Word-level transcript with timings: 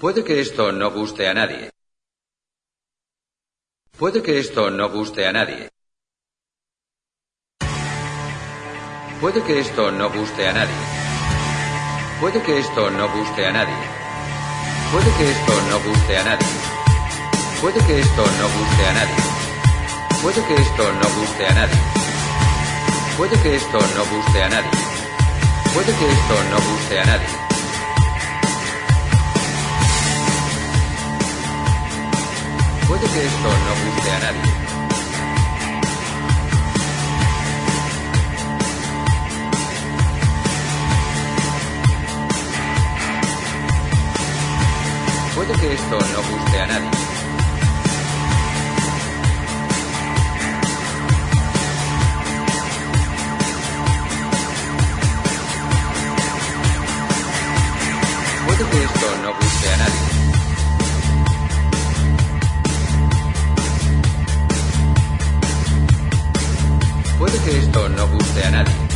Puede 0.00 0.24
que 0.24 0.40
esto 0.40 0.72
no 0.72 0.90
guste 0.90 1.26
a 1.26 1.32
nadie. 1.32 1.70
Puede 3.96 4.22
que 4.22 4.38
esto 4.38 4.70
no 4.70 4.90
guste 4.90 5.26
a 5.26 5.32
nadie. 5.32 5.70
Puede 9.22 9.42
que 9.42 9.58
esto 9.58 9.90
no 9.90 10.10
guste 10.10 10.46
a 10.48 10.52
nadie. 10.52 10.74
Puede 12.20 12.42
que 12.42 12.58
esto 12.58 12.90
no 12.90 13.08
guste 13.08 13.46
a 13.46 13.52
nadie. 13.52 13.74
Puede 14.92 15.10
que 15.16 15.30
esto 15.30 15.60
no 15.62 15.78
guste 15.80 16.18
a 16.18 16.24
nadie. 16.24 16.46
Puede 17.62 17.80
que 17.86 18.00
esto 18.00 18.22
no 18.38 18.48
guste 18.58 18.84
a 18.86 18.92
nadie. 18.92 19.22
Puede 20.20 20.44
que 20.44 20.56
esto 20.56 20.92
no 20.92 21.08
guste 21.16 21.46
a 21.46 21.54
nadie. 21.54 21.80
Puede 23.16 23.42
que 23.42 23.56
esto 23.56 23.78
no 23.96 24.04
guste 24.04 24.42
a 24.42 24.48
nadie. 24.50 24.70
Puede 25.72 25.92
que 25.98 26.10
esto 26.12 26.34
no 26.50 26.56
guste 26.70 27.00
a 27.00 27.04
nadie. 27.06 27.45
Puede 32.88 33.00
que 33.00 33.26
esto 33.26 33.48
no 33.48 33.72
guste 33.84 34.10
a 34.12 34.18
nadie. 34.20 34.52
Puede 45.34 45.52
que 45.60 45.74
esto 45.74 45.98
no 45.98 46.22
guste 46.30 46.60
a 46.60 46.66
nadie. 46.66 46.90
Puede 58.46 58.70
que 58.70 58.84
esto 58.84 59.06
no 59.22 59.34
guste 59.34 59.72
a 59.72 59.76
nadie. 59.76 60.05
Guste 68.12 68.46
a 68.46 68.50
nadie. 68.50 68.86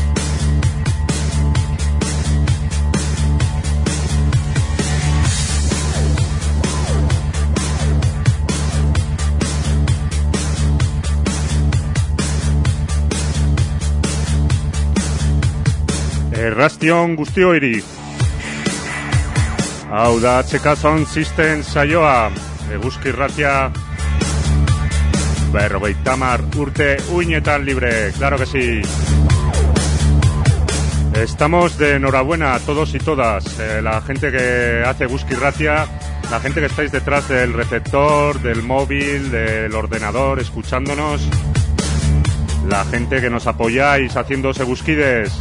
Errastion 16.41 17.17
guztioiri. 17.17 17.83
Hau 19.91 20.21
da 20.23 20.41
HK 20.43 20.77
Sound 20.79 21.07
System 21.11 21.63
saioa, 21.67 22.31
eguzki 22.73 23.11
irratia, 23.11 23.71
berrogeita 25.53 26.17
mar 26.17 26.41
urte 26.57 26.97
uinetan 27.11 27.65
libre, 27.65 28.13
claro 28.17 28.39
que 28.39 28.47
sí. 28.47 28.83
Estamos 31.15 31.77
de 31.77 31.97
enhorabuena 31.97 32.55
a 32.55 32.61
todos 32.61 32.95
y 32.95 32.99
todas, 32.99 33.59
eh, 33.59 33.83
la 33.83 34.01
gente 34.01 34.31
que 34.31 34.83
hace 34.87 35.07
Busky 35.07 35.35
Ratia, 35.35 35.87
la 36.31 36.41
gente 36.41 36.61
que 36.61 36.67
estáis 36.67 36.93
detrás 36.93 37.29
del 37.29 37.53
receptor, 37.53 38.41
del 38.41 38.63
móvil, 38.63 39.31
del 39.31 39.75
ordenador, 39.75 40.39
escuchándonos, 40.39 41.29
la 42.69 42.85
gente 42.85 43.21
que 43.21 43.29
nos 43.29 43.47
apoyáis 43.47 44.17
haciendo 44.17 44.55
Segusquides. 44.55 45.33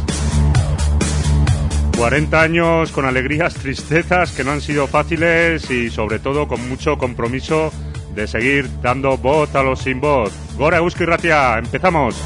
40 1.96 2.40
años 2.40 2.92
con 2.92 3.04
alegrías, 3.04 3.54
tristezas 3.54 4.32
que 4.32 4.42
no 4.42 4.52
han 4.52 4.60
sido 4.60 4.86
fáciles 4.86 5.70
y 5.70 5.90
sobre 5.90 6.18
todo 6.18 6.48
con 6.48 6.66
mucho 6.68 6.96
compromiso 6.98 7.72
de 8.14 8.26
seguir 8.26 8.68
dando 8.82 9.16
voz 9.16 9.54
a 9.54 9.62
los 9.62 9.80
sin 9.80 10.00
voz. 10.00 10.32
Gora 10.56 10.78
Euski 10.78 11.04
Ratia, 11.04 11.58
empezamos. 11.58 12.16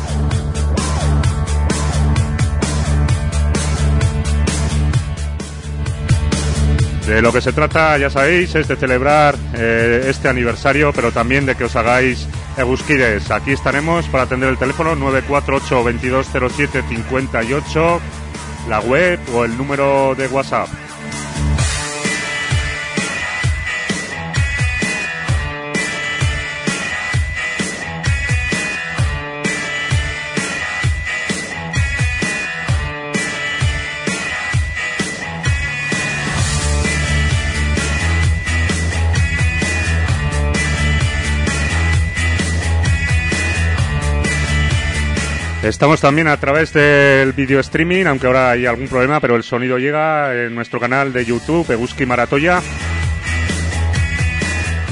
De 7.06 7.20
lo 7.20 7.32
que 7.32 7.42
se 7.42 7.52
trata, 7.52 7.98
ya 7.98 8.08
sabéis, 8.08 8.54
es 8.54 8.66
de 8.66 8.76
celebrar 8.76 9.36
eh, 9.52 10.06
este 10.08 10.28
aniversario, 10.28 10.90
pero 10.94 11.12
también 11.12 11.44
de 11.44 11.54
que 11.54 11.64
os 11.64 11.76
hagáis 11.76 12.26
Egusquides. 12.56 13.30
Aquí 13.30 13.52
estaremos 13.52 14.06
para 14.06 14.24
atender 14.24 14.48
el 14.48 14.56
teléfono 14.56 14.94
948 14.94 15.74
2207 15.74 16.82
58 16.88 18.00
la 18.68 18.80
web 18.80 19.20
o 19.34 19.44
el 19.44 19.56
número 19.56 20.14
de 20.14 20.28
WhatsApp. 20.28 20.68
Estamos 45.64 45.98
también 45.98 46.28
a 46.28 46.36
través 46.36 46.74
del 46.74 47.32
video 47.32 47.58
streaming, 47.60 48.04
aunque 48.04 48.26
ahora 48.26 48.50
hay 48.50 48.66
algún 48.66 48.86
problema, 48.86 49.18
pero 49.18 49.34
el 49.34 49.42
sonido 49.42 49.78
llega 49.78 50.44
en 50.44 50.54
nuestro 50.54 50.78
canal 50.78 51.10
de 51.10 51.24
YouTube, 51.24 51.70
Eguski 51.70 52.04
Maratoya. 52.04 52.60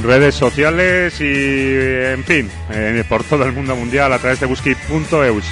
Redes 0.03 0.34
sociales 0.34 1.21
y, 1.21 1.27
en 1.27 2.25
fin, 2.25 2.50
eh, 2.72 3.05
por 3.06 3.22
todo 3.22 3.44
el 3.44 3.53
mundo 3.53 3.77
mundial 3.77 4.15
a 4.15 4.19
través 4.19 4.41
de 4.41 4.47
Eguski.eus. 4.47 5.44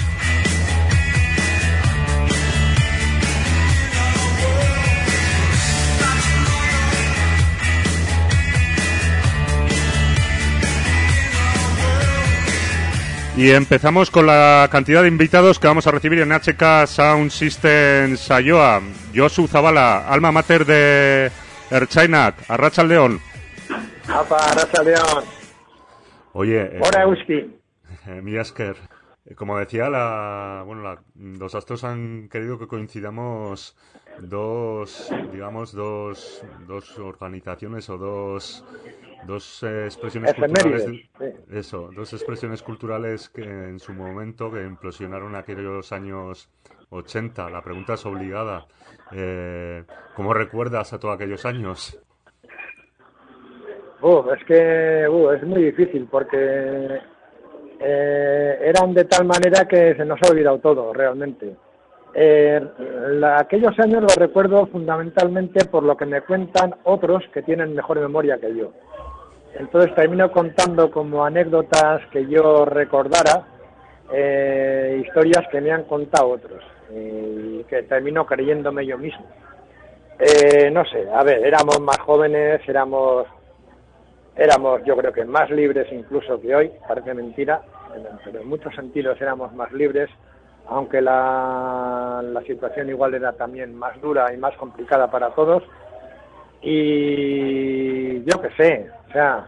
Y 13.41 13.53
empezamos 13.53 14.11
con 14.11 14.27
la 14.27 14.69
cantidad 14.71 15.01
de 15.01 15.09
invitados 15.09 15.59
que 15.59 15.67
vamos 15.67 15.87
a 15.87 15.91
recibir 15.91 16.19
en 16.19 16.31
HK 16.31 16.87
Sound 16.87 17.31
System 17.31 18.19
Sayoa. 18.19 18.83
Josu 19.17 19.49
Zabala, 19.49 20.07
alma 20.07 20.31
mater 20.31 20.67
de 20.67 21.33
Erchainak, 21.71 22.35
Arracha 22.49 22.85
León. 22.85 23.19
Apa, 24.09 24.37
Arracha 24.37 24.83
León. 24.83 25.25
Oye, 26.35 26.65
eh, 26.65 26.81
Hola, 26.83 27.05
Euski. 27.05 27.59
Eh, 28.09 28.21
mi 28.23 28.37
Asker, 28.37 28.77
como 29.37 29.59
decía, 29.59 29.89
la, 29.91 30.63
bueno, 30.67 30.83
la, 30.83 31.03
los 31.15 31.55
astros 31.55 31.85
han 31.85 32.29
querido 32.29 32.59
que 32.59 32.67
coincidamos 32.67 33.77
dos, 34.21 35.13
digamos, 35.33 35.73
dos, 35.73 36.45
dos 36.67 36.99
organizaciones 36.99 37.89
o 37.91 37.99
dos 37.99 38.65
dos 39.27 39.63
eh, 39.63 39.85
expresiones 39.85 40.31
Efemérides, 40.31 40.85
culturales 40.85 41.37
eso 41.53 41.91
dos 41.95 42.11
expresiones 42.15 42.63
culturales 42.63 43.29
que 43.29 43.43
en 43.43 43.79
su 43.79 43.93
momento 43.93 44.51
que 44.51 44.63
implosionaron 44.63 45.35
aquellos 45.35 45.93
años 45.93 46.49
80 46.91 47.51
la 47.51 47.63
pregunta 47.63 47.95
es 47.95 48.07
obligada. 48.07 48.67
Eh, 49.13 49.85
¿cómo 50.15 50.35
recuerdas 50.35 50.93
a 50.93 50.99
todos 50.99 51.15
aquellos 51.15 51.45
años? 51.45 51.99
Uh, 54.03 54.31
es 54.33 54.45
que 54.45 55.07
uh, 55.09 55.31
es 55.31 55.43
muy 55.43 55.65
difícil 55.65 56.09
porque 56.11 57.01
eh, 57.81 58.59
eran 58.63 58.95
de 58.95 59.05
tal 59.05 59.27
manera 59.27 59.67
que 59.67 59.95
se 59.95 60.05
nos 60.05 60.21
ha 60.23 60.31
olvidado 60.31 60.59
todo 60.59 60.93
realmente 60.93 61.55
eh, 62.15 62.61
aquellos 63.39 63.79
años 63.79 64.03
los 64.03 64.17
recuerdo 64.17 64.67
fundamentalmente 64.67 65.65
por 65.67 65.85
lo 65.85 65.97
que 65.97 66.07
me 66.07 66.23
cuentan 66.23 66.75
otros 66.85 67.23
que 67.33 67.43
tienen 67.43 67.75
mejor 67.75 68.01
memoria 68.01 68.39
que 68.39 68.55
yo. 68.55 68.73
Entonces 69.55 69.95
termino 69.95 70.31
contando 70.31 70.91
como 70.91 71.25
anécdotas 71.25 72.03
que 72.13 72.27
yo 72.27 72.65
recordara 72.65 73.47
eh, 74.13 75.03
historias 75.05 75.47
que 75.51 75.61
me 75.61 75.73
han 75.73 75.85
contado 75.85 76.31
otros 76.31 76.65
y 76.93 77.63
que 77.65 77.85
termino 77.85 78.27
creyéndome 78.27 78.87
yo 78.87 78.99
mismo. 78.99 79.25
Eh, 80.19 80.71
no 80.71 80.85
sé, 80.85 81.09
a 81.13 81.23
ver, 81.23 81.47
éramos 81.47 81.81
más 81.81 81.99
jóvenes, 82.01 82.61
éramos, 82.69 83.27
éramos 84.41 84.83
yo 84.85 84.97
creo 84.97 85.13
que 85.13 85.25
más 85.27 85.51
libres 85.51 85.87
incluso 85.93 86.41
que 86.41 86.55
hoy, 86.55 86.73
parece 86.89 87.13
mentira, 87.13 87.61
pero 88.25 88.41
en 88.41 88.49
muchos 88.49 88.75
sentidos 88.75 89.21
éramos 89.21 89.53
más 89.53 89.71
libres, 89.71 90.09
aunque 90.67 91.03
la, 91.03 92.23
la 92.25 92.41
situación 92.43 92.89
igual 92.89 93.13
era 93.13 93.33
también 93.33 93.75
más 93.75 94.01
dura 94.01 94.33
y 94.33 94.39
más 94.39 94.57
complicada 94.57 95.11
para 95.11 95.31
todos. 95.31 95.63
Y 96.63 98.25
yo 98.25 98.41
qué 98.41 98.51
sé, 98.57 98.91
o 99.09 99.13
sea, 99.13 99.47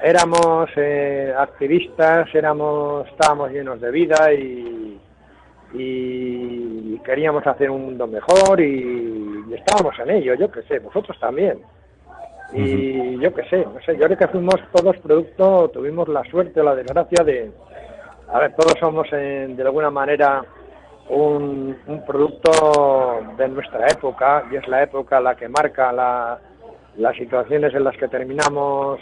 éramos 0.00 0.70
eh, 0.76 1.34
activistas, 1.36 2.34
éramos, 2.34 3.06
estábamos 3.08 3.50
llenos 3.50 3.82
de 3.82 3.90
vida 3.90 4.32
y, 4.32 4.98
y 5.74 6.98
queríamos 7.00 7.46
hacer 7.46 7.70
un 7.70 7.84
mundo 7.84 8.06
mejor 8.06 8.62
y, 8.62 9.44
y 9.46 9.54
estábamos 9.54 9.98
en 9.98 10.10
ello, 10.10 10.34
yo 10.34 10.50
qué 10.50 10.62
sé, 10.62 10.78
vosotros 10.78 11.18
también. 11.20 11.58
Y 12.52 13.18
yo 13.18 13.34
qué 13.34 13.42
sé, 13.48 13.64
no 13.64 13.80
sé, 13.84 13.96
yo 13.96 14.04
creo 14.06 14.16
que 14.16 14.28
fuimos 14.28 14.56
todos 14.72 14.96
producto, 14.98 15.68
tuvimos 15.68 16.08
la 16.08 16.22
suerte 16.24 16.60
o 16.60 16.64
la 16.64 16.74
desgracia 16.74 17.24
de, 17.24 17.50
a 18.32 18.38
ver, 18.38 18.54
todos 18.54 18.74
somos 18.78 19.10
de 19.10 19.62
alguna 19.62 19.90
manera 19.90 20.44
un, 21.08 21.76
producto 22.06 23.20
de 23.36 23.48
nuestra 23.48 23.86
época 23.88 24.44
y 24.50 24.56
es 24.56 24.66
la 24.68 24.82
época 24.82 25.20
la 25.20 25.34
que 25.36 25.48
marca 25.48 25.92
las 25.92 27.16
situaciones 27.16 27.74
en 27.74 27.84
las 27.84 27.96
que 27.96 28.08
terminamos 28.08 29.00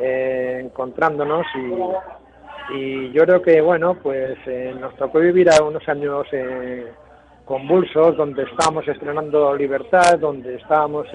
eh, 0.00 0.60
encontrándonos 0.64 1.46
y, 1.54 2.74
y, 2.74 3.12
yo 3.12 3.24
creo 3.24 3.42
que, 3.42 3.60
bueno, 3.60 3.96
pues 4.02 4.38
eh, 4.46 4.74
nos 4.78 4.94
tocó 4.96 5.18
vivir 5.18 5.48
a 5.50 5.62
unos 5.62 5.86
años 5.88 6.26
eh, 6.32 6.92
convulsos 7.44 8.16
donde 8.16 8.44
estábamos 8.44 8.86
estrenando 8.86 9.54
Libertad, 9.54 10.18
donde 10.18 10.56
estábamos, 10.56 11.06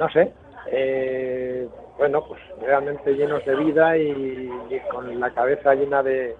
no 0.00 0.08
sé, 0.08 0.32
bueno, 1.98 2.24
pues 2.26 2.40
realmente 2.62 3.12
llenos 3.12 3.44
de 3.44 3.54
vida 3.56 3.96
y, 3.98 4.48
con 4.90 5.20
la 5.20 5.30
cabeza 5.30 5.74
llena 5.74 6.02
de, 6.02 6.34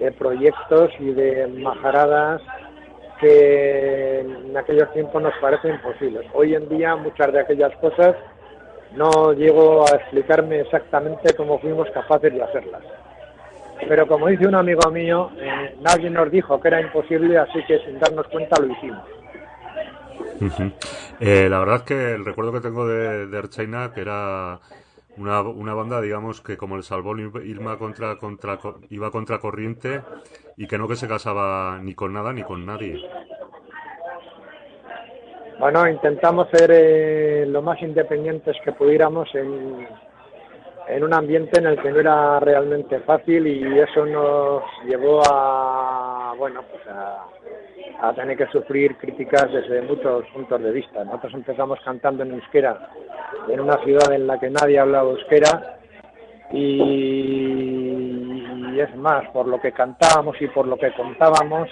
de 0.00 0.12
proyectos 0.12 0.90
y 0.98 1.12
de 1.12 1.46
majaradas 1.46 2.42
que 3.20 4.20
en 4.20 4.56
aquellos 4.56 4.92
tiempos 4.92 5.22
nos 5.22 5.34
parecen 5.40 5.74
imposibles. 5.74 6.26
Hoy 6.34 6.54
en 6.54 6.68
día 6.68 6.96
muchas 6.96 7.32
de 7.32 7.40
aquellas 7.40 7.74
cosas 7.76 8.16
no 8.96 9.32
llego 9.32 9.84
a 9.88 9.96
explicarme 9.96 10.60
exactamente 10.60 11.34
cómo 11.34 11.60
fuimos 11.60 11.88
capaces 11.90 12.32
de 12.32 12.42
hacerlas. 12.42 12.82
Pero 13.86 14.06
como 14.08 14.26
dice 14.26 14.48
un 14.48 14.56
amigo 14.56 14.90
mío, 14.90 15.30
eh, 15.38 15.76
nadie 15.80 16.10
nos 16.10 16.30
dijo 16.30 16.60
que 16.60 16.68
era 16.68 16.80
imposible, 16.80 17.38
así 17.38 17.62
que 17.64 17.78
sin 17.80 18.00
darnos 18.00 18.26
cuenta 18.28 18.60
lo 18.60 18.72
hicimos. 18.72 19.04
Eh, 21.20 21.48
la 21.48 21.58
verdad 21.58 21.76
es 21.76 21.82
que 21.82 22.12
el 22.12 22.24
recuerdo 22.24 22.52
que 22.52 22.60
tengo 22.60 22.86
de, 22.86 23.26
de 23.26 23.48
China, 23.48 23.90
que 23.92 24.02
era 24.02 24.60
una, 25.16 25.42
una 25.42 25.74
banda, 25.74 26.00
digamos, 26.00 26.40
que 26.40 26.56
como 26.56 26.76
el 26.76 26.82
salvó 26.82 27.18
Irma 27.18 27.76
contra, 27.76 28.16
contra, 28.16 28.58
iba 28.90 29.10
contra 29.10 29.38
corriente 29.38 30.02
y 30.56 30.66
que 30.66 30.78
no 30.78 30.86
que 30.86 30.96
se 30.96 31.08
casaba 31.08 31.78
ni 31.82 31.94
con 31.94 32.12
nada 32.12 32.32
ni 32.32 32.42
con 32.42 32.64
nadie. 32.64 33.00
Bueno, 35.58 35.88
intentamos 35.88 36.48
ser 36.52 36.70
eh, 36.72 37.44
lo 37.46 37.62
más 37.62 37.82
independientes 37.82 38.56
que 38.64 38.70
pudiéramos 38.72 39.28
en, 39.34 39.88
en 40.88 41.04
un 41.04 41.14
ambiente 41.14 41.60
en 41.60 41.66
el 41.66 41.80
que 41.80 41.90
no 41.90 42.00
era 42.00 42.40
realmente 42.40 43.00
fácil 43.00 43.46
y 43.46 43.78
eso 43.78 44.06
nos 44.06 44.62
llevó 44.86 45.20
a, 45.30 46.34
bueno, 46.38 46.62
pues 46.70 46.86
a, 46.88 47.26
a 48.00 48.12
tener 48.14 48.36
que 48.36 48.46
sufrir 48.46 48.96
críticas 48.96 49.52
desde 49.52 49.82
muchos 49.82 50.24
puntos 50.26 50.62
de 50.62 50.70
vista. 50.70 51.04
Nosotros 51.04 51.34
empezamos 51.34 51.78
cantando 51.84 52.22
en 52.22 52.32
euskera 52.32 52.90
en 53.48 53.60
una 53.60 53.76
ciudad 53.84 54.12
en 54.12 54.26
la 54.26 54.38
que 54.38 54.50
nadie 54.50 54.78
hablaba 54.78 55.10
euskera 55.10 55.78
y, 56.52 57.58
es 58.78 58.96
más, 58.96 59.28
por 59.30 59.46
lo 59.48 59.60
que 59.60 59.72
cantábamos 59.72 60.40
y 60.40 60.46
por 60.48 60.66
lo 60.66 60.76
que 60.78 60.92
contábamos, 60.92 61.68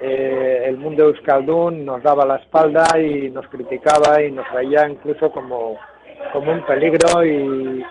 eh, 0.00 0.64
el 0.66 0.76
mundo 0.76 1.04
euskaldún 1.04 1.86
nos 1.86 2.02
daba 2.02 2.26
la 2.26 2.36
espalda 2.36 2.84
y 3.00 3.30
nos 3.30 3.48
criticaba 3.48 4.22
y 4.22 4.30
nos 4.30 4.44
veía 4.52 4.86
incluso 4.88 5.32
como, 5.32 5.78
como 6.32 6.52
un 6.52 6.62
peligro 6.66 7.24
y, 7.24 7.82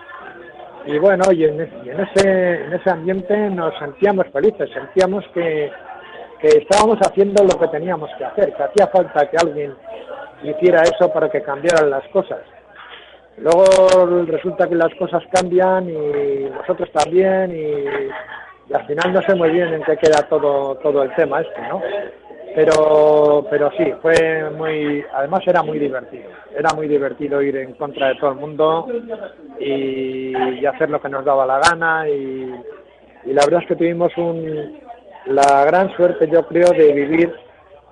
y 0.86 0.98
bueno, 0.98 1.24
y 1.32 1.44
en, 1.44 1.60
ese, 1.60 2.64
en 2.64 2.72
ese 2.72 2.90
ambiente 2.90 3.36
nos 3.50 3.76
sentíamos 3.78 4.26
felices, 4.32 4.70
sentíamos 4.72 5.24
que, 5.34 5.70
que 6.40 6.48
estábamos 6.48 6.98
haciendo 6.98 7.42
lo 7.42 7.58
que 7.58 7.68
teníamos 7.68 8.08
que 8.16 8.24
hacer, 8.24 8.54
que 8.54 8.62
hacía 8.62 8.86
falta 8.86 9.28
que 9.28 9.36
alguien 9.36 9.74
hiciera 10.42 10.82
eso 10.82 11.12
para 11.12 11.28
que 11.28 11.42
cambiaran 11.42 11.90
las 11.90 12.06
cosas. 12.08 12.40
Luego 13.38 13.64
resulta 14.26 14.66
que 14.68 14.76
las 14.76 14.94
cosas 14.94 15.22
cambian 15.30 15.90
y 15.90 16.48
nosotros 16.50 16.90
también 16.92 17.54
y, 17.54 18.72
al 18.72 18.84
final 18.86 19.12
no 19.12 19.22
sé 19.22 19.34
muy 19.34 19.50
bien 19.50 19.74
en 19.74 19.82
qué 19.84 19.96
queda 19.96 20.26
todo 20.28 20.74
todo 20.76 21.04
el 21.04 21.14
tema 21.14 21.40
este, 21.40 21.60
¿no? 21.68 21.80
Pero 22.54 23.46
pero 23.50 23.70
sí, 23.76 23.92
fue 24.00 24.50
muy 24.50 25.04
además 25.12 25.40
era 25.46 25.62
muy 25.62 25.78
divertido. 25.78 26.30
Era 26.56 26.70
muy 26.74 26.88
divertido 26.88 27.42
ir 27.42 27.56
en 27.58 27.74
contra 27.74 28.08
de 28.08 28.14
todo 28.16 28.30
el 28.30 28.36
mundo 28.36 28.86
y, 29.60 30.64
hacer 30.66 30.90
lo 30.90 31.00
que 31.00 31.08
nos 31.08 31.24
daba 31.24 31.46
la 31.46 31.60
gana. 31.60 32.08
Y, 32.08 32.52
y 33.24 33.32
la 33.32 33.44
verdad 33.44 33.62
es 33.62 33.68
que 33.68 33.76
tuvimos 33.76 34.16
un 34.16 34.80
la 35.26 35.64
gran 35.64 35.94
suerte, 35.96 36.28
yo 36.30 36.46
creo, 36.46 36.70
de 36.70 36.92
vivir 36.92 37.32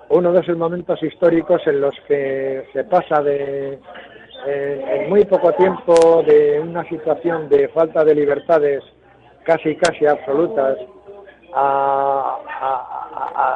uno 0.09 0.31
de 0.31 0.39
esos 0.41 0.57
momentos 0.57 1.01
históricos 1.03 1.61
en 1.65 1.81
los 1.81 1.93
que 2.07 2.65
se 2.73 2.83
pasa 2.85 3.21
de 3.21 3.79
en 4.47 5.09
muy 5.09 5.25
poco 5.25 5.51
tiempo 5.53 6.23
de 6.23 6.59
una 6.59 6.87
situación 6.87 7.49
de 7.49 7.67
falta 7.69 8.03
de 8.03 8.13
libertades 8.13 8.83
casi 9.43 9.75
casi 9.75 10.05
absolutas 10.05 10.77
a, 11.53 12.37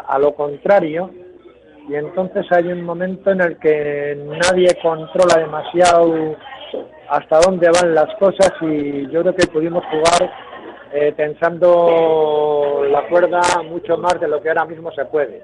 a, 0.08 0.20
lo 0.20 0.34
contrario. 0.34 1.12
Y 1.88 1.96
entonces 1.96 2.46
hay 2.52 2.72
un 2.72 2.84
momento 2.84 3.32
en 3.32 3.42
el 3.42 3.58
que 3.58 4.16
nadie 4.16 4.70
controla 4.82 5.38
demasiado 5.38 6.36
hasta 7.10 7.40
dónde 7.40 7.70
van 7.70 7.94
las 7.94 8.14
cosas 8.16 8.52
y 8.62 9.10
yo 9.10 9.22
creo 9.22 9.36
que 9.36 9.48
pudimos 9.48 9.84
jugar 9.86 10.32
eh, 10.94 11.14
tensando 11.16 12.84
la 12.90 13.08
cuerda 13.08 13.42
mucho 13.64 13.98
más 13.98 14.20
de 14.20 14.28
lo 14.28 14.42
que 14.42 14.50
ahora 14.50 14.66
mismo 14.66 14.92
se 14.92 15.06
puede. 15.06 15.44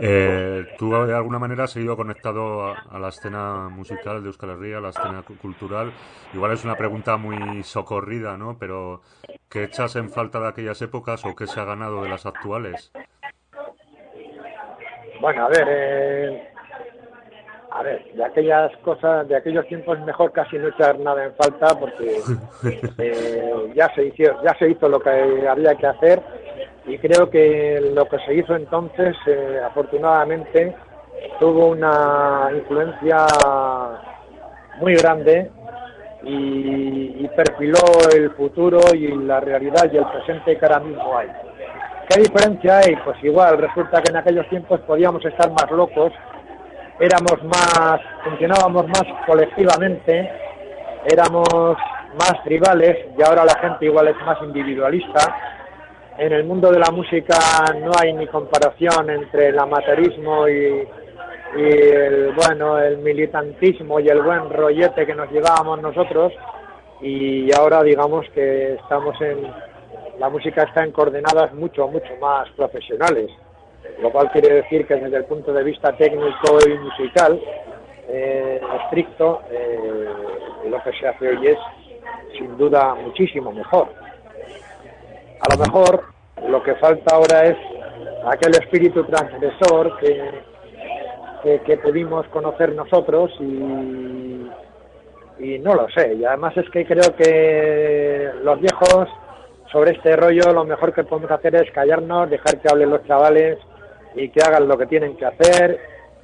Eh, 0.00 0.64
¿Tú 0.78 0.90
de 0.90 1.14
alguna 1.14 1.38
manera 1.38 1.64
has 1.64 1.72
seguido 1.72 1.96
conectado 1.96 2.66
a, 2.66 2.98
la 2.98 3.08
escena 3.08 3.68
musical 3.68 4.22
de 4.22 4.28
Euskal 4.28 4.50
Herria, 4.50 4.78
a 4.78 4.80
la 4.80 4.88
escena 4.88 5.22
cultural? 5.40 5.92
Igual 6.32 6.52
es 6.52 6.64
una 6.64 6.76
pregunta 6.76 7.16
muy 7.16 7.62
socorrida, 7.62 8.36
¿no? 8.36 8.56
Pero 8.58 9.02
¿qué 9.48 9.64
echas 9.64 9.96
en 9.96 10.10
falta 10.10 10.40
de 10.40 10.48
aquellas 10.48 10.80
épocas 10.82 11.24
o 11.24 11.36
qué 11.36 11.46
se 11.46 11.60
ha 11.60 11.64
ganado 11.64 12.02
de 12.02 12.08
las 12.08 12.26
actuales? 12.26 12.92
Bueno, 15.20 15.46
a 15.46 15.48
ver, 15.50 15.66
eh, 15.68 16.51
a 17.74 17.82
ver, 17.82 18.04
de 18.12 18.24
aquellas 18.24 18.76
cosas, 18.78 19.26
de 19.28 19.36
aquellos 19.36 19.66
tiempos 19.66 19.98
mejor 20.00 20.32
casi 20.32 20.58
no 20.58 20.68
echar 20.68 20.98
nada 20.98 21.24
en 21.24 21.34
falta 21.34 21.68
porque 21.78 22.20
eh, 22.98 23.72
ya 23.74 23.92
se 23.94 24.06
hizo, 24.06 24.42
ya 24.42 24.54
se 24.58 24.70
hizo 24.70 24.88
lo 24.88 25.00
que 25.00 25.10
había 25.48 25.74
que 25.74 25.86
hacer 25.86 26.22
y 26.86 26.98
creo 26.98 27.30
que 27.30 27.80
lo 27.94 28.06
que 28.06 28.18
se 28.26 28.34
hizo 28.34 28.56
entonces, 28.56 29.16
eh, 29.26 29.60
afortunadamente, 29.64 30.74
tuvo 31.38 31.68
una 31.68 32.50
influencia 32.54 33.26
muy 34.80 34.94
grande 34.94 35.50
y, 36.24 37.26
perfiló 37.28 37.80
el 38.14 38.30
futuro 38.32 38.78
y 38.92 39.08
la 39.08 39.40
realidad 39.40 39.90
y 39.90 39.96
el 39.96 40.04
presente 40.04 40.58
que 40.58 40.66
ahora 40.66 40.80
mismo 40.80 41.16
hay. 41.16 41.28
¿Qué 42.08 42.20
diferencia 42.20 42.78
hay? 42.78 42.94
Pues 43.04 43.16
igual, 43.24 43.56
resulta 43.56 44.02
que 44.02 44.10
en 44.10 44.16
aquellos 44.16 44.46
tiempos 44.50 44.80
podíamos 44.80 45.24
estar 45.24 45.50
más 45.50 45.70
locos, 45.70 46.12
éramos 47.02 47.42
más, 47.42 48.00
funcionábamos 48.22 48.86
más 48.86 49.02
colectivamente, 49.26 50.30
éramos 51.04 51.76
más 52.14 52.44
tribales 52.44 52.96
y 53.18 53.22
ahora 53.22 53.44
la 53.44 53.58
gente 53.58 53.86
igual 53.86 54.06
es 54.06 54.16
más 54.24 54.38
individualista. 54.40 55.36
En 56.16 56.32
el 56.32 56.44
mundo 56.44 56.70
de 56.70 56.78
la 56.78 56.92
música 56.92 57.36
no 57.80 57.90
hay 58.00 58.12
ni 58.12 58.28
comparación 58.28 59.10
entre 59.10 59.48
el 59.48 59.58
amateurismo 59.58 60.48
y, 60.48 60.86
el 61.54 62.32
bueno 62.34 62.78
el 62.78 62.98
militantismo 62.98 64.00
y 64.00 64.08
el 64.08 64.22
buen 64.22 64.48
rollete 64.48 65.04
que 65.04 65.14
nos 65.14 65.28
llevábamos 65.32 65.82
nosotros. 65.82 66.32
Y 67.00 67.52
ahora 67.52 67.82
digamos 67.82 68.26
que 68.32 68.74
estamos 68.74 69.20
en 69.20 69.52
la 70.20 70.28
música 70.28 70.62
está 70.62 70.84
en 70.84 70.92
coordenadas 70.92 71.52
mucho 71.52 71.88
mucho 71.88 72.14
más 72.20 72.48
profesionales 72.50 73.28
lo 74.00 74.10
cual 74.10 74.30
quiere 74.30 74.54
decir 74.54 74.86
que 74.86 74.96
desde 74.96 75.16
el 75.16 75.24
punto 75.24 75.52
de 75.52 75.64
vista 75.64 75.96
técnico 75.96 76.58
y 76.66 76.78
musical 76.78 77.40
eh, 78.08 78.60
estricto 78.82 79.42
eh, 79.50 80.08
lo 80.68 80.82
que 80.82 80.92
se 80.98 81.08
hace 81.08 81.28
hoy 81.28 81.46
es 81.48 81.58
sin 82.36 82.56
duda 82.56 82.94
muchísimo 82.94 83.52
mejor 83.52 83.88
a 85.40 85.54
lo 85.54 85.64
mejor 85.64 86.04
lo 86.48 86.62
que 86.62 86.74
falta 86.76 87.14
ahora 87.14 87.44
es 87.46 87.56
aquel 88.26 88.54
espíritu 88.54 89.04
transgresor 89.04 89.98
que, 89.98 91.60
que, 91.64 91.76
pudimos 91.78 92.26
conocer 92.28 92.74
nosotros 92.74 93.32
y, 93.40 94.46
y 95.38 95.58
no 95.58 95.74
lo 95.74 95.88
sé. 95.90 96.14
Y 96.14 96.24
además 96.24 96.56
es 96.56 96.68
que 96.70 96.86
creo 96.86 97.14
que 97.16 98.30
los 98.42 98.60
viejos 98.60 99.08
sobre 99.70 99.92
este 99.92 100.16
rollo 100.16 100.52
lo 100.52 100.64
mejor 100.64 100.92
que 100.92 101.04
podemos 101.04 101.30
hacer 101.30 101.54
es 101.56 101.70
callarnos, 101.72 102.30
dejar 102.30 102.58
que 102.60 102.68
hablen 102.70 102.90
los 102.90 103.04
chavales 103.06 103.58
y 104.14 104.28
que 104.28 104.40
hagan 104.42 104.68
lo 104.68 104.76
que 104.76 104.86
tienen 104.86 105.16
que 105.16 105.26
hacer 105.26 105.80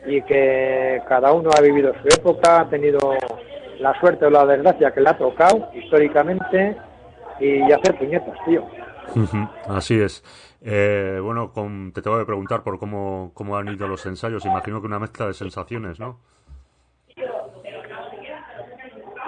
y 0.07 0.23
que 0.23 1.03
cada 1.09 1.33
uno 1.33 1.51
ha 1.57 1.61
vivido 1.61 1.93
su 1.95 2.09
época, 2.09 2.61
ha 2.61 2.69
tenido 2.69 2.99
la 3.79 3.99
suerte 4.01 4.27
o 4.27 4.31
la 4.31 4.47
desgracia 4.47 4.93
que 4.93 5.01
le 5.01 5.11
ha 5.11 5.19
tocado 5.19 5.71
históricamente 5.75 6.77
y 7.41 7.71
hacer 7.73 7.97
puñetas, 7.97 8.37
tío. 8.45 8.65
Así 9.69 10.01
es. 10.01 10.23
Eh, 10.61 11.19
bueno, 11.23 11.53
te 11.95 12.03
tengo 12.03 12.19
que 12.19 12.25
preguntar 12.25 12.63
por 12.63 12.79
cómo, 12.79 13.31
cómo 13.35 13.57
han 13.57 13.69
ido 13.69 13.87
los 13.87 14.05
ensayos. 14.07 14.45
Imagino 14.45 14.81
que 14.81 14.87
una 14.87 14.99
mezcla 14.99 15.27
de 15.27 15.35
sensaciones, 15.35 16.01
¿no? 16.01 16.19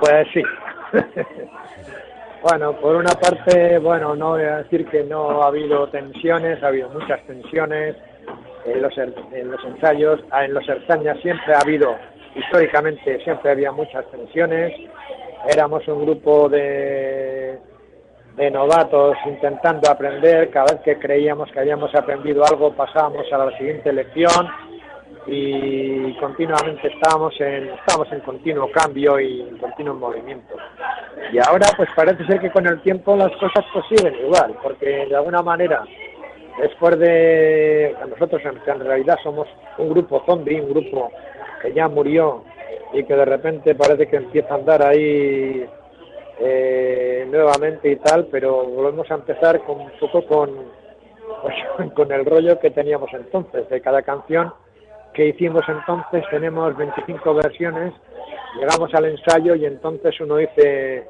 Pues 0.01 0.27
sí. 0.33 0.43
bueno, 2.43 2.73
por 2.81 2.97
una 2.97 3.13
parte, 3.13 3.79
bueno, 3.79 4.17
no 4.17 4.31
voy 4.31 4.43
a 4.43 4.59
decir 4.59 4.87
que 4.87 5.05
no 5.05 5.43
ha 5.43 5.49
habido 5.49 5.89
tensiones, 5.89 6.63
ha 6.63 6.69
habido 6.69 6.89
muchas 6.89 7.25
tensiones 7.27 7.97
en 8.65 8.83
los, 8.83 8.97
en 8.99 9.51
ensayos, 9.65 10.21
ah, 10.31 10.45
en 10.45 10.55
los 10.55 10.69
Erzañas 10.69 11.19
siempre 11.21 11.55
ha 11.55 11.59
habido, 11.61 11.97
históricamente 12.35 13.23
siempre 13.25 13.51
había 13.51 13.73
muchas 13.73 14.05
tensiones, 14.11 14.73
éramos 15.49 15.87
un 15.89 16.05
grupo 16.05 16.49
de, 16.49 17.59
de 18.37 18.51
novatos 18.51 19.17
intentando 19.27 19.91
aprender, 19.91 20.51
cada 20.51 20.75
vez 20.75 20.83
que 20.83 20.99
creíamos 20.99 21.51
que 21.51 21.61
habíamos 21.61 21.95
aprendido 21.95 22.45
algo 22.45 22.73
pasábamos 22.73 23.27
a 23.33 23.39
la 23.39 23.57
siguiente 23.59 23.93
lección 23.93 24.49
y 25.27 26.15
continuamente 26.15 26.89
estábamos 26.89 27.39
en, 27.41 27.69
estábamos 27.69 28.11
en 28.13 28.21
continuo 28.21 28.71
cambio 28.73 29.21
y 29.21 29.43
en 29.43 29.59
continuo 29.59 29.95
movimiento. 29.95 30.55
Y 31.33 31.39
ahora 31.39 31.67
pues 31.77 31.89
parece 31.95 32.25
ser 32.27 32.41
que 32.41 32.51
con 32.51 32.67
el 32.67 32.81
tiempo 32.81 33.17
las 33.17 33.31
cosas 33.37 33.65
pues 33.73 33.85
siguen 33.89 34.15
igual, 34.15 34.57
porque 34.63 35.07
de 35.07 35.17
alguna 35.17 35.43
manera 35.43 35.85
después 36.61 36.99
de 36.99 37.95
nosotros 38.09 38.43
en, 38.45 38.81
realidad 38.81 39.19
somos 39.23 39.49
un 39.79 39.91
grupo 39.91 40.23
zombie, 40.27 40.61
un 40.61 40.71
grupo 40.71 41.11
que 41.63 41.73
ya 41.73 41.89
murió 41.89 42.45
y 42.93 43.05
que 43.05 43.15
de 43.15 43.25
repente 43.25 43.75
parece 43.75 44.07
que 44.07 44.17
empieza 44.17 44.55
a 44.55 44.59
andar 44.59 44.87
ahí 44.87 45.67
eh, 46.41 47.27
nuevamente 47.31 47.91
y 47.91 47.97
tal, 47.97 48.27
pero 48.31 48.65
volvemos 48.65 49.11
a 49.11 49.15
empezar 49.15 49.61
con 49.61 49.81
un 49.81 49.91
poco 50.01 50.25
con, 50.27 50.51
con 51.95 52.13
el 52.13 52.25
rollo 52.25 52.59
que 52.59 52.71
teníamos 52.71 53.11
entonces 53.13 53.69
de 53.69 53.81
cada 53.81 54.03
canción 54.03 54.53
que 55.13 55.29
hicimos 55.29 55.63
entonces, 55.69 56.25
tenemos 56.31 56.77
25 56.77 57.35
versiones, 57.35 57.93
llegamos 58.59 58.93
al 58.95 59.07
ensayo 59.07 59.55
y 59.55 59.65
entonces 59.65 60.19
uno 60.21 60.37
dice, 60.37 61.05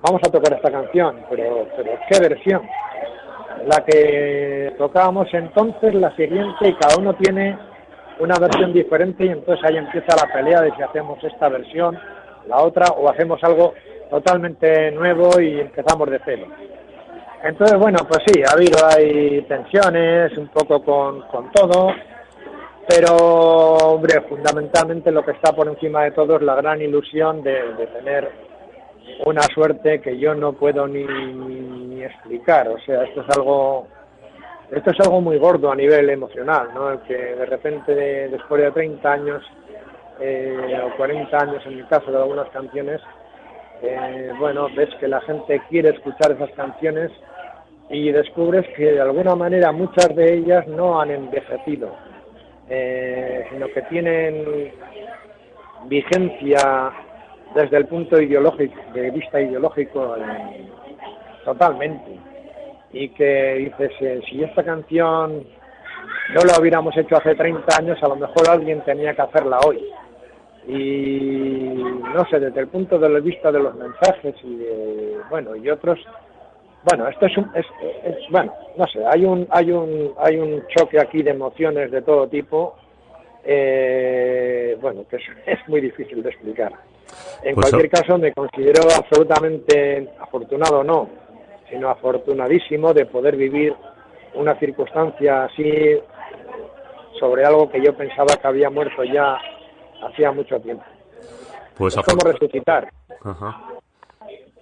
vamos 0.00 0.20
a 0.26 0.30
tocar 0.30 0.54
esta 0.54 0.70
canción, 0.70 1.24
pero, 1.28 1.66
pero 1.76 1.98
¿qué 2.08 2.20
versión? 2.20 2.62
La 3.64 3.84
que 3.84 4.74
tocábamos 4.78 5.28
entonces, 5.32 5.94
la 5.94 6.14
siguiente, 6.14 6.68
y 6.68 6.74
cada 6.74 6.96
uno 6.98 7.14
tiene 7.14 7.58
una 8.18 8.38
versión 8.38 8.72
diferente 8.72 9.24
y 9.24 9.28
entonces 9.28 9.64
ahí 9.64 9.76
empieza 9.76 10.16
la 10.16 10.32
pelea 10.32 10.60
de 10.62 10.72
si 10.76 10.82
hacemos 10.82 11.22
esta 11.24 11.48
versión, 11.48 11.98
la 12.46 12.58
otra, 12.58 12.86
o 12.96 13.08
hacemos 13.08 13.42
algo 13.42 13.74
totalmente 14.10 14.90
nuevo 14.92 15.40
y 15.40 15.60
empezamos 15.60 16.10
de 16.10 16.20
cero. 16.24 16.46
Entonces, 17.42 17.78
bueno, 17.78 17.98
pues 18.08 18.22
sí, 18.26 18.42
ha 18.42 18.54
habido 18.54 18.78
hay 18.86 19.42
tensiones, 19.42 20.36
un 20.38 20.48
poco 20.48 20.82
con, 20.82 21.22
con 21.22 21.50
todo, 21.52 21.92
pero, 22.88 23.16
hombre, 23.16 24.20
fundamentalmente 24.28 25.10
lo 25.10 25.24
que 25.24 25.32
está 25.32 25.52
por 25.52 25.66
encima 25.66 26.04
de 26.04 26.12
todo 26.12 26.36
es 26.36 26.42
la 26.42 26.54
gran 26.54 26.80
ilusión 26.80 27.42
de, 27.42 27.60
tener 27.92 28.30
una 29.24 29.42
suerte 29.42 30.00
que 30.00 30.18
yo 30.18 30.34
no 30.34 30.52
puedo 30.52 30.86
ni, 30.86 31.04
ni, 31.04 32.02
explicar. 32.02 32.68
O 32.68 32.78
sea, 32.80 33.04
esto 33.04 33.22
es 33.22 33.36
algo 33.36 33.86
esto 34.70 34.90
es 34.90 35.00
algo 35.00 35.20
muy 35.20 35.38
gordo 35.38 35.70
a 35.70 35.76
nivel 35.76 36.10
emocional, 36.10 36.68
¿no? 36.74 37.02
que 37.04 37.14
de 37.14 37.46
repente, 37.46 37.94
después 38.28 38.62
de 38.62 38.72
30 38.72 39.12
años 39.12 39.42
eh, 40.20 40.80
o 40.84 40.96
40 40.96 41.38
años 41.38 41.62
en 41.66 41.76
mi 41.76 41.82
caso 41.84 42.10
de 42.10 42.16
algunas 42.16 42.48
canciones, 42.50 43.00
eh, 43.82 44.32
bueno, 44.38 44.68
ves 44.76 44.88
que 44.98 45.06
la 45.06 45.20
gente 45.20 45.62
quiere 45.68 45.90
escuchar 45.90 46.32
esas 46.32 46.50
canciones 46.52 47.12
y 47.90 48.10
descubres 48.10 48.66
que 48.76 48.92
de 48.92 49.00
alguna 49.00 49.36
manera 49.36 49.70
muchas 49.70 50.14
de 50.16 50.34
ellas 50.34 50.66
no 50.66 51.00
han 51.00 51.12
envejecido 51.12 51.94
eh, 52.68 53.46
sino 53.50 53.68
que 53.68 53.82
tienen 53.82 54.72
vigencia 55.84 56.92
desde 57.54 57.76
el 57.76 57.86
punto 57.86 58.20
ideológico, 58.20 58.74
de 58.92 59.10
vista 59.10 59.40
ideológico 59.40 60.16
totalmente. 61.44 62.18
Y 62.92 63.08
que 63.10 63.54
dices, 63.54 63.92
eh, 64.00 64.20
si 64.28 64.42
esta 64.42 64.62
canción 64.62 65.44
no 66.34 66.40
la 66.44 66.58
hubiéramos 66.60 66.96
hecho 66.96 67.16
hace 67.16 67.34
30 67.34 67.76
años, 67.78 68.02
a 68.02 68.08
lo 68.08 68.16
mejor 68.16 68.48
alguien 68.48 68.80
tenía 68.82 69.14
que 69.14 69.22
hacerla 69.22 69.58
hoy. 69.66 69.84
Y 70.66 71.74
no 72.14 72.24
sé, 72.28 72.40
desde 72.40 72.60
el 72.60 72.68
punto 72.68 72.98
de 72.98 73.20
vista 73.20 73.52
de 73.52 73.60
los 73.60 73.74
mensajes 73.76 74.34
y 74.42 74.56
de, 74.56 75.16
bueno, 75.30 75.54
y 75.54 75.70
otros, 75.70 75.98
bueno, 76.82 77.06
esto 77.08 77.26
es, 77.26 77.36
un, 77.36 77.50
es, 77.54 77.66
bueno, 78.30 78.52
no 78.76 78.86
sé, 78.88 79.04
hay 79.06 79.24
un, 79.24 79.46
hay 79.50 79.70
un, 79.70 80.12
hay 80.18 80.36
un 80.38 80.64
choque 80.76 80.98
aquí 81.00 81.22
de 81.22 81.30
emociones 81.30 81.90
de 81.92 82.02
todo 82.02 82.26
tipo, 82.26 82.76
eh, 83.46 84.76
bueno, 84.80 85.04
que 85.08 85.16
es, 85.46 85.68
muy 85.68 85.80
difícil 85.80 86.22
de 86.22 86.30
explicar. 86.30 86.72
En 87.42 87.54
pues 87.54 87.70
cualquier 87.70 87.90
caso, 87.90 88.18
me 88.18 88.32
considero 88.32 88.82
absolutamente 88.94 90.10
afortunado, 90.20 90.82
no, 90.82 91.08
sino 91.70 91.88
afortunadísimo 91.88 92.92
de 92.92 93.06
poder 93.06 93.36
vivir 93.36 93.74
una 94.34 94.58
circunstancia 94.58 95.44
así 95.44 95.98
sobre 97.18 97.44
algo 97.44 97.70
que 97.70 97.82
yo 97.82 97.96
pensaba 97.96 98.36
que 98.40 98.46
había 98.46 98.68
muerto 98.68 99.02
ya 99.04 99.38
hacía 100.02 100.32
mucho 100.32 100.60
tiempo. 100.60 100.84
Pues 101.76 101.96
es 101.96 102.02
como 102.04 102.30
resucitar. 102.30 102.88
Ajá. 103.22 103.76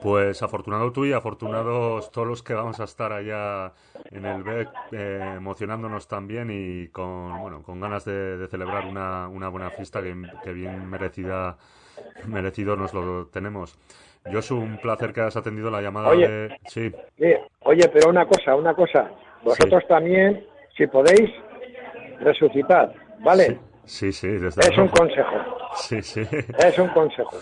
Pues 0.04 0.42
afortunado 0.42 0.92
tú 0.92 1.06
y 1.06 1.14
afortunados 1.14 2.12
todos 2.12 2.28
los 2.28 2.42
que 2.42 2.52
vamos 2.52 2.78
a 2.78 2.84
estar 2.84 3.10
allá 3.10 3.72
en 4.10 4.26
el 4.26 4.42
BEC 4.42 4.68
eh, 4.92 5.32
emocionándonos 5.36 6.06
también 6.08 6.50
y 6.52 6.88
con, 6.88 7.40
bueno, 7.40 7.62
con 7.62 7.80
ganas 7.80 8.04
de, 8.04 8.46
celebrar 8.50 8.84
una, 8.84 9.28
una, 9.28 9.48
buena 9.48 9.70
fiesta 9.70 10.02
que, 10.02 10.52
bien 10.52 10.90
merecida, 10.90 11.56
merecido 12.26 12.76
nos 12.76 12.92
lo 12.92 13.28
tenemos. 13.28 13.78
Yo 14.30 14.40
es 14.40 14.50
un 14.50 14.76
placer 14.76 15.14
que 15.14 15.22
hayas 15.22 15.38
atendido 15.38 15.70
la 15.70 15.80
llamada 15.80 16.10
de... 16.10 16.54
Sí. 16.66 16.92
Oye, 17.60 17.88
pero 17.90 18.10
una 18.10 18.26
cosa, 18.26 18.56
una 18.56 18.74
cosa. 18.74 19.10
Vosotros 19.42 19.84
también, 19.88 20.44
si 20.76 20.86
podéis, 20.86 21.30
resucitar, 22.20 22.92
¿vale? 23.20 23.58
Sí, 23.84 24.12
sí, 24.12 24.28
desde 24.28 24.60
Es 24.70 24.76
un 24.76 24.88
consejo. 24.88 25.53
Sí, 25.76 26.02
sí. 26.02 26.22
Es 26.58 26.78
un 26.78 26.88
consejo. 26.88 27.36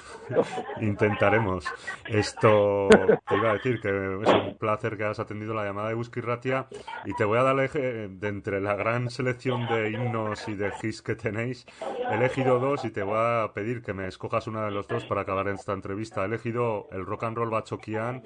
Intentaremos. 0.80 1.66
Esto 2.06 2.88
te 2.88 3.36
iba 3.36 3.50
a 3.50 3.52
decir 3.54 3.80
que 3.80 3.88
es 3.88 4.28
un 4.28 4.56
placer 4.58 4.96
que 4.96 5.04
hayas 5.04 5.20
atendido 5.20 5.54
la 5.54 5.64
llamada 5.64 5.88
de 5.88 5.94
Busky 5.94 6.20
Ratia 6.20 6.66
y 7.04 7.14
te 7.14 7.24
voy 7.24 7.38
a 7.38 7.42
dar 7.42 7.56
de 7.70 8.28
entre 8.28 8.60
la 8.60 8.74
gran 8.74 9.10
selección 9.10 9.66
de 9.66 9.90
himnos 9.90 10.48
y 10.48 10.54
de 10.54 10.72
hits 10.82 11.02
que 11.02 11.14
tenéis. 11.14 11.66
He 12.10 12.14
elegido 12.14 12.58
dos 12.58 12.84
y 12.84 12.90
te 12.90 13.02
voy 13.02 13.18
a 13.18 13.52
pedir 13.54 13.82
que 13.82 13.92
me 13.92 14.06
escojas 14.06 14.46
una 14.46 14.64
de 14.64 14.70
los 14.70 14.88
dos 14.88 15.04
para 15.04 15.22
acabar 15.22 15.48
esta 15.48 15.72
entrevista. 15.72 16.22
He 16.22 16.26
elegido 16.26 16.88
el 16.92 17.04
rock 17.04 17.24
and 17.24 17.36
roll 17.36 17.50
bachoquian 17.50 18.22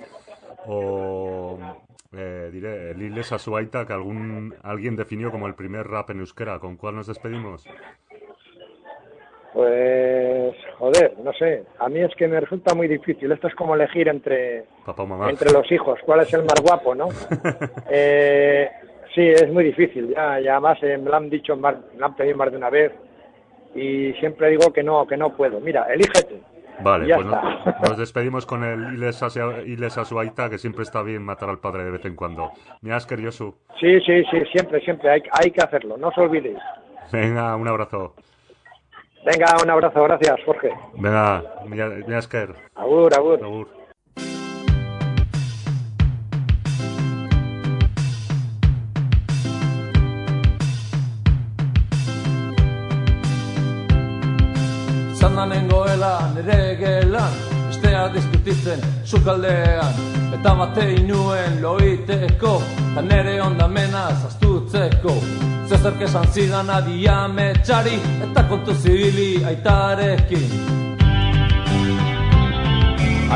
o 0.66 1.58
eh, 2.12 2.50
diré 2.52 2.90
el 2.90 3.02
Iles 3.02 3.32
Asuaita 3.32 3.86
que 3.86 3.92
algún 3.92 4.54
alguien 4.62 4.96
definió 4.96 5.30
como 5.30 5.46
el 5.46 5.54
primer 5.54 5.86
rap 5.88 6.10
en 6.10 6.20
euskera. 6.20 6.58
¿Con 6.58 6.76
cuál 6.76 6.96
nos 6.96 7.06
despedimos? 7.06 7.64
Pues, 9.52 10.54
joder, 10.78 11.14
no 11.22 11.32
sé. 11.32 11.64
A 11.78 11.88
mí 11.88 12.00
es 12.00 12.14
que 12.14 12.28
me 12.28 12.40
resulta 12.40 12.74
muy 12.74 12.88
difícil. 12.88 13.32
Esto 13.32 13.48
es 13.48 13.54
como 13.54 13.74
elegir 13.74 14.08
entre, 14.08 14.66
entre 15.28 15.52
los 15.52 15.70
hijos. 15.72 15.98
¿Cuál 16.04 16.20
es 16.20 16.34
el 16.34 16.42
más 16.42 16.60
guapo, 16.62 16.94
no? 16.94 17.08
eh, 17.90 18.70
sí, 19.14 19.28
es 19.28 19.50
muy 19.50 19.64
difícil. 19.64 20.12
Ya, 20.14 20.40
ya 20.40 20.52
además 20.52 20.78
eh, 20.82 20.98
me 20.98 21.10
lo 21.10 21.16
han 21.16 21.30
dicho, 21.30 21.56
me 21.56 21.72
lo 21.96 22.06
han 22.06 22.16
pedido 22.16 22.36
más 22.36 22.50
de 22.50 22.56
una 22.58 22.70
vez. 22.70 22.92
Y 23.74 24.12
siempre 24.14 24.50
digo 24.50 24.72
que 24.72 24.82
no, 24.82 25.06
que 25.06 25.16
no 25.16 25.34
puedo. 25.36 25.60
Mira, 25.60 25.84
elígete. 25.84 26.40
Vale, 26.80 27.14
pues 27.14 27.26
nos 27.88 27.96
despedimos 27.96 28.44
con 28.44 28.62
el 28.62 28.94
Iles 29.66 29.96
Asuaita, 29.96 30.50
que 30.50 30.58
siempre 30.58 30.82
está 30.82 31.02
bien 31.02 31.22
matar 31.22 31.48
al 31.48 31.58
padre 31.58 31.84
de 31.84 31.90
vez 31.90 32.04
en 32.04 32.14
cuando. 32.14 32.50
Mi 32.82 32.90
Asker 32.90 33.20
Yosu. 33.20 33.54
Sí, 33.80 33.98
sí, 34.00 34.22
sí, 34.30 34.42
siempre, 34.52 34.80
siempre. 34.80 35.10
Hay, 35.10 35.22
hay 35.32 35.50
que 35.50 35.62
hacerlo. 35.62 35.96
No 35.96 36.08
os 36.08 36.18
olvidéis. 36.18 36.58
Venga, 37.12 37.56
un 37.56 37.68
abrazo. 37.68 38.14
Venga, 39.26 39.56
un 39.60 39.68
abrazo, 39.68 40.04
gracias, 40.04 40.36
Jorge. 40.46 40.70
Venga, 40.98 41.42
Miasker. 42.06 42.54
Agur, 42.76 43.12
agur. 43.12 43.42
agur. 43.42 43.68
nengoela 55.46 56.32
nere 56.34 56.76
gelan 56.80 57.34
Estea 57.70 58.08
diskutitzen 58.14 58.80
sukaldean 59.04 60.00
Eta 60.34 60.54
bate 60.54 60.86
inuen 60.94 61.60
loiteko 61.62 62.54
Ta 62.94 63.02
nere 63.02 63.40
ondamena 63.42 64.08
zaztutzeko 64.22 65.14
Zezerk 65.66 66.00
esan 66.06 66.26
zidan 66.32 66.70
adia 66.70 67.26
metxari 67.28 67.96
Eta 68.22 68.44
kontu 68.48 68.74
zibili 68.74 69.44
aitarekin. 69.44 70.44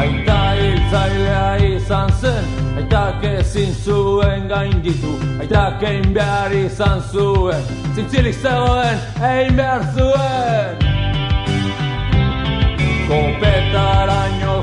Aita 0.00 0.38
hiltzailea 0.54 1.56
izan 1.74 2.12
zen 2.20 2.46
Aitak 2.78 3.24
ezin 3.24 3.74
zuen 3.74 4.46
gainditu 4.48 5.16
Aitak 5.42 5.82
egin 5.82 6.14
behar 6.14 6.54
izan 6.54 7.02
zuen 7.10 7.66
Zintzilik 7.96 8.38
zegoen 8.38 9.02
egin 9.18 9.58
behar 9.58 9.84
zuen. 9.96 10.86
Kopetaraino 13.10 14.54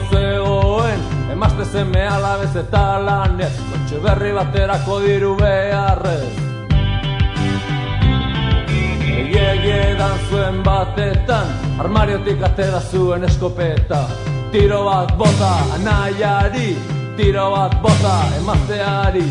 alabez 2.07 2.55
eta 2.55 2.87
lanez 3.05 3.55
Kotxe 3.69 4.03
berri 4.03 4.31
baterako 4.39 4.99
diru 5.03 5.35
beharrez 5.35 6.46
Egie 9.67 9.95
zuen 10.29 10.61
batetan 10.63 11.47
Armariotik 11.79 12.43
atera 12.43 12.79
zuen 12.79 13.23
eskopeta. 13.27 14.05
Tiro 14.51 14.85
bat 14.85 15.11
bota 15.19 15.49
anaiari 15.75 16.69
Tiro 17.17 17.49
bat 17.51 17.75
bota 17.83 18.13
emazteari 18.37 19.25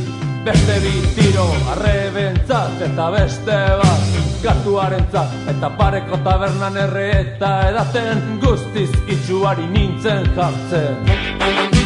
Beste 0.44 0.76
bi 0.84 0.92
tiro 1.16 1.46
arrebentzat 1.72 2.84
eta 2.90 3.08
beste 3.16 3.56
bat 3.80 4.20
gatuaren 4.44 5.08
Eta 5.54 5.72
pareko 5.78 6.20
tabernan 6.28 6.76
erre 6.84 7.08
eta 7.22 7.70
edaten 7.70 8.38
guztiz 8.44 8.92
itxuari 9.08 9.66
nintzen 9.72 10.28
jartzen 10.36 11.85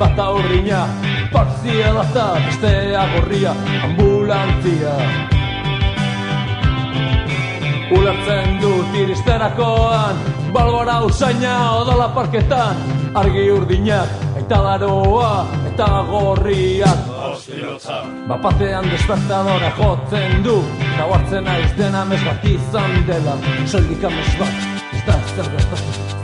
Bata 0.00 0.32
urriña, 0.32 0.88
parzia 1.30 1.92
data, 1.92 2.40
bestea 2.46 3.02
gorria, 3.12 3.52
ambulantzia 3.84 4.94
Ulertzen 7.92 8.56
dut 8.62 8.94
iristerakoan, 8.96 10.16
balgora 10.56 11.02
usaina 11.04 11.52
odala 11.82 12.08
parketan 12.16 12.80
Argi 13.12 13.50
urdinak, 13.52 14.08
eta 14.40 14.62
daroa, 14.64 15.44
eta 15.68 15.88
gorriak. 16.08 17.04
Bapatean 18.30 18.88
despertadora 18.88 19.72
jotzen 19.76 20.40
du 20.46 20.62
Eta 20.86 21.10
huartzen 21.10 21.50
aiz 21.50 21.74
dena 21.76 22.06
mes 22.06 22.24
bat 22.24 22.48
izan 22.48 22.96
dela. 23.10 23.36
Soldik 23.66 24.08
ames 24.08 24.32
bat, 24.40 24.64
ez 24.96 25.04
da 25.04 25.20
zer 25.34 25.52
Duan 25.52 26.19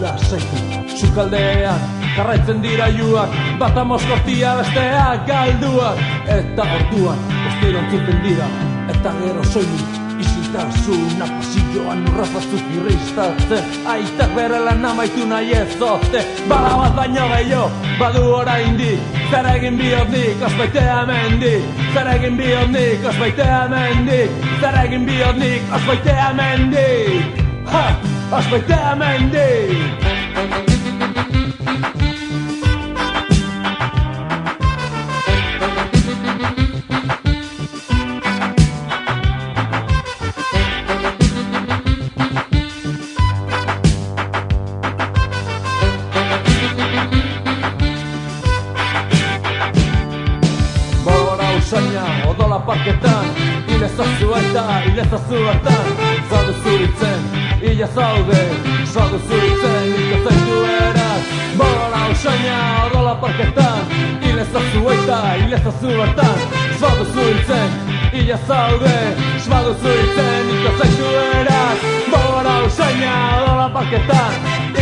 ez 0.00 0.20
dut 0.22 0.40
lasaitu 0.40 0.96
Zukaldean 0.96 1.80
Karraitzen 2.16 2.62
dira 2.62 2.88
juak 2.88 3.30
Bata 3.58 3.84
moskortia 3.84 4.56
besteak 4.56 5.26
galduak. 5.26 5.98
Eta 6.28 6.62
orduan 6.62 7.18
Ostero 7.48 7.78
entzuten 7.78 8.22
dira 8.22 8.46
Eta 8.88 9.12
gero 9.20 9.44
soinu 9.44 9.98
Isiltasuna 10.20 11.24
pasilloan 11.24 12.02
urrazatzuk 12.10 12.66
irristatzen. 12.76 13.64
Aitak 13.88 14.34
bere 14.36 14.58
lan 14.60 14.84
amaitu 14.84 15.24
nahi 15.24 15.54
ez 15.56 15.78
zote 15.78 16.24
Bala 16.48 16.76
bat 16.76 16.96
baino 16.96 17.28
gehiago. 17.32 17.70
Badu 17.98 18.24
orain 18.34 18.76
di 18.76 18.98
Zer 19.30 19.46
egin 19.56 19.78
bihot 19.78 20.08
nik 20.12 20.42
Osbaitea 20.44 21.06
mendik 21.06 21.64
Zer 21.94 22.12
egin 22.16 22.36
bihot 22.36 22.70
nik 22.74 23.08
Osbaitea 23.12 23.66
mendik 23.72 24.30
Zer 24.60 24.80
egin 24.84 25.06
bihot 25.08 25.36
nik 25.36 25.62
Osbaitea 25.72 26.32
mendik 26.36 27.44
Ha! 27.70 28.09
azt 28.32 28.50
meg 28.50 28.64
te 28.64 28.94
mennél. 28.98 30.09
zaude 68.50 68.94
Esmaldu 69.36 69.72
zuitzen 69.82 70.40
niko 70.48 70.70
zaitu 70.78 71.08
eraz. 71.40 71.78
Bogora 72.12 72.54
usaina 72.66 73.12
dola 73.44 73.68
parketan 73.76 74.32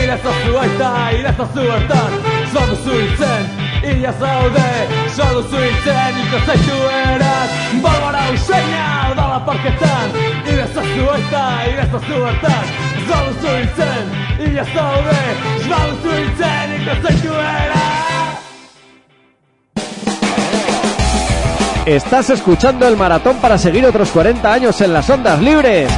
Irezazu 0.03 0.53
aita, 0.63 0.91
irezazu 1.19 1.65
hartan. 1.73 2.15
Esmaldu 2.45 2.77
zuitzen, 2.85 3.45
ia 3.93 4.13
zaude 4.23 4.67
Esmaldu 5.05 5.43
zuitzen 5.53 6.17
niko 6.19 6.41
zaitu 6.47 6.79
eraz. 7.03 7.51
Bogora 7.85 8.25
usaina 8.37 8.87
dola 9.21 9.41
parketan 9.51 10.19
Irezazu 10.55 11.05
aita, 11.17 11.45
irezazu 11.75 12.25
hartan. 12.25 12.75
Esmaldu 13.03 13.33
zuitzen, 13.45 14.05
ia 14.49 14.67
zaude 14.75 15.21
Esmaldu 15.59 15.97
zuitzen 16.07 16.77
niko 16.77 17.01
zaitu 17.05 17.41
eraz. 17.45 17.58
Estás 21.88 22.29
escuchando 22.29 22.87
el 22.87 22.98
maratón 22.98 23.38
para 23.38 23.57
seguir 23.57 23.87
otros 23.87 24.11
40 24.11 24.53
años 24.53 24.79
en 24.83 24.92
las 24.92 25.09
ondas 25.09 25.40
libres. 25.40 25.90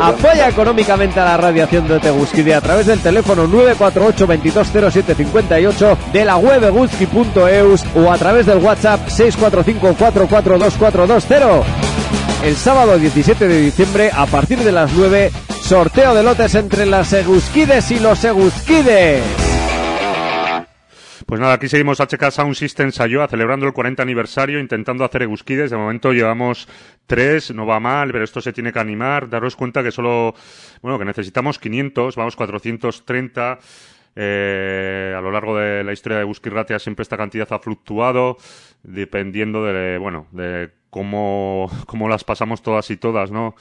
Apoya 0.00 0.48
económicamente 0.48 1.18
a 1.18 1.24
la 1.24 1.36
radiación 1.36 1.88
de 1.88 1.98
Teguskide 1.98 2.54
a 2.54 2.60
través 2.60 2.86
del 2.86 3.00
teléfono 3.00 3.48
948 3.48 4.26
220758 4.28 5.98
de 6.12 6.24
la 6.24 6.36
web 6.36 6.62
eguski.eus 6.62 7.84
o 7.96 8.12
a 8.12 8.16
través 8.16 8.46
del 8.46 8.58
WhatsApp 8.58 9.08
645 9.08 9.96
442420. 9.98 11.64
El 12.44 12.54
sábado 12.54 12.96
17 12.96 13.48
de 13.48 13.60
diciembre, 13.60 14.12
a 14.14 14.26
partir 14.26 14.60
de 14.60 14.70
las 14.70 14.92
9, 14.92 15.32
sorteo 15.64 16.14
de 16.14 16.22
lotes 16.22 16.54
entre 16.54 16.86
las 16.86 17.12
Egusquides 17.12 17.90
y 17.90 17.98
los 17.98 18.22
Egusquides. 18.22 19.43
Pues 21.26 21.40
nada, 21.40 21.54
aquí 21.54 21.68
seguimos 21.68 22.00
HK 22.00 22.30
Sound 22.30 22.54
System 22.54 22.92
Sayoa 22.92 23.26
celebrando 23.28 23.66
el 23.66 23.72
40 23.72 24.02
aniversario, 24.02 24.60
intentando 24.60 25.04
hacer 25.04 25.22
egusquides. 25.22 25.70
De 25.70 25.76
momento 25.76 26.12
llevamos 26.12 26.68
tres, 27.06 27.54
no 27.54 27.64
va 27.64 27.80
mal, 27.80 28.12
pero 28.12 28.24
esto 28.24 28.42
se 28.42 28.52
tiene 28.52 28.72
que 28.72 28.78
animar. 28.78 29.30
Daros 29.30 29.56
cuenta 29.56 29.82
que 29.82 29.90
solo, 29.90 30.34
bueno, 30.82 30.98
que 30.98 31.06
necesitamos 31.06 31.58
500, 31.58 32.16
vamos 32.16 32.36
430. 32.36 33.58
Eh, 34.16 35.14
a 35.16 35.20
lo 35.22 35.30
largo 35.30 35.56
de 35.56 35.82
la 35.82 35.92
historia 35.92 36.18
de 36.18 36.24
Busquirratia 36.24 36.78
siempre 36.78 37.02
esta 37.02 37.16
cantidad 37.16 37.48
ha 37.52 37.58
fluctuado, 37.58 38.36
dependiendo 38.82 39.64
de, 39.64 39.98
bueno, 39.98 40.28
de 40.30 40.70
cómo, 40.90 41.70
cómo 41.86 42.08
las 42.08 42.22
pasamos 42.22 42.62
todas 42.62 42.90
y 42.90 42.98
todas, 42.98 43.30
¿no? 43.30 43.54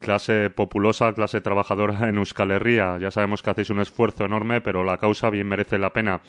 Clase 0.00 0.50
populosa, 0.50 1.12
clase 1.14 1.40
trabajadora 1.40 2.08
en 2.08 2.18
Euskal 2.18 2.50
Herria. 2.50 2.98
Ya 2.98 3.12
sabemos 3.12 3.40
que 3.40 3.50
hacéis 3.50 3.70
un 3.70 3.80
esfuerzo 3.80 4.24
enorme, 4.24 4.60
pero 4.60 4.82
la 4.82 4.98
causa 4.98 5.30
bien 5.30 5.46
merece 5.46 5.78
la 5.78 5.92
pena. 5.92 6.20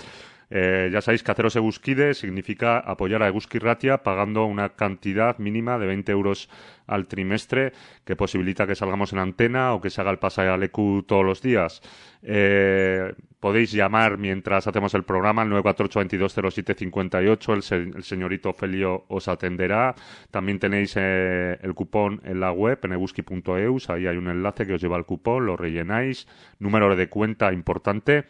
Eh, 0.50 0.90
ya 0.92 1.02
sabéis 1.02 1.24
que 1.24 1.32
haceros 1.32 1.56
Eguskide 1.56 2.14
significa 2.14 2.80
apoyar 2.80 3.24
a 3.24 3.28
Eguski 3.28 3.60
pagando 4.04 4.46
una 4.46 4.70
cantidad 4.70 5.38
mínima 5.40 5.80
de 5.80 5.88
20 5.88 6.12
euros 6.12 6.50
al 6.88 7.08
trimestre 7.08 7.74
que 8.04 8.16
posibilita 8.16 8.68
que 8.68 8.76
salgamos 8.76 9.12
en 9.14 9.20
antena 9.20 9.74
o 9.74 9.82
que 9.82 9.90
se 9.90 10.02
haga 10.02 10.12
el 10.12 10.20
pasaje 10.20 10.50
al 10.50 10.62
EQ 10.64 11.06
todos 11.08 11.26
los 11.26 11.42
días. 11.42 11.82
Eh, 12.22 13.14
podéis 13.40 13.72
llamar 13.72 14.18
mientras 14.18 14.68
hacemos 14.68 14.94
el 14.96 15.04
programa 15.04 15.44
al 15.44 15.52
948-220758. 15.52 17.72
El, 17.72 17.96
el 17.96 18.04
señorito 18.04 18.52
Felio 18.54 19.06
os 19.08 19.28
atenderá. 19.28 19.94
También 20.32 20.58
tenéis 20.60 20.96
eh, 20.98 21.60
el 21.62 21.76
cupón 21.76 22.22
en 22.24 22.40
la 22.40 22.52
web, 22.52 22.80
en 22.84 22.94
eguski.eus. 22.94 23.90
Ahí 23.90 24.08
hay 24.08 24.16
un 24.18 24.30
enlace 24.30 24.66
que 24.66 24.74
os 24.74 24.82
lleva 24.82 24.96
al 24.96 25.06
cupón, 25.06 25.46
lo 25.46 25.58
rellenáis. 25.58 26.28
Número 26.60 26.96
de 26.96 27.08
cuenta 27.08 27.54
importante. 27.54 28.26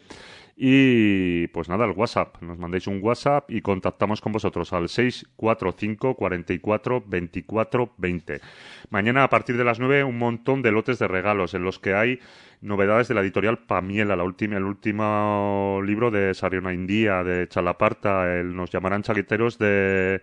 Y 0.58 1.48
pues 1.48 1.68
nada, 1.68 1.84
el 1.84 1.90
WhatsApp. 1.90 2.40
Nos 2.40 2.58
mandéis 2.58 2.86
un 2.86 3.00
WhatsApp 3.02 3.50
y 3.50 3.60
contactamos 3.60 4.22
con 4.22 4.32
vosotros 4.32 4.72
al 4.72 4.88
645 4.88 6.14
44 6.14 7.04
24 7.06 7.92
20. 7.98 8.40
Mañana 8.88 9.24
a 9.24 9.28
partir 9.28 9.58
de 9.58 9.64
las 9.64 9.78
9 9.78 10.04
un 10.04 10.16
montón 10.16 10.62
de 10.62 10.72
lotes 10.72 10.98
de 10.98 11.08
regalos 11.08 11.52
en 11.52 11.62
los 11.62 11.78
que 11.78 11.94
hay 11.94 12.20
novedades 12.62 13.08
de 13.08 13.14
la 13.14 13.20
editorial 13.20 13.58
Pamiela, 13.66 14.16
la 14.16 14.24
última, 14.24 14.56
el 14.56 14.64
último 14.64 15.82
libro 15.84 16.10
de 16.10 16.32
Sariona 16.32 16.72
India, 16.72 17.22
de 17.22 17.48
Chalaparta, 17.48 18.34
el, 18.34 18.56
nos 18.56 18.70
llamarán 18.70 19.02
chaqueteros 19.02 19.58
de 19.58 20.22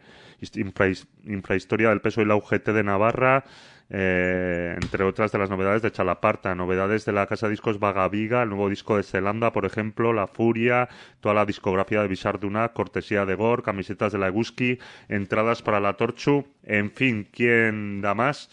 infrahistoria 1.25 1.89
del 1.89 2.01
peso 2.01 2.21
y 2.21 2.25
la 2.25 2.35
UGT 2.35 2.69
de 2.69 2.83
Navarra, 2.83 3.45
eh, 3.89 4.77
entre 4.81 5.03
otras 5.03 5.31
de 5.31 5.39
las 5.39 5.49
novedades 5.49 5.81
de 5.81 5.91
Chalaparta, 5.91 6.55
novedades 6.55 7.05
de 7.05 7.11
la 7.11 7.27
casa 7.27 7.47
de 7.47 7.51
discos 7.51 7.79
Vagaviga, 7.79 8.43
el 8.43 8.49
nuevo 8.49 8.69
disco 8.69 8.97
de 8.97 9.03
Zelanda, 9.03 9.51
por 9.51 9.65
ejemplo, 9.65 10.13
La 10.13 10.27
Furia, 10.27 10.89
toda 11.19 11.35
la 11.35 11.45
discografía 11.45 12.01
de 12.01 12.07
Bisarduna, 12.07 12.69
cortesía 12.69 13.25
de 13.25 13.35
Gor, 13.35 13.63
camisetas 13.63 14.13
de 14.13 14.19
la 14.19 14.27
Eguski, 14.27 14.79
entradas 15.09 15.61
para 15.61 15.79
la 15.79 15.93
Torchu, 15.93 16.45
en 16.63 16.91
fin, 16.91 17.27
¿quién 17.31 18.01
da 18.01 18.13
más? 18.13 18.49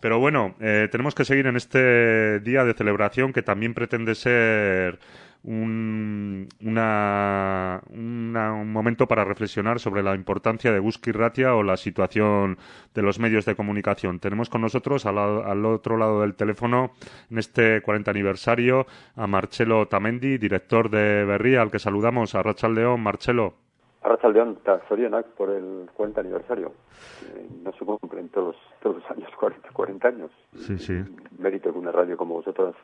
Pero 0.00 0.18
bueno, 0.18 0.54
eh, 0.60 0.88
tenemos 0.90 1.14
que 1.14 1.24
seguir 1.24 1.46
en 1.46 1.56
este 1.56 2.40
día 2.40 2.64
de 2.64 2.74
celebración 2.74 3.32
que 3.32 3.42
también 3.42 3.74
pretende 3.74 4.14
ser 4.14 4.98
un, 5.44 6.48
un 6.60 8.72
momento 8.72 9.06
para 9.06 9.24
reflexionar 9.24 9.78
sobre 9.78 10.02
la 10.02 10.14
importancia 10.14 10.72
de 10.72 10.78
Guski 10.78 11.12
Ratia 11.12 11.54
o 11.54 11.62
la 11.62 11.76
situación 11.76 12.58
de 12.94 13.02
los 13.02 13.18
medios 13.18 13.44
de 13.44 13.54
comunicación. 13.54 14.18
Tenemos 14.18 14.50
con 14.50 14.60
nosotros 14.60 15.06
al, 15.06 15.64
otro 15.64 15.96
lado 15.96 16.22
del 16.22 16.34
teléfono 16.34 16.90
en 17.30 17.38
este 17.38 17.80
40 17.82 18.10
aniversario 18.10 18.86
a 19.14 19.26
Marcelo 19.26 19.86
Tamendi, 19.86 20.38
director 20.38 20.90
de 20.90 21.24
Berría, 21.24 21.62
al 21.62 21.70
que 21.70 21.78
saludamos. 21.78 22.34
A 22.34 22.42
León, 22.68 23.00
Marcelo. 23.00 23.54
A 24.02 24.28
León, 24.28 24.58
Sorionak 24.88 25.26
por 25.28 25.50
el 25.50 25.88
40 25.94 26.20
aniversario. 26.20 26.72
Eh, 27.22 27.48
no 27.62 27.72
se 27.72 27.84
cumplen 27.84 28.28
todos, 28.28 28.56
todos 28.82 28.96
los 28.96 29.10
años 29.10 29.30
40, 29.38 29.68
40 29.72 30.08
años. 30.08 30.30
Sí, 30.54 30.78
sí. 30.78 30.94
Mérito 31.38 31.72
que 31.72 31.78
una 31.78 31.92
radio 31.92 32.16
como 32.16 32.34
vosotros 32.34 32.74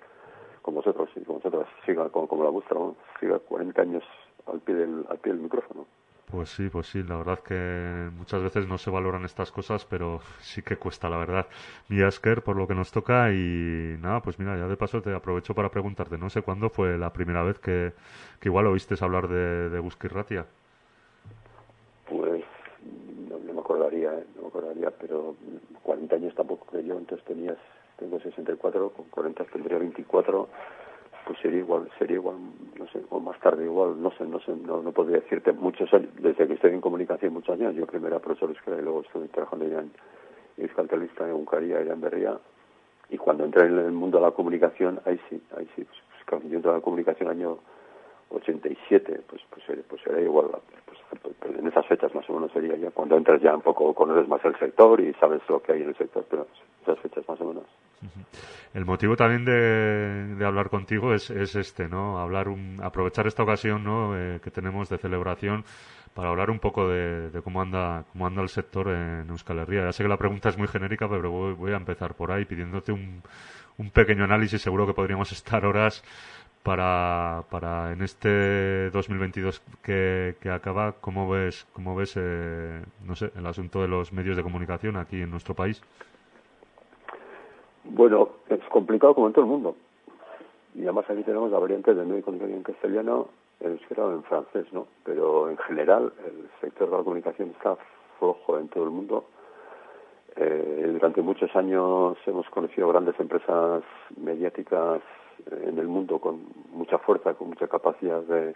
como 0.62 0.76
vosotros 0.76 1.10
y 1.16 1.20
como 1.24 1.38
vosotras 1.38 1.68
siga 1.84 2.08
como, 2.08 2.42
la 2.42 2.50
vuestra, 2.50 2.78
siga 3.20 3.38
40 3.38 3.82
años 3.82 4.04
al 4.46 4.60
pie 4.60 4.74
del, 4.74 5.04
al 5.08 5.18
pie 5.18 5.32
del 5.32 5.42
micrófono. 5.42 5.86
Pues 6.32 6.48
sí, 6.48 6.70
pues 6.70 6.86
sí, 6.86 7.02
la 7.02 7.18
verdad 7.18 7.40
que 7.40 8.08
muchas 8.16 8.42
veces 8.42 8.66
no 8.66 8.78
se 8.78 8.90
valoran 8.90 9.26
estas 9.26 9.52
cosas, 9.52 9.84
pero 9.84 10.20
sí 10.40 10.62
que 10.62 10.76
cuesta, 10.76 11.10
la 11.10 11.18
verdad. 11.18 11.46
Mi 11.90 12.00
Asker, 12.00 12.42
por 12.42 12.56
lo 12.56 12.66
que 12.66 12.74
nos 12.74 12.90
toca 12.90 13.30
y 13.32 13.98
nada, 14.00 14.20
pues 14.22 14.38
mira, 14.38 14.56
ya 14.56 14.66
de 14.66 14.78
paso 14.78 15.02
te 15.02 15.14
aprovecho 15.14 15.54
para 15.54 15.70
preguntarte, 15.70 16.16
no 16.16 16.30
sé 16.30 16.40
cuándo 16.40 16.70
fue 16.70 16.96
la 16.96 17.12
primera 17.12 17.42
vez 17.42 17.58
que, 17.58 17.92
que 18.40 18.48
igual 18.48 18.66
oíste 18.66 18.94
hablar 19.02 19.28
de, 19.28 19.68
de 19.68 19.78
Busquirratia. 19.78 20.46
Pues 22.08 22.42
no, 23.28 23.38
me 23.38 23.60
acordaría, 23.60 24.14
¿eh? 24.14 24.24
no 24.36 24.42
me 24.42 24.48
acordaría, 24.48 24.90
pero 24.90 25.36
40 25.82 26.16
años 26.16 26.34
tampoco 26.34 26.66
que 26.70 26.82
yo, 26.82 26.96
entonces 26.96 27.26
tenías 27.26 27.58
tengo 28.02 28.18
64, 28.20 28.90
con 28.90 29.04
40 29.06 29.44
tendría 29.44 29.78
24, 29.78 30.48
pues 31.24 31.38
sería 31.38 31.60
igual, 31.60 31.88
sería 31.98 32.16
igual, 32.16 32.36
no 32.76 32.86
sé, 32.88 33.00
o 33.10 33.20
más 33.20 33.38
tarde 33.40 33.64
igual, 33.64 34.02
no 34.02 34.10
sé, 34.12 34.24
no 34.24 34.40
sé, 34.40 34.56
no, 34.56 34.82
no 34.82 34.92
podría 34.92 35.20
decirte 35.20 35.52
muchos 35.52 35.92
años, 35.94 36.10
desde 36.20 36.48
que 36.48 36.54
estoy 36.54 36.72
en 36.72 36.80
comunicación 36.80 37.32
muchos 37.32 37.58
años, 37.60 37.74
yo 37.76 37.86
primero 37.86 38.16
era 38.16 38.24
profesor 38.24 38.50
escuela 38.50 38.80
y 38.80 38.82
luego 38.82 39.02
estuve 39.02 39.28
trabajando 39.28 39.68
ya 39.68 39.80
en 39.80 39.92
Euskaltelista, 40.56 41.28
en 41.28 41.34
Uncaría 41.34 41.80
en 41.80 42.00
Berría, 42.00 42.38
y 43.08 43.18
cuando 43.18 43.44
entré 43.44 43.66
en 43.66 43.78
el 43.78 43.92
mundo 43.92 44.18
de 44.18 44.24
la 44.24 44.32
comunicación, 44.32 45.00
ahí 45.04 45.20
sí, 45.30 45.40
ahí 45.56 45.68
sí, 45.76 45.84
pues, 45.84 45.98
pues 46.10 46.24
cuando 46.28 46.48
yo 46.48 46.56
entré 46.56 46.70
en 46.70 46.76
la 46.78 46.82
comunicación 46.82 47.28
año 47.28 47.58
87, 48.30 49.20
pues 49.28 49.42
pues, 49.48 49.64
pues 49.88 50.06
era 50.06 50.20
igual, 50.20 50.48
pues, 50.86 50.98
pues, 51.22 51.58
en 51.58 51.66
esas 51.68 51.86
fechas 51.86 52.12
más 52.14 52.28
o 52.28 52.32
menos 52.32 52.50
sería 52.52 52.74
ya, 52.76 52.90
cuando 52.90 53.16
entras 53.16 53.40
ya 53.40 53.54
un 53.54 53.62
poco, 53.62 53.94
conoces 53.94 54.26
más 54.26 54.44
el 54.44 54.58
sector 54.58 55.00
y 55.00 55.12
sabes 55.14 55.40
lo 55.48 55.62
que 55.62 55.72
hay 55.72 55.82
en 55.82 55.90
el 55.90 55.96
sector, 55.96 56.24
pero 56.28 56.48
esas 56.82 56.98
fechas 56.98 57.28
más 57.28 57.40
o 57.40 57.44
menos. 57.44 57.64
El 58.74 58.86
motivo 58.86 59.16
también 59.16 59.44
de, 59.44 60.44
hablar 60.44 60.70
contigo 60.70 61.14
es, 61.14 61.28
es, 61.30 61.54
este, 61.56 61.88
¿no? 61.88 62.18
Hablar 62.18 62.48
un, 62.48 62.80
aprovechar 62.82 63.26
esta 63.26 63.42
ocasión, 63.42 63.84
¿no? 63.84 64.16
Eh, 64.16 64.40
que 64.42 64.50
tenemos 64.50 64.88
de 64.88 64.98
celebración 64.98 65.64
para 66.14 66.28
hablar 66.30 66.50
un 66.50 66.58
poco 66.58 66.88
de, 66.88 67.30
cómo 67.42 67.62
anda 67.62 68.04
cómo 68.12 68.26
anda 68.26 68.42
el 68.42 68.48
sector 68.48 68.88
en 68.88 69.28
Euskal 69.30 69.58
Herria. 69.58 69.84
Ya 69.84 69.92
sé 69.92 70.02
que 70.02 70.08
la 70.08 70.16
pregunta 70.16 70.48
es 70.48 70.58
muy 70.58 70.68
genérica, 70.68 71.08
pero 71.08 71.30
voy, 71.30 71.52
voy 71.54 71.72
a 71.72 71.76
empezar 71.76 72.14
por 72.14 72.32
ahí 72.32 72.44
pidiéndote 72.44 72.92
un, 72.92 73.22
pequeño 73.92 74.24
análisis. 74.24 74.62
Seguro 74.62 74.86
que 74.86 74.94
podríamos 74.94 75.32
estar 75.38 75.64
horas 75.66 76.02
para, 76.62 77.44
para 77.50 77.92
en 77.92 78.02
este 78.02 78.90
2022 78.90 79.62
que, 79.82 80.36
que 80.40 80.50
acaba. 80.50 80.92
¿Cómo 80.92 81.28
ves, 81.28 81.66
cómo 81.72 81.94
ves 81.94 82.14
eh, 82.16 82.82
no 83.04 83.16
sé, 83.16 83.32
el 83.36 83.46
asunto 83.46 83.82
de 83.82 83.88
los 83.88 84.12
medios 84.12 84.36
de 84.36 84.42
comunicación 84.42 84.96
aquí 84.96 85.20
en 85.22 85.30
nuestro 85.30 85.54
país? 85.54 85.82
Bueno, 87.84 88.28
es 88.48 88.60
complicado 88.70 89.14
como 89.14 89.26
en 89.26 89.32
todo 89.32 89.44
el 89.44 89.50
mundo. 89.50 89.76
Y 90.74 90.82
además 90.82 91.04
aquí 91.08 91.22
tenemos 91.22 91.50
la 91.50 91.58
variante 91.58 91.94
del 91.94 92.06
medio 92.06 92.22
comunicación 92.22 92.58
en 92.58 92.62
castellano, 92.62 93.28
en 93.60 93.72
euskera 93.72 94.06
o 94.06 94.12
en 94.12 94.22
francés, 94.22 94.66
¿no? 94.72 94.86
Pero 95.04 95.50
en 95.50 95.58
general 95.58 96.12
el 96.24 96.48
sector 96.60 96.90
de 96.90 96.96
la 96.96 97.02
comunicación 97.02 97.50
está 97.50 97.76
flojo 98.18 98.58
en 98.58 98.68
todo 98.68 98.84
el 98.84 98.90
mundo. 98.90 99.24
Eh, 100.36 100.90
durante 100.92 101.20
muchos 101.20 101.54
años 101.56 102.16
hemos 102.24 102.48
conocido 102.48 102.88
grandes 102.88 103.18
empresas 103.20 103.82
mediáticas 104.16 105.02
en 105.50 105.78
el 105.78 105.88
mundo 105.88 106.18
con 106.20 106.40
mucha 106.72 106.98
fuerza, 106.98 107.34
con 107.34 107.48
mucha 107.48 107.66
capacidad 107.66 108.22
de, 108.22 108.54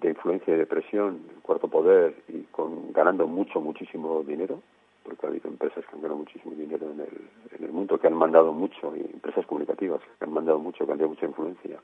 de 0.00 0.08
influencia 0.08 0.54
y 0.54 0.58
de 0.58 0.66
presión, 0.66 1.20
cuarto 1.42 1.68
poder 1.68 2.14
y 2.28 2.42
con 2.44 2.92
ganando 2.92 3.26
mucho, 3.26 3.60
muchísimo 3.60 4.22
dinero 4.22 4.60
porque 5.06 5.26
ha 5.26 5.28
habido 5.28 5.48
empresas 5.48 5.84
que 5.86 5.94
han 5.94 6.02
ganado 6.02 6.18
muchísimo 6.18 6.54
dinero 6.54 6.90
en 6.90 7.00
el, 7.00 7.30
en 7.56 7.64
el 7.64 7.72
mundo, 7.72 7.98
que 7.98 8.08
han 8.08 8.14
mandado 8.14 8.52
mucho, 8.52 8.94
y 8.96 9.00
empresas 9.00 9.46
comunicativas 9.46 10.00
que 10.18 10.24
han 10.24 10.32
mandado 10.32 10.58
mucho, 10.58 10.84
que 10.84 10.92
han 10.92 10.98
tenido 10.98 11.14
mucha 11.14 11.26
influencia 11.26 11.78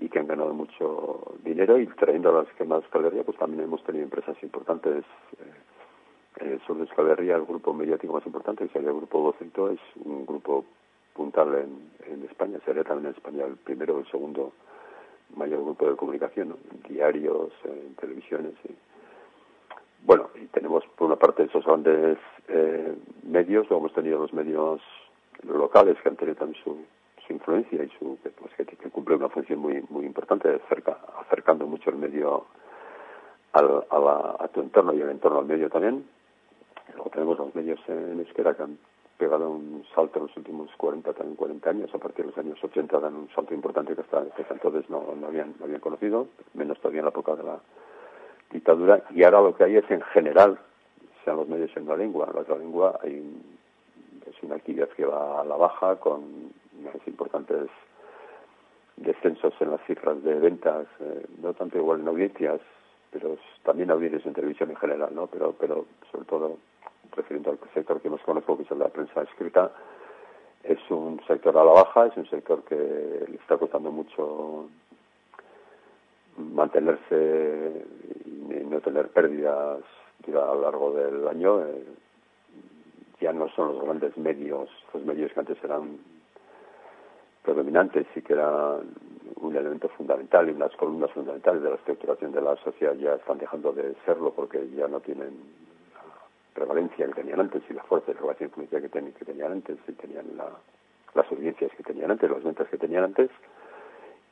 y 0.00 0.08
que 0.08 0.18
han 0.18 0.26
ganado 0.26 0.54
mucho 0.54 1.34
dinero 1.42 1.78
y 1.78 1.86
trayendo 1.88 2.28
a 2.30 2.44
las 2.44 2.52
que 2.54 2.64
más 2.64 2.84
Escalería, 2.84 3.24
pues 3.24 3.36
también 3.38 3.64
hemos 3.64 3.82
tenido 3.82 4.04
empresas 4.04 4.36
importantes. 4.42 5.04
Eh, 6.38 6.58
sobre 6.66 6.84
Escalería, 6.84 7.36
el 7.36 7.46
grupo 7.46 7.72
mediático 7.72 8.12
más 8.12 8.26
importante, 8.26 8.66
que 8.66 8.72
sería 8.72 8.90
el 8.90 8.96
Grupo 8.96 9.22
Vocento, 9.22 9.70
es 9.70 9.80
un 10.04 10.26
grupo 10.26 10.66
puntal 11.14 11.54
en, 11.54 12.12
en 12.12 12.24
España, 12.24 12.58
sería 12.66 12.84
también 12.84 13.06
en 13.06 13.14
España 13.16 13.46
el 13.46 13.56
primero 13.56 13.96
o 13.96 14.00
el 14.00 14.10
segundo 14.10 14.52
mayor 15.34 15.64
grupo 15.64 15.88
de 15.88 15.96
comunicación, 15.96 16.54
diarios, 16.88 17.52
en 17.64 17.94
televisiones. 17.94 18.52
Y, 18.68 18.95
bueno, 20.06 20.30
y 20.40 20.46
tenemos 20.46 20.84
por 20.96 21.08
una 21.08 21.16
parte 21.16 21.42
esos 21.42 21.64
grandes 21.64 22.16
eh, 22.48 22.94
medios, 23.24 23.68
luego 23.68 23.86
hemos 23.86 23.92
tenido 23.92 24.20
los 24.20 24.32
medios 24.32 24.80
locales 25.42 25.96
que 26.00 26.08
han 26.08 26.16
tenido 26.16 26.36
también 26.36 26.62
su, 26.62 26.78
su 27.26 27.32
influencia 27.32 27.82
y 27.82 27.88
su 27.98 28.16
pues, 28.22 28.54
que, 28.54 28.64
que 28.64 28.90
cumple 28.90 29.16
una 29.16 29.28
función 29.28 29.58
muy 29.58 29.84
muy 29.90 30.06
importante 30.06 30.60
cerca, 30.68 30.98
acercando 31.18 31.66
mucho 31.66 31.90
el 31.90 31.96
medio 31.96 32.46
al, 33.52 33.84
a, 33.90 33.98
la, 33.98 34.36
a 34.38 34.48
tu 34.48 34.60
entorno 34.60 34.94
y 34.94 35.00
el 35.00 35.10
entorno 35.10 35.40
al 35.40 35.46
medio 35.46 35.68
también. 35.68 36.06
Luego 36.94 37.10
tenemos 37.10 37.38
los 37.38 37.54
medios 37.56 37.80
en 37.88 38.20
euskera 38.20 38.54
que 38.54 38.62
han 38.62 38.78
pegado 39.18 39.50
un 39.50 39.84
salto 39.92 40.20
en 40.20 40.26
los 40.26 40.36
últimos 40.36 40.70
40, 40.76 41.12
también 41.14 41.36
40 41.36 41.70
años, 41.70 41.94
a 41.94 41.98
partir 41.98 42.26
de 42.26 42.30
los 42.30 42.38
años 42.38 42.62
80 42.62 43.00
dan 43.00 43.16
un 43.16 43.28
salto 43.34 43.54
importante 43.54 43.94
que 43.94 44.02
hasta, 44.02 44.24
entonces 44.50 44.88
no, 44.88 45.14
no, 45.16 45.26
habían, 45.26 45.54
no 45.58 45.64
habían 45.64 45.80
conocido, 45.80 46.28
menos 46.54 46.78
todavía 46.78 47.00
en 47.00 47.06
la 47.06 47.10
época 47.10 47.34
de 47.34 47.42
la 47.42 47.58
dictadura 48.50 49.02
y 49.10 49.22
ahora 49.24 49.40
lo 49.40 49.56
que 49.56 49.64
hay 49.64 49.76
es 49.76 49.90
en 49.90 50.02
general, 50.02 50.58
sean 51.24 51.36
los 51.36 51.48
medios 51.48 51.70
en 51.76 51.86
la 51.86 51.96
lengua, 51.96 52.26
en 52.28 52.34
la 52.34 52.40
otra 52.42 52.56
lengua 52.56 52.98
hay 53.02 53.22
es 54.26 54.42
una 54.42 54.56
actividad 54.56 54.88
que 54.90 55.04
va 55.04 55.40
a 55.40 55.44
la 55.44 55.56
baja 55.56 55.96
con 55.96 56.52
importantes 57.06 57.68
descensos 58.96 59.54
en 59.60 59.70
las 59.70 59.80
cifras 59.86 60.22
de 60.22 60.34
ventas, 60.34 60.86
eh, 61.00 61.26
no 61.40 61.54
tanto 61.54 61.78
igual 61.78 62.00
en 62.00 62.08
audiencias, 62.08 62.60
pero 63.10 63.36
también 63.62 63.90
audiencias 63.90 64.26
en 64.26 64.34
televisión 64.34 64.70
en 64.70 64.76
general, 64.76 65.14
¿no? 65.14 65.26
Pero, 65.26 65.54
pero 65.58 65.86
sobre 66.10 66.24
todo 66.26 66.56
refiriendo 67.14 67.50
al 67.50 67.58
sector 67.72 68.00
que 68.00 68.10
más 68.10 68.20
conozco, 68.22 68.56
que 68.56 68.64
es 68.64 68.70
la 68.70 68.88
prensa 68.88 69.22
escrita, 69.22 69.70
es 70.64 70.78
un 70.90 71.20
sector 71.26 71.56
a 71.56 71.64
la 71.64 71.72
baja, 71.72 72.06
es 72.06 72.16
un 72.16 72.28
sector 72.28 72.62
que 72.64 72.74
le 72.74 73.36
está 73.36 73.56
costando 73.56 73.90
mucho 73.90 74.68
mantenerse 76.36 77.84
no 78.36 78.80
tener 78.80 79.08
pérdidas 79.08 79.80
a 80.26 80.30
lo 80.30 80.62
largo 80.62 80.92
del 80.92 81.26
año. 81.28 81.62
Eh, 81.62 81.84
ya 83.20 83.32
no 83.32 83.48
son 83.50 83.74
los 83.74 83.84
grandes 83.84 84.16
medios, 84.16 84.68
los 84.92 85.04
medios 85.04 85.32
que 85.32 85.40
antes 85.40 85.56
eran 85.64 85.98
predominantes 87.42 88.06
y 88.14 88.22
que 88.22 88.34
eran 88.34 88.94
un 89.40 89.56
elemento 89.56 89.88
fundamental 89.90 90.48
y 90.48 90.52
unas 90.52 90.74
columnas 90.76 91.10
fundamentales 91.12 91.62
de 91.62 91.70
la 91.70 91.76
estructuración 91.76 92.32
de 92.32 92.42
la 92.42 92.56
sociedad 92.56 92.94
ya 92.94 93.14
están 93.14 93.38
dejando 93.38 93.72
de 93.72 93.94
serlo 94.04 94.32
porque 94.32 94.68
ya 94.70 94.88
no 94.88 95.00
tienen 95.00 95.30
la 95.94 96.02
prevalencia 96.54 97.06
que 97.06 97.14
tenían 97.14 97.40
antes 97.40 97.62
y 97.70 97.72
la 97.72 97.84
fuerza 97.84 98.12
de 98.12 98.18
relación 98.18 98.50
que, 98.50 98.66
que 98.68 99.24
tenían 99.24 99.52
antes 99.52 99.78
y 99.86 99.92
tenían 99.92 100.36
la, 100.36 100.50
las 101.14 101.30
audiencias 101.30 101.70
que 101.76 101.82
tenían 101.82 102.10
antes, 102.10 102.30
las 102.30 102.42
ventas 102.42 102.68
que 102.68 102.78
tenían 102.78 103.04
antes 103.04 103.30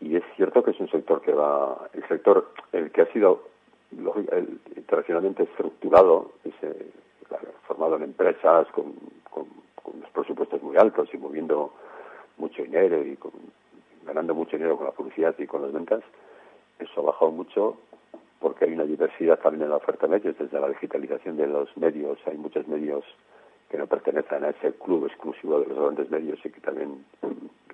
y 0.00 0.16
es 0.16 0.24
cierto 0.36 0.62
que 0.62 0.72
es 0.72 0.80
un 0.80 0.90
sector 0.90 1.22
que 1.22 1.32
va, 1.32 1.88
el 1.92 2.06
sector, 2.08 2.50
el 2.72 2.90
que 2.90 3.02
ha 3.02 3.12
sido 3.12 3.53
tradicionalmente 4.86 5.44
estructurado, 5.44 6.32
ese, 6.44 6.92
formado 7.66 7.96
en 7.96 8.04
empresas 8.04 8.66
con, 8.68 8.94
con, 9.30 9.46
con 9.74 9.96
unos 9.96 10.10
presupuestos 10.10 10.62
muy 10.62 10.76
altos 10.76 11.08
y 11.12 11.18
moviendo 11.18 11.72
mucho 12.36 12.62
dinero 12.62 13.02
y 13.02 13.16
con, 13.16 13.32
ganando 14.04 14.34
mucho 14.34 14.56
dinero 14.56 14.76
con 14.76 14.86
la 14.86 14.92
publicidad 14.92 15.34
y 15.38 15.46
con 15.46 15.62
las 15.62 15.72
ventas, 15.72 16.02
eso 16.78 17.00
ha 17.00 17.04
bajado 17.04 17.30
mucho 17.30 17.76
porque 18.40 18.66
hay 18.66 18.72
una 18.72 18.84
diversidad 18.84 19.38
también 19.38 19.62
en 19.62 19.70
la 19.70 19.76
oferta 19.76 20.06
de 20.06 20.18
medios, 20.18 20.36
desde 20.38 20.60
la 20.60 20.68
digitalización 20.68 21.36
de 21.36 21.46
los 21.46 21.74
medios, 21.76 22.18
hay 22.26 22.36
muchos 22.36 22.68
medios 22.68 23.04
que 23.70 23.78
no 23.78 23.86
pertenecen 23.86 24.44
a 24.44 24.50
ese 24.50 24.72
club 24.74 25.06
exclusivo 25.06 25.60
de 25.60 25.66
los 25.66 25.78
grandes 25.78 26.10
medios 26.10 26.38
y 26.44 26.50
que 26.50 26.60
también 26.60 27.04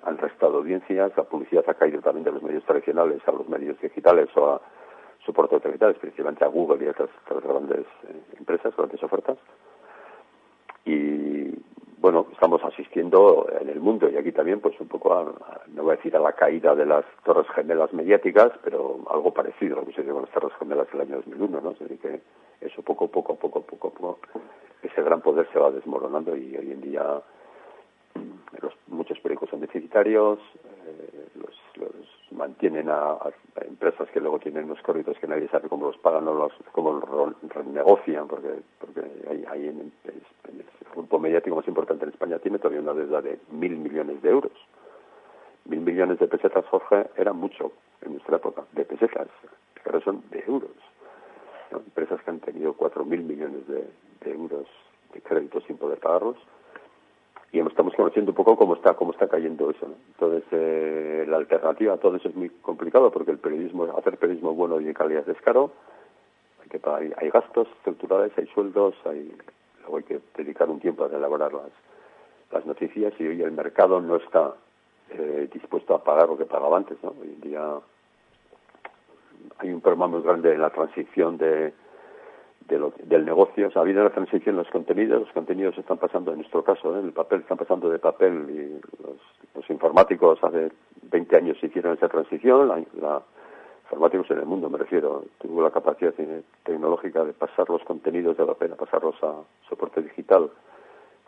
han 0.03 0.17
restado 0.17 0.57
audiencias. 0.57 1.11
La 1.15 1.23
publicidad 1.23 1.65
ha 1.67 1.73
caído 1.73 2.01
también 2.01 2.23
de 2.23 2.31
los 2.31 2.41
medios 2.41 2.63
tradicionales 2.63 3.21
a 3.27 3.31
los 3.31 3.47
medios 3.49 3.79
digitales 3.81 4.29
o 4.35 4.53
a 4.53 4.61
soportes 5.25 5.63
digitales, 5.63 5.97
principalmente 5.97 6.45
a 6.45 6.47
Google 6.47 6.83
y 6.83 6.87
a 6.87 6.91
otras, 6.91 7.09
grandes 7.43 7.85
eh, 8.07 8.21
empresas, 8.37 8.75
grandes 8.75 9.01
ofertas. 9.03 9.37
Y 10.85 11.51
bueno, 11.99 12.25
estamos 12.33 12.63
asistiendo 12.63 13.47
en 13.61 13.69
el 13.69 13.79
mundo 13.79 14.09
y 14.09 14.17
aquí 14.17 14.31
también, 14.31 14.59
pues 14.59 14.79
un 14.79 14.87
poco, 14.87 15.13
a, 15.13 15.61
no 15.67 15.83
voy 15.83 15.93
a 15.93 15.97
decir 15.97 16.15
a 16.15 16.19
la 16.19 16.33
caída 16.33 16.73
de 16.73 16.87
las 16.87 17.05
torres 17.23 17.47
gemelas 17.53 17.93
mediáticas, 17.93 18.51
pero 18.63 18.99
algo 19.09 19.31
parecido 19.31 19.77
a 19.77 19.79
lo 19.81 19.85
que 19.85 19.93
se 19.93 20.01
dio 20.01 20.13
con 20.13 20.23
las 20.23 20.31
torres 20.31 20.51
gemelas 20.57 20.91
del 20.91 21.01
año 21.01 21.17
2001, 21.17 21.61
¿no? 21.61 21.69
Decir, 21.73 21.99
que 21.99 22.21
eso 22.61 22.81
poco, 22.81 23.07
poco, 23.07 23.35
poco, 23.35 23.61
poco, 23.61 23.91
poco, 23.91 24.19
ese 24.81 25.01
gran 25.03 25.21
poder 25.21 25.47
se 25.53 25.59
va 25.59 25.69
desmoronando 25.69 26.35
y 26.35 26.55
hoy 26.57 26.71
en 26.71 26.81
día 26.81 27.21
los, 28.61 28.73
muchos 28.87 29.19
periódicos 29.19 29.49
son 29.49 29.61
deficitarios, 29.61 30.39
eh, 30.65 31.27
los, 31.35 31.55
mantienen 32.31 32.89
a, 32.89 33.17
empresas 33.61 34.09
que 34.11 34.19
luego 34.19 34.39
tienen 34.39 34.65
unos 34.65 34.81
corridos 34.81 35.17
que 35.19 35.27
nadie 35.27 35.47
sabe 35.49 35.69
cómo 35.69 35.87
los 35.87 35.97
pagan 35.97 36.27
o 36.27 36.33
los, 36.33 36.53
cómo 36.71 36.93
los 36.93 37.35
renegocian, 37.49 38.27
porque, 38.27 38.61
porque 38.79 39.01
hay, 39.49 39.67
en, 39.67 39.91
el 40.05 40.65
grupo 40.93 41.19
mediático 41.19 41.55
más 41.55 41.67
importante 41.67 42.05
en 42.05 42.11
España 42.11 42.39
tiene 42.39 42.57
todavía 42.57 42.81
una 42.81 42.93
deuda 42.93 43.21
de 43.21 43.39
mil 43.51 43.77
millones 43.77 44.21
de 44.21 44.29
euros. 44.29 44.53
Mil 45.65 45.81
millones 45.81 46.19
de 46.19 46.27
pesetas, 46.27 46.65
Jorge, 46.65 47.07
era 47.15 47.33
mucho 47.33 47.71
en 48.01 48.13
nuestra 48.13 48.37
época, 48.37 48.63
de 48.71 48.83
pesetas, 48.83 49.27
ahora 49.85 50.01
son 50.01 50.23
de 50.31 50.43
euros. 50.47 50.71
Empresas 51.71 52.21
que 52.23 52.29
han 52.29 52.39
tenido 52.39 52.73
cuatro 52.73 53.05
mil 53.05 53.21
millones 53.21 53.67
de 53.67 53.87
euros 54.31 54.67
de 55.13 55.21
créditos 55.21 55.63
sin 55.65 55.77
poder 55.77 55.99
pagarlos 55.99 56.37
y 57.53 57.59
estamos 57.59 57.93
conociendo 57.95 58.31
un 58.31 58.35
poco 58.35 58.55
cómo 58.55 58.75
está 58.75 58.93
cómo 58.93 59.11
está 59.11 59.27
cayendo 59.27 59.69
eso 59.69 59.87
entonces 60.07 60.43
eh, 60.51 61.25
la 61.27 61.37
alternativa 61.37 61.93
a 61.93 61.97
todo 61.97 62.15
eso 62.15 62.29
es 62.29 62.35
muy 62.35 62.49
complicado 62.49 63.11
porque 63.11 63.31
el 63.31 63.39
periodismo 63.39 63.85
hacer 63.97 64.17
periodismo 64.17 64.53
bueno 64.53 64.79
y 64.79 64.85
de 64.85 64.93
calidad 64.93 65.27
es 65.27 65.39
caro. 65.41 65.71
Hay 66.61 66.69
que 66.69 66.79
hay, 66.89 67.13
hay 67.17 67.29
gastos 67.29 67.67
estructurales 67.77 68.31
hay 68.37 68.47
sueldos 68.47 68.95
hay 69.05 69.35
luego 69.81 69.97
hay 69.97 70.03
que 70.03 70.19
dedicar 70.37 70.69
un 70.69 70.79
tiempo 70.79 71.03
a 71.03 71.07
elaborar 71.07 71.53
las 71.53 71.71
las 72.51 72.65
noticias 72.65 73.13
y 73.19 73.27
hoy 73.27 73.41
el 73.41 73.51
mercado 73.51 73.99
no 73.99 74.15
está 74.17 74.53
eh, 75.09 75.49
dispuesto 75.51 75.93
a 75.93 76.03
pagar 76.03 76.29
lo 76.29 76.37
que 76.37 76.45
pagaba 76.45 76.77
antes 76.77 76.97
no 77.03 77.13
hoy 77.21 77.33
en 77.35 77.41
día 77.41 77.79
hay 79.57 79.73
un 79.73 79.81
problema 79.81 80.07
muy 80.07 80.21
grande 80.21 80.53
en 80.53 80.61
la 80.61 80.69
transición 80.69 81.37
de 81.37 81.73
del 82.67 83.25
negocio. 83.25 83.67
O 83.67 83.71
sea, 83.71 83.81
habido 83.81 84.03
la 84.03 84.09
transición 84.11 84.55
los 84.55 84.69
contenidos, 84.69 85.21
los 85.21 85.31
contenidos 85.31 85.77
están 85.77 85.97
pasando, 85.97 86.31
en 86.31 86.39
nuestro 86.39 86.63
caso, 86.63 86.91
en 86.97 87.05
¿eh? 87.05 87.07
el 87.07 87.13
papel, 87.13 87.41
están 87.41 87.57
pasando 87.57 87.89
de 87.89 87.99
papel 87.99 88.49
y 88.49 89.03
los, 89.03 89.69
informáticos 89.69 90.43
hace 90.43 90.71
20 91.03 91.37
años 91.37 91.63
hicieron 91.63 91.93
esa 91.93 92.09
transición, 92.09 92.67
la, 92.67 93.21
informáticos 93.83 94.31
en 94.31 94.39
el 94.39 94.45
mundo, 94.45 94.69
me 94.69 94.77
refiero, 94.77 95.25
tuvo 95.39 95.61
la 95.61 95.71
capacidad 95.71 96.13
tecnológica 96.63 97.23
de 97.23 97.33
pasar 97.33 97.69
los 97.69 97.83
contenidos 97.83 98.37
de 98.37 98.45
papel 98.45 98.73
a 98.73 98.75
pasarlos 98.75 99.15
a 99.21 99.35
soporte 99.69 100.01
digital, 100.01 100.49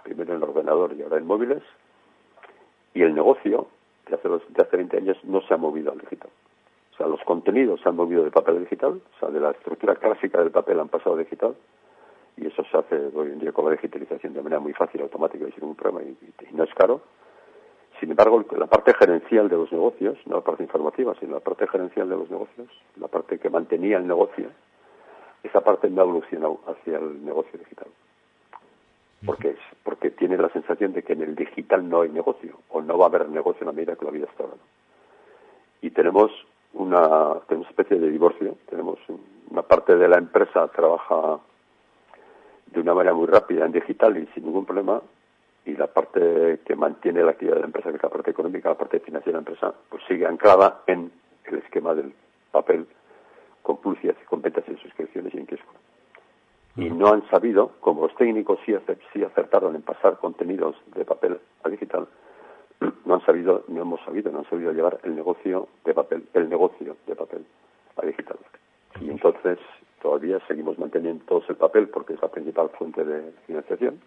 primero 0.03 0.31
en 0.33 0.37
el 0.37 0.49
ordenador 0.49 0.93
y 0.93 1.03
ahora 1.03 1.17
en 1.17 1.27
móviles, 1.27 1.63
y 2.93 3.01
el 3.01 3.13
negocio 3.13 3.67
de 4.09 4.15
hace, 4.15 4.29
de 4.29 4.61
hace 4.61 4.77
20 4.77 4.97
años 4.97 5.17
no 5.23 5.41
se 5.41 5.53
ha 5.53 5.57
movido 5.57 5.91
al 5.91 5.99
digital. 5.99 6.29
O 6.93 6.97
sea, 6.97 7.07
los 7.07 7.21
contenidos 7.21 7.81
se 7.81 7.89
han 7.89 7.95
movido 7.95 8.23
de 8.23 8.29
papel 8.29 8.57
a 8.57 8.59
digital, 8.59 9.01
o 9.15 9.19
sea, 9.19 9.29
de 9.29 9.39
la 9.39 9.51
estructura 9.51 9.95
clásica 9.95 10.39
del 10.39 10.51
papel 10.51 10.79
han 10.79 10.89
pasado 10.89 11.15
a 11.15 11.19
digital, 11.19 11.55
y 12.37 12.45
eso 12.45 12.63
se 12.71 12.77
hace 12.77 12.95
hoy 13.15 13.31
en 13.31 13.39
día 13.39 13.51
con 13.51 13.65
la 13.65 13.71
digitalización 13.71 14.33
de 14.33 14.41
manera 14.41 14.59
muy 14.59 14.73
fácil, 14.73 15.01
automática 15.01 15.47
y 15.47 15.51
sin 15.51 15.61
ningún 15.61 15.75
problema, 15.75 16.03
y, 16.03 16.55
no 16.55 16.63
es 16.63 16.73
caro. 16.75 17.01
Sin 17.99 18.11
embargo, 18.11 18.43
la 18.57 18.67
parte 18.67 18.93
gerencial 18.93 19.49
de 19.49 19.55
los 19.55 19.71
negocios, 19.71 20.17
no 20.25 20.35
la 20.35 20.41
parte 20.41 20.63
informativa, 20.63 21.15
sino 21.19 21.33
la 21.33 21.39
parte 21.39 21.67
gerencial 21.67 22.09
de 22.09 22.15
los 22.15 22.29
negocios, 22.29 22.67
la 22.97 23.07
parte 23.07 23.39
que 23.39 23.49
mantenía 23.49 23.97
el 23.97 24.05
negocio, 24.05 24.49
esa 25.41 25.61
parte 25.61 25.89
no 25.89 26.01
ha 26.01 26.05
evolucionado 26.05 26.59
hacia 26.67 26.97
el 26.97 27.25
negocio 27.25 27.57
digital. 27.57 27.87
Porque, 29.25 29.51
es, 29.51 29.59
porque 29.83 30.11
tiene 30.11 30.37
la 30.37 30.49
sensación 30.49 30.93
de 30.93 31.01
que 31.01 31.13
en 31.13 31.21
el 31.21 31.35
digital 31.35 31.87
no 31.87 32.01
hay 32.01 32.09
negocio, 32.09 32.59
o 32.69 32.81
no 32.81 32.97
va 32.97 33.05
a 33.05 33.09
haber 33.09 33.29
negocio 33.29 33.61
en 33.61 33.67
la 33.67 33.73
medida 33.73 33.95
que 33.95 34.05
la 34.05 34.11
vida 34.11 34.27
está 34.29 34.43
ahora. 34.43 34.57
Y 35.81 35.91
tenemos 35.91 36.31
una, 36.73 37.39
tenemos 37.47 37.69
especie 37.69 37.99
de 37.99 38.09
divorcio. 38.09 38.57
Tenemos 38.69 38.99
una 39.49 39.61
parte 39.61 39.95
de 39.95 40.07
la 40.07 40.17
empresa 40.17 40.67
trabaja 40.69 41.39
de 42.67 42.79
una 42.79 42.93
manera 42.93 43.13
muy 43.13 43.27
rápida 43.27 43.65
en 43.65 43.71
digital 43.71 44.17
y 44.17 44.25
sin 44.33 44.45
ningún 44.45 44.65
problema, 44.65 45.01
y 45.65 45.75
la 45.75 45.87
parte 45.87 46.59
que 46.65 46.75
mantiene 46.75 47.23
la 47.23 47.31
actividad 47.31 47.55
de 47.55 47.61
la 47.61 47.67
empresa, 47.67 47.89
que 47.89 47.97
es 47.97 48.03
la 48.03 48.09
parte 48.09 48.31
económica, 48.31 48.69
la 48.69 48.77
parte 48.77 48.99
financiera 48.99 49.39
de 49.39 49.45
la 49.45 49.51
empresa, 49.51 49.73
pues 49.89 50.03
sigue 50.07 50.25
anclada 50.25 50.81
en 50.87 51.11
el 51.45 51.57
esquema 51.59 51.93
del 51.93 52.13
papel 52.51 52.87
con 53.61 53.77
publicidad 53.77 54.15
y 54.21 54.25
con 54.25 54.41
ventas 54.41 54.67
en 54.67 54.77
suscripciones 54.79 55.33
y 55.33 55.37
en 55.37 55.45
kiosco. 55.45 55.73
Y 56.75 56.89
no 56.89 57.09
han 57.13 57.27
sabido, 57.29 57.73
como 57.79 58.07
los 58.07 58.15
técnicos 58.15 58.59
sí, 58.65 58.73
sí 59.13 59.23
acertaron 59.23 59.75
en 59.75 59.83
pasar 59.83 60.17
contenidos 60.17 60.75
de 60.95 61.05
papel 61.05 61.39
a 61.63 61.69
digital, 61.69 62.07
no 63.13 63.19
han 63.19 63.25
sabido, 63.27 63.63
no 63.67 63.81
hemos 63.81 64.01
sabido, 64.01 64.31
no 64.31 64.39
han 64.39 64.49
sabido 64.49 64.71
llevar 64.71 64.99
el 65.03 65.15
negocio 65.15 65.67
de 65.85 65.93
papel, 65.93 66.27
el 66.33 66.49
negocio 66.49 66.97
de 67.05 67.15
papel 67.15 67.45
a 67.95 68.05
digital. 68.07 68.37
Y 68.99 69.11
entonces 69.11 69.59
todavía 70.01 70.39
seguimos 70.47 70.79
manteniendo 70.79 71.23
todos 71.25 71.47
el 71.47 71.57
papel 71.57 71.89
porque 71.89 72.13
es 72.13 72.21
la 72.23 72.29
principal 72.29 72.69
fuente 72.69 73.03
de 73.03 73.31
financiación. 73.45 74.01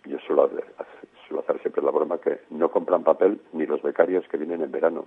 Yo 0.04 0.18
suelo, 0.20 0.50
suelo 1.26 1.42
hacer 1.42 1.60
siempre 1.60 1.82
la 1.82 1.90
broma 1.90 2.18
que 2.18 2.40
no 2.50 2.70
compran 2.70 3.02
papel 3.02 3.40
ni 3.52 3.66
los 3.66 3.82
becarios 3.82 4.26
que 4.28 4.36
vienen 4.36 4.62
en 4.62 4.70
verano 4.70 5.06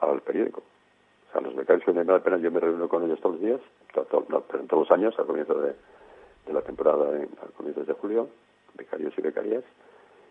al 0.00 0.20
periódico. 0.20 0.62
O 1.28 1.32
sea, 1.32 1.40
los 1.40 1.56
becarios 1.56 1.84
que 1.84 1.92
vienen 1.92 2.10
en 2.14 2.22
verano, 2.22 2.42
yo 2.42 2.50
me 2.50 2.60
reúno 2.60 2.88
con 2.88 3.04
ellos 3.04 3.20
todos 3.20 3.36
los 3.36 3.44
días, 3.44 3.60
todos 3.92 4.70
los 4.70 4.90
años, 4.90 5.18
al 5.18 5.26
comienzo 5.26 5.54
de, 5.54 5.74
la 6.52 6.62
temporada, 6.62 7.08
al 7.08 7.52
comienzo 7.56 7.84
de 7.84 7.92
julio, 7.94 8.28
becarios 8.74 9.12
y 9.16 9.22
becarias, 9.22 9.64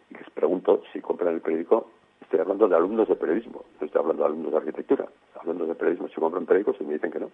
y 0.09 0.13
les 0.13 0.29
pregunto 0.29 0.83
si 0.93 1.01
compran 1.01 1.33
el 1.33 1.41
periódico 1.41 1.87
Estoy 2.21 2.39
hablando 2.39 2.67
de 2.67 2.75
alumnos 2.75 3.07
de 3.07 3.15
periodismo, 3.15 3.65
no 3.79 3.85
estoy 3.85 3.99
hablando 3.99 4.23
de 4.23 4.29
alumnos 4.29 4.51
de 4.51 4.57
arquitectura. 4.57 5.05
Alumnos 5.41 5.67
de 5.67 5.75
periodismo 5.75 6.07
se 6.07 6.21
compran 6.21 6.45
periódicos 6.45 6.77
y 6.79 6.83
me 6.85 6.93
dicen 6.93 7.11
que 7.11 7.19
no, 7.19 7.29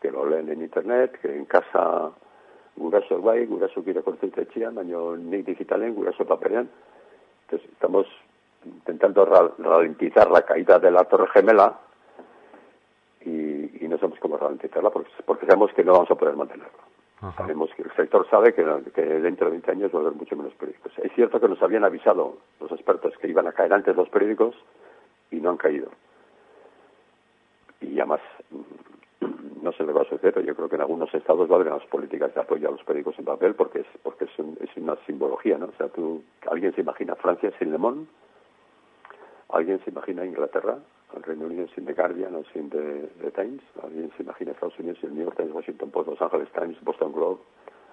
que 0.00 0.10
lo 0.10 0.28
leen 0.28 0.48
en 0.50 0.62
internet, 0.62 1.18
que 1.20 1.34
en 1.34 1.46
casa 1.46 2.12
guraso 2.76 3.20
bai, 3.22 3.46
guraso 3.46 3.82
kira 3.82 4.02
etxean, 4.04 4.74
baino 4.74 5.16
nik 5.16 5.46
digitalen, 5.46 5.94
guraso 5.94 6.24
paperean. 6.24 6.68
Entonces, 7.44 7.70
estamos 7.72 8.06
intentando 8.64 9.24
ralentizar 9.24 10.30
la 10.30 10.42
caída 10.42 10.78
de 10.78 10.90
la 10.90 11.04
Torre 11.04 11.28
Gemela 11.32 11.78
y, 13.24 13.84
y 13.84 13.88
nos 13.88 14.00
sabemos 14.00 14.18
cómo 14.20 14.36
ralentizarla 14.36 14.90
porque, 14.90 15.10
porque 15.24 15.46
sabemos 15.46 15.72
que 15.72 15.84
no 15.84 15.92
vamos 15.92 16.10
a 16.10 16.14
poder 16.16 16.36
mantenerla. 16.36 16.85
Sabemos 17.34 17.70
que 17.74 17.82
el 17.82 17.92
sector 17.94 18.28
sabe 18.28 18.54
que, 18.54 18.62
dentro 18.62 19.46
de 19.46 19.52
20 19.52 19.70
años 19.70 19.90
va 19.94 19.98
a 19.98 20.02
haber 20.02 20.14
mucho 20.14 20.36
menos 20.36 20.52
periódicos. 20.54 20.92
Es 20.98 21.12
cierto 21.14 21.40
que 21.40 21.48
nos 21.48 21.62
habían 21.62 21.84
avisado 21.84 22.36
los 22.60 22.70
expertos 22.72 23.14
que 23.18 23.28
iban 23.28 23.46
a 23.46 23.52
caer 23.52 23.72
antes 23.72 23.96
los 23.96 24.08
periódicos 24.08 24.54
y 25.30 25.36
no 25.36 25.50
han 25.50 25.56
caído. 25.56 25.90
Y 27.80 27.98
además, 27.98 28.20
mm, 28.50 29.62
no 29.62 29.72
se 29.72 29.84
le 29.84 29.92
va 29.92 30.02
a 30.02 30.04
suceder, 30.04 30.34
pero 30.34 30.46
yo 30.46 30.54
creo 30.54 30.68
que 30.68 30.76
en 30.76 30.82
algunos 30.82 31.12
estados 31.14 31.50
va 31.50 31.54
a 31.54 31.60
haber 31.60 31.72
unas 31.72 31.86
políticas 31.86 32.34
de 32.34 32.40
apoyo 32.40 32.68
a 32.68 32.72
los 32.72 32.84
periódicos 32.84 33.18
en 33.18 33.24
papel 33.24 33.54
porque 33.54 33.80
es 33.80 33.86
porque 34.02 34.24
es, 34.24 34.30
es 34.60 34.76
una 34.76 34.96
simbología, 35.06 35.58
¿no? 35.58 35.66
O 35.66 35.72
sea, 35.76 35.88
tú, 35.88 36.22
alguien 36.50 36.74
se 36.74 36.82
imagina 36.82 37.16
Francia 37.16 37.50
sin 37.58 37.72
Le 37.72 37.78
Monde, 37.78 38.06
alguien 39.48 39.80
se 39.84 39.90
imagina 39.90 40.24
Inglaterra 40.24 40.78
el 41.14 41.22
Reino 41.22 41.46
Unido 41.46 41.66
The 41.74 41.92
Guardian 41.92 42.34
o 42.34 42.42
The, 42.42 43.30
Times, 43.30 43.62
alguien 43.82 44.10
se 44.16 44.22
imagina 44.22 44.52
Estados 44.52 44.78
Unidos 44.78 44.98
sin 45.00 45.10
el 45.10 45.16
New 45.16 45.24
York 45.24 45.36
Times, 45.36 45.54
Washington 45.54 45.90
Post, 45.90 46.08
Los 46.08 46.22
Angeles 46.22 46.48
Times, 46.52 46.80
Boston 46.82 47.12
Globe, 47.12 47.40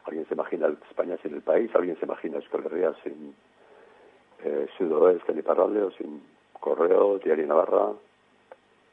alguien 0.06 0.26
se 0.28 0.34
imagina 0.34 0.68
España 0.90 1.18
sin 1.22 1.34
el 1.34 1.42
país, 1.42 1.70
alguien 1.76 1.98
se 2.00 2.06
imagina 2.06 2.40
Escolería 2.40 2.94
sin 3.04 3.36
eh, 4.44 4.68
Sudoeste 4.78 5.34
ni 5.34 5.42
Parralde 5.42 5.84
o 5.84 5.92
sin 5.92 6.24
Correo, 6.60 7.20
Diario 7.20 7.48
Navarra. 7.48 7.94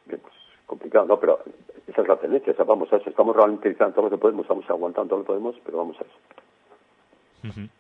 Bien, 0.07 0.21
pues 0.21 0.35
complicado, 0.67 1.07
¿no? 1.07 1.19
Pero 1.19 1.41
esa 1.87 2.03
es 2.03 2.09
la 2.09 2.17
tendencia, 2.17 2.55
o 2.57 2.65
vamos 2.65 2.93
a 2.93 2.97
eso, 2.97 3.11
estamos 3.11 3.35
ralentizando 3.35 3.95
todo 3.95 4.05
lo 4.05 4.11
que 4.11 4.19
podemos, 4.19 4.43
estamos 4.43 4.69
aguantando 4.71 5.09
todo 5.09 5.19
lo 5.19 5.25
que 5.25 5.29
podemos, 5.29 5.57
pero 5.65 5.79
vamos 5.79 5.97
a 5.99 6.03
eso. 6.03 6.15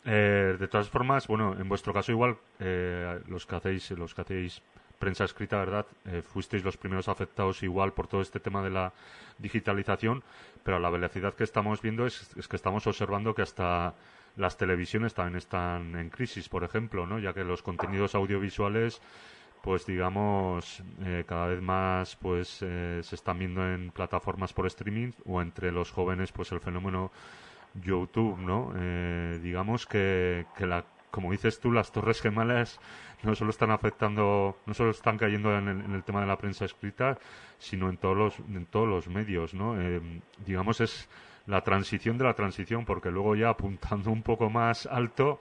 Eh, 0.04 0.56
de 0.58 0.68
todas 0.68 0.88
formas, 0.88 1.28
bueno, 1.28 1.54
en 1.58 1.68
vuestro 1.68 1.92
caso 1.92 2.10
igual, 2.10 2.36
eh, 2.58 3.20
los 3.28 3.46
que 3.46 3.56
hacéis, 3.56 3.90
los 3.92 4.14
que 4.14 4.22
hacéis 4.22 4.62
prensa 5.00 5.24
escrita, 5.24 5.56
¿verdad? 5.58 5.86
Eh, 6.04 6.22
fuisteis 6.22 6.62
los 6.62 6.76
primeros 6.76 7.08
afectados 7.08 7.62
igual 7.64 7.92
por 7.92 8.06
todo 8.06 8.20
este 8.20 8.38
tema 8.38 8.62
de 8.62 8.70
la 8.70 8.92
digitalización, 9.38 10.22
pero 10.62 10.78
la 10.78 10.90
velocidad 10.90 11.34
que 11.34 11.42
estamos 11.42 11.80
viendo 11.80 12.06
es, 12.06 12.30
que 12.48 12.56
estamos 12.56 12.86
observando 12.86 13.34
que 13.34 13.42
hasta 13.42 13.94
las 14.36 14.56
televisiones 14.58 15.14
también 15.14 15.36
están 15.36 15.96
en 15.96 16.10
crisis, 16.10 16.48
por 16.48 16.62
ejemplo, 16.64 17.06
¿no? 17.06 17.18
Ya 17.18 17.32
que 17.32 17.42
los 17.42 17.62
contenidos 17.62 18.14
audiovisuales 18.14 19.00
pues 19.62 19.84
digamos 19.84 20.82
eh, 21.02 21.24
cada 21.26 21.48
vez 21.48 21.60
más 21.60 22.16
pues 22.16 22.60
eh, 22.62 23.00
se 23.02 23.14
están 23.14 23.38
viendo 23.38 23.62
en 23.62 23.90
plataformas 23.90 24.54
por 24.54 24.66
streaming 24.66 25.12
o 25.26 25.42
entre 25.42 25.70
los 25.70 25.90
jóvenes 25.92 26.32
pues 26.32 26.50
el 26.52 26.60
fenómeno 26.60 27.12
YouTube 27.74 28.38
no 28.38 28.72
digamos 29.38 29.86
que, 29.86 30.46
que 30.56 30.66
la 30.66 30.82
como 31.10 31.32
dices 31.32 31.60
tú, 31.60 31.72
las 31.72 31.92
torres 31.92 32.20
gemelas 32.20 32.80
no 33.22 33.34
solo 33.34 33.50
están 33.50 33.70
afectando, 33.70 34.56
no 34.66 34.74
solo 34.74 34.90
están 34.90 35.18
cayendo 35.18 35.56
en 35.56 35.68
el, 35.68 36.02
tema 36.04 36.20
de 36.20 36.26
la 36.26 36.38
prensa 36.38 36.64
escrita, 36.64 37.18
sino 37.58 37.90
en 37.90 37.96
todos 37.96 38.16
los, 38.16 38.38
en 38.38 38.66
todos 38.66 38.88
los 38.88 39.08
medios, 39.08 39.52
¿no? 39.54 39.80
Eh, 39.80 40.00
digamos, 40.44 40.80
es 40.80 41.08
la 41.46 41.62
transición 41.62 42.16
de 42.16 42.24
la 42.24 42.34
transición, 42.34 42.84
porque 42.84 43.10
luego 43.10 43.34
ya 43.34 43.50
apuntando 43.50 44.10
un 44.10 44.22
poco 44.22 44.48
más 44.48 44.86
alto, 44.86 45.40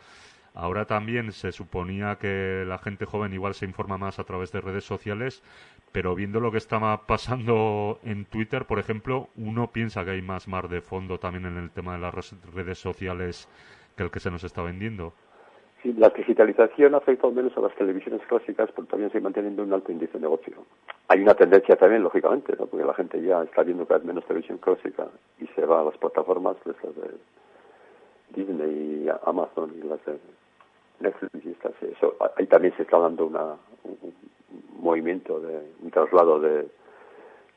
ahora 0.53 0.85
también 0.85 1.31
se 1.31 1.51
suponía 1.51 2.17
que 2.17 2.63
la 2.67 2.79
gente 2.79 3.05
joven 3.05 3.33
igual 3.33 3.53
se 3.53 3.65
informa 3.65 3.97
más 3.97 4.19
a 4.19 4.23
través 4.23 4.51
de 4.51 4.61
redes 4.61 4.83
sociales, 4.83 5.43
pero 5.91 6.15
viendo 6.15 6.39
lo 6.39 6.51
que 6.51 6.57
estaba 6.57 7.05
pasando 7.07 7.99
en 8.03 8.25
Twitter, 8.25 8.65
por 8.65 8.79
ejemplo, 8.79 9.29
uno 9.35 9.71
piensa 9.71 10.03
que 10.03 10.11
hay 10.11 10.21
más 10.21 10.47
mar 10.47 10.67
de 10.67 10.81
fondo 10.81 11.19
también 11.19 11.45
en 11.45 11.57
el 11.57 11.71
tema 11.71 11.93
de 11.93 11.99
las 11.99 12.35
redes 12.53 12.79
sociales 12.79 13.47
que 13.95 14.03
el 14.03 14.11
que 14.11 14.19
se 14.19 14.31
nos 14.31 14.43
está 14.43 14.61
vendiendo. 14.61 15.13
Sí, 15.81 15.93
la 15.93 16.09
digitalización 16.09 16.93
afecta 16.93 17.27
al 17.27 17.33
menos 17.33 17.55
a 17.55 17.61
las 17.61 17.73
televisiones 17.75 18.21
clásicas, 18.27 18.69
pero 18.75 18.87
también 18.87 19.11
sigue 19.11 19.21
manteniendo 19.21 19.63
un 19.63 19.71
alto 19.71 19.93
índice 19.93 20.13
de 20.13 20.19
negocio. 20.19 20.65
Hay 21.07 21.21
una 21.21 21.35
tendencia 21.35 21.77
también, 21.77 22.03
lógicamente, 22.03 22.53
¿no? 22.59 22.65
porque 22.65 22.85
la 22.85 22.93
gente 22.93 23.21
ya 23.21 23.43
está 23.43 23.63
viendo 23.63 23.85
cada 23.85 23.99
vez 23.99 24.07
menos 24.07 24.25
televisión 24.25 24.57
clásica 24.57 25.07
y 25.39 25.47
se 25.47 25.65
va 25.65 25.79
a 25.79 25.85
las 25.85 25.97
plataformas, 25.97 26.57
de 26.65 26.73
Disney 28.35 29.05
y 29.05 29.09
Amazon 29.25 29.73
y 29.81 29.87
las 29.87 30.03
de 30.03 30.19
Netflix 30.99 31.45
y 31.45 31.51
estas. 31.51 31.71
Eso, 31.81 32.15
ahí 32.35 32.45
también 32.47 32.75
se 32.75 32.83
está 32.83 32.99
dando 32.99 33.27
una, 33.27 33.55
un, 33.83 34.13
movimiento, 34.79 35.39
de 35.39 35.61
un 35.81 35.91
traslado 35.91 36.41
de, 36.41 36.67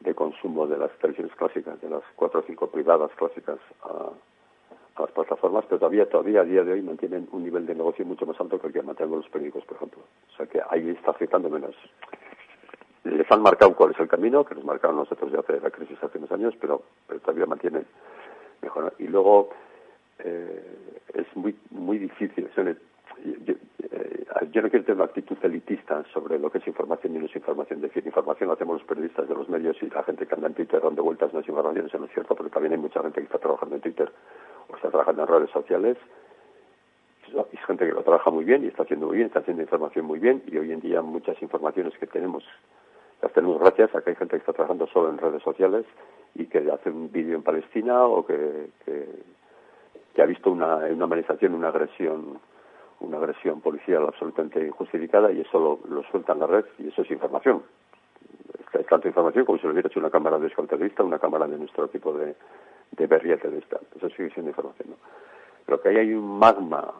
de 0.00 0.14
consumo 0.14 0.68
de 0.68 0.78
las 0.78 0.92
televisiones 0.98 1.35
clásicas, 1.35 1.80
de 1.80 1.90
las 1.90 2.02
cuatro 2.14 2.40
o 2.40 2.44
cinco 2.44 2.68
privadas 2.68 3.11
clásicas 3.16 3.58
a 3.82 4.11
las 4.98 5.11
plataformas, 5.11 5.64
pero 5.66 5.78
todavía, 5.78 6.09
todavía 6.09 6.42
a 6.42 6.44
día 6.44 6.64
de 6.64 6.72
hoy 6.72 6.83
mantienen 6.83 7.28
un 7.33 7.42
nivel 7.42 7.66
de 7.66 7.74
negocio 7.74 8.05
mucho 8.05 8.26
más 8.26 8.38
alto 8.40 8.61
que 8.61 8.66
el 8.66 8.72
que 8.72 8.83
mantengo 8.83 9.16
los 9.16 9.28
periódicos, 9.28 9.64
por 9.64 9.76
ejemplo. 9.76 10.02
O 10.33 10.37
sea 10.37 10.46
que 10.46 10.61
ahí 10.68 10.90
está 10.90 11.12
afectando 11.12 11.48
menos. 11.48 11.74
Les 13.05 13.31
han 13.31 13.42
marcado 13.42 13.74
cuál 13.74 13.92
es 13.92 14.00
el 14.00 14.09
camino, 14.09 14.44
que 14.44 14.55
nos 14.55 14.64
marcaron 14.64 14.96
nosotros 14.96 15.33
ya 15.33 15.40
hace 15.40 15.61
la 15.61 15.70
crisis 15.70 15.98
hace 16.02 16.18
unos 16.18 16.31
años, 16.31 16.55
pero, 16.61 16.83
pero 17.07 17.20
todavía 17.20 17.46
mantienen 17.46 17.85
mejor. 18.61 18.94
Y 18.98 19.09
luego 19.09 19.50
eh, 20.18 20.62
es 21.14 21.37
muy 21.37 21.57
muy 21.70 21.98
difícil. 21.98 22.48
Yo, 22.55 22.62
eh, 22.62 22.76
yo, 24.52 24.62
no 24.62 24.70
quiero 24.70 24.85
tener 24.85 24.96
una 24.96 25.05
actitud 25.05 25.37
elitista 25.42 26.05
sobre 26.12 26.38
lo 26.38 26.50
que 26.50 26.59
es 26.59 26.66
información 26.66 27.16
y 27.16 27.18
no 27.18 27.26
es 27.26 27.35
información. 27.35 27.78
Es 27.78 27.88
decir, 27.88 28.07
información 28.07 28.48
la 28.48 28.55
hacemos 28.55 28.78
los 28.78 28.87
periodistas 28.87 29.28
de 29.28 29.35
los 29.35 29.48
medios 29.48 29.76
y 29.83 29.90
la 29.90 30.02
gente 30.05 30.26
que 30.26 30.35
anda 30.35 30.48
en 30.48 30.55
Twitter 30.55 30.81
dando 30.81 31.02
vueltas 31.02 31.33
no 31.33 31.40
es 31.40 31.48
información, 31.48 31.87
eso 31.87 31.98
no 31.98 32.07
es 32.07 32.12
cierto, 32.12 32.35
pero 32.35 32.50
también 32.50 32.72
hay 32.72 32.78
mucha 32.78 33.00
gente 33.02 33.20
que 33.20 33.26
está 33.26 33.38
trabajando 33.38 33.74
en 33.76 33.81
Twitter 33.81 34.12
trabajando 34.92 35.22
en 35.22 35.28
redes 35.28 35.50
sociales. 35.50 35.96
Es 37.52 37.61
gente 37.66 37.87
que 37.87 37.92
lo 37.92 38.02
trabaja 38.02 38.31
muy 38.31 38.44
bien 38.44 38.64
y 38.64 38.68
está 38.68 38.83
haciendo 38.83 39.07
muy 39.07 39.16
bien, 39.16 39.26
está 39.28 39.40
haciendo 39.40 39.62
información 39.62 40.05
muy 40.05 40.18
bien 40.18 40.42
y 40.46 40.59
hoy 40.59 40.70
en 40.70 40.81
día 40.81 41.02
muchas 41.02 41.40
informaciones 41.42 41.96
que 41.98 42.07
tenemos 42.07 42.44
las 43.22 43.33
tenemos 43.33 43.61
gracias 43.61 43.94
a 43.94 44.02
que 44.02 44.11
hay 44.11 44.16
gente 44.16 44.33
que 44.33 44.40
está 44.40 44.52
trabajando 44.52 44.87
solo 44.88 45.09
en 45.09 45.18
redes 45.18 45.42
sociales 45.42 45.87
y 46.35 46.46
que 46.46 46.59
hace 46.70 46.90
un 46.90 47.11
vídeo 47.11 47.37
en 47.37 47.42
Palestina 47.42 48.05
o 48.05 48.26
que, 48.26 48.70
que, 48.85 50.20
ha 50.20 50.26
visto 50.26 50.50
una, 50.50 50.76
una 50.76 51.07
manifestación, 51.07 51.55
una 51.55 51.68
agresión 51.68 52.40
una 53.00 53.18
agresión 53.18 53.61
policial 53.61 54.05
absolutamente 54.07 54.64
injustificada 54.64 55.33
y 55.33 55.40
eso 55.40 55.59
lo, 55.59 55.94
lo 55.94 56.02
suelta 56.05 56.33
en 56.33 56.40
la 56.40 56.46
red 56.46 56.64
y 56.78 56.88
eso 56.88 57.02
es 57.02 57.11
información. 57.11 57.62
Es 58.72 58.87
tanta 58.87 59.09
información 59.09 59.44
como 59.44 59.59
si 59.59 59.64
lo 59.66 59.72
hubiera 59.72 59.88
hecho 59.88 59.98
una 59.98 60.11
cámara 60.11 60.38
de 60.38 60.46
escolterista, 60.46 61.02
una 61.02 61.18
cámara 61.18 61.46
de 61.48 61.59
nuestro 61.59 61.88
tipo 61.88 62.12
de, 62.12 62.37
de 62.92 63.07
berriete 63.07 63.48
de 63.48 63.59
esta. 63.59 63.81
Eso 63.96 64.09
sigue 64.11 64.31
siendo 64.31 64.50
información. 64.50 64.90
¿no? 64.90 64.96
Pero 65.66 65.81
que 65.81 65.88
ahí 65.88 65.96
hay 65.96 66.14
un 66.14 66.38
magma 66.38 66.92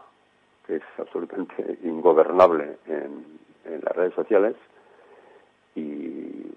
que 0.67 0.77
es 0.77 0.83
absolutamente 0.99 1.79
ingobernable 1.83 2.79
en, 2.87 3.41
las 3.65 3.95
redes 3.97 4.13
sociales 4.15 4.57
y 5.77 6.53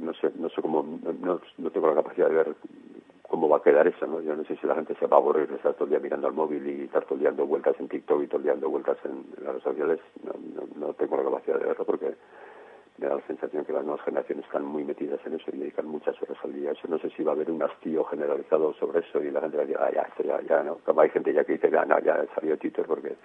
no 0.00 0.12
sé, 0.14 0.32
no 0.36 0.48
sé 0.48 0.60
cómo, 0.60 0.84
no, 1.20 1.40
no 1.56 1.70
tengo 1.70 1.88
la 1.88 1.94
capacidad 1.94 2.28
de 2.28 2.34
ver 2.34 2.56
cómo 3.28 3.48
va 3.48 3.58
a 3.58 3.62
quedar 3.62 3.86
eso, 3.86 4.06
¿no? 4.06 4.20
Yo 4.20 4.36
no 4.36 4.44
sé 4.44 4.56
si 4.56 4.66
la 4.66 4.74
gente 4.74 4.94
se 4.96 5.06
va 5.06 5.16
a 5.16 5.20
aburrir 5.20 5.48
de 5.48 5.56
estar 5.56 5.74
todo 5.74 5.84
el 5.84 5.90
día 5.90 5.98
mirando 5.98 6.26
al 6.26 6.32
móvil 6.32 6.66
y 6.66 6.84
estar 6.84 7.04
todo 7.04 7.14
el 7.14 7.20
día 7.20 7.30
dando 7.30 7.46
vueltas 7.46 7.74
en 7.78 7.88
TikTok 7.88 8.22
y 8.22 8.26
todo 8.26 8.38
el 8.38 8.42
día 8.44 8.52
dando 8.52 8.70
vueltas 8.70 8.98
en, 9.04 9.24
las 9.42 9.52
redes 9.52 9.62
sociales. 9.62 10.00
No, 10.24 10.32
no, 10.86 10.92
tengo 10.94 11.16
la 11.16 11.24
capacidad 11.24 11.58
de 11.58 11.66
verlo 11.66 11.84
porque 11.84 12.14
me 12.98 13.08
da 13.08 13.16
la 13.16 13.26
sensación 13.26 13.64
que 13.64 13.72
las 13.72 13.84
nuevas 13.84 14.04
generaciones 14.04 14.44
están 14.46 14.64
muy 14.64 14.84
metidas 14.84 15.20
en 15.26 15.34
eso 15.34 15.50
y 15.52 15.58
dedican 15.58 15.86
muchas 15.86 16.20
horas 16.22 16.38
al 16.42 16.52
día. 16.52 16.72
Eso 16.72 16.88
no 16.88 16.98
sé 16.98 17.10
si 17.10 17.22
va 17.22 17.32
a 17.32 17.34
haber 17.34 17.50
un 17.50 17.62
hastío 17.62 18.04
generalizado 18.04 18.72
sobre 18.74 19.00
eso 19.00 19.22
y 19.22 19.30
la 19.30 19.40
gente 19.40 19.56
va 19.56 19.62
a 19.62 19.66
decir, 19.66 19.80
ah, 19.80 19.90
ya, 19.92 20.02
esto 20.02 20.22
ya, 20.22 20.40
ya, 20.42 20.62
¿no? 20.62 20.76
Como 20.84 21.00
hay 21.00 21.10
gente 21.10 21.32
ya 21.32 21.44
que 21.44 21.54
dice, 21.54 21.70
ah, 21.76 21.84
no, 21.84 21.98
ya 22.00 22.24
salió 22.34 22.56
Twitter 22.56 22.86
porque 22.86 23.16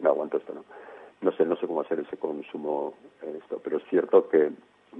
no 0.00 0.10
aguanto 0.10 0.38
esto, 0.38 0.54
¿no? 0.54 0.64
No 1.20 1.32
sé, 1.32 1.46
no 1.46 1.56
sé 1.56 1.66
cómo 1.66 1.80
hacer 1.80 2.00
ese 2.00 2.16
consumo 2.16 2.94
en 3.22 3.36
esto, 3.36 3.60
pero 3.62 3.78
es 3.78 3.84
cierto 3.88 4.28
que 4.28 4.50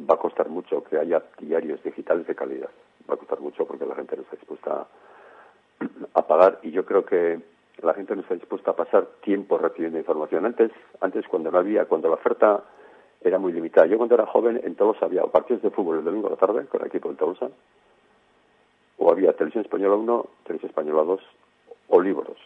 va 0.08 0.14
a 0.14 0.18
costar 0.18 0.48
mucho 0.48 0.82
que 0.84 0.98
haya 0.98 1.22
diarios 1.38 1.82
digitales 1.82 2.26
de 2.26 2.34
calidad. 2.34 2.70
Va 3.08 3.14
a 3.14 3.18
costar 3.18 3.40
mucho 3.40 3.66
porque 3.66 3.84
la 3.84 3.96
gente 3.96 4.16
no 4.16 4.22
está 4.22 4.36
dispuesta 4.36 4.86
a 6.14 6.26
pagar 6.26 6.60
y 6.62 6.70
yo 6.70 6.84
creo 6.86 7.04
que 7.04 7.40
la 7.82 7.94
gente 7.94 8.14
no 8.14 8.22
está 8.22 8.34
dispuesta 8.34 8.70
a 8.70 8.76
pasar 8.76 9.06
tiempo 9.22 9.58
recibiendo 9.58 9.98
información. 9.98 10.46
Antes, 10.46 10.70
antes 11.00 11.26
cuando 11.28 11.50
no 11.50 11.58
había, 11.58 11.84
cuando 11.86 12.08
la 12.08 12.14
oferta 12.14 12.62
era 13.24 13.38
muy 13.38 13.52
limitada. 13.52 13.86
Yo 13.86 13.96
cuando 13.96 14.14
era 14.14 14.26
joven 14.26 14.60
en 14.62 14.74
Tolosa 14.74 15.06
había 15.06 15.24
partidos 15.24 15.62
de 15.62 15.70
fútbol 15.70 15.98
el 15.98 16.04
domingo 16.04 16.28
a 16.28 16.30
la 16.30 16.36
tarde 16.36 16.66
con 16.66 16.82
el 16.82 16.88
equipo 16.88 17.08
de 17.08 17.16
Tolosa, 17.16 17.48
o 18.98 19.10
había 19.10 19.32
televisión 19.32 19.64
española 19.64 19.96
1, 19.96 20.26
televisión 20.44 20.70
española 20.70 21.02
2, 21.02 21.20
o 21.88 22.00
libros. 22.00 22.36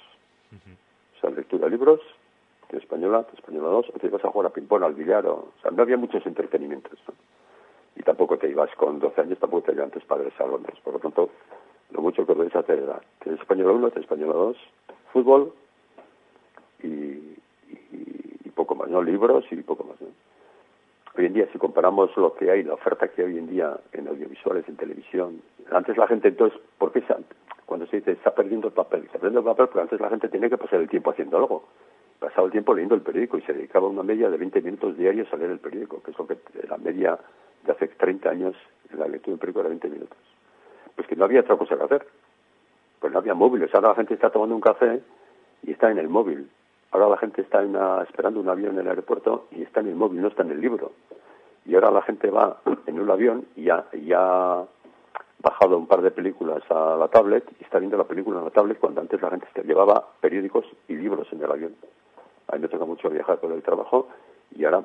O 0.53 1.21
sea, 1.21 1.31
lectura 1.31 1.65
de 1.65 1.73
libros, 1.73 2.01
televisión 2.69 2.83
española, 2.83 3.27
española 3.37 3.69
2, 3.69 3.87
o 3.93 3.99
te 3.99 4.07
ibas 4.07 4.25
a 4.25 4.31
jugar 4.31 4.47
a 4.47 4.55
ping-pong, 4.55 4.85
al 4.85 4.95
billar, 4.95 5.27
o, 5.27 5.49
sea, 5.61 5.73
no 5.73 5.83
había 5.83 5.97
muchos 5.97 6.25
entretenimientos. 6.25 6.99
Y 7.97 8.03
tampoco 8.03 8.39
te 8.39 8.49
ibas 8.49 8.73
con 8.77 9.01
12 9.01 9.21
años, 9.21 9.39
tampoco 9.39 9.67
te 9.67 9.73
ibas 9.73 9.91
tus 9.91 10.05
padres 10.05 10.33
a 10.39 10.47
Londres. 10.47 10.79
Por 10.85 10.95
lo 10.95 11.01
tanto, 11.01 11.31
lo 11.91 12.03
mucho 12.03 12.25
que 12.25 12.35
podéis 12.35 12.55
hacer 12.55 12.79
era 12.79 13.01
televisión 13.19 13.43
española 13.43 13.73
1, 13.73 13.91
televisión 13.91 14.03
española 14.21 14.45
2, 14.47 14.57
fútbol 15.13 15.53
y, 16.85 16.87
y, 16.87 17.39
y, 18.45 18.51
poco 18.55 18.77
más, 18.77 18.89
¿no? 18.89 19.03
Libros 19.03 19.45
y 19.51 19.57
poco 19.57 19.83
más, 19.83 20.01
¿no? 20.01 20.28
Hoy 21.19 21.27
en 21.27 21.33
día, 21.33 21.49
si 21.53 21.59
comparamos 21.59 22.17
lo 22.17 22.33
que 22.35 22.49
hay, 22.49 22.63
la 22.63 22.75
oferta 22.75 23.09
que 23.09 23.23
hay 23.23 23.33
hoy 23.33 23.39
en 23.39 23.49
día 23.49 23.77
en 23.91 24.07
audiovisuales, 24.07 24.69
en 24.69 24.77
televisión, 24.77 25.43
antes 25.73 25.97
la 25.97 26.07
gente, 26.07 26.29
entonces, 26.29 26.57
¿por 26.79 26.93
qué 26.93 27.01
se, 27.01 27.15
cuando 27.67 27.89
se 27.89 27.97
dice 27.97 28.13
está 28.13 28.33
perdiendo 28.33 28.69
el 28.69 28.73
papel? 28.73 29.03
Se 29.11 29.19
perdiendo 29.19 29.41
el 29.41 29.47
papel 29.47 29.67
porque 29.67 29.81
antes 29.81 30.01
la 30.01 30.11
gente 30.11 30.29
tenía 30.29 30.49
que 30.49 30.57
pasar 30.57 30.79
el 30.81 30.89
tiempo 30.89 31.11
haciendo 31.11 31.39
algo. 31.39 31.65
Pasaba 32.21 32.47
el 32.47 32.53
tiempo 32.53 32.73
leyendo 32.73 32.95
el 32.95 33.01
periódico 33.01 33.37
y 33.37 33.43
se 33.43 33.53
dedicaba 33.53 33.89
una 33.89 34.05
media 34.05 34.31
de 34.31 34.37
20 34.37 34.61
minutos 34.61 34.97
diarios 34.97 35.27
a 35.33 35.37
leer 35.37 35.51
el 35.51 35.59
periódico, 35.59 36.01
que 36.05 36.13
es 36.13 36.19
lo 36.19 36.25
que 36.29 36.39
la 36.69 36.77
media 36.77 37.19
de 37.65 37.73
hace 37.73 37.89
30 37.89 38.31
años 38.31 38.55
en 38.93 39.01
la 39.01 39.09
lectura 39.09 39.33
del 39.33 39.41
periódico 39.41 39.61
era 39.61 39.69
20 39.71 39.89
minutos. 39.89 40.19
Pues 40.95 41.09
que 41.09 41.17
no 41.17 41.25
había 41.25 41.41
otra 41.41 41.57
cosa 41.57 41.77
que 41.77 41.83
hacer. 41.83 42.07
Pues 43.01 43.13
no 43.13 43.19
había 43.19 43.35
móviles. 43.35 43.75
Ahora 43.75 43.89
la 43.89 43.95
gente 43.97 44.15
está 44.15 44.31
tomando 44.31 44.55
un 44.55 44.61
café 44.61 45.03
y 45.65 45.73
está 45.73 45.91
en 45.91 45.99
el 45.99 46.09
móvil. 46.09 46.49
Ahora 46.91 47.09
la 47.09 47.19
gente 47.19 47.43
está 47.43 47.63
esperando 48.03 48.41
un 48.41 48.49
avión 48.49 48.75
en 48.75 48.81
el 48.81 48.89
aeropuerto 48.89 49.47
y 49.51 49.63
está 49.63 49.81
en 49.81 49.89
el 49.89 49.95
móvil, 49.95 50.23
no 50.23 50.29
está 50.29 50.43
en 50.43 50.53
el 50.53 50.61
libro. 50.61 50.93
Y 51.67 51.75
ahora 51.75 51.91
la 51.91 52.03
gente 52.03 52.31
va 52.31 52.61
en 52.87 53.01
un 53.01 53.11
avión 53.11 53.47
y 53.57 53.65
ya, 53.65 53.85
ha 54.17 54.65
bajado 55.41 55.77
un 55.77 55.87
par 55.87 56.03
de 56.03 56.11
películas 56.11 56.63
a 56.71 56.97
la 56.97 57.09
tablet 57.09 57.45
y 57.61 57.65
está 57.65 57.79
viendo 57.79 57.97
la 57.97 58.05
película 58.05 58.39
en 58.39 58.47
la 58.47 58.51
tablet 58.51 58.79
cuando 58.79 59.01
antes 59.01 59.21
la 59.21 59.31
gente 59.31 59.47
llevaba 59.65 60.05
periódicos 60.21 60.65
y 60.89 60.97
libros 60.97 61.29
en 61.33 61.43
el 61.43 61.51
avión. 61.51 61.75
A 62.49 62.57
mí 62.57 62.63
me 62.63 62.69
toca 62.69 62.87
mucho 62.87 63.11
viajar 63.11 63.39
por 63.39 63.53
el 63.53 63.63
trabajo 63.63 64.09
y 64.57 64.65
ahora 64.65 64.83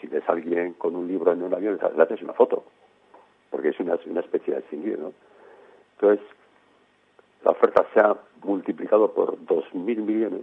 si 0.00 0.06
ves 0.06 0.28
a 0.28 0.32
alguien 0.32 0.74
con 0.74 0.94
un 0.94 1.08
libro 1.08 1.32
en 1.32 1.42
un 1.42 1.54
avión 1.54 1.78
le 1.96 2.02
haces 2.02 2.22
una 2.22 2.34
foto 2.34 2.64
porque 3.50 3.70
es 3.70 3.80
una, 3.80 3.94
especie 3.94 4.54
de 4.54 4.60
distinguir, 4.60 4.98
¿no? 4.98 5.12
Entonces, 5.94 6.24
la 7.42 7.52
oferta 7.52 7.86
se 7.94 8.00
ha 8.00 8.14
multiplicado 8.42 9.12
por 9.12 9.42
dos 9.46 9.64
mil 9.72 10.02
millones 10.02 10.42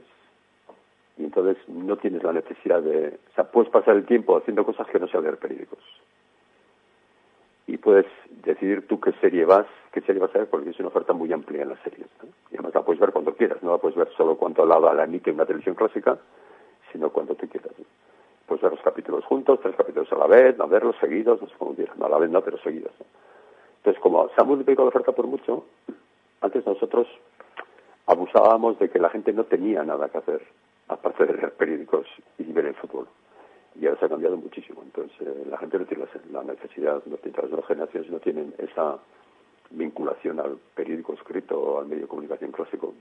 y 1.17 1.25
entonces 1.25 1.57
no 1.67 1.97
tienes 1.97 2.23
la 2.23 2.33
necesidad 2.33 2.81
de... 2.81 3.19
O 3.31 3.35
sea, 3.35 3.43
puedes 3.45 3.69
pasar 3.69 3.95
el 3.95 4.05
tiempo 4.05 4.35
haciendo 4.35 4.65
cosas 4.65 4.87
que 4.87 4.99
no 4.99 5.07
sea 5.07 5.21
leer 5.21 5.37
periódicos. 5.37 5.79
Y 7.67 7.77
puedes 7.77 8.07
decidir 8.43 8.87
tú 8.87 8.99
qué 8.99 9.13
serie 9.21 9.45
vas, 9.45 9.67
qué 9.91 10.01
serie 10.01 10.21
vas 10.21 10.33
a 10.35 10.39
ver, 10.39 10.49
porque 10.49 10.71
es 10.71 10.79
una 10.79 10.89
oferta 10.89 11.13
muy 11.13 11.31
amplia 11.31 11.61
en 11.61 11.69
las 11.69 11.79
series. 11.81 12.07
Y 12.51 12.55
además 12.55 12.73
la 12.73 12.81
puedes 12.81 12.99
ver 12.99 13.11
cuando 13.11 13.35
quieras, 13.35 13.61
no 13.61 13.71
la 13.71 13.77
puedes 13.77 13.95
ver 13.95 14.09
solo 14.17 14.35
cuando 14.37 14.65
la, 14.65 14.79
la 14.79 15.03
emite 15.03 15.31
una 15.31 15.45
televisión 15.45 15.75
clásica, 15.75 16.17
sino 16.91 17.11
cuando 17.11 17.35
tú 17.35 17.47
quieras. 17.47 17.71
Puedes 18.47 18.61
ver 18.63 18.71
los 18.71 18.81
capítulos 18.81 19.23
juntos, 19.25 19.59
tres 19.61 19.75
capítulos 19.75 20.11
a 20.11 20.17
la 20.17 20.27
vez, 20.27 20.57
no 20.57 20.67
verlos 20.67 20.95
seguidos, 20.99 21.41
no 21.41 21.47
sé 21.47 21.53
cómo 21.57 21.75
quieras. 21.75 21.95
A 22.01 22.09
la 22.09 22.17
vez 22.17 22.31
no, 22.31 22.41
pero 22.41 22.57
seguidos. 22.57 22.91
Entonces, 23.77 24.01
como 24.01 24.27
se 24.29 24.35
ha 24.37 24.43
multiplicado 24.43 24.85
la 24.85 24.89
oferta 24.89 25.11
por 25.11 25.27
mucho, 25.27 25.65
antes 26.41 26.65
nosotros 26.65 27.07
abusábamos 28.07 28.79
de 28.79 28.89
que 28.89 28.99
la 28.99 29.09
gente 29.09 29.31
no 29.31 29.45
tenía 29.45 29.83
nada 29.83 30.09
que 30.09 30.17
hacer 30.17 30.41
aparte 30.87 31.25
de 31.25 31.33
leer 31.33 31.53
periódicos 31.53 32.07
y 32.37 32.51
ver 32.51 32.65
el 32.65 32.75
fútbol. 32.75 33.07
Y 33.79 33.87
ahora 33.87 33.99
se 33.99 34.05
ha 34.05 34.09
cambiado 34.09 34.37
muchísimo. 34.37 34.81
Entonces, 34.83 35.15
eh, 35.21 35.45
la 35.49 35.57
gente 35.57 35.79
no 35.79 35.85
tiene 35.85 36.05
la 36.31 36.43
necesidad, 36.43 37.01
no 37.05 37.17
tiene, 37.17 37.37
las 37.37 37.49
nuevas 37.49 37.67
generaciones 37.67 38.11
no 38.11 38.19
tienen 38.19 38.53
esa 38.57 38.99
vinculación 39.71 40.39
al 40.39 40.57
periódico 40.75 41.13
escrito 41.13 41.59
o 41.59 41.79
al 41.79 41.87
medio 41.87 42.03
de 42.03 42.07
comunicación 42.07 42.51
clásico. 42.51 42.93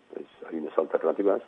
hay 0.48 0.58
unas 0.58 0.76
alternativas 0.78 1.42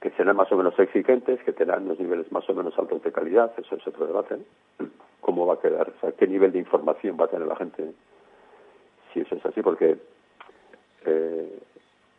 que 0.00 0.10
serán 0.10 0.34
más 0.34 0.50
o 0.50 0.56
menos 0.56 0.76
exigentes, 0.78 1.40
que 1.44 1.52
tendrán 1.52 1.84
unos 1.84 2.00
niveles 2.00 2.30
más 2.32 2.48
o 2.50 2.54
menos 2.54 2.76
altos 2.76 3.02
de 3.04 3.12
calidad, 3.12 3.52
eso 3.56 3.76
es 3.76 3.86
otro 3.86 4.06
debate. 4.06 4.36
¿Cómo 5.20 5.46
va 5.46 5.54
a 5.54 5.60
quedar? 5.60 5.90
O 5.90 6.00
sea, 6.00 6.10
¿Qué 6.12 6.26
nivel 6.26 6.50
de 6.50 6.58
información 6.58 7.16
va 7.20 7.26
a 7.26 7.28
tener 7.28 7.46
la 7.46 7.54
gente 7.54 7.92
si 9.12 9.20
eso 9.20 9.36
es 9.36 9.46
así? 9.46 9.62
Porque 9.62 9.96
eh, 11.06 11.58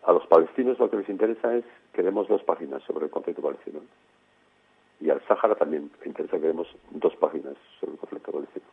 a 0.06 0.12
los 0.12 0.26
palestinos 0.28 0.78
lo 0.80 0.90
que 0.90 0.98
les 0.98 1.10
interesa 1.10 1.56
es 1.56 1.64
que 1.94 2.04
demos 2.04 2.28
dos 2.28 2.44
páginas 2.44 2.84
sobre 2.84 3.06
el 3.06 3.12
conflicto 3.12 3.42
palestino. 3.42 3.80
Y 5.00 5.10
al 5.10 5.22
Sáhara 5.28 5.56
también 5.56 5.92
le 6.02 6.08
interesa 6.08 6.40
que 6.40 6.48
demos 6.48 6.68
dos 6.92 7.16
páginas 7.16 7.56
sobre 7.80 7.94
el 7.94 8.00
conflicto 8.00 8.32
palestino. 8.32 8.66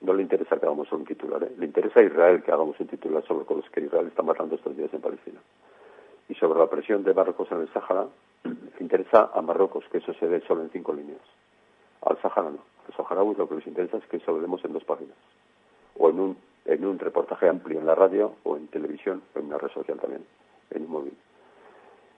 No 0.00 0.14
le 0.14 0.22
interesa 0.22 0.58
que 0.58 0.66
hagamos 0.66 0.90
un 0.92 1.04
titular, 1.04 1.42
¿eh? 1.42 1.52
le 1.58 1.66
interesa 1.66 2.00
a 2.00 2.04
Israel 2.04 2.42
que 2.42 2.52
hagamos 2.52 2.78
un 2.78 2.86
titular 2.86 3.24
sobre 3.26 3.44
los 3.54 3.68
que 3.70 3.80
Israel 3.80 4.06
está 4.06 4.22
matando 4.22 4.54
estos 4.54 4.76
días 4.76 4.92
en 4.94 5.00
Palestina. 5.00 5.40
Y 6.28 6.34
sobre 6.34 6.58
la 6.58 6.68
presión 6.68 7.02
de 7.02 7.12
Marruecos 7.12 7.50
en 7.50 7.60
el 7.62 7.72
Sáhara, 7.72 8.06
le 8.44 8.80
interesa 8.80 9.30
a 9.34 9.42
Marruecos 9.42 9.84
que 9.90 9.98
eso 9.98 10.14
se 10.14 10.28
dé 10.28 10.40
solo 10.46 10.62
en 10.62 10.70
cinco 10.70 10.94
líneas. 10.94 11.20
Al 12.02 12.20
Sáhara 12.22 12.50
no. 12.50 12.58
A 12.58 12.88
los 12.88 12.96
saharauis 12.96 13.36
lo 13.36 13.48
que 13.48 13.56
les 13.56 13.66
interesa 13.66 13.98
es 13.98 14.06
que 14.06 14.16
eso 14.16 14.32
lo 14.32 14.40
demos 14.40 14.64
en 14.64 14.72
dos 14.72 14.84
páginas. 14.84 15.16
O 15.98 16.08
en 16.08 16.18
un, 16.18 16.36
en 16.64 16.84
un 16.84 16.98
reportaje 16.98 17.48
amplio 17.48 17.78
en 17.78 17.86
la 17.86 17.94
radio, 17.94 18.34
o 18.44 18.56
en 18.56 18.68
televisión, 18.68 19.22
o 19.34 19.38
en 19.38 19.46
una 19.46 19.58
red 19.58 19.70
social 19.70 19.98
también 19.98 20.22
en 20.70 20.82
un 20.82 20.90
móvil. 20.90 21.16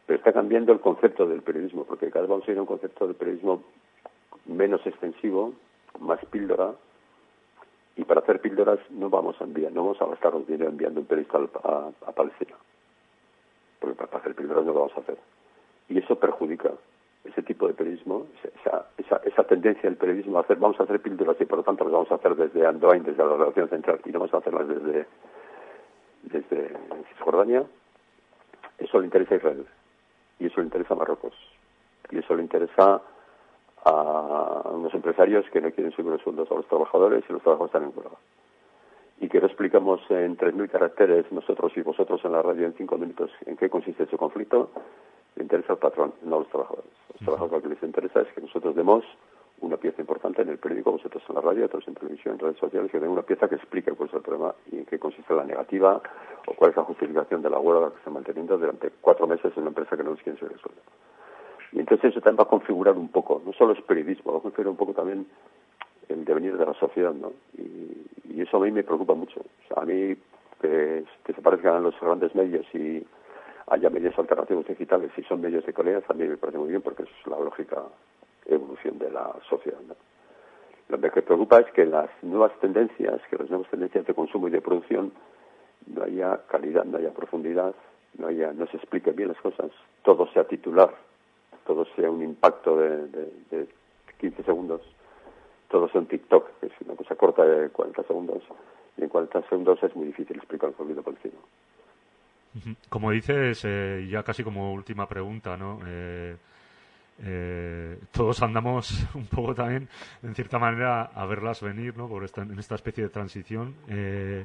Pero 0.07 0.19
está 0.19 0.33
cambiando 0.33 0.73
el 0.73 0.81
concepto 0.81 1.27
del 1.27 1.43
periodismo, 1.43 1.85
porque 1.85 2.11
cada 2.11 2.23
vez 2.23 2.31
vamos 2.31 2.49
a 2.49 2.51
ir 2.53 2.59
a 2.59 2.63
un 2.63 2.67
concepto 2.67 3.07
de 3.07 3.15
periodismo 3.15 3.63
menos 4.47 4.85
extensivo, 4.87 5.55
más 6.01 6.25
píldora, 6.27 6.75
y 7.97 8.05
para 8.05 8.21
hacer 8.21 8.41
píldoras 8.41 8.79
no 8.91 9.11
vamos 9.11 9.41
a 9.41 9.45
enviar, 9.45 9.73
no 9.73 9.83
vamos 9.83 10.01
a 10.01 10.07
gastarnos 10.07 10.47
dinero 10.47 10.71
enviando 10.71 11.01
un 11.01 11.07
periodista 11.07 11.39
a, 11.65 11.91
a, 12.07 12.13
Palestina, 12.13 12.55
porque 13.81 13.97
para 13.97 14.19
hacer 14.19 14.35
píldoras 14.35 14.65
no 14.65 14.73
lo 14.73 14.81
vamos 14.81 14.97
a 14.97 15.01
hacer. 15.01 15.19
Y 15.89 15.99
eso 15.99 16.17
perjudica 16.19 16.73
ese 17.25 17.43
tipo 17.43 17.69
de 17.69 17.75
periodismo, 17.75 18.27
esa 19.25 19.45
tendencia 19.45 19.83
del 19.83 19.97
periodismo 19.97 20.39
a 20.39 20.41
hacer, 20.41 20.57
vamos 20.57 20.81
a 20.81 20.85
hacer 20.85 21.01
píldoras 21.01 21.37
y 21.41 21.45
por 21.45 21.59
lo 21.59 21.65
tanto 21.65 21.85
las 21.85 21.93
vamos 21.93 22.11
a 22.11 22.17
hacer 22.17 22.35
desde 22.35 22.67
Andoain, 22.67 23.05
desde 23.05 23.25
la 23.25 23.37
relación 23.37 23.69
central, 23.69 24.01
y 24.05 24.11
no 24.11 24.21
vamos 24.21 24.35
a 24.35 24.39
hacerlas 24.39 24.69
desde, 24.69 25.07
desde 26.23 26.77
Cisjordania, 27.11 27.65
eso 28.85 28.99
le 29.01 29.07
interesa 29.07 29.35
a 29.35 29.39
Israel 29.39 29.67
y 30.39 30.47
eso 30.47 30.61
le 30.61 30.65
interesa 30.65 30.95
a 30.95 30.97
Marruecos 30.97 31.35
y 32.11 32.19
eso 32.19 32.35
le 32.35 32.43
interesa 32.43 33.01
a 33.85 34.71
unos 34.73 34.95
empresarios 34.95 35.45
que 35.51 35.61
no 35.61 35.71
quieren 35.73 35.93
subir 35.93 36.13
los 36.13 36.23
sueldos 36.23 36.51
a 36.51 36.55
los 36.55 36.67
trabajadores 36.67 37.25
y 37.29 37.33
los 37.33 37.43
trabajadores 37.43 37.75
están 37.75 37.89
en 37.89 37.97
huelga. 37.97 38.17
Y 39.21 39.29
que 39.29 39.41
no 39.41 39.47
explicamos 39.47 40.01
en 40.11 40.37
3.000 40.37 40.71
caracteres 40.71 41.31
nosotros 41.33 41.73
y 41.77 41.83
vosotros 41.83 42.21
en 42.25 42.33
la 42.33 42.43
radio 42.43 42.67
en 42.67 42.75
5 42.75 42.99
minutos 42.99 43.31
en 43.47 43.57
qué 43.57 43.69
consiste 43.71 44.05
ese 44.05 44.17
conflicto, 44.17 44.71
le 45.37 45.45
interesa 45.45 45.73
al 45.73 45.79
patrón, 45.79 46.13
no 46.23 46.37
a 46.37 46.39
los 46.41 46.49
trabajadores. 46.49 46.91
A 47.09 47.13
los 47.13 47.21
trabajadores 47.21 47.53
lo 47.53 47.63
que 47.63 47.75
les 47.75 47.83
interesa 47.83 48.21
es 48.21 48.29
que 48.35 48.41
nosotros 48.41 48.75
demos 48.75 49.05
una 49.63 49.77
pieza 49.77 50.01
importante 50.01 50.43
en 50.43 50.49
el 50.49 50.59
periódico, 50.59 50.93
vosotros 50.93 51.23
en 51.29 51.35
la 51.37 51.41
radio, 51.41 51.67
otros 51.67 51.87
en 51.87 51.95
televisión, 51.95 52.35
en 52.35 52.41
redes 52.41 52.59
sociales, 52.59 52.91
que 52.91 52.99
den 52.99 53.11
una 53.11 53.23
pieza 53.23 53.49
que 53.49 53.55
explique 53.55 53.93
cuál 53.93 54.09
es 54.09 54.15
el 54.15 54.23
problema 54.23 54.55
y 54.71 54.79
en 54.79 54.85
qué 54.85 54.99
consiste 54.99 55.33
la 55.35 55.45
negativa 55.45 56.01
o 56.47 56.55
cuál 56.55 56.71
es 56.71 56.77
la 56.77 56.83
justificación 56.83 57.43
de 57.43 57.51
la 57.51 57.59
huelga 57.59 57.91
que 57.91 57.99
está 57.99 58.11
manteniendo 58.11 58.59
durante 58.59 58.91
cuatro 59.01 59.27
meses 59.27 59.53
en 59.57 59.63
una 59.63 59.69
empresa 59.69 59.97
que 59.97 60.03
no 60.03 60.11
nos 60.11 60.23
quiere 60.23 60.39
subir 60.39 60.53
el 60.53 60.61
sueldo. 60.61 60.83
Y 61.73 61.81
entonces 61.81 62.11
eso 62.11 62.21
también 62.21 62.41
va 62.41 62.45
a 62.45 62.51
configurar 62.51 62.97
un 62.97 63.09
poco, 63.09 63.41
no 63.47 63.53
solo 63.53 63.73
es 63.73 63.81
periodismo, 63.83 64.33
va 64.33 64.39
a 64.39 64.43
configurar 64.43 64.71
un 64.71 64.77
poco 64.77 64.93
también 64.93 65.27
el 66.09 66.25
devenir 66.25 66.59
de 66.59 66.67
la 66.67 66.75
sociedad, 66.75 67.13
¿no? 67.13 67.33
Y, 67.57 68.09
eso 68.41 68.57
a 68.57 68.61
mí 68.61 68.73
me 68.73 68.83
preocupa 68.83 69.15
mucho. 69.15 69.41
A 69.77 69.85
mí 69.85 70.17
que, 70.61 71.05
que 71.25 71.33
se 71.33 71.41
parezcan 71.41 71.83
los 71.83 71.95
grandes 72.01 72.35
medios 72.35 72.67
y 72.75 73.07
haya 73.69 73.89
medios 73.89 74.19
alternativos 74.19 74.67
digitales 74.67 75.13
y 75.17 75.23
son 75.23 75.41
medios 75.41 75.65
de 75.65 75.73
calidad, 75.73 76.03
a 76.09 76.15
mí 76.15 76.27
me 76.27 76.37
parece 76.37 76.59
muy 76.59 76.71
bien 76.71 76.83
porque 76.83 77.05
es 77.05 77.27
la 77.27 77.39
lógica 77.39 77.85
evolución 78.47 78.99
de 78.99 79.11
la 79.11 79.35
sociedad. 79.49 79.79
Lo 80.89 81.01
que 81.01 81.23
preocupa 81.23 81.61
es 81.61 81.73
que 81.73 81.87
las 81.87 82.11
nuevas 82.23 82.53
tendencias, 82.61 83.21
que 83.31 83.37
las 83.37 83.49
nuevas 83.49 83.71
tendencias 83.71 84.07
de 84.07 84.15
consumo 84.15 84.49
y 84.49 84.51
de 84.51 84.61
producción 84.61 85.13
no 85.87 86.05
haya 86.05 86.41
calidad, 86.49 86.85
no 86.85 86.99
haya 86.99 87.13
profundidad, 87.13 87.75
no 88.19 88.27
haya, 88.27 88.53
no 88.53 88.67
se 88.67 88.77
expliquen 88.77 89.17
bien 89.17 89.29
las 89.29 89.41
cosas, 89.41 89.71
todo 90.03 90.31
sea 90.33 90.45
titular, 90.45 90.95
todo 91.67 91.87
sea 91.97 92.11
un 92.11 92.23
impacto 92.23 92.77
de, 92.77 93.07
de, 93.07 93.67
15 94.19 94.43
segundos, 94.45 94.83
todo 95.69 95.89
sea 95.89 96.01
un 96.01 96.07
TikTok, 96.07 96.61
que 96.61 96.67
es 96.67 96.73
una 96.85 96.95
cosa 96.95 97.17
corta 97.17 97.45
de 97.45 97.71
40 97.71 98.03
segundos, 98.05 98.43
y 98.97 99.03
en 99.03 99.09
40 99.09 99.49
segundos 99.49 99.83
es 99.83 99.97
muy 99.97 100.07
difícil 100.07 100.37
explicar 100.37 100.69
el 100.69 100.77
conflicto 100.77 101.03
palestino. 101.03 101.39
Como 102.91 103.11
dices, 103.11 103.65
eh, 103.65 104.07
ya 104.11 104.23
casi 104.23 104.45
como 104.45 104.75
última 104.75 105.09
pregunta, 105.09 105.57
¿no? 105.57 105.81
Eh, 105.87 106.37
eh, 107.25 107.99
todos 108.11 108.43
andamos 108.43 109.07
un 109.15 109.27
poco 109.27 109.55
también, 109.55 109.89
en 110.23 110.35
cierta 110.35 110.59
manera, 110.59 111.05
a 111.05 111.25
verlas 111.27 111.63
venir, 111.63 111.97
¿no? 111.97 112.09
Por 112.09 112.25
esta, 112.25 112.43
en 112.43 112.59
esta 112.59 112.75
especie 112.75 113.05
de 113.05 113.11
transición. 113.11 113.77
Eh, 113.89 114.45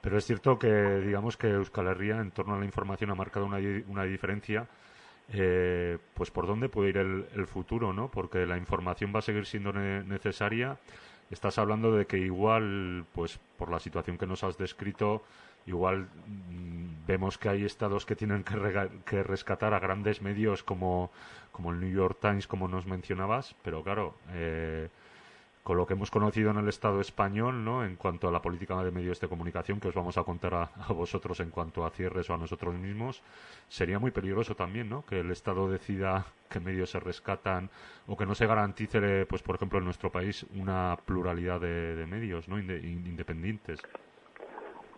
pero 0.00 0.18
es 0.18 0.24
cierto 0.24 0.58
que, 0.58 0.70
digamos 1.00 1.36
que 1.36 1.48
Euskal 1.48 1.88
Herria, 1.88 2.20
en 2.20 2.30
torno 2.30 2.54
a 2.54 2.58
la 2.58 2.64
información, 2.64 3.10
ha 3.10 3.14
marcado 3.14 3.46
una, 3.46 3.58
una 3.88 4.04
diferencia. 4.04 4.66
Eh, 5.32 5.96
pues 6.12 6.30
por 6.30 6.46
dónde 6.46 6.68
puede 6.68 6.90
ir 6.90 6.98
el, 6.98 7.26
el, 7.34 7.46
futuro, 7.46 7.94
¿no? 7.94 8.10
Porque 8.10 8.44
la 8.44 8.58
información 8.58 9.10
va 9.14 9.20
a 9.20 9.22
seguir 9.22 9.46
siendo 9.46 9.72
necesaria. 9.72 10.76
Estás 11.30 11.56
hablando 11.58 11.96
de 11.96 12.06
que 12.06 12.18
igual, 12.18 13.06
pues 13.14 13.40
por 13.56 13.70
la 13.70 13.80
situación 13.80 14.18
que 14.18 14.26
nos 14.26 14.44
has 14.44 14.58
descrito, 14.58 15.22
igual 15.66 16.08
mm, 16.26 17.06
vemos 17.06 17.38
que 17.38 17.48
hay 17.48 17.64
estados 17.64 18.06
que 18.06 18.16
tienen 18.16 18.44
que, 18.44 19.22
rescatar 19.22 19.74
a 19.74 19.78
grandes 19.78 20.22
medios 20.22 20.62
como, 20.62 21.10
como, 21.52 21.70
el 21.70 21.80
New 21.80 21.90
York 21.90 22.18
Times, 22.20 22.46
como 22.46 22.68
nos 22.68 22.86
mencionabas, 22.86 23.54
pero 23.62 23.82
claro, 23.82 24.14
eh, 24.32 24.88
con 25.64 25.78
lo 25.78 25.86
que 25.86 25.94
hemos 25.94 26.10
conocido 26.10 26.50
en 26.50 26.58
el 26.58 26.68
Estado 26.68 27.00
español, 27.00 27.64
¿no? 27.64 27.86
En 27.86 27.96
cuanto 27.96 28.28
a 28.28 28.30
la 28.30 28.42
política 28.42 28.80
de 28.84 28.90
medios 28.90 29.18
de 29.18 29.28
comunicación, 29.28 29.80
que 29.80 29.88
os 29.88 29.94
vamos 29.94 30.18
a 30.18 30.22
contar 30.22 30.54
a, 30.54 30.92
vosotros 30.92 31.40
en 31.40 31.48
cuanto 31.48 31.86
a 31.86 31.90
cierres 31.90 32.28
o 32.28 32.34
a 32.34 32.36
nosotros 32.36 32.74
mismos, 32.74 33.22
sería 33.68 33.98
muy 33.98 34.10
peligroso 34.10 34.54
también, 34.54 34.90
¿no? 34.90 35.06
Que 35.06 35.20
el 35.20 35.30
Estado 35.30 35.70
decida 35.70 36.26
qué 36.50 36.60
medios 36.60 36.90
se 36.90 37.00
rescatan 37.00 37.70
o 38.06 38.16
que 38.16 38.26
no 38.26 38.34
se 38.34 38.46
garantice, 38.46 39.24
pues, 39.24 39.42
por 39.42 39.56
ejemplo, 39.56 39.78
en 39.78 39.86
nuestro 39.86 40.12
país 40.12 40.44
una 40.54 40.98
pluralidad 41.06 41.60
de, 41.60 42.06
medios, 42.06 42.46
¿no? 42.46 42.58
independientes. 42.58 43.80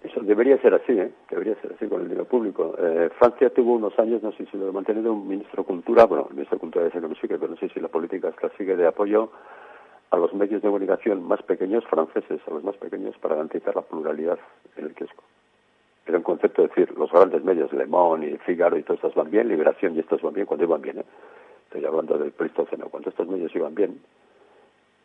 Eso 0.03 0.21
debería 0.21 0.59
ser 0.59 0.75
así, 0.75 0.93
¿eh? 0.93 1.11
debería 1.31 1.55
ser 1.61 1.73
así 1.73 1.89
con 1.89 2.03
el 2.03 2.09
dinero 2.09 2.27
público. 2.27 2.75
Eh, 2.79 3.11
Francia 3.19 3.51
tuvo 3.51 3.75
unos 3.75 3.99
años, 3.99 4.23
no 4.23 4.33
sé 4.33 4.47
si 4.47 4.57
lo 4.57 4.73
mantenido 4.73 5.13
un 5.13 5.27
ministro 5.27 5.63
de 5.63 5.67
Cultura, 5.67 6.05
bueno, 6.05 6.27
el 6.29 6.35
ministro 6.35 6.57
de 6.57 6.61
Cultura 6.61 6.91
que 6.91 7.01
no 7.01 7.15
sigue, 7.15 7.39
pero 7.39 7.49
no 7.49 7.57
sé 7.57 7.69
si 7.71 7.81
la 7.81 7.89
política 7.89 8.29
es 8.29 8.37
que 8.37 8.49
sigue 8.57 8.77
de 8.77 8.87
apoyo 8.87 9.31
a 10.11 10.17
los 10.17 10.33
medios 10.35 10.63
de 10.63 10.69
comunicación 10.69 11.23
más 11.23 11.43
pequeños 11.43 11.85
franceses, 11.87 12.41
a 12.47 12.51
los 12.51 12.63
más 12.63 12.77
pequeños, 12.77 13.17
para 13.19 13.35
garantizar 13.35 13.75
la 13.75 13.83
pluralidad 13.83 14.39
en 14.77 14.85
el 14.85 14.95
kiosco. 14.95 15.25
era 16.07 16.19
un 16.19 16.25
concepto 16.25 16.63
de 16.63 16.69
decir, 16.69 16.97
los 16.97 17.11
grandes 17.11 17.43
medios, 17.43 17.73
Le 17.73 17.87
Monde 17.87 18.31
y 18.31 18.37
Figaro 18.39 18.77
y 18.79 18.83
todos 18.83 18.99
estos 18.99 19.15
van 19.15 19.31
bien, 19.31 19.49
Liberación 19.49 19.97
y 19.97 20.01
estos 20.01 20.23
van 20.23 20.35
bien, 20.35 20.47
cuando 20.47 20.65
iban 20.65 20.83
bien, 20.83 20.99
¿eh? 20.99 21.05
estoy 21.65 21.85
hablando 21.85 22.17
del 22.17 22.31
Pleistoceno, 22.31 22.89
cuando 22.89 23.11
estos 23.11 23.27
medios 23.27 23.55
iban 23.57 23.75
bien, 23.75 24.01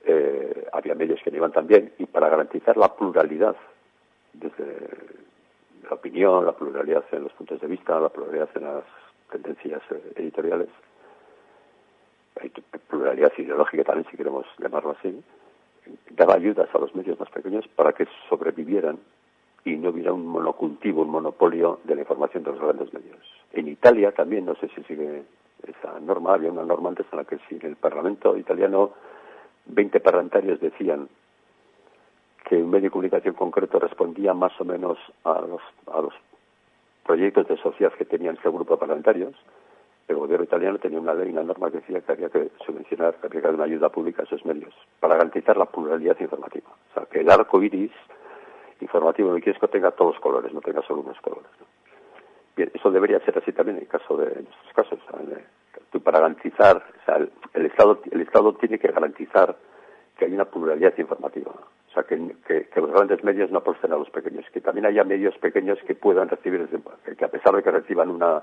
eh, 0.05 0.67
había 0.73 0.93
medios 0.93 1.19
que 1.23 1.31
no 1.31 1.37
iban 1.37 1.51
tan 1.51 1.65
bien, 1.65 1.93
y 1.97 2.05
para 2.05 2.29
garantizar 2.29 2.77
la 2.77 2.95
pluralidad 2.95 3.55
desde 4.33 4.87
la 5.83 5.95
opinión, 5.95 6.45
la 6.45 6.53
pluralidad 6.53 7.03
en 7.11 7.23
los 7.23 7.33
puntos 7.33 7.59
de 7.59 7.67
vista, 7.67 7.99
la 7.99 8.09
pluralidad 8.09 8.49
en 8.55 8.63
las 8.63 8.83
tendencias 9.31 9.81
eh, 9.91 10.13
editoriales, 10.15 10.69
hay 12.41 12.49
pluralidad 12.89 13.31
ideológica 13.37 13.83
también, 13.83 14.09
si 14.09 14.17
queremos 14.17 14.45
llamarlo 14.57 14.91
así, 14.91 15.21
daba 16.11 16.35
ayudas 16.35 16.73
a 16.73 16.77
los 16.77 16.93
medios 16.95 17.19
más 17.19 17.29
pequeños 17.29 17.67
para 17.69 17.93
que 17.93 18.07
sobrevivieran 18.29 18.99
y 19.63 19.75
no 19.75 19.89
hubiera 19.89 20.13
un 20.13 20.25
monocultivo, 20.25 21.01
un 21.03 21.09
monopolio 21.09 21.79
de 21.83 21.95
la 21.95 22.01
información 22.01 22.43
de 22.43 22.51
los 22.51 22.61
grandes 22.61 22.93
medios. 22.93 23.19
En 23.53 23.67
Italia 23.67 24.11
también, 24.11 24.45
no 24.45 24.55
sé 24.55 24.69
si 24.69 24.83
sigue 24.83 25.23
esa 25.67 25.99
norma, 25.99 26.33
había 26.33 26.51
una 26.51 26.63
norma 26.63 26.89
antes 26.89 27.05
en 27.11 27.17
la 27.17 27.25
que 27.25 27.37
si 27.47 27.55
en 27.55 27.65
el 27.65 27.75
Parlamento 27.75 28.35
italiano 28.37 28.91
20 29.67 29.99
parlamentarios 29.99 30.59
decían 30.59 31.07
que 32.51 32.57
un 32.57 32.69
medio 32.69 32.87
de 32.87 32.91
comunicación 32.91 33.33
concreto 33.33 33.79
respondía 33.79 34.33
más 34.33 34.51
o 34.59 34.65
menos 34.65 34.97
a 35.23 35.39
los, 35.39 35.61
a 35.87 36.01
los 36.01 36.13
proyectos 37.05 37.47
de 37.47 37.55
sociedad 37.55 37.93
que 37.93 38.03
tenían 38.03 38.35
ese 38.37 38.49
grupo 38.49 38.73
de 38.73 38.79
parlamentarios, 38.81 39.33
el 40.09 40.17
gobierno 40.17 40.43
italiano 40.43 40.77
tenía 40.77 40.99
una 40.99 41.13
ley, 41.13 41.31
una 41.31 41.43
norma 41.43 41.71
que 41.71 41.77
decía 41.77 42.01
que 42.01 42.11
había 42.11 42.27
que 42.27 42.51
subvencionar, 42.65 43.13
que 43.15 43.27
había 43.27 43.39
que 43.39 43.47
dar 43.47 43.55
una 43.55 43.63
ayuda 43.63 43.87
pública 43.87 44.23
a 44.23 44.25
esos 44.25 44.45
medios 44.45 44.73
para 44.99 45.15
garantizar 45.15 45.55
la 45.55 45.65
pluralidad 45.65 46.19
informativa. 46.19 46.67
O 46.89 46.93
sea, 46.93 47.05
que 47.05 47.21
el 47.21 47.31
arco 47.31 47.63
iris 47.63 47.93
informativo 48.81 49.33
Kiesco 49.35 49.69
tenga 49.69 49.91
todos 49.91 50.15
los 50.15 50.21
colores, 50.21 50.53
no 50.53 50.59
tenga 50.59 50.81
solo 50.81 51.03
unos 51.03 51.21
colores. 51.21 51.51
Bien, 52.57 52.69
eso 52.73 52.91
debería 52.91 53.21
ser 53.21 53.37
así 53.37 53.53
también 53.53 53.77
en 53.77 53.85
caso 53.85 54.17
de 54.17 54.25
en 54.25 54.43
nuestros 54.43 54.73
casos. 54.75 54.99
para 56.03 56.19
garantizar, 56.19 56.83
o 57.01 57.05
sea, 57.05 57.15
el, 57.53 57.65
Estado, 57.67 58.01
el 58.11 58.19
Estado 58.19 58.55
tiene 58.55 58.77
que 58.77 58.89
garantizar 58.89 59.55
que 60.17 60.25
hay 60.25 60.33
una 60.33 60.43
pluralidad 60.43 60.97
informativa. 60.97 61.53
O 61.91 61.93
sea, 61.93 62.03
que, 62.03 62.17
que, 62.47 62.81
los 62.81 62.91
grandes 62.91 63.23
medios 63.23 63.51
no 63.51 63.59
aposten 63.59 63.91
a 63.91 63.97
los 63.97 64.09
pequeños, 64.09 64.45
que 64.53 64.61
también 64.61 64.85
haya 64.85 65.03
medios 65.03 65.37
pequeños 65.39 65.77
que 65.85 65.93
puedan 65.93 66.29
recibir, 66.29 66.67
que 67.17 67.25
a 67.25 67.27
pesar 67.27 67.55
de 67.55 67.63
que 67.63 67.71
reciban 67.71 68.09
una 68.09 68.41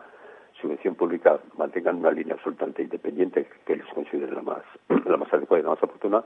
subvención 0.61 0.95
pública, 0.95 1.39
mantengan 1.57 1.97
una 1.97 2.11
línea 2.11 2.35
absolutamente 2.35 2.83
independiente 2.83 3.49
que 3.65 3.77
les 3.77 3.87
considere 3.87 4.33
la 4.33 4.43
más, 4.43 4.63
la 5.07 5.17
más 5.17 5.33
adecuada 5.33 5.61
y 5.61 5.65
la 5.65 5.71
más 5.71 5.83
oportuna 5.83 6.23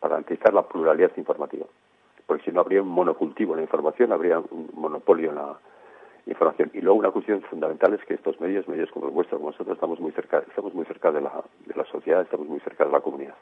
para 0.00 0.16
garantizar 0.16 0.54
la 0.54 0.66
pluralidad 0.66 1.10
informativa 1.16 1.66
porque 2.26 2.44
si 2.44 2.52
no 2.52 2.60
habría 2.60 2.82
un 2.82 2.88
monocultivo 2.88 3.52
en 3.52 3.58
la 3.58 3.62
información, 3.64 4.12
habría 4.12 4.38
un 4.38 4.70
monopolio 4.74 5.30
en 5.30 5.36
la 5.36 5.58
información. 6.26 6.70
Y 6.74 6.80
luego 6.80 6.98
una 6.98 7.10
cuestión 7.10 7.42
fundamental 7.42 7.94
es 7.94 8.04
que 8.04 8.14
estos 8.14 8.40
medios, 8.40 8.66
medios 8.66 8.90
como 8.90 9.06
el 9.06 9.12
vuestro, 9.12 9.38
como 9.38 9.50
nosotros, 9.50 9.74
estamos 9.74 10.00
muy 10.00 10.12
cerca, 10.12 10.38
estamos 10.38 10.74
muy 10.74 10.84
cerca 10.86 11.12
de 11.12 11.20
la, 11.20 11.42
de 11.66 11.74
la 11.74 11.84
sociedad, 11.84 12.22
estamos 12.22 12.48
muy 12.48 12.60
cerca 12.60 12.84
de 12.84 12.92
la 12.92 13.00
comunidad. 13.00 13.34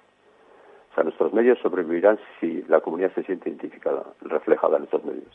O 0.92 0.94
sea, 0.94 1.04
nuestros 1.04 1.32
medios 1.32 1.58
sobrevivirán 1.60 2.18
si 2.38 2.62
la 2.68 2.80
comunidad 2.80 3.14
se 3.14 3.22
siente 3.22 3.48
identificada, 3.48 4.04
reflejada 4.20 4.76
en 4.76 4.84
estos 4.84 5.02
medios. 5.04 5.34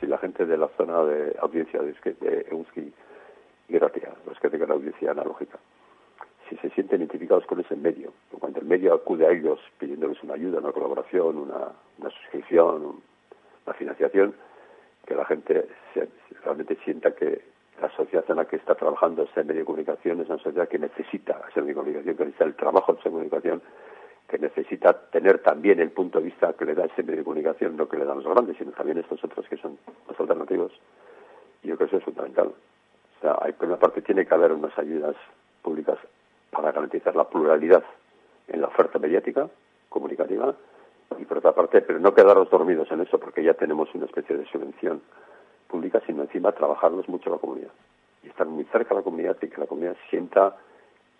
Si 0.00 0.06
la 0.06 0.18
gente 0.18 0.46
de 0.46 0.56
la 0.56 0.66
zona 0.76 1.04
de 1.04 1.36
audiencia 1.40 1.80
de, 1.80 2.46
Euski 2.50 2.92
y 3.68 3.72
Gratia, 3.72 4.12
los 4.26 4.36
que 4.40 4.50
tengan 4.50 4.72
audiencia 4.72 5.12
analógica, 5.12 5.58
si 6.48 6.56
se 6.56 6.70
sienten 6.70 7.02
identificados 7.02 7.46
con 7.46 7.60
ese 7.60 7.76
medio. 7.76 8.12
Cuando 8.36 8.58
el 8.58 8.66
medio 8.66 8.94
acude 8.94 9.26
a 9.26 9.30
ellos 9.30 9.60
pidiéndoles 9.78 10.20
una 10.24 10.34
ayuda, 10.34 10.58
una 10.58 10.72
colaboración, 10.72 11.38
una, 11.38 12.10
suscripción, 12.10 13.00
una 13.64 13.74
financiación, 13.74 14.34
que 15.06 15.14
la 15.14 15.24
gente 15.24 15.68
realmente 16.42 16.76
sienta 16.84 17.14
que 17.14 17.42
la 17.80 17.90
sociedad 17.90 18.24
en 18.28 18.36
la 18.36 18.44
que 18.46 18.56
está 18.56 18.74
trabajando 18.74 19.22
ese 19.22 19.44
medio 19.44 19.60
de 19.60 19.66
comunicación 19.66 20.20
es 20.20 20.28
una 20.28 20.38
sociedad 20.38 20.68
que 20.68 20.80
necesita 20.80 21.40
ese 21.48 21.60
medio 21.60 21.74
de 21.74 21.80
comunicación, 21.80 22.16
que 22.16 22.24
necesita 22.24 22.44
el 22.44 22.56
trabajo 22.56 22.92
de 22.92 23.00
esa 23.00 23.10
comunicación, 23.10 23.62
que 24.28 24.38
necesita 24.38 24.92
tener 24.92 25.38
también 25.38 25.80
el 25.80 25.90
punto 25.90 26.18
de 26.18 26.26
vista 26.26 26.52
que 26.52 26.66
le 26.66 26.74
da 26.74 26.84
ese 26.84 27.02
medio 27.02 27.18
de 27.18 27.24
comunicación, 27.24 27.76
no 27.76 27.88
que 27.88 27.96
le 27.96 28.04
dan 28.04 28.18
los 28.18 28.26
grandes, 28.26 28.56
sino 28.58 28.72
también 28.72 28.98
estos 28.98 29.22
otros 29.24 29.48
que 29.48 29.56
son 29.56 29.78
los 30.06 30.20
alternativos. 30.20 30.72
Y 31.62 31.68
yo 31.68 31.76
creo 31.76 31.88
que 31.88 31.96
eso 31.96 31.98
es 31.98 32.04
fundamental. 32.04 32.48
O 32.48 33.20
sea, 33.20 33.38
hay, 33.40 33.52
por 33.52 33.66
una 33.66 33.78
parte 33.78 34.02
tiene 34.02 34.26
que 34.26 34.34
haber 34.34 34.52
unas 34.52 34.78
ayudas 34.78 35.16
públicas 35.62 35.98
para 36.50 36.72
garantizar 36.72 37.16
la 37.16 37.28
pluralidad 37.28 37.82
en 38.48 38.60
la 38.60 38.68
oferta 38.68 38.98
mediática, 38.98 39.48
comunicativa, 39.88 40.54
y 41.18 41.24
por 41.24 41.38
otra 41.38 41.52
parte, 41.52 41.80
pero 41.80 41.98
no 41.98 42.14
quedaros 42.14 42.50
dormidos 42.50 42.90
en 42.90 43.00
eso, 43.00 43.18
porque 43.18 43.42
ya 43.42 43.54
tenemos 43.54 43.92
una 43.94 44.04
especie 44.04 44.36
de 44.36 44.44
subvención 44.46 45.00
pública, 45.68 46.02
sino 46.06 46.22
encima 46.22 46.52
trabajarnos 46.52 47.08
mucho 47.08 47.30
la 47.30 47.38
comunidad 47.38 47.70
y 48.22 48.28
estar 48.28 48.46
muy 48.46 48.64
cerca 48.64 48.90
de 48.90 48.96
la 48.96 49.04
comunidad 49.04 49.36
y 49.40 49.48
que 49.48 49.60
la 49.60 49.66
comunidad 49.66 49.96
sienta 50.10 50.56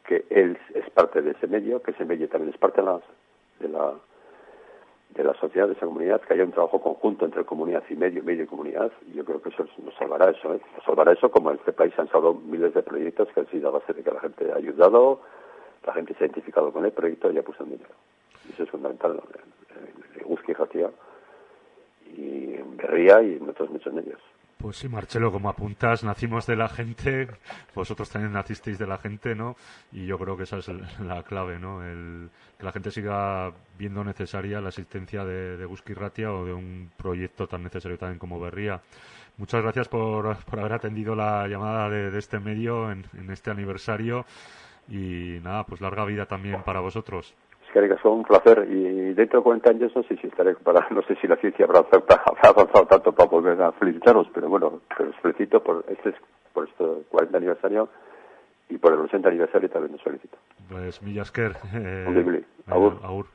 que 0.09 0.25
él 0.31 0.59
es 0.75 0.89
parte 0.91 1.21
de 1.21 1.33
ese 1.33 1.47
medio, 1.47 1.83
que 1.83 1.91
ese 1.91 2.07
medio 2.07 2.29
también 2.29 2.53
es 2.55 2.59
parte 2.59 2.81
de 2.81 2.87
la, 2.87 3.01
de 3.61 3.69
la 3.69 3.95
de 5.11 5.25
la 5.25 5.35
sociedad, 5.35 5.67
de 5.67 5.73
esa 5.73 5.87
comunidad, 5.87 6.21
que 6.21 6.35
haya 6.35 6.45
un 6.45 6.53
trabajo 6.53 6.81
conjunto 6.81 7.25
entre 7.25 7.45
comunidad 7.45 7.83
y 7.91 7.95
medio, 7.95 8.23
medio 8.23 8.45
y 8.45 8.47
comunidad, 8.47 8.93
yo 9.15 9.25
creo 9.25 9.43
que 9.43 9.49
eso 9.49 9.67
nos 9.83 9.95
salvará 9.95 10.31
eso, 10.31 10.55
¿eh? 10.55 10.61
nos 10.77 10.85
salvará 10.85 11.13
eso 11.13 11.31
como 11.31 11.51
en 11.51 11.57
este 11.57 11.73
país 11.73 11.93
han 11.99 12.09
salvado 12.09 12.35
miles 12.35 12.75
de 12.75 12.83
proyectos 12.83 13.29
que 13.35 13.41
han 13.41 13.49
sido 13.49 13.69
a 13.69 13.73
base 13.73 13.93
de 13.95 14.03
que 14.03 14.11
la 14.11 14.21
gente 14.21 14.53
ha 14.53 14.57
ayudado, 14.57 15.21
la 15.87 15.93
gente 15.95 16.15
se 16.15 16.25
ha 16.25 16.27
identificado 16.27 16.73
con 16.73 16.85
el 16.85 16.93
proyecto 16.93 17.33
y 17.33 17.39
ha 17.39 17.43
puesto 17.43 17.65
dinero. 17.65 17.95
Eso 18.53 18.63
es 18.63 18.71
fundamental 18.71 19.21
en, 19.35 20.21
en 20.21 20.93
y 22.17 22.55
en 22.55 22.77
Berría 22.77 23.23
y 23.23 23.37
en 23.37 23.49
otros 23.49 23.71
muchos 23.71 23.93
medios. 23.93 24.21
Pues 24.59 24.77
sí, 24.77 24.89
Marcelo, 24.89 25.31
como 25.31 25.49
apuntas, 25.49 26.03
nacimos 26.03 26.45
de 26.47 26.57
la 26.57 26.69
gente, 26.69 27.29
vosotros 27.77 28.11
también 28.11 28.33
nacisteis 28.33 28.77
de 28.77 28.89
la 28.89 28.99
gente, 28.99 29.37
¿no? 29.37 29.57
Y 29.93 30.05
yo 30.05 30.19
creo 30.19 30.37
que 30.37 30.43
esa 30.43 30.59
es 30.59 30.69
la 30.99 31.23
clave, 31.23 31.61
¿no? 31.61 31.85
El, 31.85 32.29
que 32.59 32.65
la 32.65 32.73
gente 32.73 32.91
siga 32.91 33.53
viendo 33.79 34.03
necesaria 34.03 34.61
la 34.61 34.71
existencia 34.71 35.25
de, 35.25 35.57
de 35.57 35.95
Ratia 35.95 36.33
o 36.33 36.45
de 36.45 36.53
un 36.53 36.91
proyecto 36.97 37.47
tan 37.47 37.63
necesario 37.63 37.99
también 37.99 38.19
como 38.19 38.41
Berría. 38.41 38.81
Muchas 39.37 39.63
gracias 39.63 39.87
por, 39.87 40.37
por 40.39 40.59
haber 40.59 40.73
atendido 40.73 41.15
la 41.15 41.47
llamada 41.47 41.89
de, 41.89 42.19
este 42.19 42.41
medio 42.41 42.91
en 42.91 43.31
este 43.31 43.53
aniversario 43.53 44.27
y 44.89 45.39
nada, 45.43 45.65
pues 45.65 45.81
larga 45.81 46.05
vida 46.05 46.27
también 46.27 46.63
para 46.65 46.81
vosotros. 46.81 47.35
Es 47.75 48.01
que 48.01 48.09
un 48.09 48.23
placer 48.23 48.67
y 48.71 49.13
dentro 49.13 49.41
de 49.41 49.45
40 49.45 49.71
años 49.71 49.93
no 49.95 50.03
sé 50.05 50.17
si 50.17 50.27
estaré 50.27 50.55
para, 50.55 50.89
no 50.91 51.03
sé 51.03 51.17
si 51.17 51.27
la 51.27 51.37
ciencia 51.37 51.67
habrá, 51.67 51.81
avanzado 52.43 52.87
tanto 52.87 53.13
para 53.13 53.29
volver 53.29 53.61
a 53.61 53.73
felicitaros, 53.73 54.27
pero 54.33 54.49
bueno, 54.49 54.81
os 54.99 55.17
felicito 55.21 55.63
por 55.63 55.85
este, 55.89 56.15
por 56.55 56.67
este 56.67 56.85
40 57.11 57.37
aniversario 57.37 57.89
y 58.71 58.79
por 58.79 58.95
el 58.95 59.01
80 59.01 59.29
aniversario 59.29 59.69
también 59.69 59.95
os 59.95 60.03
felicito. 60.03 60.39
Pues 60.69 61.03
Millasker. 61.03 61.53
Eh, 61.75 62.45
agur. 62.67 62.99
agur. 63.03 63.27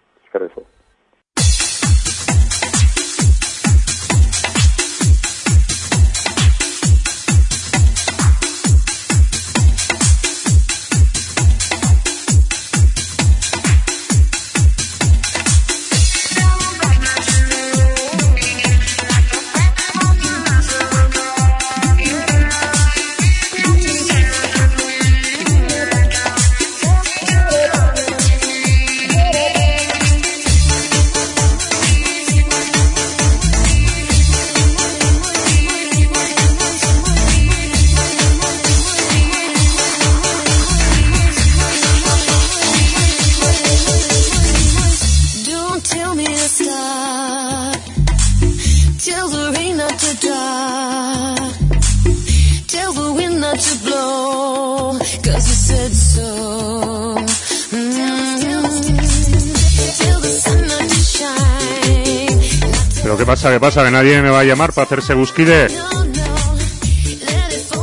¿Qué 63.52 63.60
pasa? 63.60 63.84
¿Que 63.84 63.92
nadie 63.92 64.22
me 64.22 64.30
va 64.30 64.40
a 64.40 64.46
llamar 64.46 64.72
para 64.72 64.86
hacerse 64.86 65.14
busquide? 65.14 65.68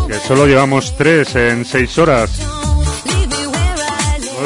Que 0.09 0.15
solo 0.27 0.47
llevamos 0.47 0.97
tres 0.97 1.37
en 1.37 1.67
seis 1.67 1.99
horas. 1.99 2.31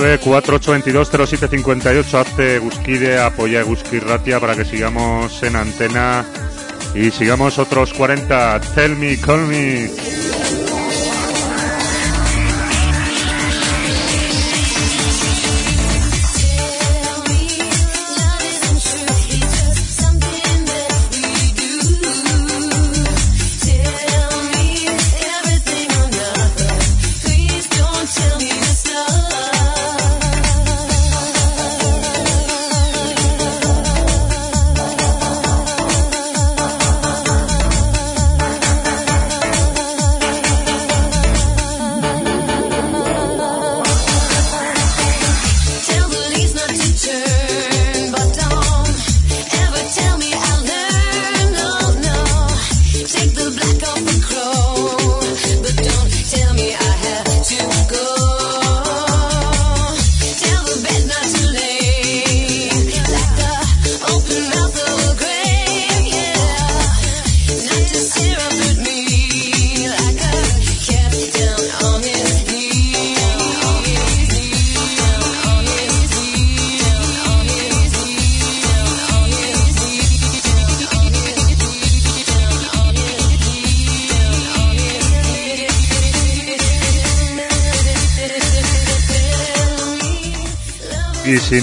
948220758 0.01 2.15
Hazte 2.15 2.59
Gusquide, 2.59 3.21
apoya 3.21 3.62
Gusquirratia 3.62 4.41
para 4.41 4.57
que 4.57 4.65
sigamos 4.65 5.41
en 5.45 5.55
antena 5.55 6.25
Y 6.97 7.12
sigamos 7.12 7.59
otros 7.59 7.93
40. 7.93 8.61
Tell 8.75 8.97
me, 8.97 9.17
call 9.19 9.47
me. 9.47 9.89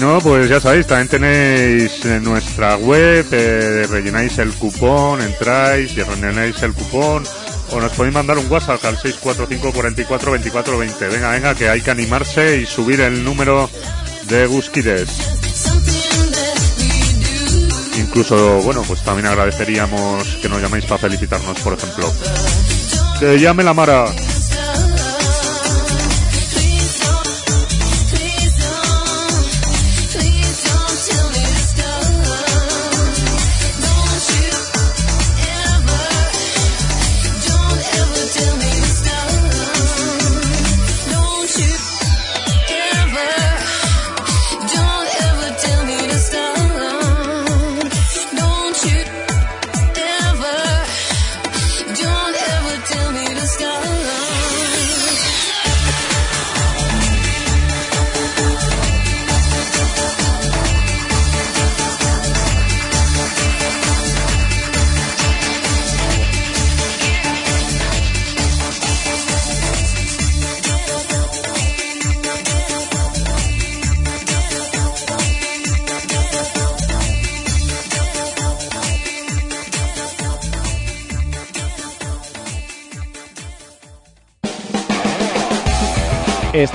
No, 0.02 0.18
pues 0.18 0.48
ya 0.48 0.60
sabéis, 0.60 0.84
también 0.88 1.06
tenéis 1.06 2.04
en 2.04 2.24
nuestra 2.24 2.76
web, 2.76 3.24
eh, 3.30 3.86
rellenáis 3.88 4.36
el 4.38 4.52
cupón, 4.52 5.22
entráis 5.22 5.96
y 5.96 6.02
rellenáis 6.02 6.60
el 6.64 6.72
cupón. 6.72 7.22
O 7.70 7.80
nos 7.80 7.92
podéis 7.92 8.12
mandar 8.12 8.36
un 8.36 8.50
WhatsApp 8.50 8.84
al 8.84 8.98
645 8.98 9.72
44 9.72 10.32
24 10.32 10.78
20. 10.78 11.06
Venga, 11.06 11.30
venga, 11.30 11.54
que 11.54 11.68
hay 11.68 11.80
que 11.82 11.92
animarse 11.92 12.58
y 12.58 12.66
subir 12.66 13.00
el 13.00 13.22
número 13.22 13.70
de 14.24 14.46
Guskides. 14.46 15.08
Incluso, 18.00 18.60
bueno, 18.62 18.82
pues 18.82 19.04
también 19.04 19.26
agradeceríamos 19.26 20.36
que 20.42 20.48
nos 20.48 20.60
llaméis 20.60 20.84
para 20.84 20.98
felicitarnos, 20.98 21.60
por 21.60 21.74
ejemplo. 21.74 22.12
Que 23.20 23.38
llame 23.38 23.62
la 23.62 23.72
Mara. 23.72 24.06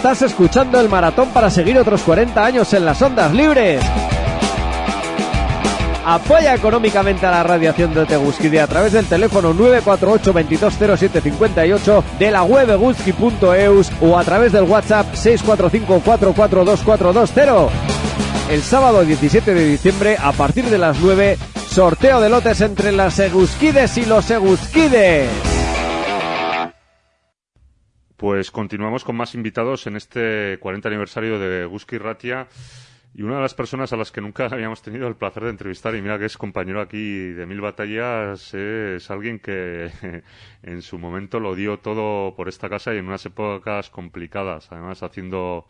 Estás 0.08 0.32
escuchando 0.32 0.80
el 0.80 0.88
maratón 0.88 1.28
para 1.32 1.50
seguir 1.50 1.78
otros 1.78 2.02
40 2.04 2.46
años 2.46 2.74
en 2.74 2.86
las 2.86 3.02
ondas 3.02 3.34
libres. 3.34 3.84
Apoya 6.06 6.56
económicamente 6.56 7.26
a 7.26 7.32
la 7.32 7.44
radiación 7.44 7.94
de 7.94 8.06
Teguskide 8.06 8.62
a 8.62 8.68
través 8.68 8.94
del 8.94 9.06
teléfono 9.06 9.54
948 9.54 10.32
220758 10.32 12.04
de 12.20 12.32
la 12.32 12.44
web 12.44 12.70
eguski.eus 12.70 13.92
o 14.00 14.18
a 14.18 14.24
través 14.24 14.54
del 14.54 14.64
WhatsApp 14.64 15.14
645 15.14 16.00
442420. 16.00 17.74
El 18.50 18.62
sábado 18.62 19.04
17 19.04 19.54
de 19.54 19.66
diciembre, 19.66 20.16
a 20.18 20.32
partir 20.32 20.70
de 20.70 20.78
las 20.78 21.00
9, 21.00 21.38
sorteo 21.70 22.22
de 22.22 22.30
lotes 22.30 22.62
entre 22.62 22.94
las 22.94 23.20
Eguskides 23.20 23.98
y 23.98 24.06
los 24.06 24.32
Eguskides. 24.32 25.47
Pues 28.18 28.50
continuamos 28.50 29.04
con 29.04 29.16
más 29.16 29.36
invitados 29.36 29.86
en 29.86 29.96
este 29.96 30.58
40 30.60 30.90
aniversario 30.90 31.38
de 31.38 31.66
Guski 31.66 32.00
Ratia 32.00 32.48
y 33.14 33.22
una 33.22 33.36
de 33.36 33.44
las 33.44 33.54
personas 33.54 33.94
a 33.94 33.96
las 33.96 34.12
que 34.12 34.22
nunca 34.22 34.48
habíamos 34.52 34.82
tenido 34.82 35.08
el 35.08 35.16
placer 35.16 35.44
de 35.44 35.52
entrevistar 35.52 35.96
y 35.96 36.02
mira 36.02 36.18
que 36.18 36.26
es 36.26 36.36
compañero 36.36 36.82
aquí 36.82 37.30
de 37.34 37.46
mil 37.46 37.62
batallas 37.62 38.56
es 38.56 39.12
alguien 39.12 39.38
que 39.38 39.92
en 40.64 40.82
su 40.82 40.98
momento 40.98 41.40
lo 41.40 41.54
dio 41.54 41.78
todo 41.78 42.36
por 42.36 42.50
esta 42.50 42.70
casa 42.70 42.92
y 42.96 42.98
en 42.98 43.06
unas 43.06 43.24
épocas 43.28 43.92
complicadas 43.92 44.72
además 44.72 45.04
haciendo 45.04 45.68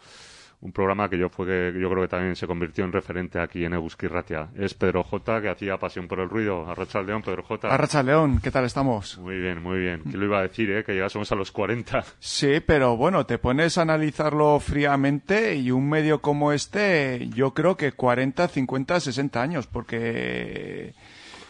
un 0.60 0.72
programa 0.72 1.08
que 1.08 1.18
yo 1.18 1.30
fue 1.30 1.46
que 1.46 1.80
yo 1.80 1.90
creo 1.90 2.02
que 2.02 2.08
también 2.08 2.36
se 2.36 2.48
convirtió 2.48 2.84
en 2.84 2.92
referente 2.92 3.40
aquí 3.40 3.64
en 3.64 3.74
Eguski 3.74 4.08
Ratia 4.08 4.50
es 4.56 4.74
Pedro 4.74 5.04
J 5.04 5.42
que 5.42 5.50
hacía 5.50 5.78
pasión 5.78 6.08
por 6.08 6.20
el 6.20 6.30
ruido. 6.30 6.68
Arracha 6.68 7.02
León 7.02 7.22
Pedro 7.22 7.44
J. 7.44 7.68
Arracha 7.68 8.02
León, 8.02 8.40
¿qué 8.42 8.50
tal 8.50 8.66
estamos? 8.66 9.18
muy 9.20 9.38
bien 9.38 9.62
muy 9.62 9.80
bien. 9.80 10.02
¿quién 10.02 10.20
lo 10.20 10.26
iba 10.26 10.40
a 10.40 10.44
decir 10.44 10.72
eh? 10.72 10.84
que 10.84 10.94
llegásemos 10.94 11.32
a 11.32 11.36
los 11.36 11.52
40 11.52 12.04
Sí, 12.20 12.60
pero 12.66 12.98
bueno, 12.98 13.26
te 13.26 13.38
pones 13.38 13.78
a 13.78 13.84
analizarlo 13.84 14.60
fríamente 14.60 15.56
y 15.56 15.72
un 15.72 15.90
medio 15.90 16.22
como 16.22 16.52
este, 16.52 17.30
yo 17.36 17.54
creo 17.54 17.78
que 17.78 17.92
40, 17.92 18.48
50, 18.48 19.00
60 19.00 19.42
años, 19.42 19.68
porque... 19.68 20.94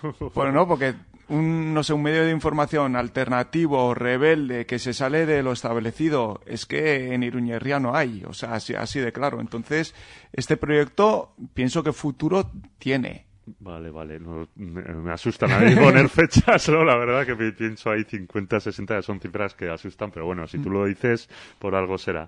Bueno, 0.36 0.51
no, 0.51 0.68
porque 0.68 0.93
un, 1.30 1.73
no 1.73 1.84
sé, 1.84 1.93
un 1.93 2.03
medio 2.03 2.23
de 2.25 2.32
información 2.32 2.95
alternativo, 2.95 3.93
rebelde, 3.93 4.65
que 4.65 4.80
se 4.80 4.93
sale 4.93 5.25
de 5.25 5.43
lo 5.43 5.51
establecido, 5.51 6.41
es 6.45 6.65
que 6.65 7.13
en 7.13 7.23
Iruñerría 7.23 7.80
no 7.80 7.95
hay, 7.95 8.23
o 8.28 8.34
sea, 8.34 8.53
así, 8.53 8.73
así 8.75 8.99
de 8.99 9.11
claro. 9.11 9.41
Entonces, 9.41 9.93
este 10.34 10.57
proyecto 10.57 11.34
pienso 11.53 11.84
que 11.84 11.93
futuro 11.93 12.51
tiene. 12.80 13.25
Vale, 13.59 13.89
vale, 13.91 14.19
no, 14.19 14.47
me, 14.55 14.82
me 14.82 15.11
asustan 15.11 15.51
a 15.51 15.59
mí 15.59 15.73
poner 15.75 16.09
fechas, 16.09 16.67
¿no? 16.69 16.84
La 16.84 16.97
verdad 16.97 17.25
que 17.25 17.36
pi- 17.36 17.51
pienso 17.53 17.89
ahí 17.89 18.03
50, 18.03 18.59
60, 18.59 19.01
son 19.01 19.19
cifras 19.21 19.53
que 19.53 19.69
asustan, 19.69 20.11
pero 20.11 20.25
bueno, 20.25 20.45
si 20.47 20.59
tú 20.59 20.69
lo 20.69 20.84
dices, 20.86 21.30
por 21.57 21.73
algo 21.73 21.97
será. 21.97 22.28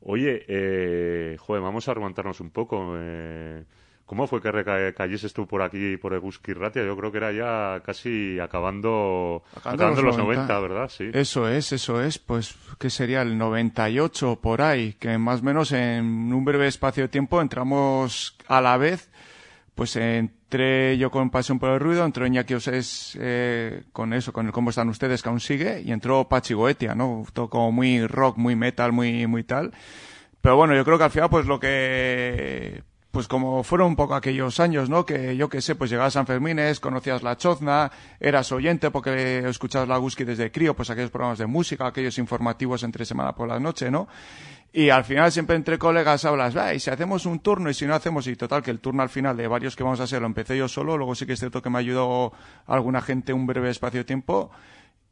Oye, 0.00 0.44
eh, 0.48 1.36
joder, 1.38 1.62
vamos 1.62 1.88
a 1.88 1.94
remontarnos 1.94 2.40
un 2.40 2.50
poco. 2.50 2.94
Eh, 2.96 3.64
¿Cómo 4.06 4.28
fue 4.28 4.40
que 4.40 4.52
reca- 4.52 4.92
cayeses 4.94 5.32
tú 5.32 5.46
por 5.48 5.62
aquí, 5.62 5.96
por 5.96 6.14
Eguski 6.14 6.52
Ratia? 6.52 6.84
Yo 6.84 6.96
creo 6.96 7.10
que 7.10 7.18
era 7.18 7.32
ya 7.32 7.82
casi 7.84 8.38
acabando, 8.38 9.42
acabando 9.56 10.00
los 10.02 10.16
90, 10.16 10.60
¿verdad? 10.60 10.88
Sí. 10.88 11.10
Eso 11.12 11.48
es, 11.48 11.72
eso 11.72 12.00
es. 12.00 12.18
Pues, 12.18 12.54
¿qué 12.78 12.88
sería? 12.88 13.22
El 13.22 13.36
98 13.36 14.38
por 14.40 14.62
ahí, 14.62 14.92
que 14.94 15.18
más 15.18 15.40
o 15.40 15.42
menos 15.42 15.72
en 15.72 16.32
un 16.32 16.44
breve 16.44 16.68
espacio 16.68 17.02
de 17.02 17.08
tiempo 17.08 17.40
entramos 17.42 18.36
a 18.46 18.60
la 18.60 18.76
vez. 18.76 19.10
Pues 19.74 19.94
entré 19.96 20.96
yo 20.96 21.10
con 21.10 21.28
Pasión 21.30 21.58
por 21.58 21.70
el 21.70 21.80
Ruido, 21.80 22.04
entró 22.04 22.26
Iñaki 22.26 22.54
Osés 22.54 23.18
eh, 23.20 23.82
con 23.92 24.14
eso, 24.14 24.32
con 24.32 24.46
el 24.46 24.52
Cómo 24.52 24.70
están 24.70 24.88
ustedes, 24.88 25.22
que 25.22 25.28
aún 25.28 25.40
sigue, 25.40 25.82
y 25.82 25.92
entró 25.92 26.28
Pachi 26.28 26.54
Goetia, 26.54 26.94
¿no? 26.94 27.24
Todo 27.34 27.50
como 27.50 27.72
muy 27.72 28.06
rock, 28.06 28.38
muy 28.38 28.56
metal, 28.56 28.92
muy, 28.92 29.26
muy 29.26 29.44
tal. 29.44 29.72
Pero 30.40 30.56
bueno, 30.56 30.74
yo 30.76 30.84
creo 30.84 30.96
que 30.96 31.04
al 31.04 31.10
final, 31.10 31.28
pues 31.28 31.44
lo 31.46 31.58
que 31.60 32.82
pues 33.16 33.28
como 33.28 33.62
fueron 33.62 33.88
un 33.88 33.96
poco 33.96 34.14
aquellos 34.14 34.60
años, 34.60 34.90
¿no? 34.90 35.06
Que 35.06 35.38
yo 35.38 35.48
qué 35.48 35.62
sé, 35.62 35.74
pues 35.74 35.88
llegabas 35.88 36.14
a 36.14 36.18
San 36.18 36.26
Fermines, 36.26 36.80
conocías 36.80 37.22
la 37.22 37.38
chozna, 37.38 37.90
eras 38.20 38.52
oyente 38.52 38.90
porque 38.90 39.38
escuchabas 39.48 39.88
la 39.88 39.96
Guski 39.96 40.24
desde 40.24 40.52
crío, 40.52 40.76
pues 40.76 40.90
aquellos 40.90 41.10
programas 41.10 41.38
de 41.38 41.46
música, 41.46 41.86
aquellos 41.86 42.18
informativos 42.18 42.82
entre 42.82 43.06
semana 43.06 43.34
por 43.34 43.48
la 43.48 43.58
noche, 43.58 43.90
¿no? 43.90 44.06
Y 44.70 44.90
al 44.90 45.04
final 45.04 45.32
siempre 45.32 45.56
entre 45.56 45.78
colegas 45.78 46.26
hablas, 46.26 46.54
va, 46.54 46.74
y 46.74 46.78
si 46.78 46.90
hacemos 46.90 47.24
un 47.24 47.38
turno 47.38 47.70
y 47.70 47.72
si 47.72 47.86
no 47.86 47.94
hacemos, 47.94 48.26
y 48.26 48.36
total, 48.36 48.62
que 48.62 48.70
el 48.70 48.80
turno 48.80 49.02
al 49.02 49.08
final 49.08 49.34
de 49.34 49.48
varios 49.48 49.76
que 49.76 49.82
vamos 49.82 50.00
a 50.00 50.02
hacer 50.02 50.20
lo 50.20 50.26
empecé 50.26 50.58
yo 50.58 50.68
solo, 50.68 50.98
luego 50.98 51.14
sí 51.14 51.24
que 51.24 51.32
es 51.32 51.38
cierto 51.38 51.62
que 51.62 51.70
me 51.70 51.78
ayudó 51.78 52.34
alguna 52.66 53.00
gente 53.00 53.32
un 53.32 53.46
breve 53.46 53.70
espacio 53.70 54.00
de 54.00 54.04
tiempo, 54.04 54.50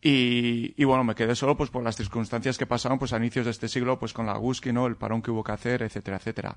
y, 0.07 0.75
y 0.77 0.85
bueno, 0.85 1.03
me 1.03 1.15
quedé 1.15 1.35
solo 1.35 1.57
pues 1.57 1.71
por 1.71 1.83
las 1.83 1.97
circunstancias 1.97 2.59
que 2.59 2.67
pasaron 2.67 2.99
pues 2.99 3.13
a 3.15 3.17
inicios 3.17 3.47
de 3.47 3.51
este 3.53 3.69
siglo, 3.69 3.99
pues 3.99 4.13
con 4.13 4.27
la 4.27 4.35
Guski, 4.37 4.71
¿no? 4.71 4.87
El 4.87 4.97
parón 4.97 5.23
que 5.23 5.31
hubo 5.31 5.43
que 5.43 5.53
hacer, 5.53 5.83
etcétera, 5.83 6.19
etcétera. 6.19 6.57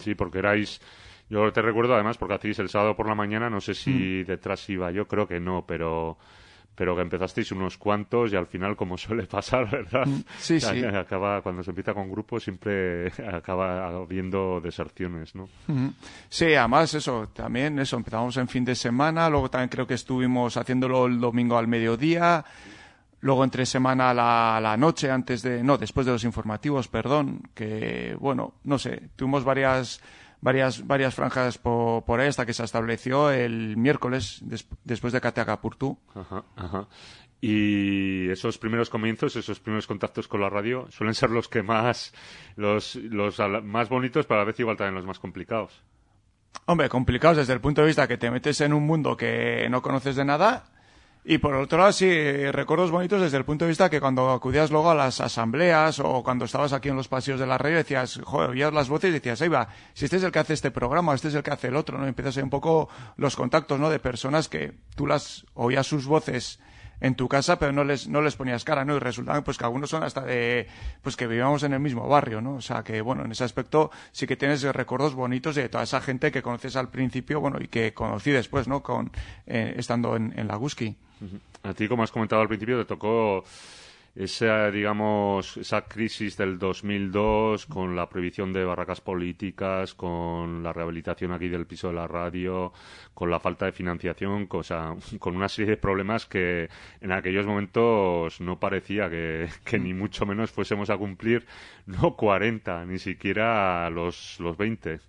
Sí, 0.00 0.14
porque 0.16 0.38
erais. 0.40 0.80
Yo 1.28 1.52
te 1.52 1.62
recuerdo 1.62 1.94
además 1.94 2.18
porque 2.18 2.34
hacéis 2.34 2.58
el 2.58 2.68
sábado 2.68 2.96
por 2.96 3.06
la 3.06 3.14
mañana, 3.14 3.48
no 3.48 3.60
sé 3.60 3.70
Mm. 3.70 3.74
si 3.76 4.22
detrás 4.24 4.68
iba 4.68 4.90
yo, 4.90 5.06
creo 5.06 5.28
que 5.28 5.38
no, 5.38 5.64
pero 5.66 6.18
pero 6.74 6.96
que 6.96 7.02
empezasteis 7.02 7.52
unos 7.52 7.76
cuantos 7.76 8.32
y 8.32 8.36
al 8.36 8.46
final, 8.46 8.74
como 8.74 8.96
suele 8.98 9.24
pasar, 9.26 9.70
¿verdad? 9.70 10.06
Mm, 10.06 10.22
sí, 10.38 10.58
sí. 10.60 10.82
Acaba, 10.84 11.42
cuando 11.42 11.62
se 11.62 11.70
empieza 11.70 11.92
con 11.94 12.10
grupos 12.10 12.42
siempre 12.42 13.08
acaba 13.32 13.86
habiendo 13.86 14.60
deserciones, 14.60 15.34
¿no? 15.36 15.48
Sí, 16.28 16.54
además 16.54 16.94
eso, 16.94 17.28
también 17.34 17.78
eso, 17.78 17.96
empezamos 17.96 18.36
en 18.38 18.48
fin 18.48 18.64
de 18.64 18.74
semana, 18.74 19.28
luego 19.30 19.48
también 19.50 19.68
creo 19.68 19.86
que 19.86 19.94
estuvimos 19.94 20.56
haciéndolo 20.56 21.06
el 21.06 21.20
domingo 21.20 21.58
al 21.58 21.68
mediodía, 21.68 22.44
luego 23.20 23.44
entre 23.44 23.66
semana 23.66 24.10
a 24.10 24.14
la, 24.14 24.56
a 24.56 24.60
la 24.60 24.76
noche, 24.76 25.10
antes 25.10 25.42
de, 25.42 25.62
no, 25.62 25.78
después 25.78 26.06
de 26.06 26.12
los 26.12 26.24
informativos, 26.24 26.88
perdón, 26.88 27.42
que 27.54 28.16
bueno, 28.18 28.54
no 28.64 28.78
sé, 28.78 29.10
tuvimos 29.16 29.44
varias 29.44 30.00
varias 30.42 30.86
varias 30.86 31.14
franjas 31.14 31.58
por, 31.58 32.04
por 32.04 32.20
hasta 32.20 32.46
que 32.46 32.54
se 32.54 32.64
estableció 32.64 33.30
el 33.30 33.76
miércoles 33.76 34.38
des- 34.42 34.66
después 34.84 35.12
de 35.12 35.20
Cateacapurtú. 35.20 35.98
Ajá, 36.14 36.44
ajá. 36.56 36.88
Y 37.42 38.28
esos 38.30 38.58
primeros 38.58 38.90
comienzos, 38.90 39.34
esos 39.36 39.60
primeros 39.60 39.86
contactos 39.86 40.28
con 40.28 40.40
la 40.42 40.50
radio, 40.50 40.86
suelen 40.90 41.14
ser 41.14 41.30
los 41.30 41.48
que 41.48 41.62
más, 41.62 42.12
los, 42.56 42.96
los 42.96 43.38
más 43.64 43.88
bonitos, 43.88 44.26
pero 44.26 44.40
a 44.40 44.44
la 44.44 44.46
vez 44.46 44.60
igual 44.60 44.76
también 44.76 44.94
los 44.94 45.06
más 45.06 45.18
complicados. 45.18 45.82
Hombre, 46.66 46.88
complicados 46.88 47.38
desde 47.38 47.52
el 47.54 47.60
punto 47.60 47.80
de 47.80 47.86
vista 47.86 48.06
que 48.08 48.18
te 48.18 48.30
metes 48.30 48.60
en 48.60 48.72
un 48.74 48.84
mundo 48.86 49.16
que 49.16 49.68
no 49.70 49.80
conoces 49.80 50.16
de 50.16 50.24
nada. 50.24 50.64
Y 51.22 51.36
por 51.36 51.54
otro 51.54 51.78
lado, 51.78 51.92
sí, 51.92 52.08
recuerdos 52.50 52.90
bonitos 52.90 53.20
desde 53.20 53.36
el 53.36 53.44
punto 53.44 53.66
de 53.66 53.70
vista 53.70 53.90
que 53.90 54.00
cuando 54.00 54.30
acudías 54.30 54.70
luego 54.70 54.90
a 54.90 54.94
las 54.94 55.20
asambleas 55.20 56.00
o 56.00 56.22
cuando 56.22 56.46
estabas 56.46 56.72
aquí 56.72 56.88
en 56.88 56.96
los 56.96 57.08
pasillos 57.08 57.38
de 57.38 57.46
la 57.46 57.58
radio 57.58 57.76
decías, 57.76 58.20
joder, 58.24 58.50
oías 58.50 58.72
las 58.72 58.88
voces 58.88 59.10
y 59.10 59.12
decías, 59.12 59.42
ahí 59.42 59.48
va, 59.48 59.68
si 59.92 60.06
este 60.06 60.16
es 60.16 60.22
el 60.22 60.32
que 60.32 60.38
hace 60.38 60.54
este 60.54 60.70
programa, 60.70 61.14
este 61.14 61.28
es 61.28 61.34
el 61.34 61.42
que 61.42 61.50
hace 61.50 61.68
el 61.68 61.76
otro, 61.76 61.98
¿no? 61.98 62.06
Empiezas 62.06 62.38
a 62.38 62.42
un 62.42 62.48
poco 62.48 62.88
los 63.16 63.36
contactos, 63.36 63.78
¿no? 63.78 63.90
De 63.90 63.98
personas 63.98 64.48
que 64.48 64.72
tú 64.96 65.06
las 65.06 65.44
oías 65.54 65.86
sus 65.86 66.06
voces 66.06 66.58
en 67.00 67.14
tu 67.14 67.28
casa, 67.28 67.58
pero 67.58 67.72
no 67.72 67.84
les, 67.84 68.08
no 68.08 68.20
les 68.22 68.36
ponías 68.36 68.64
cara, 68.64 68.84
¿no? 68.84 68.96
Y 68.96 68.98
resultaban, 68.98 69.42
pues, 69.42 69.58
que 69.58 69.64
algunos 69.64 69.90
son 69.90 70.02
hasta 70.02 70.22
de, 70.22 70.66
pues, 71.02 71.16
que 71.16 71.26
vivíamos 71.26 71.62
en 71.62 71.72
el 71.72 71.80
mismo 71.80 72.06
barrio, 72.08 72.40
¿no? 72.40 72.54
O 72.54 72.60
sea, 72.60 72.82
que, 72.82 73.00
bueno, 73.00 73.24
en 73.24 73.32
ese 73.32 73.44
aspecto 73.44 73.90
sí 74.12 74.26
que 74.26 74.36
tienes 74.36 74.62
recuerdos 74.62 75.14
bonitos 75.14 75.54
de 75.54 75.68
toda 75.68 75.84
esa 75.84 76.00
gente 76.00 76.30
que 76.30 76.42
conoces 76.42 76.76
al 76.76 76.88
principio, 76.88 77.40
bueno, 77.40 77.58
y 77.60 77.68
que 77.68 77.94
conocí 77.94 78.30
después, 78.30 78.68
¿no? 78.68 78.82
Con, 78.82 79.10
eh, 79.46 79.74
estando 79.76 80.16
en, 80.16 80.32
en 80.38 80.48
la 80.48 80.56
Guski. 80.56 80.96
A 81.62 81.74
ti, 81.74 81.88
como 81.88 82.02
has 82.02 82.10
comentado 82.10 82.40
al 82.40 82.48
principio, 82.48 82.78
te 82.78 82.86
tocó 82.86 83.44
esa, 84.14 84.70
digamos, 84.70 85.56
esa 85.56 85.82
crisis 85.82 86.36
del 86.36 86.58
2002 86.58 87.66
con 87.66 87.94
la 87.94 88.08
prohibición 88.08 88.52
de 88.52 88.64
barracas 88.64 89.00
políticas, 89.00 89.94
con 89.94 90.62
la 90.62 90.72
rehabilitación 90.72 91.32
aquí 91.32 91.48
del 91.48 91.66
piso 91.66 91.88
de 91.88 91.94
la 91.94 92.08
radio, 92.08 92.72
con 93.14 93.30
la 93.30 93.40
falta 93.40 93.66
de 93.66 93.72
financiación, 93.72 94.48
o 94.50 94.62
sea, 94.62 94.94
con 95.18 95.36
una 95.36 95.48
serie 95.48 95.72
de 95.72 95.76
problemas 95.76 96.26
que 96.26 96.68
en 97.00 97.12
aquellos 97.12 97.46
momentos 97.46 98.40
no 98.40 98.58
parecía 98.58 99.08
que, 99.08 99.48
que 99.64 99.78
ni 99.78 99.94
mucho 99.94 100.26
menos 100.26 100.50
fuésemos 100.50 100.90
a 100.90 100.96
cumplir, 100.96 101.46
no 101.86 102.16
40, 102.16 102.84
ni 102.86 102.98
siquiera 102.98 103.88
los, 103.90 104.38
los 104.40 104.56
20. 104.56 105.00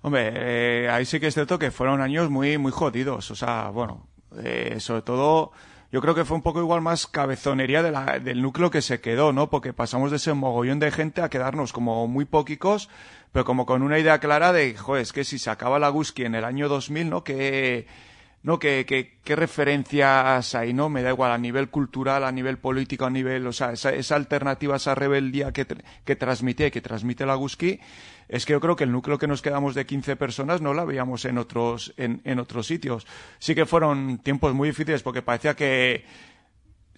Hombre, 0.00 0.32
eh, 0.32 0.88
ahí 0.88 1.04
sí 1.04 1.18
que 1.18 1.26
es 1.26 1.34
cierto 1.34 1.58
que 1.58 1.70
fueron 1.70 2.00
años 2.00 2.30
muy, 2.30 2.56
muy 2.56 2.70
jodidos. 2.70 3.30
O 3.30 3.34
sea, 3.34 3.70
bueno, 3.70 4.06
eh, 4.42 4.76
sobre 4.78 5.02
todo, 5.02 5.52
yo 5.90 6.00
creo 6.00 6.14
que 6.14 6.24
fue 6.24 6.36
un 6.36 6.42
poco 6.42 6.60
igual 6.60 6.80
más 6.82 7.06
cabezonería 7.06 7.82
de 7.82 7.90
la- 7.90 8.18
del 8.18 8.42
núcleo 8.42 8.70
que 8.70 8.82
se 8.82 9.00
quedó, 9.00 9.32
¿no? 9.32 9.48
Porque 9.50 9.72
pasamos 9.72 10.10
de 10.10 10.18
ese 10.18 10.32
mogollón 10.34 10.78
de 10.80 10.90
gente 10.90 11.22
a 11.22 11.30
quedarnos 11.30 11.72
como 11.72 12.06
muy 12.06 12.24
poquicos, 12.26 12.88
pero 13.32 13.44
como 13.44 13.64
con 13.66 13.82
una 13.82 13.98
idea 13.98 14.18
clara 14.20 14.52
de, 14.52 14.76
joder, 14.76 15.02
es 15.02 15.12
que 15.12 15.24
si 15.24 15.38
se 15.38 15.50
acaba 15.50 15.78
la 15.78 15.88
Guski 15.88 16.24
en 16.24 16.34
el 16.34 16.44
año 16.44 16.68
2000, 16.68 17.08
¿no? 17.10 17.24
Que, 17.24 17.86
¿no? 18.42 18.58
¿Qué, 18.58 18.84
qué, 18.86 19.18
qué 19.24 19.36
referencias 19.36 20.54
hay, 20.54 20.72
no? 20.72 20.88
Me 20.88 21.02
da 21.02 21.10
igual, 21.10 21.32
a 21.32 21.38
nivel 21.38 21.68
cultural, 21.68 22.24
a 22.24 22.32
nivel 22.32 22.58
político, 22.58 23.04
a 23.04 23.10
nivel, 23.10 23.46
o 23.46 23.52
sea, 23.52 23.72
esa, 23.72 23.90
esa 23.90 24.16
alternativa, 24.16 24.76
esa 24.76 24.94
rebeldía 24.94 25.52
que, 25.52 25.66
que 26.04 26.16
transmite, 26.16 26.70
que 26.70 26.80
transmite 26.80 27.26
la 27.26 27.34
Guski, 27.34 27.80
es 28.28 28.44
que 28.44 28.52
yo 28.52 28.60
creo 28.60 28.76
que 28.76 28.84
el 28.84 28.92
núcleo 28.92 29.18
que 29.18 29.26
nos 29.26 29.42
quedamos 29.42 29.74
de 29.74 29.86
15 29.86 30.16
personas 30.16 30.60
no 30.60 30.74
la 30.74 30.84
veíamos 30.84 31.24
en 31.24 31.38
otros, 31.38 31.94
en, 31.96 32.20
en 32.24 32.38
otros 32.38 32.66
sitios. 32.66 33.06
Sí 33.38 33.54
que 33.54 33.66
fueron 33.66 34.18
tiempos 34.18 34.54
muy 34.54 34.68
difíciles 34.68 35.02
porque 35.02 35.22
parecía 35.22 35.54
que 35.54 36.04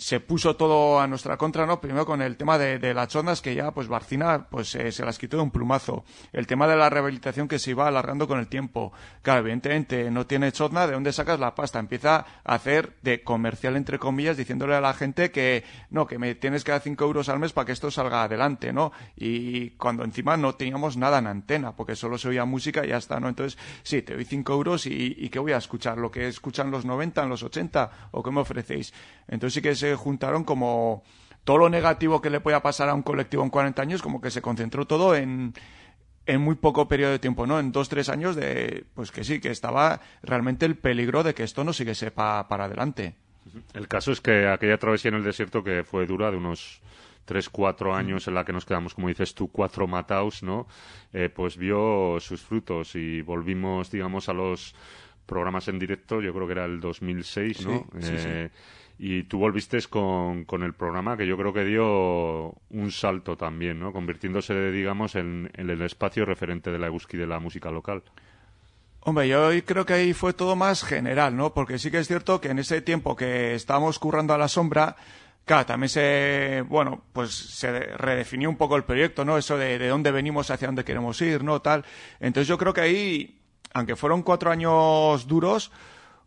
se 0.00 0.18
puso 0.18 0.56
todo 0.56 0.98
a 0.98 1.06
nuestra 1.06 1.36
contra, 1.36 1.66
¿no? 1.66 1.78
Primero 1.78 2.06
con 2.06 2.22
el 2.22 2.38
tema 2.38 2.56
de, 2.56 2.94
las 2.94 3.14
ondas 3.14 3.42
que 3.42 3.54
ya, 3.54 3.70
pues 3.72 3.86
Barcina, 3.86 4.48
pues 4.48 4.74
eh, 4.74 4.90
se 4.92 5.04
las 5.04 5.18
quitó 5.18 5.36
de 5.36 5.42
un 5.42 5.50
plumazo. 5.50 6.04
El 6.32 6.46
tema 6.46 6.66
de 6.66 6.74
la 6.74 6.88
rehabilitación 6.88 7.46
que 7.46 7.58
se 7.58 7.72
iba 7.72 7.86
alargando 7.86 8.26
con 8.26 8.38
el 8.38 8.48
tiempo. 8.48 8.94
Claro, 9.20 9.40
evidentemente 9.40 10.10
no 10.10 10.26
tiene 10.26 10.52
chozna, 10.52 10.86
¿de 10.86 10.94
dónde 10.94 11.12
sacas 11.12 11.38
la 11.38 11.54
pasta? 11.54 11.78
Empieza 11.78 12.24
a 12.42 12.54
hacer 12.54 12.96
de 13.02 13.22
comercial, 13.22 13.76
entre 13.76 13.98
comillas, 13.98 14.38
diciéndole 14.38 14.74
a 14.74 14.80
la 14.80 14.94
gente 14.94 15.30
que, 15.30 15.64
no, 15.90 16.06
que 16.06 16.18
me 16.18 16.34
tienes 16.34 16.64
que 16.64 16.72
dar 16.72 16.80
5 16.80 17.04
euros 17.04 17.28
al 17.28 17.38
mes 17.38 17.52
para 17.52 17.66
que 17.66 17.72
esto 17.72 17.90
salga 17.90 18.22
adelante, 18.22 18.72
¿no? 18.72 18.92
Y 19.16 19.70
cuando 19.72 20.02
encima 20.02 20.38
no 20.38 20.54
teníamos 20.54 20.96
nada 20.96 21.18
en 21.18 21.26
antena, 21.26 21.76
porque 21.76 21.94
solo 21.94 22.16
se 22.16 22.28
oía 22.28 22.46
música 22.46 22.86
y 22.86 22.88
ya 22.88 22.96
está, 22.96 23.20
¿no? 23.20 23.28
Entonces, 23.28 23.58
sí, 23.82 24.00
te 24.00 24.14
doy 24.14 24.24
5 24.24 24.50
euros 24.50 24.86
y, 24.86 25.14
y 25.18 25.28
¿qué 25.28 25.38
voy 25.38 25.52
a 25.52 25.58
escuchar? 25.58 25.98
¿Lo 25.98 26.10
que 26.10 26.26
escuchan 26.26 26.70
los 26.70 26.86
90, 26.86 27.22
en 27.22 27.28
los 27.28 27.42
80? 27.42 28.08
¿O 28.12 28.22
qué 28.22 28.30
me 28.30 28.40
ofrecéis? 28.40 28.94
Entonces 29.28 29.54
sí 29.54 29.62
que 29.62 29.74
se 29.74 29.89
juntaron 29.96 30.44
como 30.44 31.02
todo 31.44 31.58
lo 31.58 31.68
negativo 31.70 32.20
que 32.20 32.30
le 32.30 32.40
podía 32.40 32.62
pasar 32.62 32.88
a 32.88 32.94
un 32.94 33.02
colectivo 33.02 33.42
en 33.42 33.50
40 33.50 33.82
años, 33.82 34.02
como 34.02 34.20
que 34.20 34.30
se 34.30 34.42
concentró 34.42 34.86
todo 34.86 35.14
en, 35.16 35.54
en 36.26 36.40
muy 36.40 36.54
poco 36.56 36.88
periodo 36.88 37.12
de 37.12 37.18
tiempo, 37.18 37.46
¿no? 37.46 37.58
En 37.58 37.72
dos, 37.72 37.88
tres 37.88 38.08
años 38.08 38.36
de, 38.36 38.84
pues 38.94 39.10
que 39.12 39.24
sí, 39.24 39.40
que 39.40 39.50
estaba 39.50 40.00
realmente 40.22 40.66
el 40.66 40.76
peligro 40.76 41.22
de 41.22 41.34
que 41.34 41.42
esto 41.44 41.64
no 41.64 41.72
siguiese 41.72 42.10
pa- 42.10 42.48
para 42.48 42.64
adelante. 42.66 43.14
El 43.74 43.88
caso 43.88 44.12
es 44.12 44.20
que 44.20 44.46
aquella 44.48 44.78
travesía 44.78 45.08
en 45.08 45.16
el 45.16 45.24
desierto 45.24 45.64
que 45.64 45.82
fue 45.84 46.06
dura 46.06 46.30
de 46.30 46.36
unos 46.36 46.80
tres, 47.24 47.48
cuatro 47.48 47.94
años 47.94 48.26
en 48.28 48.34
la 48.34 48.44
que 48.44 48.52
nos 48.52 48.64
quedamos, 48.66 48.94
como 48.94 49.08
dices 49.08 49.34
tú, 49.34 49.48
cuatro 49.48 49.86
mataos, 49.86 50.42
¿no? 50.42 50.66
Eh, 51.12 51.28
pues 51.34 51.56
vio 51.56 52.18
sus 52.20 52.42
frutos 52.42 52.94
y 52.94 53.22
volvimos, 53.22 53.90
digamos, 53.90 54.28
a 54.28 54.32
los 54.32 54.74
programas 55.26 55.68
en 55.68 55.78
directo, 55.78 56.20
yo 56.20 56.34
creo 56.34 56.46
que 56.46 56.52
era 56.52 56.64
el 56.64 56.80
2006, 56.80 57.60
¿no? 57.60 57.86
Sí, 57.92 58.00
sí, 58.00 58.18
sí. 58.18 58.28
Eh, 58.28 58.50
Y 59.02 59.22
tú 59.22 59.38
volviste 59.38 59.80
con, 59.88 60.44
con 60.44 60.62
el 60.62 60.74
programa 60.74 61.16
que 61.16 61.26
yo 61.26 61.38
creo 61.38 61.54
que 61.54 61.64
dio 61.64 62.52
un 62.68 62.90
salto 62.90 63.34
también, 63.34 63.80
¿no? 63.80 63.94
Convirtiéndose, 63.94 64.70
digamos, 64.70 65.14
en, 65.14 65.50
en 65.54 65.70
el 65.70 65.80
espacio 65.80 66.26
referente 66.26 66.70
de 66.70 66.78
la 66.78 66.88
Eguski 66.88 67.16
de 67.16 67.26
la 67.26 67.40
música 67.40 67.70
local. 67.70 68.02
Hombre, 69.00 69.26
yo 69.26 69.48
creo 69.64 69.86
que 69.86 69.94
ahí 69.94 70.12
fue 70.12 70.34
todo 70.34 70.54
más 70.54 70.84
general, 70.84 71.34
¿no? 71.34 71.54
Porque 71.54 71.78
sí 71.78 71.90
que 71.90 71.98
es 71.98 72.08
cierto 72.08 72.42
que 72.42 72.50
en 72.50 72.58
ese 72.58 72.82
tiempo 72.82 73.16
que 73.16 73.54
estábamos 73.54 73.98
currando 73.98 74.34
a 74.34 74.38
la 74.38 74.48
sombra, 74.48 74.96
claro, 75.46 75.64
también 75.64 75.88
se, 75.88 76.62
bueno, 76.68 77.02
pues 77.14 77.30
se 77.30 77.72
redefinió 77.72 78.50
un 78.50 78.58
poco 78.58 78.76
el 78.76 78.84
proyecto, 78.84 79.24
¿no? 79.24 79.38
Eso 79.38 79.56
de, 79.56 79.78
de 79.78 79.88
dónde 79.88 80.10
venimos, 80.10 80.50
hacia 80.50 80.68
dónde 80.68 80.84
queremos 80.84 81.18
ir, 81.22 81.42
¿no? 81.42 81.62
Tal. 81.62 81.86
Entonces 82.20 82.48
yo 82.48 82.58
creo 82.58 82.74
que 82.74 82.82
ahí, 82.82 83.40
aunque 83.72 83.96
fueron 83.96 84.22
cuatro 84.22 84.50
años 84.50 85.26
duros, 85.26 85.72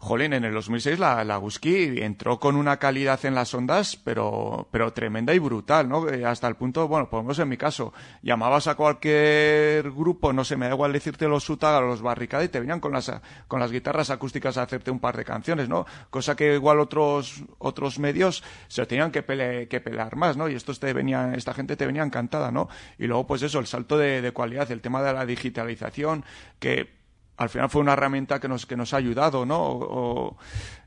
Jolín, 0.03 0.33
en 0.33 0.43
el 0.43 0.53
2006 0.53 0.99
la, 0.99 1.23
la 1.23 1.37
Guski 1.37 2.01
entró 2.01 2.37
con 2.37 2.57
una 2.57 2.77
calidad 2.77 3.23
en 3.25 3.35
las 3.35 3.53
ondas, 3.53 3.95
pero, 3.95 4.67
pero 4.69 4.91
tremenda 4.91 5.33
y 5.33 5.39
brutal, 5.39 5.87
¿no? 5.87 6.09
Eh, 6.09 6.25
hasta 6.25 6.45
el 6.49 6.55
punto, 6.55 6.89
bueno, 6.89 7.09
por 7.09 7.19
lo 7.19 7.23
menos 7.23 7.39
en 7.39 7.47
mi 7.47 7.55
caso, 7.55 7.93
llamabas 8.21 8.67
a 8.67 8.75
cualquier 8.75 9.91
grupo, 9.91 10.33
no 10.33 10.43
sé, 10.43 10.57
me 10.57 10.67
da 10.67 10.73
igual 10.73 10.91
decirte 10.91 11.25
los 11.27 11.45
Sutaga 11.45 11.77
o 11.79 11.83
los 11.83 12.01
Barricada 12.01 12.43
y 12.43 12.49
te 12.49 12.59
venían 12.59 12.81
con 12.81 12.91
las, 12.91 13.11
con 13.47 13.61
las 13.61 13.71
guitarras 13.71 14.09
acústicas 14.09 14.57
a 14.57 14.63
hacerte 14.63 14.91
un 14.91 14.99
par 14.99 15.15
de 15.15 15.23
canciones, 15.23 15.69
¿no? 15.69 15.85
Cosa 16.09 16.35
que 16.35 16.53
igual 16.55 16.81
otros, 16.81 17.43
otros 17.59 17.97
medios 17.97 18.43
se 18.67 18.85
tenían 18.85 19.09
que, 19.09 19.25
pele- 19.25 19.69
que 19.69 19.79
pelear 19.79 20.17
más, 20.17 20.35
¿no? 20.35 20.49
Y 20.49 20.55
estos 20.55 20.81
te 20.81 20.91
venían, 20.91 21.33
esta 21.33 21.53
gente 21.53 21.77
te 21.77 21.85
venía 21.85 22.03
encantada, 22.03 22.51
¿no? 22.51 22.67
Y 22.99 23.07
luego, 23.07 23.25
pues 23.25 23.41
eso, 23.41 23.57
el 23.59 23.67
salto 23.67 23.97
de, 23.97 24.21
de 24.21 24.31
cualidad, 24.33 24.69
el 24.69 24.81
tema 24.81 25.01
de 25.01 25.13
la 25.13 25.25
digitalización, 25.25 26.25
que 26.59 27.02
al 27.37 27.49
final 27.49 27.69
fue 27.69 27.81
una 27.81 27.93
herramienta 27.93 28.39
que 28.39 28.47
nos, 28.47 28.65
que 28.65 28.75
nos 28.77 28.93
ha 28.93 28.97
ayudado, 28.97 29.45
¿no? 29.45 30.37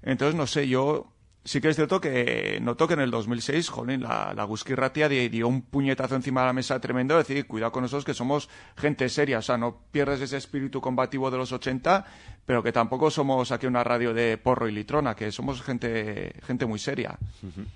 Entonces, 0.02 0.34
no 0.36 0.46
sé, 0.46 0.68
yo 0.68 1.12
sí 1.44 1.60
que 1.60 1.68
es 1.68 1.76
cierto 1.76 2.00
que 2.00 2.58
noto 2.60 2.88
que 2.88 2.94
en 2.94 3.00
el 3.00 3.10
2006, 3.12 3.68
jolín, 3.68 4.02
la, 4.02 4.34
la 4.34 4.48
Ratia 4.74 5.08
di- 5.08 5.28
dio 5.28 5.46
un 5.46 5.62
puñetazo 5.62 6.16
encima 6.16 6.40
de 6.40 6.46
la 6.48 6.52
mesa 6.52 6.80
tremendo, 6.80 7.14
de 7.14 7.18
decir, 7.22 7.46
cuidado 7.46 7.70
con 7.70 7.82
nosotros 7.82 8.04
que 8.04 8.14
somos 8.14 8.48
gente 8.76 9.08
seria, 9.08 9.38
o 9.38 9.42
sea, 9.42 9.56
no 9.56 9.82
pierdes 9.92 10.20
ese 10.20 10.36
espíritu 10.38 10.80
combativo 10.80 11.30
de 11.30 11.38
los 11.38 11.52
80, 11.52 12.04
pero 12.44 12.62
que 12.64 12.72
tampoco 12.72 13.10
somos 13.12 13.52
aquí 13.52 13.66
una 13.66 13.84
radio 13.84 14.12
de 14.12 14.38
porro 14.38 14.68
y 14.68 14.72
litrona, 14.72 15.14
que 15.14 15.30
somos 15.30 15.62
gente, 15.62 16.32
gente 16.44 16.66
muy 16.66 16.80
seria. 16.80 17.16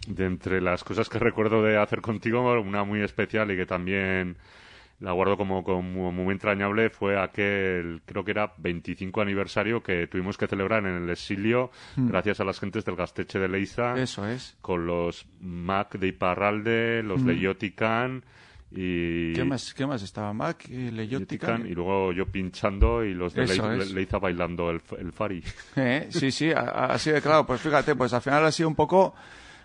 De 0.06 0.24
entre 0.26 0.60
las 0.60 0.82
cosas 0.82 1.08
que 1.08 1.20
recuerdo 1.20 1.62
de 1.62 1.76
hacer 1.78 2.00
contigo, 2.00 2.60
una 2.60 2.82
muy 2.82 3.02
especial 3.02 3.52
y 3.52 3.56
que 3.56 3.66
también 3.66 4.36
la 5.00 5.12
guardo 5.12 5.36
como, 5.36 5.64
como 5.64 6.12
muy 6.12 6.32
entrañable 6.32 6.90
fue 6.90 7.18
aquel, 7.18 8.02
creo 8.04 8.22
que 8.22 8.32
era 8.32 8.52
25 8.58 9.22
aniversario 9.22 9.82
que 9.82 10.06
tuvimos 10.06 10.36
que 10.36 10.46
celebrar 10.46 10.84
en 10.84 11.04
el 11.04 11.10
exilio 11.10 11.70
gracias 11.96 12.40
a 12.40 12.44
las 12.44 12.60
gentes 12.60 12.84
del 12.84 12.96
Gasteche 12.96 13.38
de 13.38 13.48
Leiza. 13.48 13.94
Eso 13.98 14.26
es. 14.26 14.58
Con 14.60 14.86
los 14.86 15.26
Mac 15.40 15.98
de 15.98 16.08
Iparralde, 16.08 17.02
los 17.02 17.24
de 17.24 17.38
Yotican 17.38 18.22
y... 18.70 19.32
¿Qué 19.32 19.42
más, 19.42 19.72
qué 19.72 19.86
más 19.86 20.02
estaba? 20.02 20.34
Mac, 20.34 20.66
eh, 20.68 20.92
Leyotica. 20.92 21.46
Yotican, 21.46 21.66
y 21.66 21.74
luego 21.74 22.12
yo 22.12 22.26
pinchando 22.26 23.02
y 23.02 23.14
los 23.14 23.32
de 23.32 23.46
Leiza. 23.46 23.74
Leiza 23.74 24.18
bailando 24.18 24.70
el, 24.70 24.82
el 24.98 25.12
Fari. 25.12 25.42
Eh, 25.76 26.08
sí, 26.10 26.30
sí, 26.30 26.52
así 26.54 27.10
de 27.10 27.22
claro. 27.22 27.46
Pues 27.46 27.60
fíjate, 27.62 27.94
pues 27.96 28.12
al 28.12 28.20
final 28.20 28.44
ha 28.44 28.52
sido 28.52 28.68
un 28.68 28.74
poco... 28.74 29.14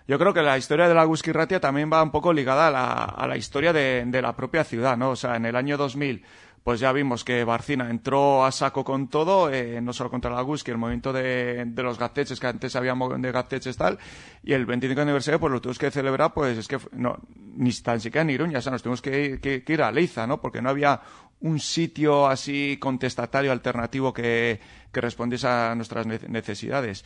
Yo 0.07 0.19
creo 0.19 0.33
que 0.33 0.41
la 0.43 0.57
historia 0.57 0.87
de 0.87 0.93
la 0.93 1.03
Gusky 1.03 1.31
Ratia 1.31 1.59
también 1.59 1.89
va 1.91 2.03
un 2.03 2.11
poco 2.11 2.31
ligada 2.31 2.67
a 2.67 2.71
la, 2.71 2.93
a 3.05 3.27
la 3.27 3.37
historia 3.37 3.73
de, 3.73 4.03
de 4.05 4.21
la 4.21 4.35
propia 4.35 4.63
ciudad, 4.63 4.95
¿no? 4.97 5.11
O 5.11 5.15
sea, 5.15 5.35
en 5.35 5.45
el 5.45 5.55
año 5.55 5.77
2000, 5.77 6.23
pues 6.63 6.79
ya 6.79 6.91
vimos 6.91 7.23
que 7.23 7.43
Barcina 7.43 7.89
entró 7.89 8.45
a 8.45 8.51
saco 8.51 8.83
con 8.83 9.07
todo, 9.07 9.51
eh, 9.51 9.81
no 9.81 9.93
solo 9.93 10.11
contra 10.11 10.29
la 10.31 10.41
Gusky, 10.41 10.69
el 10.71 10.77
movimiento 10.77 11.11
de, 11.11 11.63
de 11.65 11.83
los 11.83 11.97
gateches, 11.97 12.39
que 12.39 12.45
antes 12.47 12.75
había 12.75 12.93
de 12.95 13.31
gateches 13.31 13.77
tal, 13.77 13.97
y 14.43 14.53
el 14.53 14.65
25 14.67 15.01
aniversario, 15.01 15.39
pues 15.39 15.51
lo 15.51 15.59
tuvimos 15.61 15.79
que 15.79 15.89
celebrar, 15.89 16.33
pues 16.35 16.55
es 16.57 16.67
que 16.67 16.77
no, 16.91 17.17
ni 17.55 17.71
tan 17.73 17.99
siquiera 17.99 18.21
en 18.21 18.29
Iruña, 18.29 18.59
o 18.59 18.61
sea, 18.61 18.71
nos 18.71 18.83
tuvimos 18.83 19.01
que, 19.01 19.39
ir- 19.39 19.39
que- 19.63 19.73
ir 19.73 19.81
a 19.81 19.91
Leiza, 19.91 20.27
¿no? 20.27 20.39
Porque 20.39 20.61
no 20.61 20.69
había 20.69 21.01
un 21.41 21.59
sitio 21.59 22.27
así 22.27 22.77
contestatario 22.79 23.51
alternativo 23.51 24.13
que, 24.13 24.59
que 24.91 25.01
respondiese 25.01 25.47
a 25.47 25.73
nuestras 25.75 26.05
ne- 26.05 26.19
necesidades. 26.29 27.03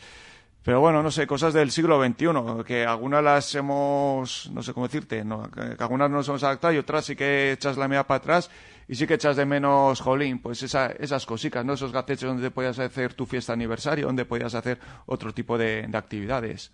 Pero 0.62 0.80
bueno, 0.80 1.02
no 1.02 1.10
sé, 1.10 1.26
cosas 1.26 1.54
del 1.54 1.70
siglo 1.70 2.04
XXI, 2.04 2.64
que 2.66 2.84
algunas 2.84 3.24
las 3.24 3.54
hemos, 3.54 4.50
no 4.52 4.62
sé 4.62 4.74
cómo 4.74 4.88
decirte, 4.88 5.24
no, 5.24 5.50
que, 5.50 5.82
algunas 5.82 6.10
nos 6.10 6.28
hemos 6.28 6.42
adaptado 6.42 6.74
y 6.74 6.78
otras 6.78 7.06
sí 7.06 7.16
que 7.16 7.52
echas 7.52 7.78
la 7.78 7.88
media 7.88 8.06
para 8.06 8.18
atrás 8.18 8.50
y 8.86 8.94
sí 8.94 9.06
que 9.06 9.14
echas 9.14 9.36
de 9.36 9.46
menos, 9.46 10.00
jolín, 10.00 10.38
pues 10.40 10.62
esa, 10.62 10.88
esas 10.88 11.24
cositas, 11.24 11.64
¿no? 11.64 11.72
Esos 11.72 11.92
gateches 11.92 12.28
donde 12.28 12.50
podías 12.50 12.78
hacer 12.78 13.14
tu 13.14 13.24
fiesta 13.24 13.54
aniversario, 13.54 14.06
donde 14.06 14.26
podías 14.26 14.54
hacer 14.54 14.78
otro 15.06 15.32
tipo 15.32 15.56
de, 15.56 15.86
de 15.88 15.96
actividades. 15.98 16.72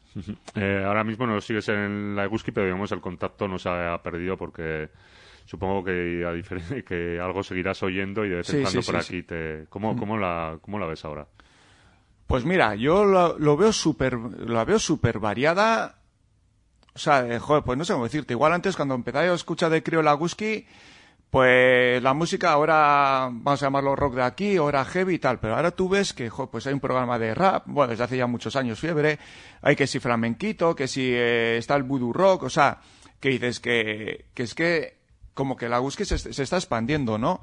Eh, 0.55 0.82
ahora 0.84 1.05
mismo 1.05 1.26
no 1.26 1.41
sigues 1.41 1.68
en 1.68 2.16
la 2.16 2.24
Eguski, 2.24 2.51
pero 2.51 2.66
digamos 2.66 2.91
el 2.91 3.01
contacto 3.01 3.47
no 3.47 3.59
se 3.59 3.68
ha 3.68 4.01
perdido 4.03 4.37
porque 4.37 4.89
supongo 5.45 5.84
que 5.84 6.24
a 6.26 6.82
que 6.82 7.20
algo 7.20 7.43
seguirás 7.43 7.82
oyendo 7.82 8.24
y 8.24 8.30
de 8.30 8.37
vez 8.37 8.49
en 8.51 8.57
Sí, 8.57 8.62
cuando 8.62 8.82
sí, 8.82 8.93
por 8.93 9.03
sí, 9.03 9.14
aquí 9.14 9.22
te... 9.22 9.66
¿Cómo, 9.68 9.97
cómo, 9.97 10.16
la, 10.16 10.59
¿Cómo 10.61 10.78
la 10.78 10.87
ves 10.87 11.05
ahora? 11.05 11.26
Pues 12.27 12.45
mira, 12.45 12.74
yo 12.74 13.05
lo, 13.05 13.39
lo 13.39 13.57
veo 13.57 13.72
súper, 13.72 14.18
la 14.18 14.64
veo 14.64 14.79
súper 14.79 15.18
variada. 15.20 15.99
O 16.95 16.99
sea, 16.99 17.27
eh, 17.27 17.39
joder, 17.39 17.62
pues 17.62 17.79
no 17.79 17.85
sé 17.85 17.93
cómo 17.93 18.05
decirte. 18.05 18.33
Igual 18.33 18.53
antes 18.53 18.74
cuando 18.74 18.95
empecé 18.95 19.18
a 19.18 19.35
escuchar 19.35 19.70
de 19.70 19.83
Creo 19.83 20.03
Laguski, 20.03 20.66
pues 21.31 22.03
la 22.03 22.14
música 22.14 22.51
ahora, 22.51 23.29
vamos 23.31 23.62
a 23.62 23.66
llamarlo 23.66 23.95
rock 23.95 24.14
de 24.14 24.22
aquí, 24.22 24.57
ahora 24.57 24.85
heavy 24.85 25.14
y 25.14 25.18
tal. 25.18 25.39
Pero 25.39 25.55
ahora 25.55 25.70
tú 25.70 25.89
ves 25.89 26.12
que, 26.12 26.29
joder, 26.31 26.51
pues 26.51 26.66
hay 26.66 26.72
un 26.72 26.81
programa 26.81 27.18
de 27.18 27.35
rap, 27.35 27.64
bueno, 27.66 27.91
desde 27.91 28.05
hace 28.05 28.16
ya 28.16 28.27
muchos 28.27 28.57
años 28.57 28.81
fiebre. 28.81 29.18
Hay 29.62 29.77
que 29.77 29.87
si 29.87 30.01
flamenquito, 30.01 30.74
que 30.74 30.89
si 30.89 31.12
eh, 31.12 31.59
está 31.59 31.77
el 31.77 31.85
voodoo 31.85 32.12
rock, 32.12 32.45
o 32.45 32.51
sea, 32.51 32.81
que 33.20 33.29
dices 33.29 33.61
que, 33.61 34.27
que 34.35 34.43
es 34.43 34.55
que 34.55 34.97
como 35.35 35.57
que 35.57 35.68
la 35.68 35.79
Guski 35.79 36.05
se, 36.05 36.18
se 36.18 36.43
está 36.43 36.57
expandiendo, 36.57 37.18
¿no? 37.18 37.41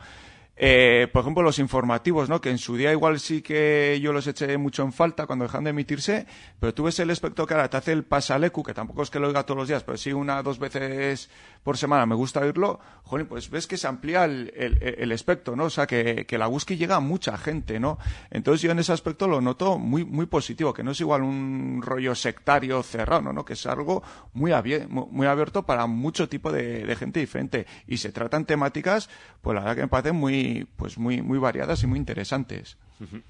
Eh, 0.56 1.08
por 1.12 1.22
ejemplo, 1.22 1.42
los 1.42 1.58
informativos, 1.58 2.30
¿no? 2.30 2.40
Que 2.40 2.52
en 2.52 2.60
su 2.60 2.76
día 2.78 2.92
igual 2.92 3.20
sí 3.20 3.42
que 3.42 4.00
yo 4.02 4.14
los 4.14 4.28
eché 4.28 4.56
mucho 4.60 4.84
en 4.84 4.94
falta 4.94 5.26
cuando 5.26 5.46
dejan 5.46 5.64
de 5.64 5.72
emitirse, 5.72 6.28
pero 6.60 6.76
tú 6.76 6.84
ves 6.84 7.00
el 7.00 7.10
espectro 7.10 7.48
que 7.48 7.56
ahora 7.56 7.70
te 7.72 7.78
hace 7.78 7.92
el 7.92 8.04
pasalecu, 8.04 8.62
que 8.62 8.74
tampoco 8.76 9.02
es 9.02 9.10
que 9.10 9.20
lo 9.20 9.28
oiga 9.30 9.44
todos 9.48 9.58
los 9.58 9.68
días, 9.68 9.84
pero 9.84 9.98
sí 9.98 10.14
una 10.14 10.44
dos 10.44 10.60
veces 10.60 11.32
por 11.64 11.78
semana 11.78 12.06
me 12.06 12.14
gusta 12.14 12.42
oírlo, 12.42 12.80
joder, 13.04 13.28
pues 13.28 13.50
ves 13.50 13.66
que 13.66 13.78
se 13.78 13.88
amplía 13.88 14.26
el, 14.26 14.52
el, 14.56 15.12
espectro, 15.12 15.56
¿no? 15.56 15.64
O 15.66 15.70
sea, 15.72 15.88
que, 15.88 16.26
que 16.28 16.38
la 16.38 16.48
Whisky 16.48 16.76
llega 16.78 16.98
a 16.98 17.00
mucha 17.00 17.36
gente, 17.38 17.80
¿no? 17.80 17.98
Entonces 18.30 18.62
yo 18.62 18.72
en 18.72 18.80
ese 18.80 18.92
aspecto 18.94 19.28
lo 19.28 19.42
noto 19.42 19.80
muy, 19.80 20.06
muy 20.06 20.28
positivo, 20.28 20.74
que 20.74 20.84
no 20.84 20.92
es 20.92 21.02
igual 21.02 21.24
un 21.24 21.82
rollo 21.84 22.14
sectario 22.14 22.84
cerrado, 22.84 23.34
¿no? 23.34 23.44
Que 23.44 23.54
es 23.54 23.66
algo 23.66 24.04
muy, 24.34 24.52
abie- 24.52 24.88
mu- 24.88 25.08
muy 25.10 25.26
abierto 25.26 25.64
para 25.64 25.88
mucho 25.88 26.30
tipo 26.30 26.52
de, 26.52 26.96
gente 27.00 27.22
diferente. 27.22 27.66
Y 27.88 27.98
se 27.98 28.12
tratan 28.12 28.46
temáticas, 28.46 29.10
pues 29.42 29.56
la 29.56 29.62
verdad 29.62 29.76
que 29.76 29.82
me 29.84 29.88
parecen 29.88 30.16
muy, 30.18 30.43
pues 30.76 30.98
muy, 30.98 31.22
muy 31.22 31.40
variadas 31.40 31.84
y 31.84 31.88
muy 31.88 32.00
interesantes. 32.00 32.78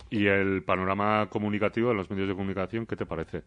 Y 0.10 0.28
el 0.28 0.64
panorama 0.64 1.28
comunicativo 1.30 1.90
de 1.90 1.96
los 1.96 2.10
medios 2.10 2.28
de 2.28 2.36
comunicación, 2.36 2.86
¿qué 2.86 2.96
te 2.96 3.06
parece? 3.06 3.44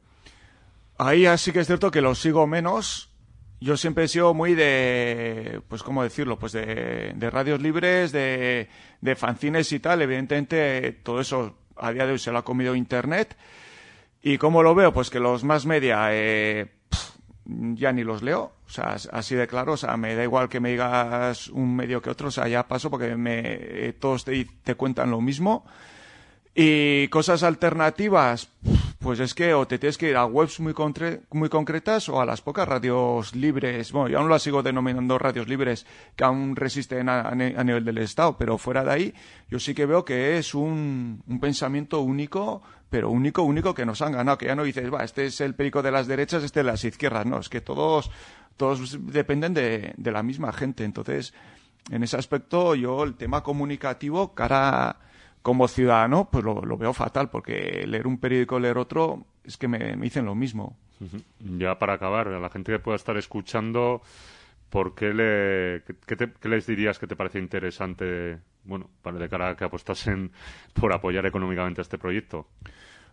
Ahí 0.98 1.22
ya 1.22 1.36
sí 1.36 1.52
que 1.52 1.60
es 1.60 1.66
cierto 1.66 1.90
que 1.90 2.00
lo 2.00 2.14
sigo 2.14 2.46
menos. 2.46 3.12
Yo 3.60 3.76
siempre 3.76 4.04
he 4.04 4.08
sido 4.08 4.34
muy 4.34 4.54
de, 4.54 5.60
pues 5.68 5.82
cómo 5.82 6.02
decirlo, 6.02 6.38
pues 6.38 6.52
de, 6.52 7.12
de 7.14 7.30
radios 7.30 7.60
libres, 7.62 8.12
de, 8.12 8.68
de 9.00 9.16
fanzines 9.16 9.72
y 9.72 9.80
tal. 9.80 10.02
Evidentemente 10.02 10.92
todo 11.02 11.20
eso 11.20 11.56
a 11.76 11.92
día 11.92 12.06
de 12.06 12.12
hoy 12.12 12.18
se 12.18 12.32
lo 12.32 12.38
ha 12.38 12.44
comido 12.44 12.74
Internet. 12.74 13.36
¿Y 14.22 14.38
cómo 14.38 14.62
lo 14.62 14.74
veo? 14.74 14.92
Pues 14.92 15.08
que 15.10 15.20
los 15.20 15.44
más 15.44 15.66
media 15.66 16.08
eh, 16.10 16.66
ya 17.74 17.92
ni 17.92 18.04
los 18.04 18.22
leo. 18.22 18.52
O 18.66 18.70
sea, 18.70 18.92
as- 18.94 19.08
así 19.12 19.34
de 19.34 19.46
claro. 19.46 19.72
O 19.72 19.76
sea, 19.76 19.96
me 19.96 20.14
da 20.14 20.22
igual 20.24 20.48
que 20.48 20.60
me 20.60 20.70
digas 20.70 21.48
un 21.48 21.74
medio 21.76 22.02
que 22.02 22.10
otro. 22.10 22.28
O 22.28 22.30
sea, 22.30 22.48
ya 22.48 22.66
paso 22.66 22.90
porque 22.90 23.16
me, 23.16 23.40
eh, 23.44 23.94
todos 23.98 24.24
te, 24.24 24.46
te 24.64 24.74
cuentan 24.74 25.10
lo 25.10 25.20
mismo. 25.20 25.64
Y 26.58 27.08
cosas 27.08 27.42
alternativas, 27.42 28.48
pues 28.98 29.20
es 29.20 29.34
que 29.34 29.52
o 29.52 29.66
te 29.66 29.78
tienes 29.78 29.98
que 29.98 30.08
ir 30.08 30.16
a 30.16 30.24
webs 30.24 30.58
muy, 30.58 30.72
concre- 30.72 31.20
muy 31.30 31.50
concretas 31.50 32.08
o 32.08 32.18
a 32.18 32.24
las 32.24 32.40
pocas 32.40 32.66
radios 32.66 33.34
libres. 33.34 33.92
Bueno, 33.92 34.08
yo 34.08 34.18
aún 34.20 34.30
las 34.30 34.42
sigo 34.42 34.62
denominando 34.62 35.18
radios 35.18 35.48
libres 35.48 35.84
que 36.16 36.24
aún 36.24 36.56
resisten 36.56 37.10
a, 37.10 37.28
a 37.28 37.34
nivel 37.34 37.84
del 37.84 37.98
Estado, 37.98 38.38
pero 38.38 38.56
fuera 38.56 38.84
de 38.84 38.90
ahí 38.90 39.14
yo 39.50 39.58
sí 39.58 39.74
que 39.74 39.84
veo 39.84 40.02
que 40.06 40.38
es 40.38 40.54
un, 40.54 41.22
un 41.28 41.40
pensamiento 41.40 42.00
único, 42.00 42.62
pero 42.90 43.10
único, 43.10 43.42
único 43.42 43.74
que 43.74 43.86
nos 43.86 44.02
han 44.02 44.12
ganado, 44.12 44.38
que 44.38 44.46
ya 44.46 44.54
no 44.54 44.64
dices, 44.64 44.92
va, 44.92 45.04
este 45.04 45.26
es 45.26 45.40
el 45.40 45.54
perico 45.54 45.82
de 45.82 45.90
las 45.90 46.06
derechas, 46.06 46.42
este 46.42 46.60
de 46.60 46.64
las 46.64 46.84
izquierdas, 46.84 47.26
no, 47.26 47.38
es 47.38 47.48
que 47.48 47.60
todos, 47.60 48.10
todos 48.56 48.98
dependen 49.06 49.54
de, 49.54 49.94
de 49.96 50.12
la 50.12 50.22
misma 50.22 50.52
gente. 50.52 50.84
Entonces, 50.84 51.34
en 51.90 52.02
ese 52.02 52.16
aspecto 52.16 52.74
yo 52.74 53.04
el 53.04 53.14
tema 53.14 53.42
comunicativo, 53.42 54.34
cara 54.34 54.96
como 55.42 55.68
ciudadano, 55.68 56.28
pues 56.30 56.44
lo, 56.44 56.76
veo 56.76 56.92
fatal, 56.92 57.30
porque 57.30 57.84
leer 57.86 58.08
un 58.08 58.18
periódico, 58.18 58.58
leer 58.58 58.78
otro, 58.78 59.26
es 59.44 59.56
que 59.56 59.68
me, 59.68 59.96
me 59.96 60.06
dicen 60.06 60.24
lo 60.24 60.34
mismo. 60.34 60.76
Ya 61.38 61.78
para 61.78 61.92
acabar, 61.92 62.26
a 62.26 62.40
la 62.40 62.48
gente 62.48 62.72
que 62.72 62.80
pueda 62.80 62.96
estar 62.96 63.16
escuchando, 63.16 64.02
¿por 64.70 64.94
qué, 64.94 65.12
le, 65.12 65.82
qué, 66.06 66.48
les 66.48 66.66
dirías 66.66 66.98
que 66.98 67.06
te 67.06 67.16
parece 67.16 67.38
interesante, 67.38 68.38
bueno, 68.64 68.90
para 69.02 69.18
de 69.18 69.28
cara 69.28 69.50
a 69.50 69.56
que 69.56 69.64
apostasen 69.64 70.32
por 70.74 70.92
apoyar 70.92 71.26
económicamente 71.26 71.82
este 71.82 71.98
proyecto? 71.98 72.48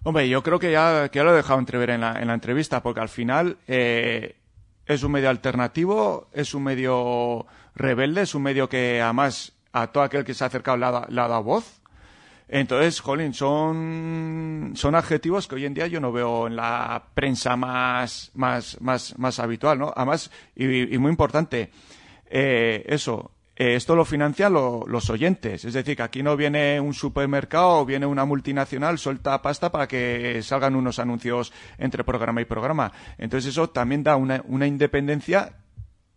Hombre, 0.04 0.28
yo 0.28 0.44
creo 0.44 0.60
que 0.60 0.72
ya, 0.72 1.10
que 1.10 1.20
ya 1.20 1.24
lo 1.24 1.34
he 1.34 1.38
dejado 1.38 1.60
entrever 1.60 1.92
en 1.92 2.02
la, 2.02 2.20
en 2.20 2.28
la 2.28 2.34
entrevista, 2.34 2.84
porque 2.84 3.00
al 3.00 3.10
final 3.10 3.58
eh, 3.68 4.36
es 4.86 5.04
un 5.04 5.14
medio 5.14 5.30
alternativo, 5.30 6.28
es 6.34 6.54
un 6.54 6.64
medio 6.64 7.46
rebelde, 7.76 8.24
es 8.24 8.36
un 8.36 8.44
medio 8.44 8.68
que 8.68 9.02
además 9.02 9.54
a 9.72 9.88
todo 9.88 10.04
aquel 10.04 10.26
que 10.26 10.34
se 10.34 10.44
ha 10.44 10.48
acercado 10.48 10.78
le 10.78 10.86
le 11.14 11.22
ha 11.22 11.28
dado 11.28 11.44
voz. 11.44 11.83
Entonces, 12.56 13.00
jolín, 13.00 13.34
son, 13.34 14.74
son 14.76 14.94
adjetivos 14.94 15.48
que 15.48 15.56
hoy 15.56 15.66
en 15.66 15.74
día 15.74 15.88
yo 15.88 16.00
no 16.00 16.12
veo 16.12 16.46
en 16.46 16.56
la 16.56 17.04
prensa 17.16 17.56
más, 17.56 18.30
más, 18.36 18.80
más, 18.80 19.18
más 19.18 19.40
habitual, 19.40 19.80
¿no? 19.80 19.92
Además, 19.96 20.30
y, 20.56 20.94
y 20.94 20.98
muy 21.00 21.10
importante, 21.10 21.72
eh, 22.30 22.84
eso, 22.88 23.32
eh, 23.56 23.74
esto 23.74 23.96
lo 23.96 24.06
financian 24.06 24.54
lo- 24.54 24.84
los 24.86 25.10
oyentes. 25.10 25.66
Es 25.66 25.74
decir, 25.74 25.96
que 25.98 26.04
aquí 26.04 26.22
no 26.22 26.38
viene 26.38 26.80
un 26.80 26.94
supermercado 26.94 27.80
o 27.80 27.86
viene 27.86 28.06
una 28.06 28.24
multinacional, 28.24 29.00
suelta 29.00 29.42
pasta 29.42 29.72
para 29.72 29.88
que 29.88 30.40
salgan 30.44 30.76
unos 30.76 31.00
anuncios 31.00 31.52
entre 31.80 32.04
programa 32.04 32.40
y 32.42 32.46
programa. 32.46 32.92
Entonces 33.18 33.50
eso 33.50 33.72
también 33.72 34.04
da 34.04 34.16
una, 34.16 34.44
una 34.48 34.68
independencia 34.68 35.54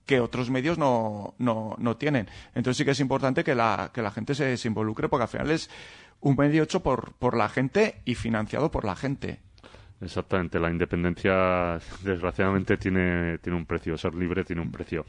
que 0.05 0.21
otros 0.21 0.51
medios 0.51 0.77
no, 0.79 1.35
no, 1.39 1.75
no 1.79 1.97
tienen. 1.97 2.29
Entonces 2.55 2.77
sí 2.77 2.85
que 2.85 2.93
es 2.93 3.01
importante 3.01 3.43
que 3.43 3.55
la, 3.55 3.91
que 3.93 4.03
la 4.03 4.11
gente 4.11 4.35
se, 4.35 4.57
se 4.59 4.69
involucre 4.69 5.09
porque 5.09 5.23
al 5.25 5.29
final 5.29 5.51
es 5.51 5.69
un 6.21 6.37
medio 6.37 6.63
hecho 6.63 6.83
por, 6.83 7.15
por 7.15 7.37
la 7.37 7.49
gente 7.49 8.01
y 8.05 8.15
financiado 8.15 8.71
por 8.71 8.85
la 8.85 8.97
gente. 8.97 9.41
Exactamente, 10.01 10.61
la 10.61 10.71
independencia 10.71 11.79
desgraciadamente 12.03 12.77
tiene, 12.77 13.39
tiene 13.39 13.57
un 13.57 13.65
precio, 13.65 13.97
ser 13.97 14.15
libre 14.15 14.45
tiene 14.45 14.61
un 14.61 14.71
precio. 14.71 15.07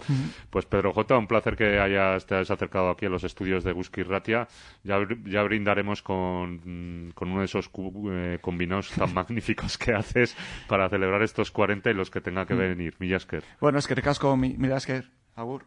Pues 0.49 0.65
Pedro 0.65 0.93
J, 0.93 1.17
un 1.17 1.27
placer 1.27 1.57
que 1.57 1.77
hayas, 1.79 2.25
te 2.25 2.35
hayas 2.35 2.51
acercado 2.51 2.89
aquí 2.89 3.05
a 3.05 3.09
los 3.09 3.25
estudios 3.25 3.65
de 3.65 3.73
Gusky 3.73 4.03
Ratia. 4.03 4.47
Ya, 4.83 4.97
ya 5.25 5.43
brindaremos 5.43 6.01
con, 6.01 7.11
con 7.13 7.31
uno 7.31 7.39
de 7.39 7.45
esos 7.45 7.69
eh, 8.11 8.39
combinados 8.41 8.91
tan 8.91 9.13
magníficos 9.13 9.77
que 9.77 9.93
haces 9.93 10.37
para 10.69 10.87
celebrar 10.89 11.21
estos 11.21 11.51
40 11.51 11.91
y 11.91 11.93
los 11.93 12.09
que 12.09 12.21
tenga 12.21 12.45
que 12.45 12.53
venir. 12.53 12.95
Millasker. 12.99 13.43
Bueno, 13.59 13.79
es 13.79 13.87
que 13.87 13.95
recasco, 13.95 14.37
mi, 14.37 14.55
mira, 14.57 14.77
es 14.77 14.85
que... 14.85 15.03
Agur. 15.35 15.65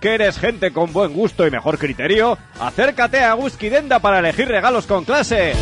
Que 0.00 0.14
eres 0.14 0.38
gente 0.38 0.72
con 0.72 0.92
buen 0.92 1.12
gusto 1.12 1.46
y 1.46 1.50
mejor 1.50 1.78
criterio, 1.78 2.38
acércate 2.58 3.22
a 3.22 3.34
Whisky 3.34 3.68
Denda 3.68 3.98
para 3.98 4.18
elegir 4.18 4.48
regalos 4.48 4.86
con 4.86 5.04
clase. 5.04 5.52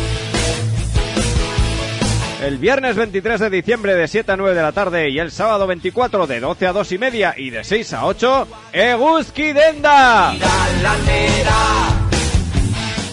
el 2.41 2.57
viernes 2.57 2.95
23 2.95 3.39
de 3.41 3.49
diciembre 3.49 3.95
de 3.95 4.07
7 4.07 4.31
a 4.31 4.37
9 4.37 4.55
de 4.55 4.61
la 4.61 4.71
tarde 4.71 5.09
y 5.09 5.19
el 5.19 5.29
sábado 5.29 5.67
24 5.67 6.25
de 6.25 6.39
12 6.39 6.67
a 6.67 6.73
2 6.73 6.91
y 6.93 6.97
media 6.97 7.33
y 7.37 7.49
de 7.49 7.63
6 7.63 7.93
a 7.93 8.05
8, 8.05 8.47
Eguski 8.71 9.51
Denda. 9.51 10.33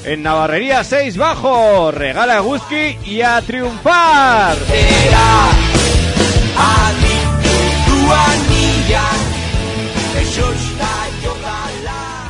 En 0.05 0.23
Navarrería 0.23 0.85
6 0.85 1.17
Bajo, 1.17 1.91
regala 1.91 2.37
Eguski 2.37 2.97
y 3.05 3.23
a 3.23 3.43
triunfar. 3.43 4.57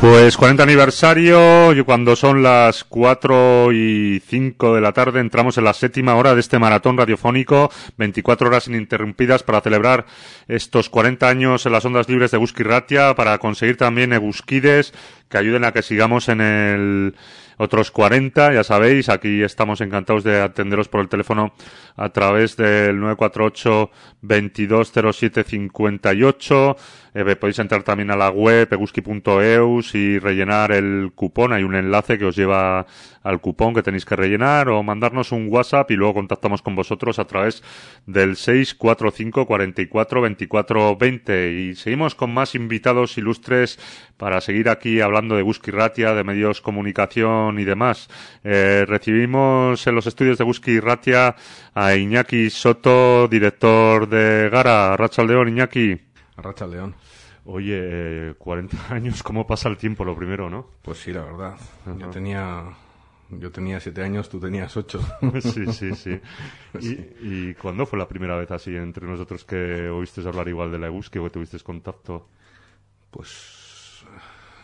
Pues 0.00 0.36
40 0.36 0.62
aniversario, 0.62 1.72
y 1.72 1.82
cuando 1.82 2.16
son 2.16 2.42
las 2.42 2.84
4 2.84 3.72
y 3.72 4.20
5 4.20 4.74
de 4.74 4.80
la 4.82 4.92
tarde 4.92 5.20
entramos 5.20 5.56
en 5.56 5.64
la 5.64 5.72
séptima 5.72 6.14
hora 6.16 6.34
de 6.34 6.40
este 6.40 6.58
maratón 6.58 6.98
radiofónico, 6.98 7.70
24 7.96 8.48
horas 8.48 8.68
ininterrumpidas 8.68 9.42
para 9.42 9.62
celebrar 9.62 10.04
estos 10.48 10.90
40 10.90 11.26
años 11.26 11.64
en 11.64 11.72
las 11.72 11.84
ondas 11.86 12.10
libres 12.10 12.30
de 12.30 12.36
Busqui 12.36 12.62
Ratia, 12.62 13.14
para 13.14 13.38
conseguir 13.38 13.78
también 13.78 14.12
Egusquides 14.12 14.92
que 15.30 15.38
ayuden 15.38 15.64
a 15.64 15.72
que 15.72 15.82
sigamos 15.82 16.28
en 16.28 16.40
el 16.42 17.14
otros 17.58 17.90
40, 17.90 18.52
ya 18.52 18.64
sabéis, 18.64 19.08
aquí 19.08 19.42
estamos 19.42 19.80
encantados 19.80 20.24
de 20.24 20.42
atenderos 20.42 20.88
por 20.88 21.00
el 21.00 21.08
teléfono 21.08 21.54
a 21.96 22.10
través 22.10 22.56
del 22.56 23.00
948 23.00 23.90
2207 24.20 25.44
58. 25.44 26.76
Eh, 27.16 27.34
podéis 27.34 27.58
entrar 27.60 27.82
también 27.82 28.10
a 28.10 28.16
la 28.16 28.28
web 28.28 28.68
eguski.eus 28.70 29.94
y 29.94 30.18
rellenar 30.18 30.70
el 30.70 31.12
cupón. 31.14 31.54
Hay 31.54 31.62
un 31.62 31.74
enlace 31.74 32.18
que 32.18 32.26
os 32.26 32.36
lleva 32.36 32.84
al 33.22 33.40
cupón 33.40 33.72
que 33.72 33.82
tenéis 33.82 34.04
que 34.04 34.16
rellenar 34.16 34.68
o 34.68 34.82
mandarnos 34.82 35.32
un 35.32 35.48
WhatsApp 35.48 35.90
y 35.92 35.96
luego 35.96 36.12
contactamos 36.12 36.60
con 36.60 36.74
vosotros 36.74 37.18
a 37.18 37.24
través 37.24 37.62
del 38.04 38.36
645 38.36 39.46
44 39.46 40.20
24 40.20 40.96
20. 40.98 41.52
Y 41.52 41.74
seguimos 41.74 42.14
con 42.14 42.34
más 42.34 42.54
invitados 42.54 43.16
ilustres 43.16 43.78
para 44.18 44.42
seguir 44.42 44.68
aquí 44.68 45.00
hablando 45.00 45.36
de 45.36 45.42
Busqui 45.42 45.70
Ratia, 45.70 46.12
de 46.12 46.22
medios 46.22 46.60
comunicación 46.60 47.58
y 47.58 47.64
demás. 47.64 48.10
Eh, 48.44 48.84
recibimos 48.86 49.86
en 49.86 49.94
los 49.94 50.06
estudios 50.06 50.36
de 50.36 50.44
Busqui 50.44 50.80
Ratia 50.80 51.34
a 51.72 51.94
Iñaki 51.94 52.50
Soto, 52.50 53.26
director 53.26 54.06
de 54.06 54.50
Gara. 54.50 54.98
Rachaldeón, 54.98 55.48
Iñaki. 55.48 56.05
Racha 56.36 56.66
León. 56.66 56.94
Oye, 57.44 57.78
eh, 58.30 58.34
40 58.38 58.76
años, 58.94 59.22
¿cómo 59.22 59.46
pasa 59.46 59.68
el 59.68 59.76
tiempo? 59.76 60.04
Lo 60.04 60.16
primero, 60.16 60.50
¿no? 60.50 60.66
Pues 60.82 60.98
sí, 60.98 61.12
la 61.12 61.24
verdad. 61.24 61.56
Yo 61.98 62.08
tenía 62.10 62.64
yo 63.30 63.50
tenía 63.50 63.80
siete 63.80 64.02
años, 64.02 64.28
tú 64.28 64.38
tenías 64.38 64.76
ocho. 64.76 65.00
sí, 65.40 65.66
sí, 65.72 65.94
sí. 65.94 66.20
¿Y, 66.80 67.48
¿Y 67.50 67.54
cuándo 67.54 67.86
fue 67.86 67.98
la 67.98 68.08
primera 68.08 68.36
vez 68.36 68.50
así 68.50 68.74
entre 68.76 69.06
nosotros 69.06 69.44
que 69.44 69.88
oíste 69.88 70.26
hablar 70.26 70.48
igual 70.48 70.70
de 70.70 70.78
la 70.78 70.86
Eguski 70.86 71.18
o 71.18 71.24
que 71.24 71.30
tuviste 71.30 71.58
contacto? 71.60 72.28
Pues 73.10 74.04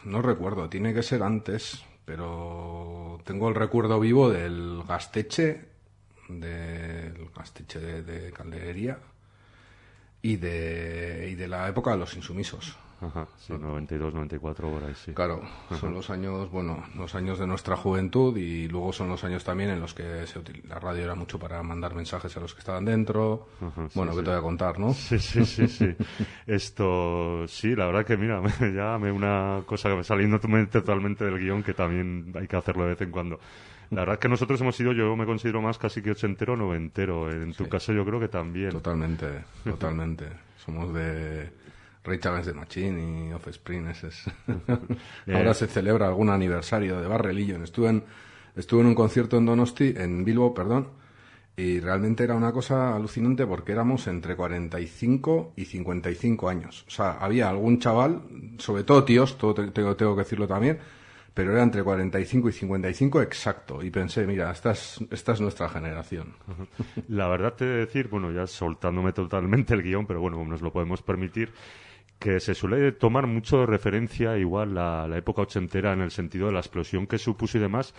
no 0.05 0.23
recuerdo, 0.23 0.69
tiene 0.69 0.95
que 0.95 1.03
ser 1.03 1.23
antes, 1.23 1.85
pero 2.05 3.19
tengo 3.25 3.49
el 3.49 3.55
recuerdo 3.55 3.99
vivo 3.99 4.31
del 4.31 4.83
gasteche, 4.87 5.65
del 6.29 7.31
gasteche 7.35 7.81
de, 7.81 8.03
de 8.03 8.33
calderería 8.33 8.99
y 10.23 10.37
de, 10.37 11.29
y 11.31 11.35
de 11.35 11.49
la 11.49 11.69
época 11.69 11.91
de 11.93 11.99
los 11.99 12.15
insumisos. 12.17 12.77
Ajá, 13.01 13.27
sí, 13.37 13.53
92, 13.53 14.15
94 14.15 14.71
por 14.71 14.85
ahí, 14.85 14.95
sí. 14.95 15.13
Claro, 15.13 15.43
son 15.81 15.93
los 15.93 16.09
años, 16.09 16.49
bueno, 16.53 16.85
los 16.97 17.17
años 17.17 17.37
de 17.41 17.49
nuestra 17.49 17.77
juventud 17.77 18.37
y 18.37 18.69
luego 18.69 18.93
son 18.93 19.09
los 19.09 19.25
años 19.25 19.43
también 19.43 19.71
en 19.71 19.81
los 19.81 19.93
que 19.93 20.25
se 20.29 20.39
util- 20.39 20.63
la 20.69 20.79
radio 20.79 21.03
era 21.03 21.17
mucho 21.17 21.37
para 21.37 21.61
mandar 21.65 21.97
mensajes 21.97 22.37
a 22.37 22.39
los 22.41 22.55
que 22.55 22.61
estaban 22.61 22.85
dentro. 22.85 23.49
Ajá, 23.61 23.89
sí, 23.89 23.93
bueno, 23.97 24.13
sí. 24.13 24.19
que 24.19 24.25
te 24.25 24.31
voy 24.31 24.39
a 24.39 24.43
contar, 24.43 24.79
¿no? 24.79 24.95
Sí, 24.95 25.19
sí, 25.19 25.45
sí, 25.45 25.67
sí. 25.67 25.97
Esto, 26.47 27.49
sí, 27.49 27.75
la 27.75 27.87
verdad 27.87 28.07
que 28.07 28.17
mira, 28.17 28.41
me- 28.61 28.73
ya 28.73 28.97
me 28.99 29.11
una 29.11 29.63
cosa 29.67 29.89
que 29.89 29.97
me 29.97 30.05
saliendo 30.05 30.39
totalmente 30.39 31.25
del 31.25 31.41
guion 31.41 31.65
que 31.65 31.75
también 31.75 32.33
hay 32.39 32.47
que 32.47 32.55
hacerlo 32.57 32.85
de 32.85 32.91
vez 32.91 33.01
en 33.01 33.11
cuando. 33.11 33.41
La 33.93 34.01
verdad 34.01 34.19
que 34.19 34.29
nosotros 34.29 34.61
hemos 34.61 34.75
sido, 34.75 34.93
yo 34.93 35.15
me 35.17 35.27
considero 35.27 35.61
más 35.63 35.79
casi 35.79 36.03
que 36.03 36.11
ochentero 36.13 36.55
o 36.55 36.57
noventero. 36.57 37.31
En 37.31 37.53
tu 37.53 37.65
Sí. 37.65 37.71
caso 37.71 37.93
yo 37.93 38.05
creo 38.05 38.19
que 38.19 38.29
también. 38.29 38.71
Totalmente, 38.71 39.27
totalmente. 39.65 40.27
Somos 40.65 40.93
de 40.95 41.51
Rage 42.05 42.29
Against 42.29 42.49
the 42.49 42.55
Machine 42.55 43.29
y 43.29 43.33
Offspring. 43.33 43.87
ese 43.89 44.09
es. 44.09 44.25
Eh. 45.27 45.37
Ahora 45.37 45.55
se 45.55 45.67
celebra 45.69 46.09
algún 46.09 46.31
aniversario 46.31 47.01
de 47.01 47.07
Barrelillo. 47.07 47.63
Estuve 47.63 47.91
en, 47.91 48.05
estuve 48.57 48.81
en 48.81 48.87
un 48.89 48.95
concierto 48.95 49.37
en 49.37 49.47
Donosti, 49.47 49.95
en 49.97 50.25
Bilbo, 50.25 50.53
perdón, 50.55 50.89
y 51.57 51.79
realmente 51.81 52.25
era 52.25 52.35
una 52.35 52.51
cosa 52.51 52.97
alucinante 52.97 53.47
porque 53.47 53.73
éramos 53.73 54.07
entre 54.09 54.35
45 54.37 55.53
y 55.55 55.67
55 55.67 56.49
años. 56.49 56.85
O 56.89 56.91
sea, 56.91 57.19
había 57.21 57.49
algún 57.51 57.79
chaval, 57.79 58.23
sobre 58.59 58.85
todo 58.85 59.05
tíos, 59.05 59.37
todo 59.39 59.53
te- 59.55 59.71
tengo, 59.71 59.95
tengo 59.97 60.15
que 60.17 60.23
decirlo 60.23 60.49
también, 60.49 60.79
pero 61.35 61.53
era 61.53 61.63
entre 61.63 61.83
45 61.83 62.49
y 62.49 62.53
55 62.53 63.23
exacto. 63.23 63.83
Y 63.83 63.91
pensé, 63.91 64.27
mira, 64.27 64.51
esta 64.51 64.73
es, 64.73 64.99
esta 65.11 65.33
es 65.33 65.41
nuestra 65.41 65.69
generación. 65.69 66.35
La 67.09 67.29
verdad 67.29 67.55
te 67.55 67.65
he 67.65 67.69
de 67.69 67.77
decir, 67.87 68.09
bueno, 68.09 68.31
ya 68.33 68.47
soltándome 68.47 69.13
totalmente 69.13 69.75
el 69.75 69.83
guion, 69.83 70.07
pero 70.07 70.21
bueno, 70.21 70.45
nos 70.45 70.61
lo 70.61 70.73
podemos 70.73 71.03
permitir, 71.03 71.53
que 72.19 72.39
se 72.39 72.55
suele 72.55 72.93
tomar 72.93 73.27
mucho 73.27 73.61
de 73.61 73.67
referencia 73.67 74.37
igual 74.37 74.75
la, 74.75 75.09
la 75.09 75.17
época 75.17 75.43
ochentera 75.43 75.93
en 75.93 76.03
el 76.03 76.11
sentido 76.11 76.47
de 76.47 76.53
la 76.53 76.61
explosión 76.61 77.07
que 77.07 77.19
supuso 77.19 77.59
y 77.59 77.61
demás. 77.61 77.95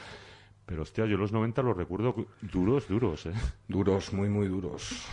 Pero 0.66 0.84
hostia, 0.84 1.06
yo 1.06 1.18
los 1.18 1.34
90 1.34 1.62
los 1.62 1.76
recuerdo 1.76 2.16
duros, 2.42 2.88
duros, 2.88 3.26
¿eh? 3.26 3.34
Duros, 3.68 4.14
muy, 4.14 4.30
muy 4.30 4.48
duros. 4.48 5.06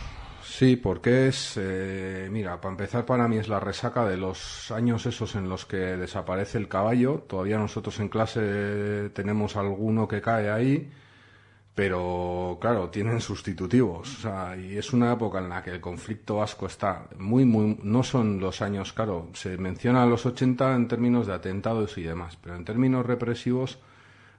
Sí, 0.61 0.75
porque 0.75 1.27
es, 1.27 1.57
eh, 1.57 2.29
mira, 2.31 2.61
para 2.61 2.73
empezar 2.73 3.03
para 3.03 3.27
mí 3.27 3.37
es 3.37 3.47
la 3.47 3.59
resaca 3.59 4.05
de 4.05 4.15
los 4.15 4.69
años 4.69 5.07
esos 5.07 5.33
en 5.33 5.49
los 5.49 5.65
que 5.65 5.97
desaparece 5.97 6.59
el 6.59 6.67
caballo. 6.67 7.25
Todavía 7.27 7.57
nosotros 7.57 7.99
en 7.99 8.09
clase 8.09 9.09
tenemos 9.09 9.55
alguno 9.55 10.07
que 10.07 10.21
cae 10.21 10.51
ahí, 10.51 10.91
pero 11.73 12.59
claro, 12.61 12.91
tienen 12.91 13.21
sustitutivos. 13.21 14.19
O 14.19 14.21
sea, 14.21 14.55
y 14.55 14.77
es 14.77 14.93
una 14.93 15.13
época 15.13 15.39
en 15.39 15.49
la 15.49 15.63
que 15.63 15.71
el 15.71 15.81
conflicto 15.81 16.35
vasco 16.35 16.67
está 16.67 17.07
muy, 17.17 17.43
muy, 17.43 17.79
no 17.81 18.03
son 18.03 18.39
los 18.39 18.61
años, 18.61 18.93
claro, 18.93 19.29
se 19.33 19.57
menciona 19.57 20.05
los 20.05 20.27
80 20.27 20.75
en 20.75 20.87
términos 20.87 21.25
de 21.25 21.33
atentados 21.33 21.97
y 21.97 22.03
demás, 22.03 22.37
pero 22.39 22.55
en 22.55 22.65
términos 22.65 23.03
represivos 23.03 23.79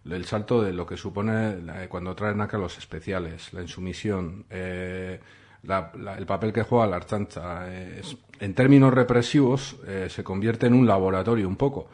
el 0.09 0.25
salto 0.25 0.63
de 0.63 0.73
lo 0.73 0.87
que 0.87 0.97
supone 0.97 1.57
cuando 1.89 2.15
traen 2.15 2.41
acá 2.41 2.59
los 2.59 2.79
especiales, 2.79 3.53
la 3.53 3.63
insumisión, 3.63 4.45
eh, 4.51 5.21
la- 5.65 5.93
la- 5.99 6.17
el 6.17 6.27
papel 6.27 6.53
que 6.53 6.63
juega 6.63 6.87
la 6.87 6.97
archancha, 6.97 7.69
eh, 7.73 8.01
es- 8.01 8.17
en 8.41 8.55
términos 8.55 8.93
represivos 8.93 9.77
eh, 9.87 10.09
se 10.11 10.25
convierte 10.25 10.67
en 10.67 10.75
un 10.75 10.87
laboratorio 10.87 11.47
un 11.49 11.57
poco 11.57 11.89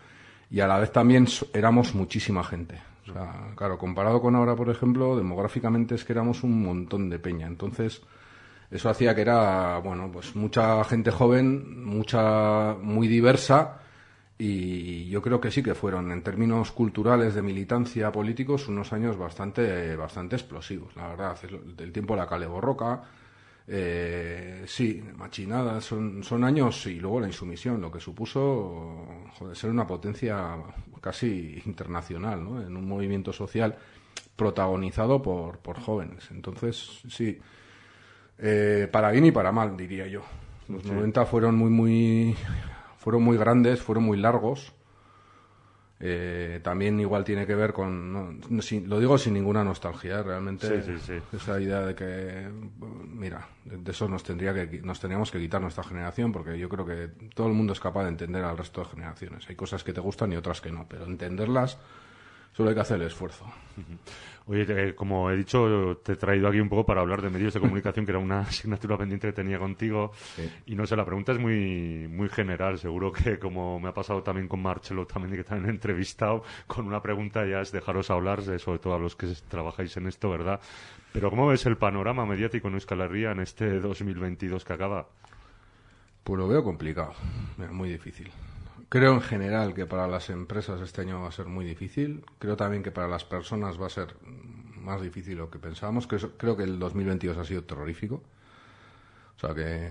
y 0.51 0.61
a 0.61 0.67
la 0.67 0.79
vez 0.79 0.93
también 0.93 1.27
éramos 1.53 1.95
muchísima 1.95 2.43
gente. 2.45 2.81
Claro, 3.57 3.79
comparado 3.79 4.21
con 4.21 4.37
ahora, 4.37 4.55
por 4.55 4.69
ejemplo, 4.69 5.17
demográficamente 5.17 5.95
es 5.95 6.05
que 6.05 6.13
éramos 6.13 6.43
un 6.43 6.63
montón 6.63 7.09
de 7.09 7.19
peña. 7.19 7.47
Entonces, 7.47 8.03
eso 8.71 8.91
hacía 8.91 9.15
que 9.15 9.23
era, 9.23 9.79
bueno, 9.79 10.11
pues 10.13 10.37
mucha 10.37 10.85
gente 10.85 11.11
joven, 11.11 11.85
mucha, 11.87 12.75
muy 12.75 13.09
diversa, 13.09 13.79
y 14.39 15.09
yo 15.09 15.21
creo 15.23 15.41
que 15.41 15.51
sí 15.51 15.63
que 15.63 15.75
fueron, 15.75 16.13
en 16.13 16.23
términos 16.23 16.71
culturales 16.71 17.35
de 17.35 17.43
militancia 17.43 18.13
políticos, 18.13 18.69
unos 18.69 18.93
años 18.93 19.17
bastante, 19.17 19.97
bastante 19.97 20.37
explosivos, 20.37 20.95
la 20.95 21.09
verdad. 21.09 21.37
El, 21.79 21.93
tiempo 21.93 22.15
la 22.15 22.27
Cale 22.27 22.47
Borroca, 22.47 23.03
eh, 23.71 24.65
sí, 24.67 25.03
machinadas, 25.17 25.85
son, 25.85 26.25
son 26.25 26.43
años, 26.43 26.87
y 26.87 26.99
luego 26.99 27.21
la 27.21 27.27
insumisión, 27.27 27.81
lo 27.83 27.93
que 27.93 28.01
supuso 28.01 29.05
joder, 29.35 29.55
ser 29.55 29.71
una 29.71 29.87
potencia 29.87 30.57
casi 31.03 31.63
internacional, 31.67 32.43
¿no? 32.43 32.63
En 32.63 32.75
un 32.77 32.89
movimiento 32.89 33.33
social 33.33 33.77
protagonizado 34.37 35.21
por, 35.21 35.59
por 35.59 35.79
jóvenes. 35.79 36.31
Entonces, 36.31 37.03
sí, 37.09 37.39
eh, 38.39 38.89
para 38.91 39.11
bien 39.11 39.27
y 39.27 39.33
para 39.33 39.53
mal, 39.53 39.77
diría 39.77 40.07
yo. 40.07 40.23
Los 40.69 40.85
90 40.85 41.27
fueron 41.27 41.57
muy, 41.57 41.71
muy, 41.71 42.37
fueron 42.99 43.23
muy 43.23 43.37
grandes, 43.37 43.81
fueron 43.81 44.05
muy 44.05 44.17
largos. 44.17 44.73
Eh, 46.01 46.61
también 46.63 47.01
igual 47.01 47.25
tiene 47.25 47.45
que 47.45 47.57
ver 47.57 47.73
con, 47.73 48.13
no, 48.13 48.33
no, 48.49 48.63
sin- 48.63 48.89
lo 48.89 49.01
digo 49.01 49.19
sin 49.19 49.35
ninguna 49.35 49.65
nostalgia, 49.65 50.21
¿eh? 50.21 50.23
realmente 50.23 50.81
Sí, 50.83 50.93
sí, 50.97 50.99
sí. 51.05 51.37
esa 51.37 51.61
idea 51.61 51.81
de 51.81 51.95
que, 51.97 52.49
mira, 53.13 53.49
de, 53.65 53.79
de 53.79 53.91
eso 53.91 54.09
nos 54.09 54.23
tendría 54.23 54.55
que, 54.55 54.81
nos 54.83 55.01
tendríamos 55.01 55.33
que 55.33 55.41
quitar 55.41 55.61
nuestra 55.61 55.83
generación, 55.83 56.31
porque 56.31 56.57
yo 56.57 56.69
creo 56.69 56.87
que 56.87 57.09
todo 57.35 57.49
el 57.49 57.55
mundo 57.55 57.73
es 57.73 57.81
capaz 57.81 58.05
de 58.05 58.11
entender 58.11 58.45
al 58.45 58.57
resto 58.57 58.83
de 58.83 58.91
generaciones. 58.91 59.49
Hay 59.49 59.57
cosas 59.57 59.83
que 59.83 59.93
te 59.93 60.01
gustan 60.01 60.33
y 60.33 60.37
otras 60.37 60.61
que 60.61 60.71
no, 60.71 60.87
pero 60.89 61.05
entenderlas 61.05 61.79
Solo 62.59 62.71
hay 62.71 62.75
que 62.75 62.81
hacer 62.81 63.01
el 63.01 63.07
esfuerzo. 63.07 63.45
Oye, 64.47 64.67
eh, 64.69 64.95
como 64.97 65.31
he 65.31 65.37
dicho, 65.37 66.01
te 66.03 66.15
he 66.15 66.17
traído 66.17 66.49
aquí 66.49 66.59
un 66.59 66.69
poco 66.69 66.85
para 66.85 67.03
hablar 67.03 67.23
de 67.23 67.31
medios 67.31 67.55
de 67.55 67.61
comunicación, 67.61 68.05
que 68.05 68.11
era 68.11 68.19
una 68.19 68.41
asignatura 68.49 68.99
pendiente 68.99 69.29
que 69.29 69.33
tenía 69.33 69.61
contigo. 69.61 70.11
Sí. 70.35 70.51
Y 70.67 70.75
no 70.75 70.85
sé, 70.85 70.97
la 70.97 71.05
pregunta 71.05 71.31
es 71.31 71.39
muy, 71.39 72.09
muy 72.09 72.29
general. 72.29 72.77
Seguro 72.79 73.13
que, 73.13 73.39
como 73.39 73.79
me 73.79 73.91
ha 73.91 73.95
pasado 73.95 74.25
también 74.25 74.49
con 74.49 74.61
Marcelo, 74.61 75.07
también 75.07 75.37
que 75.37 75.45
también 75.45 75.67
he 75.71 75.73
entrevistado, 75.73 76.43
con 76.67 76.85
una 76.89 77.01
pregunta 77.01 77.47
ya 77.47 77.61
es 77.61 77.71
dejaros 77.71 78.11
hablar, 78.11 78.43
de- 78.43 78.59
sobre 78.59 78.81
todo 78.81 78.95
a 78.97 78.99
los 78.99 79.15
que 79.15 79.29
trabajáis 79.49 79.97
en 79.97 80.09
esto, 80.09 80.29
¿verdad? 80.29 80.61
Pero 81.13 81.31
¿cómo 81.31 81.47
ves 81.47 81.65
el 81.67 81.77
panorama 81.77 82.27
mediático 82.27 82.67
en 82.67 82.75
Euskal 82.75 83.03
Herria 83.03 83.31
en 83.31 83.39
este 83.39 83.79
2022 83.79 84.65
que 84.65 84.73
acaba? 84.73 85.07
Pues 86.25 86.39
lo 86.39 86.49
veo 86.49 86.65
complicado, 86.65 87.13
es 87.63 87.71
muy 87.71 87.89
difícil. 87.89 88.33
Creo 88.89 89.15
en 89.15 89.21
general 89.21 89.75
que 89.75 89.87
para 89.87 90.09
las 90.09 90.31
empresas 90.31 90.81
este 90.81 91.03
año 91.03 91.21
va 91.23 91.29
a 91.29 91.33
ser 91.33 91.47
muy 91.47 91.65
difícil. 91.65 92.25
Creo 92.39 92.57
también 92.57 92.83
que 92.83 92.91
para 92.91 93.09
las 93.09 93.25
personas 93.25 93.81
va 93.81 93.87
a 93.87 93.91
ser 93.91 94.15
más 94.77 95.03
difícil 95.03 95.39
lo 95.39 95.51
que 95.51 95.59
pensábamos. 95.59 96.07
Creo, 96.07 96.57
que 96.57 96.63
el 96.63 96.79
2022 96.79 97.37
ha 97.37 97.45
sido 97.45 97.65
terrorífico. 97.65 98.23
O 99.37 99.41
sea 99.41 99.55
que 99.55 99.89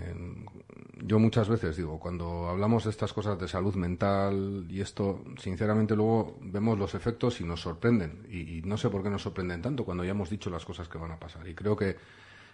yo 1.04 1.20
muchas 1.20 1.48
veces 1.48 1.78
digo, 1.78 2.00
cuando 2.00 2.50
hablamos 2.50 2.84
de 2.84 2.90
estas 2.90 3.14
cosas 3.14 3.40
de 3.40 3.48
salud 3.48 3.76
mental 3.76 4.66
y 4.70 4.82
esto, 4.82 5.24
sinceramente 5.38 5.96
luego 5.96 6.38
vemos 6.42 6.78
los 6.78 6.96
efectos 6.96 7.40
y 7.40 7.46
nos 7.46 7.62
sorprenden. 7.62 8.26
Y, 8.30 8.58
y 8.58 8.62
no 8.64 8.78
sé 8.78 8.90
por 8.90 9.04
qué 9.04 9.10
nos 9.10 9.22
sorprenden 9.22 9.62
tanto 9.62 9.86
cuando 9.86 10.04
ya 10.04 10.12
hemos 10.12 10.30
dicho 10.30 10.50
las 10.50 10.66
cosas 10.66 10.90
que 10.90 10.98
van 10.98 11.12
a 11.12 11.20
pasar. 11.20 11.48
Y 11.48 11.54
creo 11.54 11.78
que 11.78 11.96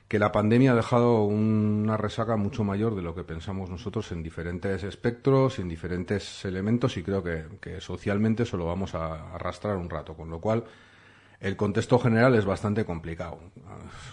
que 0.07 0.19
la 0.19 0.31
pandemia 0.31 0.73
ha 0.73 0.75
dejado 0.75 1.23
una 1.23 1.97
resaca 1.97 2.35
mucho 2.35 2.63
mayor 2.63 2.95
de 2.95 3.01
lo 3.01 3.15
que 3.15 3.23
pensamos 3.23 3.69
nosotros 3.69 4.11
en 4.11 4.21
diferentes 4.21 4.84
espectros, 4.84 5.59
en 5.59 5.69
diferentes 5.69 6.45
elementos 6.45 6.97
y 6.97 7.03
creo 7.03 7.23
que, 7.23 7.81
socialmente 7.81 8.43
eso 8.43 8.57
lo 8.57 8.65
vamos 8.65 8.95
a 8.95 9.34
arrastrar 9.34 9.77
un 9.77 9.89
rato, 9.89 10.13
con 10.15 10.30
lo 10.30 10.39
cual 10.39 10.65
el 11.39 11.57
contexto 11.57 11.99
general 11.99 12.35
es 12.35 12.45
bastante 12.45 12.85
complicado. 12.85 13.39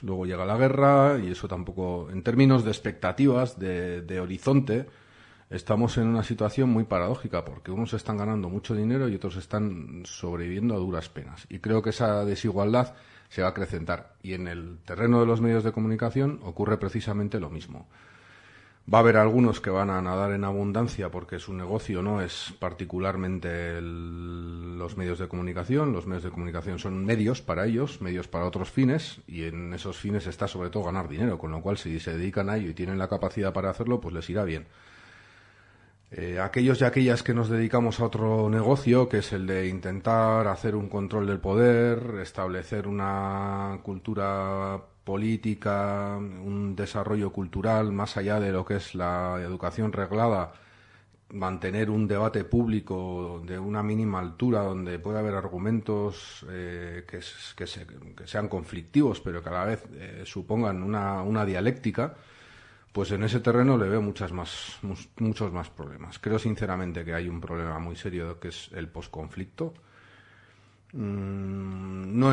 Luego 0.02 0.26
llega 0.26 0.44
la 0.44 0.56
guerra 0.56 1.18
y 1.22 1.30
eso 1.30 1.46
tampoco, 1.46 2.08
en 2.10 2.22
términos 2.22 2.64
de 2.64 2.70
expectativas, 2.70 3.58
de, 3.58 4.02
de 4.02 4.20
horizonte, 4.20 4.86
estamos 5.50 5.98
en 5.98 6.06
una 6.06 6.22
situación 6.22 6.70
muy 6.70 6.84
paradójica 6.84 7.44
porque 7.44 7.72
unos 7.72 7.92
están 7.92 8.16
ganando 8.16 8.48
mucho 8.48 8.74
dinero 8.74 9.08
y 9.08 9.16
otros 9.16 9.36
están 9.36 10.02
sobreviviendo 10.04 10.74
a 10.74 10.78
duras 10.78 11.08
penas. 11.08 11.46
Y 11.48 11.58
creo 11.58 11.82
que 11.82 11.90
esa 11.90 12.24
desigualdad 12.24 12.94
se 13.30 13.40
va 13.40 13.48
a 13.48 13.50
acrecentar. 13.52 14.14
Y 14.22 14.34
en 14.34 14.46
el 14.46 14.78
terreno 14.84 15.20
de 15.20 15.26
los 15.26 15.40
medios 15.40 15.64
de 15.64 15.72
comunicación 15.72 16.40
ocurre 16.42 16.76
precisamente 16.76 17.40
lo 17.40 17.48
mismo. 17.48 17.88
Va 18.92 18.98
a 18.98 19.00
haber 19.02 19.18
algunos 19.18 19.60
que 19.60 19.70
van 19.70 19.88
a 19.88 20.02
nadar 20.02 20.32
en 20.32 20.42
abundancia 20.42 21.10
porque 21.10 21.38
su 21.38 21.54
negocio 21.54 22.02
no 22.02 22.20
es 22.22 22.52
particularmente 22.58 23.80
los 23.80 24.96
medios 24.96 25.20
de 25.20 25.28
comunicación. 25.28 25.92
Los 25.92 26.06
medios 26.06 26.24
de 26.24 26.30
comunicación 26.30 26.80
son 26.80 27.04
medios 27.04 27.40
para 27.40 27.66
ellos, 27.66 28.00
medios 28.00 28.26
para 28.26 28.46
otros 28.46 28.70
fines, 28.70 29.20
y 29.28 29.44
en 29.44 29.72
esos 29.74 29.96
fines 29.96 30.26
está 30.26 30.48
sobre 30.48 30.70
todo 30.70 30.84
ganar 30.84 31.08
dinero, 31.08 31.38
con 31.38 31.52
lo 31.52 31.60
cual 31.60 31.78
si 31.78 32.00
se 32.00 32.16
dedican 32.16 32.50
a 32.50 32.56
ello 32.56 32.70
y 32.70 32.74
tienen 32.74 32.98
la 32.98 33.08
capacidad 33.08 33.52
para 33.52 33.70
hacerlo, 33.70 34.00
pues 34.00 34.12
les 34.12 34.28
irá 34.28 34.42
bien. 34.44 34.66
Eh, 36.12 36.40
aquellos 36.40 36.80
y 36.80 36.84
aquellas 36.84 37.22
que 37.22 37.34
nos 37.34 37.48
dedicamos 37.48 38.00
a 38.00 38.04
otro 38.04 38.50
negocio, 38.50 39.08
que 39.08 39.18
es 39.18 39.32
el 39.32 39.46
de 39.46 39.68
intentar 39.68 40.48
hacer 40.48 40.74
un 40.74 40.88
control 40.88 41.26
del 41.28 41.38
poder, 41.38 42.18
establecer 42.20 42.88
una 42.88 43.78
cultura 43.84 44.82
política, 45.04 46.16
un 46.18 46.74
desarrollo 46.74 47.32
cultural 47.32 47.92
más 47.92 48.16
allá 48.16 48.40
de 48.40 48.50
lo 48.52 48.64
que 48.64 48.76
es 48.76 48.94
la 48.96 49.38
educación 49.40 49.92
reglada, 49.92 50.52
mantener 51.30 51.90
un 51.90 52.08
debate 52.08 52.44
público 52.44 53.42
de 53.46 53.58
una 53.58 53.82
mínima 53.84 54.18
altura 54.20 54.62
donde 54.62 54.98
pueda 54.98 55.20
haber 55.20 55.34
argumentos 55.34 56.44
eh, 56.50 57.04
que, 57.08 57.20
que 57.56 57.66
se- 57.68 57.86
que 58.16 58.26
sean 58.26 58.48
conflictivos, 58.48 59.20
pero 59.20 59.42
que 59.42 59.48
a 59.50 59.52
la 59.52 59.64
vez 59.64 59.84
eh, 59.94 60.22
supongan 60.26 60.82
una, 60.82 61.22
una 61.22 61.44
dialéctica, 61.46 62.16
pues 62.92 63.12
en 63.12 63.22
ese 63.22 63.40
terreno 63.40 63.76
le 63.76 63.88
veo 63.88 64.02
muchas 64.02 64.32
más, 64.32 64.78
muchos 65.18 65.52
más 65.52 65.70
problemas. 65.70 66.18
Creo 66.18 66.38
sinceramente 66.38 67.04
que 67.04 67.14
hay 67.14 67.28
un 67.28 67.40
problema 67.40 67.78
muy 67.78 67.96
serio 67.96 68.40
que 68.40 68.48
es 68.48 68.70
el 68.72 68.88
posconflicto. 68.88 69.74
Mm, 70.92 72.18
No, 72.18 72.32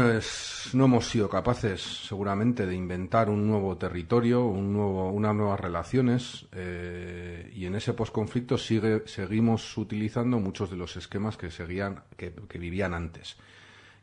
no 0.74 0.86
hemos 0.86 1.08
sido 1.08 1.30
capaces, 1.30 1.82
seguramente, 1.82 2.66
de 2.66 2.76
inventar 2.76 3.30
un 3.30 3.48
nuevo 3.48 3.78
territorio, 3.78 4.46
un 4.46 4.74
nuevo, 4.74 5.12
unas 5.12 5.36
nuevas 5.36 5.60
relaciones, 5.60 6.48
eh, 6.54 7.52
y 7.56 7.66
en 7.68 7.76
ese 7.76 7.94
posconflicto 7.94 8.58
sigue, 8.58 9.04
seguimos 9.06 9.78
utilizando 9.78 10.40
muchos 10.40 10.72
de 10.72 10.78
los 10.78 10.98
esquemas 10.98 11.38
que, 11.38 11.52
seguían, 11.52 12.04
que 12.18 12.60
vivían 12.60 12.96
antes. 12.96 13.38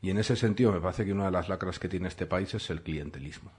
Y 0.03 0.11
en 0.11 0.19
ese 0.19 0.37
sentido, 0.37 0.71
me 0.73 0.81
parece 0.81 1.05
que 1.05 1.13
una 1.13 1.25
de 1.27 1.33
las 1.33 1.49
lacras 1.49 1.79
que 1.79 1.89
tiene 1.89 2.09
este 2.09 2.27
país 2.27 2.55
es 2.55 2.71
el 2.71 2.83
clientelismo. 2.83 3.51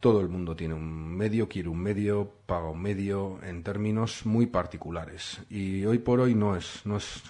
Todo 0.00 0.20
el 0.20 0.28
mundo 0.28 0.54
tiene 0.54 0.74
un 0.74 1.16
medio, 1.16 1.48
quiere 1.48 1.68
un 1.68 1.80
medio, 1.80 2.30
paga 2.46 2.70
un 2.70 2.80
medio 2.80 3.40
en 3.42 3.64
términos 3.64 4.24
muy 4.26 4.46
particulares. 4.46 5.40
Y 5.50 5.84
hoy 5.86 5.98
por 5.98 6.20
hoy 6.20 6.34
no 6.36 6.54
es, 6.54 6.82
no 6.84 6.96
es, 6.98 7.20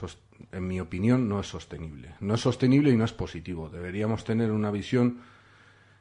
en 0.53 0.66
mi 0.69 0.78
opinión, 0.78 1.28
no 1.28 1.40
es 1.40 1.47
sostenible. 1.47 2.15
No 2.20 2.35
es 2.35 2.40
sostenible 2.43 2.90
y 2.90 2.97
no 2.97 3.07
es 3.07 3.12
positivo. 3.15 3.70
Deberíamos 3.70 4.23
tener 4.24 4.51
una 4.51 4.70
visión 4.70 5.20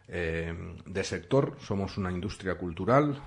eh, 0.09 0.53
de 0.85 1.03
sector. 1.05 1.55
Somos 1.61 1.97
una 1.97 2.11
industria 2.11 2.55
cultural. 2.55 3.17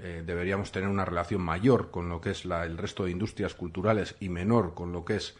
eh, 0.00 0.22
deberíamos 0.24 0.70
tener 0.70 0.88
una 0.88 1.04
relación 1.04 1.40
mayor 1.40 1.90
con 1.90 2.08
lo 2.10 2.20
que 2.20 2.30
es 2.30 2.44
la- 2.44 2.64
el 2.66 2.76
resto 2.76 3.04
de 3.04 3.10
industrias 3.10 3.54
culturales 3.54 4.14
y 4.20 4.28
menor 4.28 4.74
con 4.74 4.92
lo 4.92 5.04
que 5.04 5.16
es 5.16 5.34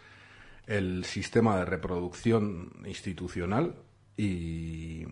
el 0.67 1.05
sistema 1.05 1.57
de 1.59 1.65
reproducción 1.67 2.73
institucional 2.87 3.75
y, 4.19 5.07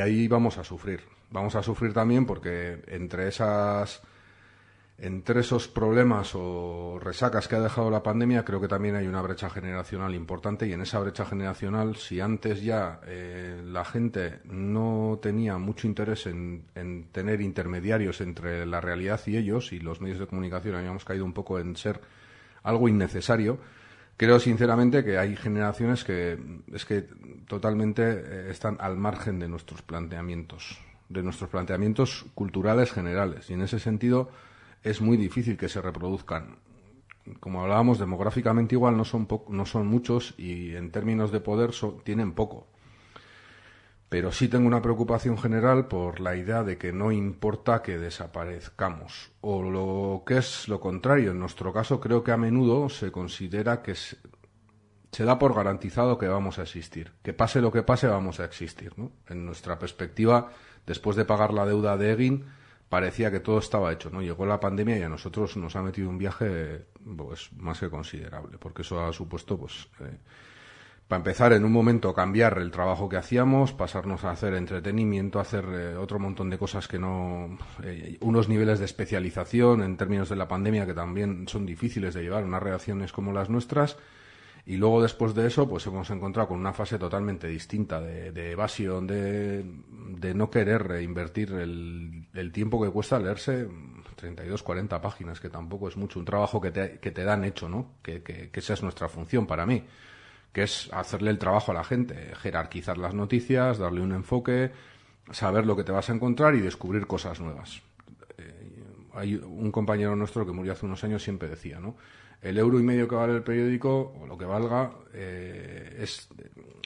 ahí 0.00 0.28
vamos 0.28 0.58
a 0.58 0.64
sufrir. 0.64 1.00
Vamos 1.30 1.54
a 1.54 1.62
sufrir 1.62 1.92
también 1.92 2.26
porque 2.26 2.82
entre 2.88 3.28
esas 3.28 4.02
entre 4.96 5.40
esos 5.40 5.66
problemas 5.66 6.34
o 6.34 7.00
resacas 7.00 7.48
que 7.48 7.56
ha 7.56 7.60
dejado 7.60 7.90
la 7.90 8.04
pandemia, 8.04 8.44
creo 8.44 8.60
que 8.60 8.68
también 8.68 8.94
hay 8.94 9.08
una 9.08 9.22
brecha 9.22 9.50
generacional 9.50 10.14
importante 10.14 10.68
y 10.68 10.72
en 10.72 10.82
esa 10.82 11.00
brecha 11.00 11.24
generacional, 11.24 11.96
si 11.96 12.20
antes 12.20 12.62
ya 12.62 13.00
eh, 13.04 13.60
la 13.64 13.84
gente 13.84 14.38
no 14.44 15.18
tenía 15.20 15.58
mucho 15.58 15.88
interés 15.88 16.26
en, 16.26 16.66
en 16.76 17.08
tener 17.10 17.40
intermediarios 17.40 18.20
entre 18.20 18.66
la 18.66 18.80
realidad 18.80 19.20
y 19.26 19.36
ellos 19.36 19.72
y 19.72 19.80
los 19.80 20.00
medios 20.00 20.20
de 20.20 20.28
comunicación 20.28 20.76
habíamos 20.76 21.04
caído 21.04 21.24
un 21.24 21.32
poco 21.32 21.58
en 21.58 21.74
ser 21.74 22.00
algo 22.62 22.88
innecesario, 22.88 23.58
creo 24.16 24.40
sinceramente 24.40 25.04
que 25.04 25.18
hay 25.18 25.36
generaciones 25.36 26.04
que 26.04 26.38
es 26.72 26.84
que 26.84 27.02
totalmente 27.48 28.02
eh, 28.04 28.50
están 28.50 28.76
al 28.80 28.96
margen 28.96 29.38
de 29.38 29.48
nuestros 29.48 29.82
planteamientos, 29.82 30.78
de 31.08 31.22
nuestros 31.22 31.50
planteamientos 31.50 32.26
culturales 32.34 32.92
generales 32.92 33.50
y 33.50 33.54
en 33.54 33.62
ese 33.62 33.78
sentido 33.78 34.30
es 34.82 35.00
muy 35.00 35.16
difícil 35.16 35.56
que 35.56 35.68
se 35.68 35.80
reproduzcan. 35.80 36.58
Como 37.40 37.62
hablábamos, 37.62 37.98
demográficamente 37.98 38.74
igual 38.74 38.96
no 38.96 39.04
son, 39.04 39.26
po- 39.26 39.46
no 39.48 39.66
son 39.66 39.86
muchos 39.86 40.34
y 40.38 40.74
en 40.76 40.90
términos 40.90 41.32
de 41.32 41.40
poder 41.40 41.70
tienen 42.04 42.32
poco. 42.34 42.66
Pero 44.08 44.30
sí 44.30 44.48
tengo 44.48 44.66
una 44.66 44.82
preocupación 44.82 45.38
general 45.38 45.88
por 45.88 46.20
la 46.20 46.36
idea 46.36 46.62
de 46.62 46.78
que 46.78 46.92
no 46.92 47.10
importa 47.10 47.82
que 47.82 47.98
desaparezcamos. 47.98 49.32
O 49.40 49.62
lo 49.62 50.22
que 50.24 50.38
es 50.38 50.68
lo 50.68 50.78
contrario, 50.78 51.32
en 51.32 51.40
nuestro 51.40 51.72
caso 51.72 52.00
creo 52.00 52.22
que 52.22 52.32
a 52.32 52.36
menudo 52.36 52.88
se 52.88 53.10
considera 53.10 53.82
que 53.82 53.94
se, 53.94 54.16
se 55.14 55.24
da 55.24 55.38
por 55.38 55.54
garantizado 55.54 56.18
que 56.18 56.26
vamos 56.26 56.58
a 56.58 56.62
existir. 56.62 57.12
Que 57.22 57.32
pase 57.32 57.60
lo 57.60 57.70
que 57.70 57.82
pase, 57.82 58.08
vamos 58.08 58.40
a 58.40 58.44
existir. 58.44 58.92
¿no? 58.96 59.12
En 59.28 59.46
nuestra 59.46 59.78
perspectiva, 59.78 60.50
después 60.86 61.16
de 61.16 61.24
pagar 61.24 61.52
la 61.52 61.64
deuda 61.64 61.96
de 61.96 62.12
Egin, 62.12 62.44
parecía 62.88 63.30
que 63.30 63.40
todo 63.40 63.58
estaba 63.58 63.92
hecho. 63.92 64.10
¿no? 64.10 64.22
Llegó 64.22 64.44
la 64.44 64.58
pandemia 64.58 64.98
y 64.98 65.02
a 65.02 65.08
nosotros 65.08 65.56
nos 65.56 65.76
ha 65.76 65.82
metido 65.82 66.08
un 66.08 66.18
viaje 66.18 66.86
pues, 67.16 67.52
más 67.54 67.78
que 67.78 67.90
considerable, 67.90 68.58
porque 68.58 68.82
eso 68.82 69.04
ha 69.04 69.12
supuesto 69.12 69.56
pues, 69.56 69.88
eh, 70.00 70.18
para 71.08 71.18
empezar, 71.18 71.52
en 71.52 71.64
un 71.66 71.72
momento 71.72 72.14
cambiar 72.14 72.58
el 72.58 72.70
trabajo 72.70 73.10
que 73.10 73.18
hacíamos, 73.18 73.74
pasarnos 73.74 74.24
a 74.24 74.30
hacer 74.30 74.54
entretenimiento, 74.54 75.38
hacer 75.38 75.64
eh, 75.66 75.96
otro 75.96 76.18
montón 76.18 76.48
de 76.48 76.56
cosas 76.56 76.88
que 76.88 76.98
no. 76.98 77.58
eh, 77.82 78.16
unos 78.20 78.48
niveles 78.48 78.78
de 78.78 78.86
especialización 78.86 79.82
en 79.82 79.98
términos 79.98 80.30
de 80.30 80.36
la 80.36 80.48
pandemia 80.48 80.86
que 80.86 80.94
también 80.94 81.46
son 81.46 81.66
difíciles 81.66 82.14
de 82.14 82.22
llevar, 82.22 82.44
unas 82.44 82.62
reacciones 82.62 83.12
como 83.12 83.32
las 83.32 83.50
nuestras. 83.50 83.98
Y 84.66 84.78
luego, 84.78 85.02
después 85.02 85.34
de 85.34 85.46
eso, 85.46 85.68
pues 85.68 85.86
hemos 85.86 86.08
encontrado 86.08 86.48
con 86.48 86.58
una 86.58 86.72
fase 86.72 86.98
totalmente 86.98 87.48
distinta 87.48 88.00
de, 88.00 88.52
evasión, 88.52 89.06
de, 89.06 89.62
no 90.34 90.50
querer 90.50 91.02
invertir 91.02 91.52
el, 91.52 92.50
tiempo 92.50 92.82
que 92.82 92.88
cuesta 92.88 93.18
leerse 93.18 93.68
32, 94.16 94.62
40 94.62 95.02
páginas, 95.02 95.38
que 95.38 95.50
tampoco 95.50 95.88
es 95.88 95.98
mucho, 95.98 96.18
un 96.18 96.24
trabajo 96.24 96.62
que 96.62 96.70
te, 96.70 96.98
que 96.98 97.10
te 97.10 97.24
dan 97.24 97.44
hecho, 97.44 97.68
¿no? 97.68 97.96
Que, 98.02 98.22
que, 98.22 98.48
que 98.48 98.60
esa 98.60 98.72
es 98.72 98.82
nuestra 98.82 99.10
función 99.10 99.46
para 99.46 99.66
mí 99.66 99.84
que 100.54 100.62
es 100.62 100.88
hacerle 100.92 101.30
el 101.30 101.38
trabajo 101.38 101.72
a 101.72 101.74
la 101.74 101.82
gente, 101.82 102.32
jerarquizar 102.36 102.96
las 102.96 103.12
noticias, 103.12 103.76
darle 103.76 104.00
un 104.00 104.12
enfoque, 104.12 104.70
saber 105.32 105.66
lo 105.66 105.74
que 105.74 105.82
te 105.82 105.90
vas 105.90 106.08
a 106.08 106.14
encontrar 106.14 106.54
y 106.54 106.60
descubrir 106.60 107.08
cosas 107.08 107.40
nuevas. 107.40 107.82
Eh, 108.38 108.78
hay 109.14 109.34
un 109.34 109.72
compañero 109.72 110.14
nuestro 110.14 110.46
que 110.46 110.52
murió 110.52 110.72
hace 110.72 110.86
unos 110.86 111.02
años 111.02 111.24
siempre 111.24 111.48
decía, 111.48 111.80
¿no? 111.80 111.96
El 112.40 112.56
euro 112.56 112.78
y 112.78 112.84
medio 112.84 113.08
que 113.08 113.16
vale 113.16 113.34
el 113.34 113.42
periódico, 113.42 114.14
o 114.20 114.26
lo 114.28 114.38
que 114.38 114.44
valga, 114.44 114.92
eh, 115.12 115.96
es, 115.98 116.28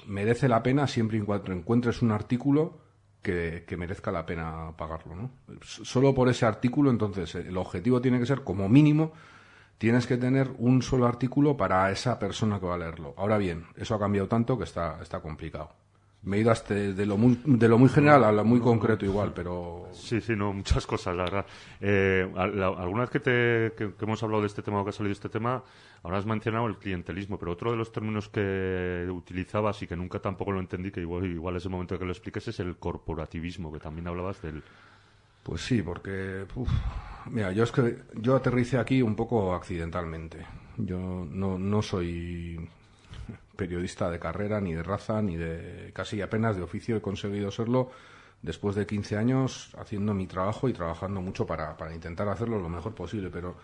merece 0.07 0.49
la 0.49 0.63
pena 0.63 0.87
siempre 0.87 1.19
y 1.19 1.21
cuando 1.21 1.53
encuentres 1.53 2.01
un 2.01 2.11
artículo 2.11 2.79
que, 3.21 3.65
que 3.67 3.77
merezca 3.77 4.11
la 4.11 4.25
pena 4.25 4.73
pagarlo, 4.79 5.15
¿no? 5.15 5.31
Solo 5.61 6.15
por 6.15 6.31
ese 6.31 6.47
artículo, 6.47 6.91
entonces, 6.91 7.35
el 7.35 7.57
objetivo 7.59 8.01
tiene 8.01 8.19
que 8.19 8.25
ser, 8.25 8.45
como 8.45 8.67
mínimo, 8.67 9.13
tienes 9.79 10.07
que 10.07 10.17
tener 10.17 10.51
un 10.59 10.83
solo 10.83 11.07
artículo 11.07 11.57
para 11.57 11.91
esa 11.91 12.19
persona 12.19 12.61
que 12.61 12.67
va 12.67 12.75
a 12.75 12.79
leerlo. 12.79 13.15
Ahora 13.17 13.39
bien, 13.39 13.67
eso 13.77 13.95
ha 13.95 13.99
cambiado 13.99 14.29
tanto 14.29 14.59
que 14.59 14.65
está, 14.65 14.99
está 15.01 15.21
complicado. 15.21 15.71
Me 16.21 16.37
he 16.37 16.41
ido 16.41 16.51
hasta 16.51 16.75
de 16.75 17.07
lo 17.07 17.17
muy, 17.17 17.41
de 17.45 17.69
lo 17.69 17.79
muy 17.79 17.89
general 17.89 18.25
a 18.25 18.33
lo 18.33 18.45
muy 18.45 18.59
concreto 18.59 19.05
igual, 19.05 19.33
pero 19.33 19.89
Sí, 19.93 20.21
sí, 20.21 20.35
no, 20.35 20.53
muchas 20.53 20.85
cosas, 20.87 21.15
la 21.17 21.25
verdad. 21.25 21.47
Eh, 21.81 22.29
alguna 22.37 23.03
vez 23.03 23.11
que, 23.11 23.21
te, 23.21 23.73
que, 23.77 23.95
que 23.95 24.05
hemos 24.05 24.21
hablado 24.23 24.43
de 24.43 24.49
este 24.49 24.63
tema 24.63 24.81
o 24.81 24.85
que 24.85 24.91
ha 24.91 24.93
salido 24.93 25.13
este 25.13 25.29
tema, 25.29 25.63
ahora 26.03 26.19
has 26.19 26.27
mencionado 26.27 26.67
el 26.67 26.77
clientelismo, 26.77 27.39
pero 27.39 27.53
otro 27.53 27.71
de 27.71 27.77
los 27.77 27.93
términos 27.93 28.29
que 28.29 29.09
utilizabas 29.11 29.81
y 29.83 29.87
que 29.87 29.97
nunca 29.97 30.19
tampoco 30.19 30.51
lo 30.51 30.59
entendí, 30.59 30.91
que 30.91 31.01
igual, 31.01 31.25
igual 31.25 31.57
es 31.57 31.65
el 31.65 31.71
momento 31.71 31.95
de 31.95 32.01
que 32.01 32.05
lo 32.05 32.13
expliques, 32.13 32.49
es 32.49 32.59
el 32.59 32.77
corporativismo, 32.77 33.73
que 33.73 33.79
también 33.79 34.09
hablabas 34.09 34.43
del... 34.43 34.63
Pues 35.49 35.63
sí, 35.63 35.81
porque 35.81 36.45
uf, 36.57 36.69
mira, 37.31 37.53
yo 37.53 37.65
es 37.65 37.73
que 37.73 38.03
yo 38.17 38.37
aterricé 38.37 38.77
aquí 38.77 39.01
un 39.01 39.17
poco 39.17 39.55
accidentalmente. 39.55 40.45
Yo 40.77 40.99
no, 40.99 41.59
no 41.59 41.81
soy 41.81 42.69
periodista 43.57 44.11
de 44.11 44.19
carrera, 44.19 44.61
ni 44.61 44.75
de 44.75 44.83
raza, 44.83 45.23
ni 45.23 45.39
de 45.39 45.91
casi 45.95 46.21
apenas 46.21 46.55
de 46.55 46.61
oficio. 46.61 46.97
He 46.97 47.01
conseguido 47.01 47.51
serlo 47.51 47.91
después 48.43 48.77
de 48.77 48.85
15 48.87 49.17
años 49.17 49.75
haciendo 49.79 50.13
mi 50.13 50.27
trabajo 50.27 50.69
y 50.69 50.75
trabajando 50.75 51.23
mucho 51.23 51.47
para, 51.47 51.79
para 51.79 51.95
intentar 51.95 52.29
hacerlo 52.29 52.59
lo 52.59 52.69
mejor 52.69 52.95
posible. 52.95 53.31
Pero 53.31 53.57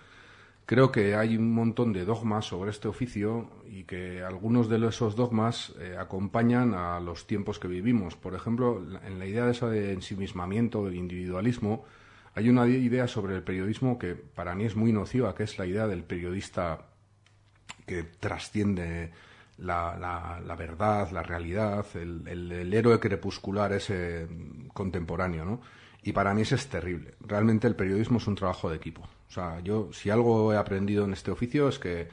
creo 0.67 0.91
que 0.93 1.15
hay 1.15 1.37
un 1.37 1.53
montón 1.55 1.93
de 1.93 2.05
dogmas 2.05 2.47
sobre 2.47 2.71
este 2.71 2.89
oficio 2.89 3.51
y 3.69 3.85
que 3.85 4.23
algunos 4.23 4.69
de 4.69 4.87
esos 4.89 5.17
dogmas 5.17 5.75
eh, 5.81 5.97
acompañan 5.99 6.75
a 6.75 7.01
los 7.01 7.27
tiempos 7.27 7.59
que 7.59 7.69
vivimos. 7.69 8.17
Por 8.17 8.35
ejemplo, 8.35 8.83
en 9.07 9.19
la 9.19 9.27
idea 9.27 9.45
de 9.47 9.53
esa 9.53 9.69
de 9.69 9.93
ensimismamiento, 9.93 10.85
del 10.85 10.95
individualismo, 10.97 11.85
hay 12.35 12.49
una 12.49 12.67
idea 12.67 13.07
sobre 13.09 13.35
el 13.37 13.43
periodismo 13.43 13.99
que 13.99 14.15
para 14.15 14.55
mí 14.55 14.65
es 14.65 14.77
muy 14.77 14.93
nociva, 14.93 15.35
que 15.35 15.45
es 15.45 15.59
la 15.59 15.67
idea 15.67 15.87
del 15.87 16.03
periodista 16.05 16.87
que 17.87 18.03
trasciende 18.05 19.13
la, 19.59 19.97
la- 19.99 20.41
la 20.45 20.57
verdad, 20.57 21.11
la 21.11 21.23
realidad, 21.23 21.87
el, 21.95 22.73
héroe 22.75 22.99
crepuscular 23.01 23.73
ese 23.73 24.27
contemporáneo, 24.73 25.45
¿no? 25.45 25.61
Y 26.03 26.13
para 26.13 26.35
mí 26.35 26.43
eso 26.43 26.55
es 26.55 26.67
terrible. 26.69 27.15
Realmente 27.21 27.67
el 27.67 27.77
periodismo 27.77 28.19
es 28.19 28.27
un 28.27 28.35
trabajo 28.35 28.69
de 28.69 28.77
equipo. 28.77 29.09
O 29.35 29.41
sea, 29.41 29.59
yo 29.65 29.89
si 29.93 30.11
algo 30.11 30.53
he 30.53 30.57
aprendido 30.57 31.05
en 31.05 31.13
este 31.13 31.33
oficio 31.33 31.69
es 31.69 31.81
que 31.81 32.07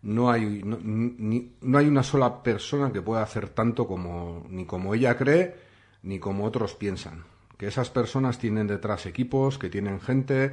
no 0.00 0.30
hay, 0.30 0.62
no, 0.64 0.78
ni- 0.82 1.52
no 1.60 1.76
hay 1.76 1.86
una 1.86 2.02
sola 2.02 2.42
persona 2.42 2.90
que 2.90 3.02
pueda 3.02 3.22
hacer 3.22 3.50
tanto 3.50 3.86
como 3.86 4.46
ni 4.48 4.64
como 4.64 4.94
ella 4.94 5.18
cree 5.18 5.54
ni 6.02 6.18
como 6.18 6.46
otros 6.46 6.74
piensan. 6.74 7.24
Que 7.58 7.66
esas 7.66 7.90
personas 7.90 8.38
tienen 8.38 8.66
detrás 8.68 9.04
equipos, 9.04 9.58
que 9.58 9.68
tienen 9.68 10.00
gente, 10.00 10.52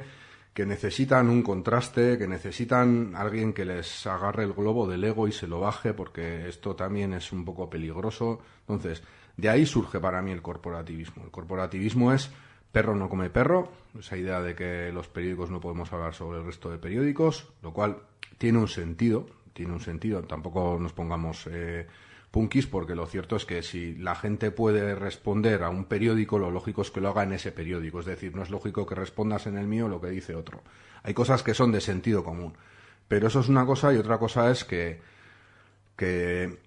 que 0.52 0.66
necesitan 0.66 1.30
un 1.30 1.42
contraste, 1.42 2.18
que 2.18 2.28
necesitan 2.28 3.14
alguien 3.16 3.54
que 3.54 3.64
les 3.64 4.06
agarre 4.06 4.44
el 4.44 4.52
globo 4.52 4.86
del 4.86 5.02
ego 5.04 5.26
y 5.26 5.32
se 5.32 5.46
lo 5.46 5.60
baje, 5.60 5.94
porque 5.94 6.48
esto 6.50 6.76
también 6.76 7.14
es 7.14 7.32
un 7.32 7.46
poco 7.46 7.70
peligroso. 7.70 8.40
Entonces, 8.60 9.02
de 9.38 9.48
ahí 9.48 9.64
surge 9.64 9.98
para 10.00 10.20
mí 10.20 10.32
el 10.32 10.42
corporativismo. 10.42 11.24
El 11.24 11.30
corporativismo 11.30 12.12
es 12.12 12.30
perro 12.72 12.94
no 12.94 13.08
come 13.08 13.30
perro, 13.30 13.72
esa 13.98 14.16
idea 14.16 14.40
de 14.40 14.54
que 14.54 14.92
los 14.92 15.08
periódicos 15.08 15.50
no 15.50 15.60
podemos 15.60 15.92
hablar 15.92 16.14
sobre 16.14 16.38
el 16.38 16.44
resto 16.44 16.70
de 16.70 16.78
periódicos, 16.78 17.52
lo 17.62 17.72
cual 17.72 18.02
tiene 18.38 18.58
un 18.58 18.68
sentido, 18.68 19.26
tiene 19.52 19.72
un 19.72 19.80
sentido. 19.80 20.22
Tampoco 20.22 20.78
nos 20.80 20.92
pongamos 20.92 21.48
eh, 21.50 21.86
punkis, 22.30 22.66
porque 22.66 22.94
lo 22.94 23.06
cierto 23.06 23.36
es 23.36 23.44
que 23.44 23.62
si 23.62 23.94
la 23.96 24.14
gente 24.14 24.50
puede 24.50 24.94
responder 24.94 25.62
a 25.64 25.70
un 25.70 25.84
periódico, 25.84 26.38
lo 26.38 26.50
lógico 26.50 26.82
es 26.82 26.90
que 26.90 27.00
lo 27.00 27.08
haga 27.08 27.24
en 27.24 27.32
ese 27.32 27.52
periódico. 27.52 28.00
Es 28.00 28.06
decir, 28.06 28.34
no 28.34 28.42
es 28.42 28.50
lógico 28.50 28.86
que 28.86 28.94
respondas 28.94 29.46
en 29.46 29.58
el 29.58 29.66
mío 29.66 29.88
lo 29.88 30.00
que 30.00 30.08
dice 30.08 30.34
otro. 30.34 30.62
Hay 31.02 31.14
cosas 31.14 31.42
que 31.42 31.54
son 31.54 31.72
de 31.72 31.80
sentido 31.80 32.22
común. 32.22 32.54
Pero 33.08 33.26
eso 33.26 33.40
es 33.40 33.48
una 33.48 33.66
cosa 33.66 33.92
y 33.92 33.96
otra 33.96 34.18
cosa 34.18 34.50
es 34.52 34.64
que, 34.64 35.00
que 35.96 36.58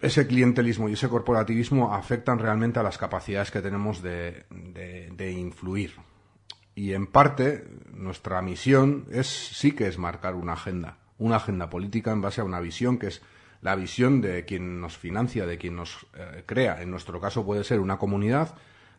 ese 0.00 0.26
clientelismo 0.26 0.88
y 0.88 0.94
ese 0.94 1.08
corporativismo 1.08 1.94
afectan 1.94 2.38
realmente 2.38 2.78
a 2.78 2.82
las 2.82 2.98
capacidades 2.98 3.50
que 3.50 3.60
tenemos 3.60 4.02
de, 4.02 4.44
de- 4.50 5.30
influir. 5.32 5.92
Y 6.74 6.92
en 6.94 7.06
parte, 7.06 7.64
nuestra 7.92 8.40
misión 8.42 9.04
es 9.10 9.26
sí 9.26 9.72
que 9.72 9.86
es 9.86 9.98
marcar 9.98 10.34
una 10.34 10.54
agenda, 10.54 10.96
una 11.18 11.36
agenda 11.36 11.68
política 11.68 12.12
en 12.12 12.22
base 12.22 12.40
a 12.40 12.44
una 12.44 12.60
visión 12.60 12.98
que 12.98 13.08
es 13.08 13.20
la 13.60 13.74
visión 13.76 14.22
de 14.22 14.46
quien 14.46 14.80
nos 14.80 14.96
financia, 14.96 15.44
de 15.44 15.58
quien 15.58 15.76
nos 15.76 16.06
eh, 16.14 16.44
crea. 16.46 16.80
En 16.80 16.90
nuestro 16.90 17.20
caso 17.20 17.44
puede 17.44 17.64
ser 17.64 17.80
una 17.80 17.98
comunidad 17.98 18.54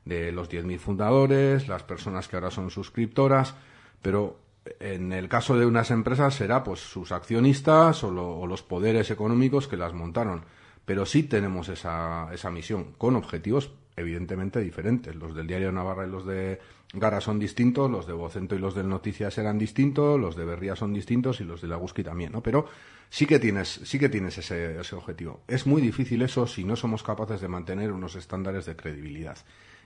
de 0.06 0.32
los 0.32 0.50
10.000 0.50 0.78
fundadores, 0.78 1.68
las 1.68 1.82
personas 1.84 2.28
que 2.28 2.36
ahora 2.36 2.52
son 2.52 2.70
suscriptoras, 2.70 3.56
pero 4.04 4.40
en 4.80 5.12
el 5.14 5.28
caso 5.30 5.58
de 5.58 5.66
unas 5.66 5.90
empresas 5.90 6.36
será 6.36 6.64
pues 6.64 6.80
sus 6.80 7.12
accionistas 7.12 8.04
o, 8.04 8.12
lo- 8.12 8.38
o 8.38 8.46
los 8.46 8.62
poderes 8.62 9.10
económicos 9.10 9.68
que 9.68 9.78
las 9.78 9.94
montaron. 9.94 10.44
Pero 10.92 11.06
sí 11.06 11.24
tenemos 11.24 11.70
esa, 11.70 12.28
esa 12.34 12.52
misión, 12.52 12.88
con 12.98 13.16
objetivos 13.16 13.72
evidentemente 13.96 14.60
diferentes. 14.60 15.16
Los 15.16 15.34
del 15.34 15.48
Diario 15.48 15.72
Navarra 15.72 16.06
y 16.06 16.10
los 16.10 16.26
de 16.26 16.60
Gara 16.92 17.22
son 17.22 17.40
distintos, 17.40 17.90
los 17.90 18.08
de 18.08 18.12
Vocento 18.12 18.56
y 18.56 18.60
los 18.60 18.76
del 18.76 18.90
Noticias 18.90 19.38
eran 19.38 19.58
distintos, 19.58 20.20
los 20.20 20.36
de 20.36 20.44
Berría 20.44 20.76
son 20.76 20.92
distintos 20.92 21.40
y 21.40 21.46
los 21.46 21.62
de 21.62 21.70
Laguski 21.70 22.04
también, 22.04 22.34
¿no? 22.34 22.44
Pero 22.44 22.66
sí 23.10 23.26
que 23.26 23.40
tienes, 23.40 23.70
sí 23.86 24.00
que 24.00 24.10
tienes 24.10 24.38
ese, 24.38 24.82
ese 24.82 24.96
objetivo. 24.98 25.40
Es 25.48 25.66
muy 25.66 25.82
difícil 25.82 26.24
eso 26.24 26.46
si 26.46 26.66
no 26.66 26.76
somos 26.76 27.04
capaces 27.04 27.40
de 27.40 27.48
mantener 27.48 27.94
unos 27.94 28.18
estándares 28.18 28.66
de 28.66 28.76
credibilidad. 28.76 29.38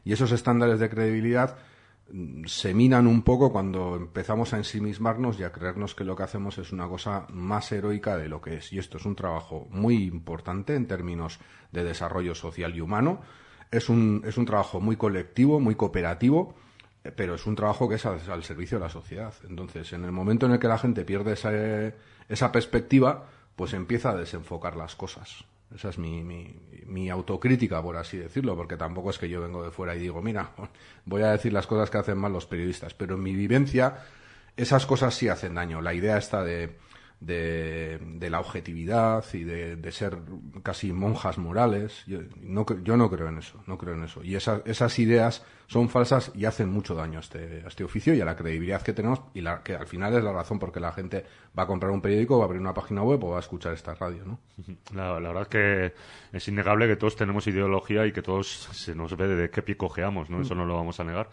Y 0.05 0.11
esos 0.11 0.31
estándares 0.31 0.79
de 0.79 0.89
credibilidad 0.89 1.55
se 2.45 2.73
minan 2.73 3.07
un 3.07 3.23
poco 3.23 3.51
cuando 3.51 3.95
empezamos 3.95 4.53
a 4.53 4.57
ensimismarnos 4.57 5.39
y 5.39 5.43
a 5.43 5.51
creernos 5.51 5.95
que 5.95 6.03
lo 6.03 6.15
que 6.15 6.23
hacemos 6.23 6.57
es 6.59 6.71
una 6.71 6.87
cosa 6.87 7.25
más 7.31 7.71
heroica 7.71 8.15
de 8.15 8.29
lo 8.29 8.41
que 8.41 8.57
es. 8.57 8.71
Y 8.73 8.79
esto 8.79 8.97
es 8.97 9.05
un 9.05 9.15
trabajo 9.15 9.67
muy 9.71 10.03
importante 10.03 10.75
en 10.75 10.87
términos 10.87 11.39
de 11.71 11.83
desarrollo 11.83 12.35
social 12.35 12.75
y 12.75 12.81
humano. 12.81 13.21
Es 13.71 13.89
un, 13.89 14.21
es 14.25 14.37
un 14.37 14.45
trabajo 14.45 14.79
muy 14.79 14.97
colectivo, 14.97 15.59
muy 15.59 15.75
cooperativo, 15.75 16.55
eh, 17.03 17.11
pero 17.11 17.35
es 17.35 17.45
un 17.47 17.55
trabajo 17.55 17.89
que 17.89 17.95
es 17.95 18.05
al, 18.05 18.19
al 18.29 18.43
servicio 18.43 18.77
de 18.77 18.83
la 18.83 18.89
sociedad. 18.89 19.33
Entonces, 19.49 19.91
en 19.93 20.05
el 20.05 20.11
momento 20.11 20.45
en 20.45 20.53
el 20.53 20.59
que 20.59 20.67
la 20.67 20.77
gente 20.77 21.05
pierde 21.05 21.33
esa, 21.33 21.51
esa 22.29 22.51
perspectiva, 22.51 23.29
pues 23.55 23.73
empieza 23.73 24.11
a 24.11 24.15
desenfocar 24.15 24.75
las 24.75 24.95
cosas. 24.95 25.45
Esa 25.75 25.89
es 25.89 25.97
mi, 25.97 26.23
mi, 26.23 26.55
mi 26.85 27.09
autocrítica, 27.09 27.81
por 27.81 27.97
así 27.97 28.17
decirlo, 28.17 28.55
porque 28.55 28.77
tampoco 28.77 29.09
es 29.09 29.17
que 29.17 29.27
yo 29.27 29.41
vengo 29.41 29.63
de 29.63 29.71
fuera 29.71 29.95
y 29.95 29.99
digo, 29.99 30.21
mira, 30.21 30.51
voy 31.05 31.23
a 31.23 31.31
decir 31.31 31.51
las 31.51 31.67
cosas 31.67 31.89
que 31.89 31.97
hacen 31.97 32.17
mal 32.17 32.31
los 32.31 32.45
periodistas, 32.45 32.93
pero 32.93 33.15
en 33.15 33.23
mi 33.23 33.35
vivencia 33.35 33.97
esas 34.55 34.85
cosas 34.85 35.13
sí 35.13 35.27
hacen 35.27 35.55
daño. 35.55 35.81
La 35.81 35.93
idea 35.93 36.17
está 36.17 36.43
de, 36.43 36.77
de, 37.19 37.99
la 38.29 38.39
objetividad 38.39 39.23
y 39.33 39.43
de, 39.43 39.91
ser 39.91 40.17
casi 40.63 40.93
monjas 40.93 41.37
morales. 41.37 42.03
Yo 42.05 42.19
no, 42.41 42.65
yo 42.83 42.97
no 42.97 43.09
creo 43.09 43.29
en 43.29 43.37
eso, 43.37 43.61
no 43.67 43.77
creo 43.77 43.95
en 43.95 44.03
eso. 44.03 44.23
Y 44.23 44.35
esas, 44.35 44.61
esas 44.65 44.97
ideas 44.99 45.43
son 45.67 45.89
falsas 45.89 46.31
y 46.35 46.45
hacen 46.45 46.69
mucho 46.69 46.93
daño 46.93 47.17
a 47.17 47.21
este, 47.21 47.63
a 47.65 47.67
este 47.67 47.83
oficio 47.83 48.13
y 48.13 48.21
a 48.21 48.25
la 48.25 48.35
credibilidad 48.35 48.81
que 48.81 48.93
tenemos 48.93 49.21
y 49.33 49.41
la, 49.41 49.63
que 49.63 49.75
al 49.75 49.87
final 49.87 50.15
es 50.15 50.23
la 50.23 50.31
razón 50.31 50.59
por 50.59 50.71
que 50.71 50.79
la 50.79 50.91
gente 50.91 51.25
va 51.57 51.63
a 51.63 51.67
comprar 51.67 51.91
un 51.91 52.01
periódico, 52.01 52.37
va 52.37 52.43
a 52.43 52.47
abrir 52.47 52.61
una 52.61 52.73
página 52.73 53.01
web 53.01 53.23
o 53.23 53.31
va 53.31 53.37
a 53.37 53.39
escuchar 53.39 53.73
esta 53.73 53.95
radio, 53.95 54.23
¿no? 54.25 54.39
La, 54.93 55.19
la 55.19 55.29
verdad 55.29 55.43
es 55.43 55.49
que 55.49 55.93
es 56.33 56.47
innegable 56.47 56.87
que 56.87 56.95
todos 56.95 57.15
tenemos 57.15 57.47
ideología 57.47 58.05
y 58.05 58.11
que 58.11 58.21
todos 58.21 58.47
se 58.47 58.93
nos 58.93 59.15
ve 59.17 59.27
de 59.27 59.49
qué 59.49 59.61
pie 59.61 59.77
cojeamos, 59.77 60.29
¿no? 60.29 60.41
Eso 60.41 60.55
no 60.55 60.65
lo 60.65 60.75
vamos 60.75 60.99
a 60.99 61.03
negar. 61.03 61.29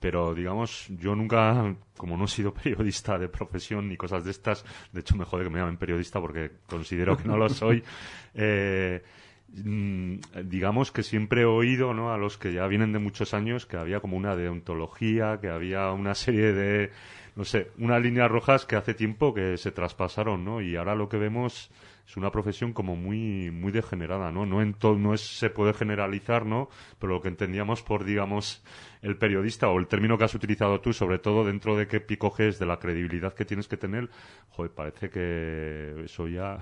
Pero, 0.00 0.32
digamos, 0.34 0.86
yo 0.88 1.16
nunca, 1.16 1.74
como 1.96 2.16
no 2.16 2.26
he 2.26 2.28
sido 2.28 2.54
periodista 2.62 3.18
de 3.18 3.28
profesión 3.28 3.88
ni 3.88 3.96
cosas 3.96 4.24
de 4.24 4.30
estas, 4.30 4.64
de 4.92 5.00
hecho 5.00 5.16
me 5.16 5.24
jode 5.24 5.44
que 5.44 5.50
me 5.50 5.58
llamen 5.58 5.76
periodista 5.76 6.20
porque 6.20 6.52
considero 6.68 7.16
que 7.16 7.24
no 7.28 7.36
lo 7.36 7.48
soy, 7.48 7.82
eh, 8.34 9.02
mm, 9.48 10.14
digamos 10.44 10.92
que 10.92 11.02
siempre 11.02 11.42
he 11.42 11.46
oído 11.46 11.94
¿no? 11.94 12.12
a 12.12 12.18
los 12.18 12.38
que 12.38 12.52
ya 12.52 12.66
vienen 12.66 12.92
de 12.92 12.98
muchos 12.98 13.34
años 13.34 13.66
que 13.66 13.76
había 13.76 14.00
como 14.00 14.16
una 14.16 14.36
deontología, 14.36 15.38
que 15.40 15.48
había 15.48 15.90
una 15.92 16.14
serie 16.14 16.52
de, 16.52 16.90
no 17.36 17.44
sé, 17.44 17.70
unas 17.78 18.00
líneas 18.02 18.30
rojas 18.30 18.66
que 18.66 18.76
hace 18.76 18.94
tiempo 18.94 19.34
que 19.34 19.56
se 19.56 19.72
traspasaron, 19.72 20.44
¿no? 20.44 20.60
Y 20.60 20.76
ahora 20.76 20.94
lo 20.94 21.08
que 21.08 21.16
vemos 21.16 21.70
es 22.06 22.16
una 22.16 22.30
profesión 22.30 22.72
como 22.72 22.96
muy 22.96 23.50
muy 23.50 23.70
degenerada, 23.70 24.32
¿no? 24.32 24.46
No 24.46 24.62
en 24.62 24.72
to- 24.74 24.96
no 24.96 25.12
es 25.12 25.20
se 25.20 25.50
puede 25.50 25.74
generalizar, 25.74 26.46
¿no? 26.46 26.68
Pero 26.98 27.12
lo 27.14 27.20
que 27.20 27.28
entendíamos 27.28 27.82
por 27.82 28.04
digamos 28.04 28.62
el 29.02 29.16
periodista 29.16 29.68
o 29.68 29.78
el 29.78 29.86
término 29.86 30.16
que 30.18 30.24
has 30.24 30.34
utilizado 30.34 30.80
tú, 30.80 30.92
sobre 30.92 31.18
todo 31.18 31.44
dentro 31.44 31.76
de 31.76 31.86
qué 31.86 32.00
picojes 32.00 32.58
de 32.58 32.66
la 32.66 32.78
credibilidad 32.78 33.34
que 33.34 33.44
tienes 33.44 33.68
que 33.68 33.76
tener, 33.76 34.08
joder, 34.50 34.72
parece 34.72 35.10
que 35.10 36.02
eso 36.04 36.28
ya 36.28 36.58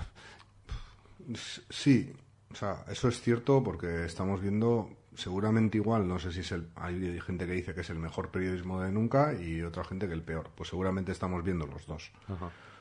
Sí, 1.71 2.13
o 2.53 2.55
sea, 2.55 2.85
eso 2.89 3.09
es 3.09 3.21
cierto 3.21 3.63
porque 3.63 4.05
estamos 4.05 4.41
viendo 4.41 4.91
seguramente 5.15 5.79
igual, 5.79 6.07
no 6.07 6.19
sé 6.19 6.31
si 6.31 6.41
es 6.41 6.53
el, 6.53 6.69
hay 6.77 7.19
gente 7.21 7.47
que 7.47 7.53
dice 7.53 7.75
que 7.75 7.81
es 7.81 7.91
el 7.91 7.99
mejor 7.99 8.31
periodismo 8.31 8.81
de 8.83 8.93
nunca 8.93 9.33
y 9.35 9.63
otra 9.63 9.83
gente 9.83 10.07
que 10.07 10.15
el 10.15 10.23
peor. 10.23 10.51
Pues 10.55 10.69
seguramente 10.69 11.11
estamos 11.13 11.43
viendo 11.43 11.67
los 11.67 11.87
dos. 11.87 12.13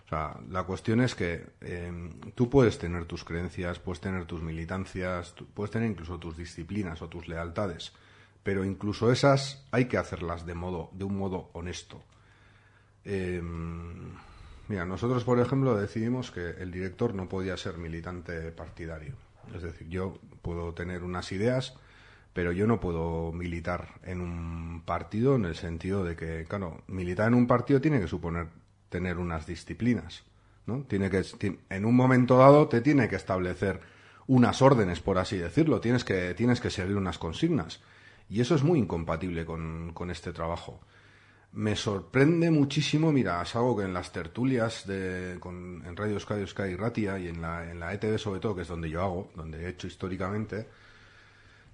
O 0.06 0.07
sea, 0.10 0.38
la 0.49 0.64
cuestión 0.64 1.02
es 1.02 1.15
que 1.15 1.44
eh, 1.61 1.91
tú 2.36 2.48
puedes 2.49 2.77
tener 2.77 3.06
tus 3.06 3.23
creencias, 3.23 3.80
puedes 3.80 4.02
tener 4.02 4.26
tus 4.26 4.44
militancias, 4.44 5.34
tú- 5.34 5.48
puedes 5.48 5.72
tener 5.72 5.90
incluso 5.90 6.19
tus 6.19 6.38
disciplinas 6.38 7.02
o 7.02 7.10
tus 7.10 7.27
lealtades, 7.27 7.91
pero 8.46 8.64
incluso 8.64 9.12
esas 9.12 9.66
hay 9.72 9.86
que 9.86 9.98
hacerlas 9.98 10.46
de 10.46 10.54
modo, 10.54 10.92
de 10.94 11.04
un 11.04 11.18
modo 11.18 11.50
honesto. 11.54 12.04
Eh, 13.04 13.42
mira, 14.68 14.86
nosotros, 14.86 15.24
por 15.24 15.40
ejemplo, 15.40 15.76
decidimos 15.76 16.30
que 16.30 16.52
el 16.52 16.70
director 16.70 17.16
no 17.16 17.28
podía 17.28 17.58
ser 17.58 17.80
militante 17.80 18.52
partidario. 18.52 19.16
Es 19.56 19.64
decir, 19.64 19.90
yo 19.90 20.20
puedo 20.44 20.76
tener 20.76 21.02
unas 21.02 21.32
ideas, 21.32 21.74
pero 22.34 22.52
yo 22.52 22.68
no 22.68 22.80
puedo 22.80 23.32
militar 23.32 23.96
en 24.04 24.22
un 24.22 24.84
partido 24.86 25.38
en 25.38 25.46
el 25.46 25.56
sentido 25.56 26.04
de 26.04 26.16
que, 26.16 26.46
claro, 26.48 26.84
militar 26.86 27.30
en 27.30 27.34
un 27.34 27.48
partido 27.48 27.82
tiene 27.82 28.00
que 28.00 28.08
suponer 28.08 28.50
tener 28.90 29.18
unas 29.18 29.48
disciplinas, 29.48 30.24
¿no? 30.68 30.84
Tiene 30.84 31.10
que, 31.10 31.24
en 31.72 31.84
un 31.84 31.96
momento 31.96 32.38
dado 32.38 32.68
te 32.68 32.82
tiene 32.82 33.10
que 33.10 33.16
establecer 33.16 33.82
unas 34.28 34.62
órdenes, 34.62 35.00
por 35.00 35.18
así 35.18 35.36
decirlo, 35.36 35.82
tienes 35.82 36.04
que, 36.04 36.36
tienes 36.36 36.62
que 36.62 36.70
seguir 36.70 36.96
unas 36.96 37.18
consignas. 37.18 37.82
Y 38.30 38.42
eso 38.42 38.56
es 38.56 38.64
muy 38.64 38.80
incompatible 38.80 39.46
con, 39.46 39.92
con 39.94 40.10
este 40.10 40.34
trabajo. 40.34 40.82
Me 41.52 41.76
sorprende 41.76 42.52
muchísimo, 42.52 43.12
mira, 43.12 43.42
es 43.42 43.56
algo 43.56 43.78
que 43.78 43.84
en 43.84 43.94
las 43.94 44.12
tertulias 44.12 44.86
de, 44.88 45.38
con, 45.40 45.84
en 45.86 45.96
Radio 45.96 46.14
Euskadi, 46.16 46.42
Euskadi 46.42 46.76
Ratia 46.76 47.18
y 47.18 47.30
en 47.30 47.42
la, 47.42 47.70
en 47.70 47.80
la 47.80 47.94
ETV 47.94 48.18
sobre 48.18 48.40
todo, 48.42 48.56
que 48.56 48.64
es 48.64 48.68
donde 48.68 48.90
yo 48.90 49.02
hago, 49.02 49.32
donde 49.36 49.64
he 49.64 49.70
hecho 49.70 49.88
históricamente, 49.88 50.68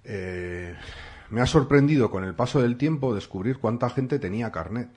eh, 0.03 0.75
me 1.29 1.41
ha 1.41 1.45
sorprendido 1.45 2.11
con 2.11 2.23
el 2.23 2.35
paso 2.35 2.61
del 2.61 2.77
tiempo 2.77 3.15
descubrir 3.15 3.57
cuánta 3.57 3.89
gente 3.89 4.19
tenía 4.19 4.51
carnet. 4.51 4.89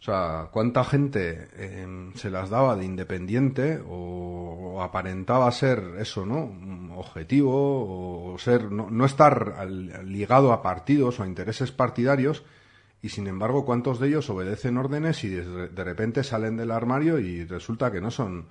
O 0.00 0.02
sea, 0.02 0.48
cuánta 0.50 0.82
gente 0.82 1.48
eh, 1.56 2.10
se 2.14 2.30
las 2.30 2.48
daba 2.48 2.74
de 2.74 2.86
independiente 2.86 3.80
o, 3.86 4.80
aparentaba 4.82 5.50
ser 5.52 5.82
eso, 5.98 6.24
¿no? 6.24 6.50
Objetivo 6.96 8.32
o 8.32 8.38
ser 8.38 8.72
no, 8.72 8.88
no 8.90 9.04
estar 9.04 9.54
al- 9.58 10.10
ligado 10.10 10.52
a 10.52 10.62
partidos 10.62 11.20
o 11.20 11.22
a 11.22 11.26
intereses 11.26 11.70
partidarios 11.70 12.44
y 13.02 13.10
sin 13.10 13.26
embargo 13.26 13.66
cuántos 13.66 14.00
de 14.00 14.08
ellos 14.08 14.30
obedecen 14.30 14.78
órdenes 14.78 15.22
y 15.24 15.28
de, 15.28 15.68
de 15.68 15.84
repente 15.84 16.24
salen 16.24 16.56
del 16.56 16.70
armario 16.70 17.18
y 17.18 17.44
resulta 17.44 17.92
que 17.92 18.00
no 18.00 18.10
son 18.10 18.46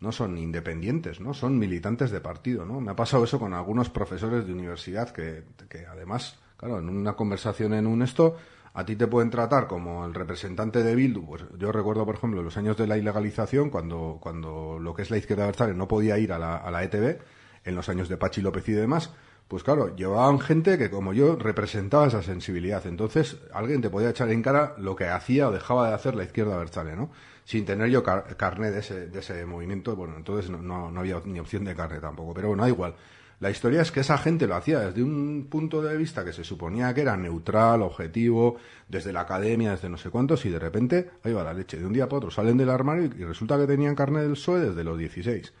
no 0.00 0.12
son 0.12 0.38
independientes, 0.38 1.20
¿no? 1.20 1.34
Son 1.34 1.58
militantes 1.58 2.10
de 2.10 2.20
partido, 2.20 2.64
¿no? 2.64 2.80
Me 2.80 2.90
ha 2.92 2.96
pasado 2.96 3.22
eso 3.24 3.38
con 3.38 3.52
algunos 3.54 3.90
profesores 3.90 4.46
de 4.46 4.52
universidad 4.54 5.10
que, 5.10 5.44
que 5.68 5.84
además, 5.86 6.38
claro, 6.56 6.78
en 6.78 6.88
una 6.88 7.12
conversación 7.12 7.74
en 7.74 7.86
un 7.86 8.00
esto, 8.02 8.36
a 8.72 8.84
ti 8.84 8.96
te 8.96 9.06
pueden 9.06 9.30
tratar 9.30 9.66
como 9.66 10.04
el 10.04 10.14
representante 10.14 10.82
de 10.82 10.94
Bildu. 10.94 11.26
Pues 11.26 11.44
yo 11.58 11.72
recuerdo, 11.72 12.06
por 12.06 12.14
ejemplo, 12.14 12.42
los 12.42 12.56
años 12.56 12.76
de 12.76 12.86
la 12.86 12.96
ilegalización, 12.96 13.70
cuando, 13.70 14.18
cuando 14.20 14.78
lo 14.80 14.94
que 14.94 15.02
es 15.02 15.10
la 15.10 15.16
izquierda 15.16 15.46
versal 15.46 15.76
no 15.76 15.88
podía 15.88 16.18
ir 16.18 16.32
a 16.32 16.38
la, 16.38 16.56
a 16.56 16.70
la 16.70 16.82
ETV, 16.84 17.18
en 17.64 17.74
los 17.74 17.88
años 17.88 18.08
de 18.08 18.16
Pachi 18.16 18.40
López 18.40 18.68
y 18.68 18.72
demás, 18.72 19.10
pues 19.48 19.64
claro, 19.64 19.94
llevaban 19.96 20.38
gente 20.38 20.78
que 20.78 20.90
como 20.90 21.12
yo 21.12 21.34
representaba 21.34 22.06
esa 22.06 22.22
sensibilidad. 22.22 22.86
Entonces, 22.86 23.36
alguien 23.52 23.82
te 23.82 23.90
podía 23.90 24.10
echar 24.10 24.30
en 24.30 24.42
cara 24.42 24.74
lo 24.78 24.94
que 24.94 25.08
hacía 25.08 25.48
o 25.48 25.52
dejaba 25.52 25.88
de 25.88 25.94
hacer 25.94 26.14
la 26.14 26.22
izquierda 26.22 26.56
versal, 26.56 26.96
¿no? 26.96 27.10
Sin 27.44 27.64
tener 27.64 27.90
yo 27.90 28.04
car 28.04 28.60
de 28.60 28.78
ese, 28.78 29.08
de 29.08 29.18
ese 29.18 29.44
movimiento, 29.46 29.96
bueno, 29.96 30.14
entonces 30.16 30.50
no, 30.50 30.58
no, 30.62 30.90
no 30.92 31.00
había 31.00 31.20
ni 31.24 31.40
opción 31.40 31.64
de 31.64 31.74
carne 31.74 31.98
tampoco. 31.98 32.32
Pero 32.32 32.48
bueno, 32.48 32.62
da 32.62 32.68
igual. 32.68 32.94
La 33.40 33.50
historia 33.50 33.82
es 33.82 33.90
que 33.90 34.00
esa 34.00 34.18
gente 34.18 34.46
lo 34.46 34.54
hacía 34.54 34.80
desde 34.80 35.02
un 35.02 35.48
punto 35.50 35.82
de 35.82 35.96
vista 35.96 36.24
que 36.24 36.32
se 36.32 36.44
suponía 36.44 36.92
que 36.94 37.00
era 37.00 37.16
neutral, 37.16 37.82
objetivo, 37.82 38.56
desde 38.88 39.12
la 39.12 39.22
academia, 39.22 39.70
desde 39.72 39.88
no 39.88 39.96
sé 39.96 40.10
cuántos, 40.10 40.44
y 40.44 40.50
de 40.50 40.58
repente, 40.58 41.10
ahí 41.24 41.32
va 41.32 41.42
la 41.42 41.54
leche, 41.54 41.78
de 41.78 41.86
un 41.86 41.92
día 41.92 42.06
para 42.06 42.18
otro 42.18 42.30
salen 42.30 42.58
del 42.58 42.70
armario 42.70 43.04
y 43.04 43.24
resulta 43.24 43.58
que 43.58 43.66
tenían 43.66 43.94
carne 43.94 44.20
del 44.20 44.32
PSOE 44.32 44.60
desde 44.60 44.84
los 44.84 44.98
16 44.98 45.52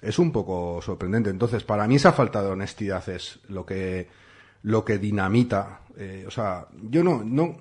es 0.00 0.18
un 0.18 0.32
poco 0.32 0.80
sorprendente. 0.82 1.30
Entonces, 1.30 1.64
para 1.64 1.86
mí 1.86 1.96
esa 1.96 2.12
falta 2.12 2.42
de 2.42 2.50
honestidad 2.50 3.08
es 3.08 3.40
lo 3.48 3.64
que 3.64 4.08
lo 4.62 4.84
que 4.84 4.98
dinamita. 4.98 5.80
eh, 5.96 6.24
o 6.26 6.30
sea, 6.30 6.66
yo 6.72 7.04
no, 7.04 7.22
no 7.22 7.56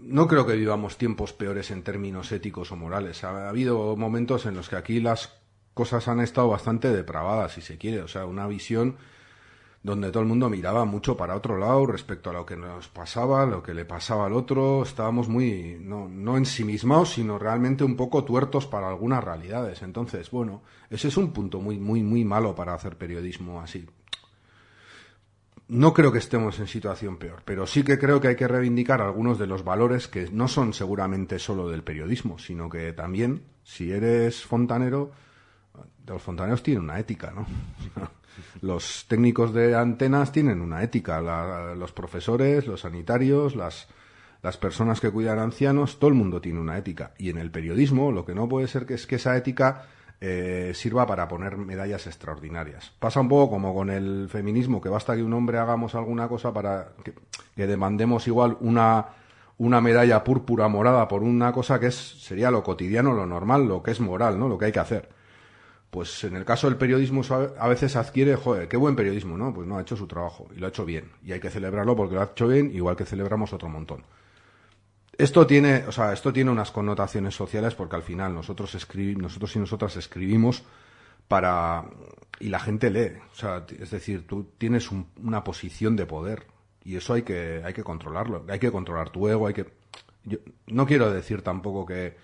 no 0.00 0.28
creo 0.28 0.46
que 0.46 0.56
vivamos 0.56 0.98
tiempos 0.98 1.32
peores 1.32 1.70
en 1.70 1.82
términos 1.82 2.30
éticos 2.32 2.70
o 2.72 2.76
morales. 2.76 3.24
Ha, 3.24 3.48
habido 3.48 3.96
momentos 3.96 4.46
en 4.46 4.54
los 4.54 4.68
que 4.68 4.76
aquí 4.76 5.00
las 5.00 5.32
cosas 5.76 6.08
han 6.08 6.20
estado 6.20 6.48
bastante 6.48 6.90
depravadas, 6.90 7.52
si 7.52 7.60
se 7.60 7.76
quiere. 7.76 8.00
O 8.00 8.08
sea, 8.08 8.24
una 8.24 8.46
visión 8.46 8.96
donde 9.82 10.10
todo 10.10 10.22
el 10.22 10.28
mundo 10.28 10.48
miraba 10.48 10.86
mucho 10.86 11.18
para 11.18 11.36
otro 11.36 11.58
lado 11.58 11.84
respecto 11.84 12.30
a 12.30 12.32
lo 12.32 12.46
que 12.46 12.56
nos 12.56 12.88
pasaba, 12.88 13.44
lo 13.44 13.62
que 13.62 13.74
le 13.74 13.84
pasaba 13.84 14.24
al 14.24 14.32
otro. 14.32 14.82
Estábamos 14.82 15.28
muy, 15.28 15.76
no, 15.78 16.08
no 16.08 16.38
ensimismados, 16.38 17.10
sino 17.10 17.38
realmente 17.38 17.84
un 17.84 17.94
poco 17.94 18.24
tuertos 18.24 18.66
para 18.66 18.88
algunas 18.88 19.22
realidades. 19.22 19.82
Entonces, 19.82 20.30
bueno, 20.30 20.62
ese 20.88 21.08
es 21.08 21.18
un 21.18 21.30
punto 21.34 21.60
muy, 21.60 21.78
muy, 21.78 22.02
muy 22.02 22.24
malo 22.24 22.54
para 22.54 22.72
hacer 22.72 22.96
periodismo 22.96 23.60
así. 23.60 23.86
No 25.68 25.92
creo 25.92 26.10
que 26.10 26.20
estemos 26.20 26.58
en 26.58 26.68
situación 26.68 27.18
peor, 27.18 27.42
pero 27.44 27.66
sí 27.66 27.82
que 27.82 27.98
creo 27.98 28.18
que 28.18 28.28
hay 28.28 28.36
que 28.36 28.48
reivindicar 28.48 29.02
algunos 29.02 29.38
de 29.38 29.46
los 29.46 29.62
valores 29.62 30.08
que 30.08 30.30
no 30.30 30.48
son 30.48 30.72
seguramente 30.72 31.38
solo 31.38 31.68
del 31.68 31.82
periodismo, 31.82 32.38
sino 32.38 32.70
que 32.70 32.94
también, 32.94 33.42
si 33.62 33.92
eres 33.92 34.42
fontanero, 34.42 35.12
los 36.06 36.22
fontaneros 36.22 36.62
tienen 36.62 36.84
una 36.84 36.98
ética, 36.98 37.32
¿no? 37.34 37.46
los 38.62 39.06
técnicos 39.08 39.52
de 39.54 39.74
antenas 39.74 40.32
tienen 40.32 40.60
una 40.60 40.82
ética, 40.82 41.20
la- 41.20 41.74
los 41.74 41.92
profesores, 41.92 42.66
los 42.66 42.80
sanitarios, 42.82 43.56
las, 43.56 43.88
las 44.42 44.56
personas 44.56 45.00
que 45.00 45.10
cuidan 45.10 45.38
ancianos, 45.38 45.98
todo 45.98 46.08
el 46.08 46.14
mundo 46.14 46.40
tiene 46.40 46.60
una 46.60 46.76
ética. 46.78 47.12
Y 47.18 47.30
en 47.30 47.38
el 47.38 47.50
periodismo 47.50 48.12
lo 48.12 48.24
que 48.24 48.34
no 48.34 48.48
puede 48.48 48.68
ser 48.68 48.86
que 48.86 48.94
es 48.94 49.06
que 49.06 49.16
esa 49.16 49.36
ética 49.36 49.86
eh, 50.20 50.72
sirva 50.74 51.06
para 51.06 51.28
poner 51.28 51.56
medallas 51.56 52.06
extraordinarias. 52.06 52.92
Pasa 52.98 53.20
un 53.20 53.28
poco 53.28 53.50
como 53.50 53.74
con 53.74 53.90
el 53.90 54.28
feminismo, 54.30 54.80
que 54.80 54.88
basta 54.88 55.14
que 55.14 55.22
un 55.22 55.32
hombre 55.34 55.58
hagamos 55.58 55.94
alguna 55.94 56.28
cosa 56.28 56.52
para 56.52 56.88
que, 57.04 57.14
que 57.54 57.66
demandemos 57.66 58.26
igual 58.26 58.56
una, 58.60 59.06
una 59.58 59.80
medalla 59.82 60.24
púrpura 60.24 60.68
morada 60.68 61.06
por 61.08 61.22
una 61.22 61.52
cosa 61.52 61.78
que 61.80 61.88
es, 61.88 61.96
sería 62.22 62.50
lo 62.50 62.62
cotidiano, 62.62 63.12
lo 63.12 63.26
normal, 63.26 63.66
lo 63.68 63.82
que 63.82 63.90
es 63.90 64.00
moral, 64.00 64.38
¿no? 64.38 64.48
Lo 64.48 64.56
que 64.56 64.66
hay 64.66 64.72
que 64.72 64.80
hacer. 64.80 65.08
Pues 65.90 66.24
en 66.24 66.36
el 66.36 66.44
caso 66.44 66.68
del 66.68 66.76
periodismo 66.76 67.22
a 67.58 67.68
veces 67.68 67.96
adquiere, 67.96 68.36
joder, 68.36 68.68
qué 68.68 68.76
buen 68.76 68.96
periodismo, 68.96 69.38
¿no? 69.38 69.54
Pues 69.54 69.66
no, 69.66 69.78
ha 69.78 69.82
hecho 69.82 69.96
su 69.96 70.06
trabajo 70.06 70.46
y 70.54 70.58
lo 70.58 70.66
ha 70.66 70.68
hecho 70.70 70.84
bien. 70.84 71.10
Y 71.24 71.32
hay 71.32 71.40
que 71.40 71.48
celebrarlo 71.50 71.96
porque 71.96 72.16
lo 72.16 72.20
ha 72.20 72.24
hecho 72.32 72.48
bien, 72.48 72.70
igual 72.74 72.96
que 72.96 73.04
celebramos 73.06 73.52
otro 73.52 73.68
montón. 73.68 74.04
Esto 75.18 75.46
tiene, 75.46 75.84
o 75.86 75.92
sea, 75.92 76.12
esto 76.12 76.32
tiene 76.32 76.50
unas 76.50 76.70
connotaciones 76.70 77.34
sociales 77.34 77.74
porque 77.74 77.96
al 77.96 78.02
final 78.02 78.34
nosotros 78.34 78.74
escribimos, 78.74 79.22
nosotros 79.22 79.56
y 79.56 79.58
nosotras 79.60 79.96
escribimos 79.96 80.62
para 81.28 81.86
y 82.38 82.48
la 82.50 82.60
gente 82.60 82.90
lee, 82.90 83.12
o 83.32 83.34
sea, 83.34 83.64
es 83.80 83.90
decir, 83.90 84.26
tú 84.26 84.50
tienes 84.58 84.90
un- 84.92 85.06
una 85.22 85.42
posición 85.42 85.96
de 85.96 86.04
poder 86.04 86.46
y 86.84 86.96
eso 86.96 87.14
hay 87.14 87.22
que 87.22 87.62
hay 87.64 87.72
que 87.72 87.82
controlarlo, 87.82 88.44
hay 88.48 88.58
que 88.58 88.70
controlar 88.70 89.08
tu 89.10 89.26
ego, 89.26 89.46
hay 89.46 89.54
que 89.54 89.66
yo 90.24 90.38
no 90.66 90.86
quiero 90.86 91.10
decir 91.10 91.40
tampoco 91.42 91.86
que 91.86 92.16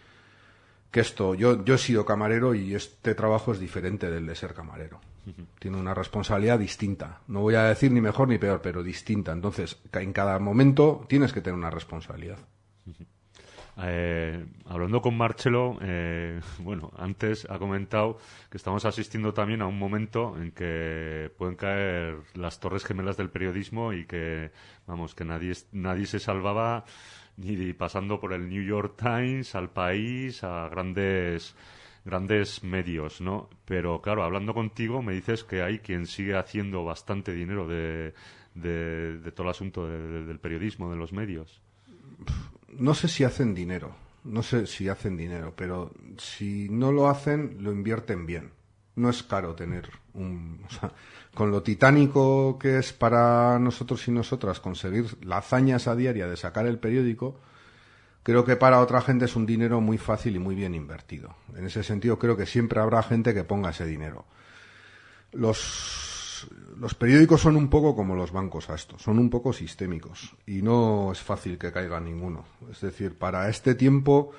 que 0.93 1.01
esto, 1.01 1.35
yo, 1.35 1.65
yo 1.65 1.75
he 1.75 1.79
sido 1.79 2.05
camarero 2.05 2.55
y 2.55 2.75
este 2.75 3.15
trabajo 3.15 3.53
es 3.53 3.59
diferente 3.59 4.11
del 4.11 4.27
de 4.27 4.37
ser 4.37 4.53
camarero. 4.53 5.01
Tiene 5.59 5.79
una 5.79 5.95
responsabilidad 5.95 6.59
distinta. 6.59 7.21
No 7.29 7.41
voy 7.41 7.55
a 7.55 7.63
decir 7.65 7.91
ni 7.93 8.01
mejor 8.01 8.29
ni 8.29 8.39
peor, 8.39 8.61
pero 8.61 8.83
distinta. 8.83 9.33
Entonces, 9.33 9.81
en 9.93 10.13
cada 10.13 10.39
momento 10.39 11.07
tienes 11.09 11.33
que 11.33 11.41
tener 11.41 11.59
una 11.59 11.71
responsabilidad. 11.71 12.39
Eh, 13.79 14.45
hablando 14.67 15.01
con 15.01 15.17
Marcelo, 15.17 15.79
eh, 15.81 16.41
bueno, 16.59 16.93
antes 16.99 17.47
ha 17.49 17.59
comentado 17.59 18.19
que 18.51 18.59
estamos 18.59 18.85
asistiendo 18.85 19.33
también 19.33 19.63
a 19.63 19.67
un 19.67 19.79
momento 19.79 20.37
en 20.37 20.53
que 20.53 21.31
pueden 21.39 21.57
caer 21.57 22.19
las 22.35 22.61
torres 22.61 22.85
gemelas 22.85 23.17
del 23.17 23.31
periodismo 23.31 23.95
y 23.95 24.05
que, 24.05 24.51
vamos, 24.87 25.15
que 25.15 25.25
nadie, 25.25 25.55
nadie 25.73 26.05
se 26.05 26.19
salvaba 26.19 26.85
ni 27.37 27.73
pasando 27.73 28.21
por 28.21 28.33
el 28.33 28.49
New 28.49 28.63
York 28.65 28.95
Times, 28.97 29.55
al 29.55 29.71
país, 29.71 30.43
a 30.45 30.69
grandes 30.69 31.55
grandes 32.05 32.65
medios, 32.65 33.21
¿no? 33.21 33.49
Pero 33.65 34.03
claro, 34.03 34.25
hablando 34.25 34.55
contigo 34.55 35.03
me 35.03 35.13
dices 35.13 35.45
que 35.45 35.63
hay 35.63 35.79
quien 35.79 36.07
sigue 36.07 36.37
haciendo 36.37 36.85
bastante 36.85 37.33
dinero 37.33 37.69
de, 37.69 38.13
de, 38.55 39.31
todo 39.33 39.45
el 39.47 39.51
asunto 39.51 39.87
de- 39.87 40.25
del 40.27 40.41
periodismo, 40.41 40.91
de 40.91 40.97
los 40.97 41.13
medios. 41.13 41.63
No 42.77 42.95
sé 42.95 43.07
si 43.07 43.23
hacen 43.23 43.55
dinero, 43.55 43.95
no 44.25 44.43
sé 44.43 44.67
si 44.67 44.89
hacen 44.89 45.17
dinero, 45.17 45.55
pero 45.57 45.93
si 46.19 46.69
no 46.71 46.91
lo 46.91 47.09
hacen, 47.09 47.59
lo 47.61 47.71
invierten 47.73 48.27
bien. 48.27 48.51
No 48.97 49.11
es 49.11 49.23
caro 49.23 49.55
tener 49.55 49.91
un... 50.15 50.61
o 50.67 50.71
sea, 50.71 50.93
con 51.35 51.51
lo 51.51 51.63
titánico 51.63 52.59
que 52.59 52.79
es 52.79 52.93
para 52.93 53.59
nosotros 53.59 54.07
y 54.09 54.11
nosotras 54.11 54.61
conseguir 54.61 55.17
la 55.25 55.39
hazaña 55.39 55.77
esa 55.77 55.97
diaria 55.97 56.27
de 56.27 56.37
sacar 56.37 56.67
el 56.67 56.79
periódico, 56.79 57.41
creo 58.23 58.45
que 58.45 58.57
para 58.57 58.81
otra 58.81 59.01
gente 59.01 59.25
es 59.25 59.37
un 59.37 59.47
dinero 59.47 59.81
muy 59.81 59.99
fácil 59.99 60.37
y 60.37 60.39
muy 60.39 60.55
bien 60.55 60.75
invertido. 60.75 61.35
En 61.57 61.67
ese 61.67 61.83
sentido, 61.83 62.19
creo 62.19 62.37
que 62.37 62.47
siempre 62.47 62.81
habrá 62.81 63.03
gente 63.03 63.33
que 63.33 63.45
ponga 63.45 63.71
ese 63.71 63.87
dinero. 63.87 64.27
Los 65.33 66.03
los 66.79 66.95
periódicos 66.95 67.41
son 67.41 67.57
un 67.57 67.69
poco 67.69 67.95
como 67.95 68.15
los 68.15 68.33
bancos 68.33 68.71
a 68.71 68.75
esto, 68.75 68.99
son 68.99 69.19
un 69.19 69.31
poco 69.31 69.53
sistémicos 69.53 70.35
y 70.47 70.63
no 70.63 71.13
es 71.13 71.21
fácil 71.21 71.59
que 71.59 71.73
caiga 71.73 72.01
ninguno. 72.01 72.45
Es 72.71 72.81
decir, 72.81 73.17
para 73.17 73.49
este 73.49 73.75
tiempo 73.75 74.33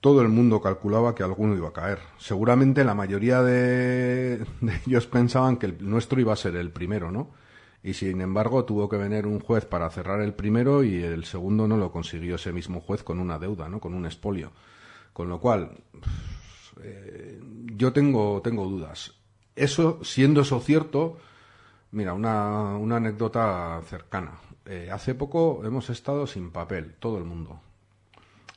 todo 0.00 0.22
el 0.22 0.28
mundo 0.28 0.60
calculaba 0.60 1.14
que 1.14 1.22
alguno 1.22 1.54
iba 1.54 1.68
a 1.68 1.72
caer. 1.72 1.98
Seguramente 2.18 2.84
la 2.84 2.94
mayoría 2.94 3.42
de, 3.42 4.44
ellos 4.86 5.06
pensaban 5.06 5.58
que 5.58 5.66
el 5.66 5.88
nuestro 5.88 6.20
iba 6.20 6.32
a 6.32 6.36
ser 6.36 6.56
el 6.56 6.70
primero, 6.70 7.10
¿no? 7.12 7.30
Y 7.82 7.94
sin 7.94 8.20
embargo 8.20 8.64
tuvo 8.64 8.88
que 8.88 8.96
venir 8.96 9.26
un 9.26 9.40
juez 9.40 9.64
para 9.64 9.88
cerrar 9.90 10.20
el 10.20 10.34
primero 10.34 10.84
y 10.84 11.02
el 11.02 11.24
segundo 11.24 11.66
no 11.66 11.78
lo 11.78 11.90
consiguió 11.90 12.34
ese 12.34 12.52
mismo 12.52 12.80
juez 12.80 13.02
con 13.02 13.18
una 13.20 13.38
deuda, 13.38 13.68
¿no? 13.68 13.80
Con 13.80 13.94
un 13.94 14.04
expolio. 14.04 14.52
Con 15.14 15.28
lo 15.28 15.40
cual, 15.40 15.78
eh, 16.82 17.40
yo 17.74 17.92
tengo, 17.92 18.40
tengo 18.42 18.66
dudas. 18.66 19.14
Eso, 19.56 20.00
siendo 20.02 20.42
eso 20.42 20.60
cierto, 20.60 21.18
mira, 21.92 22.12
una, 22.12 22.76
una 22.76 22.96
anécdota 22.96 23.80
cercana. 23.86 24.32
Eh, 24.66 24.90
hace 24.92 25.14
poco 25.14 25.62
hemos 25.64 25.88
estado 25.88 26.26
sin 26.26 26.50
papel, 26.50 26.96
todo 26.98 27.16
el 27.16 27.24
mundo. 27.24 27.60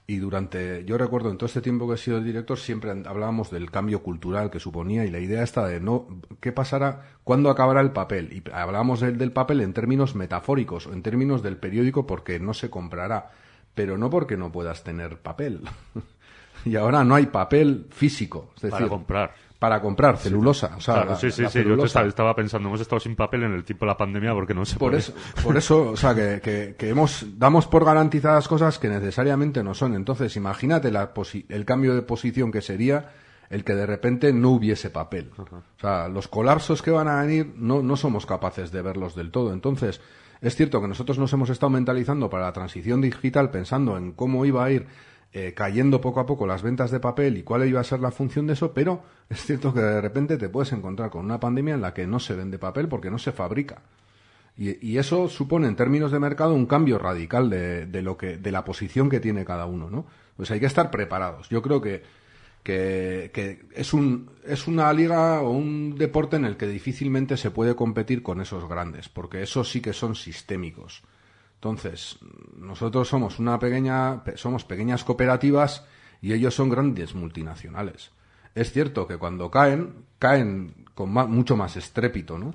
Y 0.05 0.17
durante, 0.17 0.83
yo 0.85 0.97
recuerdo 0.97 1.31
en 1.31 1.37
todo 1.37 1.45
este 1.45 1.61
tiempo 1.61 1.87
que 1.87 1.95
he 1.95 1.97
sido 1.97 2.17
el 2.17 2.25
director, 2.25 2.59
siempre 2.59 2.91
hablábamos 2.91 3.49
del 3.49 3.71
cambio 3.71 4.03
cultural 4.03 4.51
que 4.51 4.59
suponía 4.59 5.05
y 5.05 5.09
la 5.09 5.19
idea 5.19 5.43
esta 5.43 5.65
de 5.65 5.79
no, 5.79 6.07
¿qué 6.41 6.51
pasará? 6.51 7.13
¿Cuándo 7.23 7.49
acabará 7.49 7.79
el 7.79 7.91
papel? 7.91 8.33
Y 8.33 8.43
hablábamos 8.51 8.99
del, 8.99 9.17
del 9.17 9.31
papel 9.31 9.61
en 9.61 9.73
términos 9.73 10.13
metafóricos, 10.13 10.87
o 10.87 10.93
en 10.93 11.03
términos 11.03 11.41
del 11.41 11.55
periódico 11.55 12.05
porque 12.05 12.37
no 12.39 12.53
se 12.53 12.69
comprará, 12.69 13.31
pero 13.75 13.97
no 13.97 14.09
porque 14.09 14.35
no 14.35 14.51
puedas 14.51 14.83
tener 14.83 15.19
papel. 15.19 15.61
y 16.65 16.75
ahora 16.75 17.05
no 17.05 17.15
hay 17.15 17.27
papel 17.27 17.87
físico. 17.89 18.51
Es 18.57 18.63
decir, 18.63 18.77
Para 18.79 18.89
comprar. 18.89 19.33
Para 19.63 19.79
comprar, 19.81 20.17
celulosa. 20.17 20.73
O 20.75 20.81
sea, 20.81 20.95
Claro, 20.95 21.09
la- 21.11 21.15
sí, 21.15 21.31
sí, 21.31 21.45
sí. 21.49 21.63
Yo 21.63 21.85
estaba, 21.85 22.05
estaba 22.05 22.35
pensando, 22.35 22.67
hemos 22.67 22.81
estado 22.81 22.99
sin 22.99 23.15
papel 23.15 23.43
en 23.43 23.53
el 23.53 23.63
tiempo 23.63 23.85
de 23.85 23.91
la 23.91 23.97
pandemia 23.97 24.33
porque 24.33 24.53
no 24.53 24.65
se 24.65 24.77
Por 24.77 24.91
puede. 24.91 24.99
eso, 24.99 25.13
por 25.41 25.55
eso, 25.55 25.91
o 25.91 25.95
sea, 25.95 26.13
que, 26.13 26.41
que, 26.43 26.75
que 26.77 26.89
hemos, 26.89 27.25
damos 27.39 27.65
por 27.67 27.85
garantizadas 27.85 28.49
cosas 28.49 28.77
que 28.77 28.89
necesariamente 28.89 29.63
no 29.63 29.73
son. 29.73 29.95
Entonces, 29.95 30.35
imagínate 30.35 30.91
la 30.91 31.13
posi- 31.13 31.45
el 31.47 31.63
cambio 31.63 31.95
de 31.95 32.01
posición 32.01 32.51
que 32.51 32.61
sería 32.61 33.11
el 33.49 33.63
que 33.63 33.73
de 33.73 33.85
repente 33.85 34.33
no 34.33 34.49
hubiese 34.49 34.89
papel. 34.89 35.31
O 35.37 35.79
sea, 35.79 36.09
los 36.09 36.27
colapsos 36.27 36.81
que 36.81 36.91
van 36.91 37.07
a 37.07 37.21
venir 37.21 37.53
no, 37.55 37.81
no 37.81 37.95
somos 37.95 38.25
capaces 38.25 38.69
de 38.73 38.81
verlos 38.81 39.15
del 39.15 39.31
todo. 39.31 39.53
Entonces, 39.53 40.01
es 40.41 40.57
cierto 40.57 40.81
que 40.81 40.89
nosotros 40.89 41.17
nos 41.19 41.31
hemos 41.31 41.49
estado 41.49 41.69
mentalizando 41.69 42.29
para 42.29 42.43
la 42.47 42.51
transición 42.51 42.99
digital 42.99 43.49
pensando 43.49 43.95
en 43.95 44.11
cómo 44.11 44.45
iba 44.45 44.65
a 44.65 44.71
ir 44.71 44.87
eh, 45.33 45.53
cayendo 45.55 45.99
poco 45.99 46.19
a 46.19 46.25
poco 46.25 46.45
las 46.45 46.61
ventas 46.61 46.91
de 46.91 46.99
papel 46.99 47.37
y 47.37 47.43
cuál 47.43 47.67
iba 47.67 47.79
a 47.79 47.83
ser 47.83 47.99
la 47.99 48.11
función 48.11 48.45
de 48.47 48.53
eso, 48.53 48.73
pero 48.73 49.03
es 49.29 49.43
cierto 49.43 49.73
que 49.73 49.81
de 49.81 50.01
repente 50.01 50.37
te 50.37 50.49
puedes 50.49 50.71
encontrar 50.73 51.09
con 51.09 51.25
una 51.25 51.39
pandemia 51.39 51.73
en 51.73 51.81
la 51.81 51.93
que 51.93 52.05
no 52.05 52.19
se 52.19 52.35
vende 52.35 52.59
papel 52.59 52.87
porque 52.87 53.09
no 53.09 53.17
se 53.17 53.31
fabrica. 53.31 53.81
Y, 54.55 54.97
eso 54.99 55.27
supone 55.29 55.67
en 55.67 55.75
términos 55.75 56.11
de 56.11 56.19
mercado 56.19 56.53
un 56.53 56.67
cambio 56.67 56.99
radical 56.99 57.49
de, 57.49 57.87
de 57.87 58.01
lo 58.03 58.15
que 58.15 58.37
de 58.37 58.51
la 58.51 58.63
posición 58.63 59.09
que 59.09 59.19
tiene 59.19 59.43
cada 59.43 59.65
uno, 59.65 59.89
¿no? 59.89 60.05
Pues 60.37 60.51
hay 60.51 60.59
que 60.59 60.67
estar 60.67 60.91
preparados. 60.91 61.49
Yo 61.49 61.63
creo 61.63 61.81
que 61.81 62.03
que, 62.63 63.31
que 63.33 63.65
es 63.75 63.93
un 63.93 64.29
es 64.45 64.67
una 64.67 64.91
liga 64.93 65.41
o 65.41 65.51
un 65.51 65.95
deporte 65.95 66.37
en 66.37 66.45
el 66.45 66.55
que 66.57 66.67
difícilmente 66.67 67.37
se 67.37 67.51
puede 67.51 67.75
competir 67.75 68.23
con 68.23 68.41
esos 68.41 68.67
grandes, 68.67 69.09
porque 69.09 69.43
esos 69.43 69.69
sí 69.69 69.81
que 69.81 69.93
son 69.93 70.15
sistémicos. 70.15 71.03
Entonces, 71.63 72.17
nosotros 72.57 73.07
somos 73.07 73.39
una 73.39 73.57
pequeña 73.57 74.21
pe- 74.25 74.35
somos 74.35 74.65
pequeñas 74.65 75.05
cooperativas 75.05 75.85
y 76.21 76.33
ellos 76.33 76.53
son 76.53 76.67
grandes 76.67 77.15
multinacionales. 77.15 78.11
Es 78.53 78.73
cierto 78.73 79.07
que 79.07 79.15
cuando 79.17 79.49
caen, 79.49 79.93
caen 80.19 80.73
con 80.93 81.13
ma- 81.13 81.25
mucho 81.25 81.55
más 81.55 81.77
estrépito, 81.77 82.37
¿no? 82.37 82.53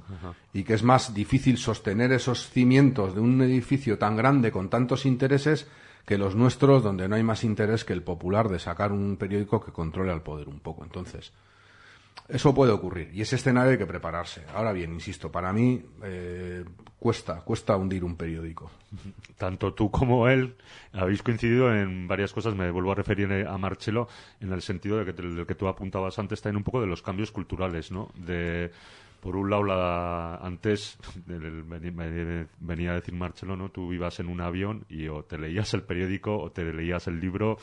Y 0.53 0.63
que 0.63 0.75
es 0.75 0.83
más 0.83 1.15
difícil 1.15 1.57
sostener 1.57 2.13
esos 2.13 2.51
cimientos 2.51 3.15
de 3.15 3.21
un 3.23 3.41
edificio 3.41 3.97
tan 3.97 4.15
grande 4.15 4.53
con 4.53 4.69
tantos 4.69 5.07
intereses 5.07 5.67
que 6.05 6.19
los 6.19 6.37
nuestros, 6.37 6.83
donde 6.83 7.09
no 7.09 7.17
hay 7.17 7.23
más 7.23 7.45
interés 7.45 7.87
que 7.87 7.95
el 7.95 8.03
popular 8.03 8.51
de 8.51 8.59
sacar 8.59 8.93
un 8.93 9.17
periódico 9.17 9.59
que 9.65 9.73
controle 9.73 10.13
al 10.13 10.21
poder 10.23 10.49
un 10.51 10.61
poco. 10.61 10.85
Entonces, 10.85 11.33
eso 12.29 12.55
puede 12.55 12.73
ocurrir 12.73 13.11
y 13.15 13.23
ese 13.23 13.37
escenario 13.37 13.73
hay 13.73 13.79
que 13.79 13.87
prepararse. 13.87 14.43
Ahora 14.55 14.73
bien, 14.73 14.93
insisto, 14.93 15.33
para 15.33 15.51
mí 15.53 15.83
eh, 16.03 16.63
cuesta, 16.99 17.41
cuesta 17.43 17.77
hundir 17.77 18.05
un 18.05 18.17
periódico. 18.17 18.71
Tanto 19.37 19.75
tú 19.75 19.91
como 19.91 20.29
él 20.29 20.57
habéis 20.93 21.23
coincidido 21.23 21.75
en 21.75 22.09
varias 22.09 22.33
cosas. 22.33 22.55
Me 22.55 22.71
vuelvo 22.71 22.93
a 22.93 22.95
referir 22.95 23.47
a 23.47 23.59
Marcelo 23.59 24.09
en 24.41 24.53
el 24.53 24.63
sentido 24.63 24.99
de 24.99 25.05
que, 25.05 25.13
del 25.13 25.47
que 25.47 25.55
tú 25.55 25.69
apuntabas 25.69 26.19
antes 26.19 26.41
también 26.41 26.59
un 26.59 26.65
poco 26.65 26.81
de 26.81 26.87
los 26.87 27.03
cambios 27.03 27.31
culturales, 27.31 27.91
¿no? 27.91 28.11
De, 28.15 28.71
por 29.21 29.35
un 29.35 29.51
lado, 29.51 29.65
la, 29.65 30.37
antes 30.37 30.97
venía 32.61 32.93
a 32.93 32.95
decir 32.95 33.15
Marcelo, 33.15 33.57
¿no? 33.57 33.69
Tú 33.71 33.93
ibas 33.93 34.21
en 34.21 34.29
un 34.29 34.41
avión 34.41 34.85
y 34.89 35.09
o 35.09 35.25
te 35.25 35.39
leías 35.39 35.75
el 35.75 35.83
periódico 35.83 36.39
o 36.39 36.53
te 36.53 36.65
leías 36.73 37.09
el 37.09 37.19
libro, 37.21 37.59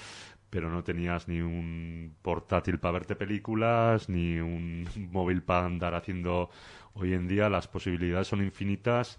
pero 0.50 0.70
no 0.70 0.84
tenías 0.84 1.28
ni 1.28 1.42
un 1.42 2.16
portátil 2.22 2.80
para 2.80 2.94
verte 2.94 3.16
películas, 3.16 4.10
ni 4.10 4.40
un 4.40 4.88
móvil 5.12 5.44
para 5.44 5.66
andar 5.66 5.96
haciendo. 5.96 6.50
Hoy 6.94 7.14
en 7.14 7.28
día 7.28 7.50
las 7.50 7.68
posibilidades 7.68 8.28
son 8.28 8.44
infinitas 8.44 9.18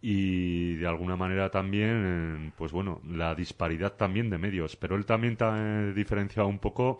y 0.00 0.74
de 0.76 0.86
alguna 0.86 1.16
manera 1.16 1.50
también, 1.50 2.46
eh, 2.48 2.52
pues 2.56 2.72
bueno, 2.72 3.00
la 3.08 3.34
disparidad 3.34 3.92
también 3.94 4.30
de 4.30 4.38
medios. 4.38 4.76
Pero 4.76 4.96
él 4.96 5.06
también 5.06 5.36
ta- 5.36 5.54
eh, 5.58 5.92
diferencia 5.94 6.44
un 6.44 6.58
poco 6.58 6.98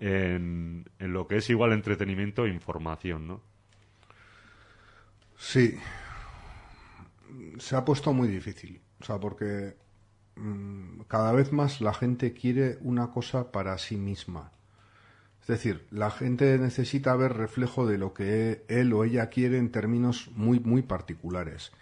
en, 0.00 0.84
en 0.98 1.12
lo 1.12 1.26
que 1.28 1.36
es 1.36 1.50
igual 1.50 1.72
entretenimiento 1.72 2.46
e 2.46 2.50
información, 2.50 3.28
¿no? 3.28 3.42
Sí, 5.38 5.78
se 7.58 7.76
ha 7.76 7.84
puesto 7.84 8.12
muy 8.12 8.28
difícil, 8.28 8.80
o 9.00 9.04
sea, 9.04 9.18
porque 9.18 9.76
cada 11.08 11.32
vez 11.32 11.52
más 11.52 11.80
la 11.80 11.92
gente 11.94 12.32
quiere 12.32 12.78
una 12.82 13.10
cosa 13.10 13.52
para 13.52 13.76
sí 13.78 13.96
misma. 13.96 14.52
Es 15.42 15.48
decir, 15.48 15.86
la 15.90 16.10
gente 16.10 16.58
necesita 16.58 17.16
ver 17.16 17.34
reflejo 17.34 17.86
de 17.86 17.98
lo 17.98 18.14
que 18.14 18.64
él 18.68 18.92
o 18.92 19.04
ella 19.04 19.30
quiere 19.30 19.58
en 19.58 19.72
términos 19.72 20.30
muy, 20.36 20.60
muy 20.60 20.82
particulares. 20.82 21.72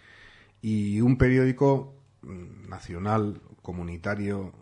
Y 0.62 1.00
un 1.00 1.18
periódico 1.18 1.94
mm, 2.22 2.68
nacional, 2.68 3.40
comunitario, 3.62 4.52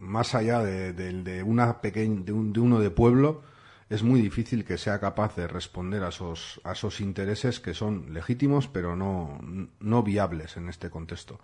más 0.00 0.34
allá 0.34 0.60
de, 0.62 1.42
una 1.44 1.80
pequeñ- 1.82 2.24
de, 2.24 2.32
un- 2.32 2.52
de 2.52 2.60
uno 2.60 2.80
de 2.80 2.90
pueblo, 2.90 3.42
es 3.88 4.02
muy 4.02 4.20
difícil 4.22 4.64
que 4.64 4.78
sea 4.78 5.00
capaz 5.00 5.36
de 5.36 5.48
responder 5.48 6.02
a 6.04 6.08
esos, 6.08 6.60
a 6.64 6.72
esos 6.72 7.00
intereses 7.00 7.60
que 7.60 7.74
son 7.74 8.14
legítimos, 8.14 8.68
pero 8.68 8.96
no, 8.96 9.38
no 9.80 10.02
viables 10.02 10.56
en 10.56 10.68
este 10.68 10.90
contexto. 10.90 11.40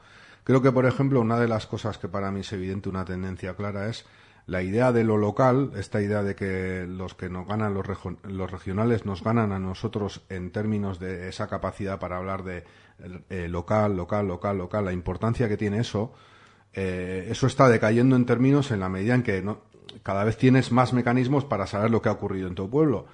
Creo 0.47 0.63
que, 0.63 0.71
por 0.71 0.87
ejemplo, 0.87 1.21
una 1.21 1.41
de 1.41 1.49
las 1.49 1.67
cosas 1.67 1.99
que 1.99 2.07
para 2.07 2.31
mí 2.31 2.41
es 2.41 2.53
evidente, 2.53 2.89
una 2.89 3.05
tendencia 3.05 3.55
clara, 3.57 3.89
es 3.89 4.07
la 4.47 4.63
idea 4.63 4.93
de 4.93 5.03
lo 5.03 5.17
local, 5.17 5.73
esta 5.75 6.01
idea 6.01 6.23
de 6.23 6.37
que 6.37 6.87
los 6.89 7.15
que 7.15 7.29
nos 7.29 7.49
ganan 7.49 7.75
los, 7.75 7.85
los 8.23 8.51
regionales 8.53 9.05
nos 9.05 9.25
ganan 9.25 9.51
a 9.51 9.59
nosotros 9.59 10.23
en 10.29 10.53
términos 10.53 11.01
de 11.01 11.29
esa 11.29 11.49
capacidad 11.49 11.99
para 11.99 12.19
hablar 12.19 12.45
de 12.45 12.63
eh, 13.29 13.49
local, 13.49 13.97
local, 13.97 14.29
local, 14.29 14.57
local, 14.59 14.85
la 14.85 14.93
importancia 14.93 15.49
que 15.49 15.57
tiene 15.57 15.81
eso, 15.81 16.13
eh, 16.75 17.27
eso 17.29 17.49
está 17.49 17.69
decayendo 17.69 18.15
en 18.15 18.25
términos 18.25 18.71
en 18.71 18.79
la 18.79 18.89
medida 18.89 19.17
en 19.17 19.25
que 19.25 19.43
no- 19.43 19.63
cada 20.05 20.23
vez 20.23 20.37
tienes 20.37 20.71
más 20.71 20.93
mecanismos 20.93 21.45
para 21.45 21.67
saber 21.67 21.91
lo 21.91 22.01
que 22.01 22.09
ha 22.09 22.13
ocurrido 22.13 22.47
en 22.47 22.55
tu 22.55 22.71
pueblo 22.71 23.07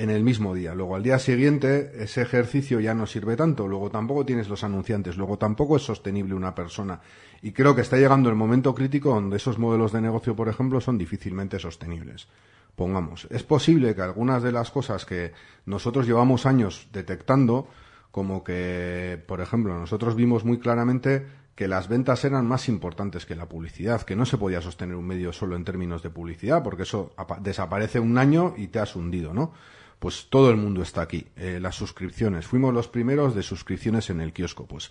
en 0.00 0.08
el 0.10 0.22
mismo 0.22 0.54
día. 0.54 0.74
Luego 0.74 0.96
al 0.96 1.02
día 1.02 1.18
siguiente 1.18 1.92
ese 2.02 2.22
ejercicio 2.22 2.80
ya 2.80 2.94
no 2.94 3.06
sirve 3.06 3.36
tanto, 3.36 3.68
luego 3.68 3.90
tampoco 3.90 4.24
tienes 4.24 4.48
los 4.48 4.64
anunciantes, 4.64 5.16
luego 5.16 5.36
tampoco 5.36 5.76
es 5.76 5.82
sostenible 5.82 6.34
una 6.34 6.54
persona. 6.54 7.00
Y 7.42 7.52
creo 7.52 7.74
que 7.74 7.82
está 7.82 7.98
llegando 7.98 8.30
el 8.30 8.34
momento 8.34 8.74
crítico 8.74 9.10
donde 9.10 9.36
esos 9.36 9.58
modelos 9.58 9.92
de 9.92 10.00
negocio, 10.00 10.34
por 10.34 10.48
ejemplo, 10.48 10.80
son 10.80 10.96
difícilmente 10.96 11.58
sostenibles. 11.58 12.28
Pongamos, 12.76 13.26
es 13.30 13.42
posible 13.42 13.94
que 13.94 14.00
algunas 14.00 14.42
de 14.42 14.52
las 14.52 14.70
cosas 14.70 15.04
que 15.04 15.32
nosotros 15.66 16.06
llevamos 16.06 16.46
años 16.46 16.88
detectando, 16.92 17.68
como 18.10 18.42
que, 18.42 19.22
por 19.26 19.40
ejemplo, 19.40 19.78
nosotros 19.78 20.16
vimos 20.16 20.44
muy 20.44 20.58
claramente 20.58 21.26
que 21.54 21.68
las 21.68 21.88
ventas 21.88 22.24
eran 22.24 22.46
más 22.46 22.70
importantes 22.70 23.26
que 23.26 23.36
la 23.36 23.46
publicidad, 23.46 24.00
que 24.02 24.16
no 24.16 24.24
se 24.24 24.38
podía 24.38 24.62
sostener 24.62 24.96
un 24.96 25.06
medio 25.06 25.30
solo 25.34 25.56
en 25.56 25.64
términos 25.64 26.02
de 26.02 26.08
publicidad, 26.08 26.62
porque 26.62 26.84
eso 26.84 27.12
apa- 27.18 27.38
desaparece 27.38 28.00
un 28.00 28.16
año 28.16 28.54
y 28.56 28.68
te 28.68 28.78
has 28.78 28.96
hundido, 28.96 29.34
¿no? 29.34 29.52
Pues 30.00 30.26
todo 30.28 30.50
el 30.50 30.56
mundo 30.56 30.82
está 30.82 31.02
aquí. 31.02 31.26
Eh, 31.36 31.58
las 31.60 31.76
suscripciones. 31.76 32.46
Fuimos 32.46 32.74
los 32.74 32.88
primeros 32.88 33.34
de 33.36 33.42
suscripciones 33.44 34.10
en 34.10 34.20
el 34.20 34.32
kiosco. 34.32 34.66
Pues 34.66 34.90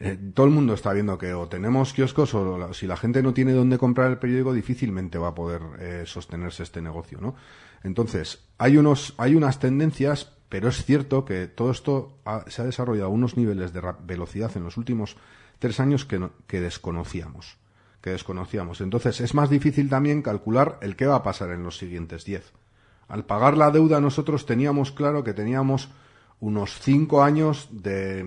eh, 0.00 0.16
todo 0.32 0.46
el 0.46 0.52
mundo 0.52 0.72
está 0.74 0.92
viendo 0.92 1.18
que 1.18 1.34
o 1.34 1.46
tenemos 1.48 1.92
kioscos 1.92 2.32
o 2.34 2.72
si 2.72 2.86
la 2.86 2.96
gente 2.96 3.22
no 3.22 3.34
tiene 3.34 3.52
dónde 3.52 3.76
comprar 3.78 4.10
el 4.10 4.18
periódico, 4.18 4.52
difícilmente 4.54 5.18
va 5.18 5.28
a 5.28 5.34
poder 5.34 5.60
eh, 5.80 6.04
sostenerse 6.06 6.62
este 6.62 6.80
negocio, 6.80 7.20
¿no? 7.20 7.34
Entonces, 7.82 8.46
hay, 8.56 8.76
unos, 8.78 9.14
hay 9.18 9.34
unas 9.34 9.58
tendencias, 9.58 10.32
pero 10.48 10.68
es 10.68 10.84
cierto 10.84 11.24
que 11.24 11.46
todo 11.48 11.70
esto 11.70 12.16
ha- 12.24 12.44
se 12.48 12.62
ha 12.62 12.64
desarrollado 12.64 13.08
a 13.08 13.12
unos 13.12 13.36
niveles 13.36 13.72
de 13.72 13.82
velocidad 14.06 14.50
en 14.56 14.64
los 14.64 14.76
últimos 14.78 15.16
tres 15.58 15.80
años 15.80 16.04
que, 16.04 16.18
no- 16.18 16.30
que 16.46 16.60
desconocíamos. 16.60 17.56
Que 18.00 18.10
desconocíamos. 18.10 18.80
Entonces, 18.80 19.20
es 19.20 19.34
más 19.34 19.50
difícil 19.50 19.88
también 19.88 20.22
calcular 20.22 20.78
el 20.80 20.94
qué 20.96 21.06
va 21.06 21.16
a 21.16 21.22
pasar 21.22 21.50
en 21.50 21.62
los 21.62 21.76
siguientes 21.78 22.24
diez. 22.24 22.52
Al 23.08 23.24
pagar 23.24 23.56
la 23.56 23.70
deuda 23.70 24.00
nosotros 24.00 24.46
teníamos 24.46 24.92
claro 24.92 25.24
que 25.24 25.34
teníamos 25.34 25.90
unos 26.40 26.78
cinco 26.80 27.22
años 27.22 27.68
de, 27.70 28.24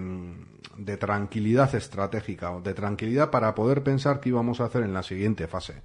tranquilidad 0.99 1.73
estratégica, 1.75 2.59
de 2.59 2.73
tranquilidad 2.73 3.29
para 3.29 3.53
poder 3.53 3.83
pensar 3.83 4.19
qué 4.19 4.29
íbamos 4.29 4.59
a 4.59 4.65
hacer 4.65 4.83
en 4.83 4.93
la 4.93 5.03
siguiente 5.03 5.47
fase. 5.47 5.81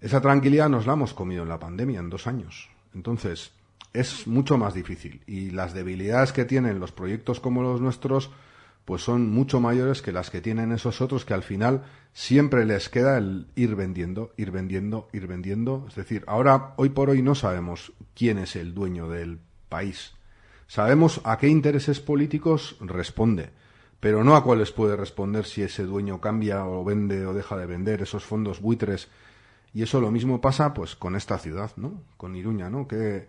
Esa 0.00 0.20
tranquilidad 0.20 0.68
nos 0.68 0.86
la 0.86 0.92
hemos 0.92 1.14
comido 1.14 1.42
en 1.42 1.48
la 1.48 1.58
pandemia 1.58 2.00
en 2.00 2.10
dos 2.10 2.26
años. 2.26 2.70
Entonces, 2.94 3.52
es 3.92 4.26
mucho 4.26 4.58
más 4.58 4.74
difícil. 4.74 5.22
Y 5.26 5.50
las 5.50 5.74
debilidades 5.74 6.32
que 6.32 6.44
tienen 6.44 6.78
los 6.80 6.92
proyectos 6.92 7.40
como 7.40 7.62
los 7.62 7.80
nuestros, 7.80 8.30
pues 8.88 9.02
son 9.02 9.28
mucho 9.28 9.60
mayores 9.60 10.00
que 10.00 10.12
las 10.12 10.30
que 10.30 10.40
tienen 10.40 10.72
esos 10.72 11.02
otros 11.02 11.26
que 11.26 11.34
al 11.34 11.42
final 11.42 11.82
siempre 12.14 12.64
les 12.64 12.88
queda 12.88 13.18
el 13.18 13.46
ir 13.54 13.76
vendiendo, 13.76 14.32
ir 14.38 14.50
vendiendo, 14.50 15.10
ir 15.12 15.26
vendiendo. 15.26 15.84
Es 15.90 15.94
decir, 15.94 16.24
ahora, 16.26 16.72
hoy 16.76 16.88
por 16.88 17.10
hoy 17.10 17.20
no 17.20 17.34
sabemos 17.34 17.92
quién 18.14 18.38
es 18.38 18.56
el 18.56 18.72
dueño 18.72 19.06
del 19.06 19.40
país. 19.68 20.14
Sabemos 20.68 21.20
a 21.24 21.36
qué 21.36 21.48
intereses 21.48 22.00
políticos 22.00 22.78
responde, 22.80 23.50
pero 24.00 24.24
no 24.24 24.36
a 24.36 24.42
cuáles 24.42 24.72
puede 24.72 24.96
responder 24.96 25.44
si 25.44 25.60
ese 25.60 25.82
dueño 25.82 26.22
cambia 26.22 26.64
o 26.64 26.82
vende 26.82 27.26
o 27.26 27.34
deja 27.34 27.58
de 27.58 27.66
vender 27.66 28.00
esos 28.00 28.24
fondos 28.24 28.62
buitres. 28.62 29.08
Y 29.74 29.82
eso 29.82 30.00
lo 30.00 30.10
mismo 30.10 30.40
pasa 30.40 30.72
pues 30.72 30.96
con 30.96 31.14
esta 31.14 31.36
ciudad, 31.36 31.72
¿no? 31.76 32.04
Con 32.16 32.36
Iruña, 32.36 32.70
¿no? 32.70 32.88
Que 32.88 33.28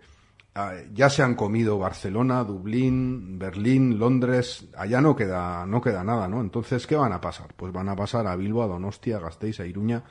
ya 0.92 1.10
se 1.10 1.22
han 1.22 1.34
comido 1.34 1.78
Barcelona, 1.78 2.44
Dublín, 2.44 3.38
Berlín, 3.38 3.98
Londres, 3.98 4.68
allá 4.76 5.00
no 5.00 5.14
queda 5.14 5.66
no 5.66 5.80
queda 5.80 6.04
nada, 6.04 6.28
¿no? 6.28 6.40
Entonces, 6.40 6.86
¿qué 6.86 6.96
van 6.96 7.12
a 7.12 7.20
pasar? 7.20 7.54
Pues 7.56 7.72
van 7.72 7.88
a 7.88 7.96
pasar 7.96 8.26
a 8.26 8.36
Bilbao, 8.36 8.64
a 8.64 8.66
Donostia, 8.68 9.16
a 9.16 9.20
Gasteiz, 9.20 9.60
a 9.60 9.66
Iruña 9.66 10.04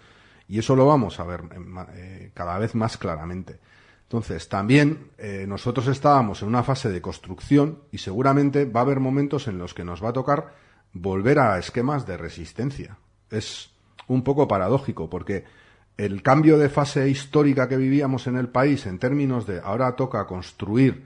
y 0.50 0.58
eso 0.58 0.76
lo 0.76 0.88
vamos 0.88 1.20
a 1.20 1.24
ver 1.24 1.42
eh, 1.42 1.86
eh, 1.96 2.32
cada 2.34 2.58
vez 2.58 2.76
más 2.76 2.98
claramente. 2.98 3.60
Entonces, 4.04 4.50
también 4.50 5.12
eh, 5.20 5.46
nosotros 5.48 5.88
estábamos 5.88 6.42
en 6.42 6.48
una 6.48 6.64
fase 6.64 6.90
de 6.90 7.02
construcción 7.02 7.84
y 7.92 8.00
seguramente 8.00 8.66
va 8.66 8.80
a 8.80 8.84
haber 8.84 9.00
momentos 9.00 9.48
en 9.48 9.60
los 9.60 9.76
que 9.76 9.84
nos 9.84 10.04
va 10.04 10.10
a 10.10 10.14
tocar 10.14 10.56
volver 10.92 11.38
a 11.38 11.60
esquemas 11.60 12.08
de 12.08 12.18
resistencia. 12.18 12.98
Es 13.30 13.72
un 14.08 14.24
poco 14.24 14.48
paradójico 14.48 15.08
porque 15.08 15.46
el 16.00 16.24
cambio 16.24 16.58
de 16.58 16.70
fase 16.70 17.10
histórica 17.10 17.68
que 17.68 17.76
vivíamos 17.76 18.26
en 18.28 18.38
el 18.38 18.48
país 18.48 18.86
en 18.86 19.00
términos 19.00 19.46
de 19.46 19.60
ahora 19.60 19.98
toca 19.98 20.26
construir 20.26 21.04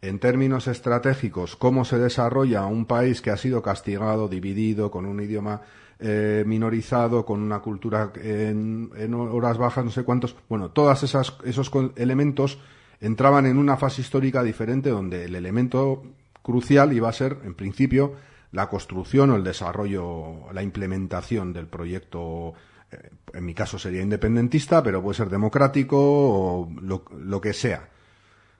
en 0.00 0.20
términos 0.20 0.68
estratégicos 0.68 1.56
cómo 1.56 1.84
se 1.84 1.98
desarrolla 1.98 2.64
un 2.66 2.86
país 2.86 3.20
que 3.20 3.30
ha 3.30 3.36
sido 3.36 3.62
castigado, 3.62 4.28
dividido, 4.28 4.92
con 4.92 5.06
un 5.06 5.20
idioma 5.20 5.62
eh, 5.98 6.44
minorizado, 6.46 7.26
con 7.26 7.42
una 7.42 7.58
cultura 7.58 8.12
en, 8.14 8.92
en 8.96 9.14
horas 9.14 9.58
bajas, 9.58 9.84
no 9.84 9.90
sé 9.90 10.04
cuántos. 10.04 10.36
Bueno, 10.48 10.70
todos 10.70 11.02
esos 11.02 11.72
elementos 11.96 12.60
entraban 13.00 13.44
en 13.46 13.58
una 13.58 13.76
fase 13.76 14.02
histórica 14.02 14.44
diferente 14.44 14.90
donde 14.90 15.24
el 15.24 15.34
elemento 15.34 16.04
crucial 16.42 16.92
iba 16.92 17.08
a 17.08 17.12
ser, 17.12 17.38
en 17.42 17.54
principio, 17.54 18.14
la 18.52 18.68
construcción 18.68 19.30
o 19.30 19.36
el 19.36 19.42
desarrollo, 19.42 20.52
la 20.52 20.62
implementación 20.62 21.52
del 21.52 21.66
proyecto. 21.66 22.54
Eh, 22.92 23.10
En 23.32 23.44
mi 23.44 23.54
caso 23.54 23.78
sería 23.78 24.02
independentista, 24.02 24.82
pero 24.82 25.02
puede 25.02 25.16
ser 25.16 25.28
democrático 25.30 25.96
o 25.98 26.70
lo, 26.80 27.40
que 27.40 27.52
sea. 27.52 27.88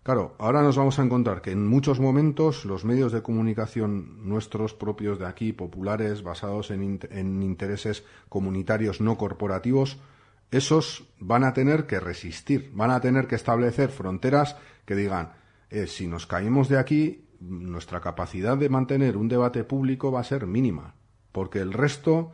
Claro, 0.02 0.34
ahora 0.38 0.62
nos 0.62 0.76
vamos 0.76 0.98
a 0.98 1.02
encontrar 1.04 1.42
que 1.42 1.50
en 1.50 1.66
muchos 1.66 2.00
momentos 2.00 2.64
los 2.64 2.84
medios 2.84 3.12
de 3.12 3.20
comunicación 3.22 4.26
nuestros 4.26 4.72
propios 4.72 5.18
de 5.18 5.26
aquí, 5.26 5.52
populares, 5.52 6.22
basados 6.22 6.70
en, 6.70 6.98
int- 6.98 7.08
en 7.10 7.42
intereses 7.42 8.04
comunitarios 8.28 9.00
no 9.02 9.18
corporativos, 9.18 9.98
esos 10.50 11.04
van 11.18 11.44
a 11.44 11.52
tener 11.52 11.86
que 11.86 12.00
resistir, 12.00 12.70
van 12.74 12.90
a 12.90 13.00
tener 13.02 13.26
que 13.26 13.34
establecer 13.34 13.90
fronteras 13.90 14.56
que 14.86 14.94
digan, 14.94 15.32
eh, 15.68 15.86
si 15.86 16.06
nos 16.06 16.26
caímos 16.26 16.70
de 16.70 16.78
aquí, 16.78 17.26
nuestra 17.40 18.00
capacidad 18.00 18.56
de 18.56 18.70
mantener 18.70 19.18
un 19.18 19.28
debate 19.28 19.62
público 19.64 20.10
va 20.10 20.20
a 20.20 20.24
ser 20.24 20.46
mínima, 20.46 20.94
porque 21.32 21.58
el 21.58 21.74
resto, 21.74 22.32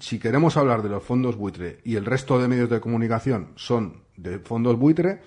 si 0.00 0.18
queremos 0.18 0.56
hablar 0.56 0.82
de 0.82 0.88
los 0.88 1.02
fondos 1.02 1.36
buitre 1.36 1.80
y 1.84 1.96
el 1.96 2.04
resto 2.04 2.40
de 2.40 2.48
medios 2.48 2.70
de 2.70 2.80
comunicación 2.80 3.52
son 3.56 4.02
de 4.16 4.38
fondos 4.38 4.78
buitre, 4.78 5.20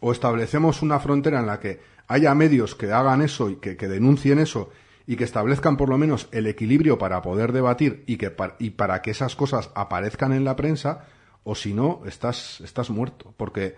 o 0.00 0.12
establecemos 0.12 0.82
una 0.82 0.98
frontera 1.00 1.40
en 1.40 1.46
la 1.46 1.60
que 1.60 1.80
haya 2.08 2.34
medios 2.34 2.74
que 2.74 2.92
hagan 2.92 3.22
eso 3.22 3.48
y 3.50 3.56
que, 3.56 3.76
que 3.76 3.88
denuncien 3.88 4.38
eso 4.38 4.70
y 5.06 5.16
que 5.16 5.24
establezcan 5.24 5.76
por 5.76 5.88
lo 5.88 5.96
menos 5.98 6.28
el 6.32 6.46
equilibrio 6.46 6.98
para 6.98 7.22
poder 7.22 7.52
debatir 7.52 8.04
y, 8.06 8.16
que, 8.16 8.30
pa- 8.30 8.56
y 8.58 8.70
para 8.70 9.00
que 9.02 9.12
esas 9.12 9.34
cosas 9.36 9.70
aparezcan 9.74 10.32
en 10.32 10.44
la 10.44 10.56
prensa, 10.56 11.06
o 11.44 11.54
si 11.54 11.72
no, 11.74 12.02
estás, 12.06 12.60
estás 12.60 12.90
muerto. 12.90 13.34
Porque 13.36 13.76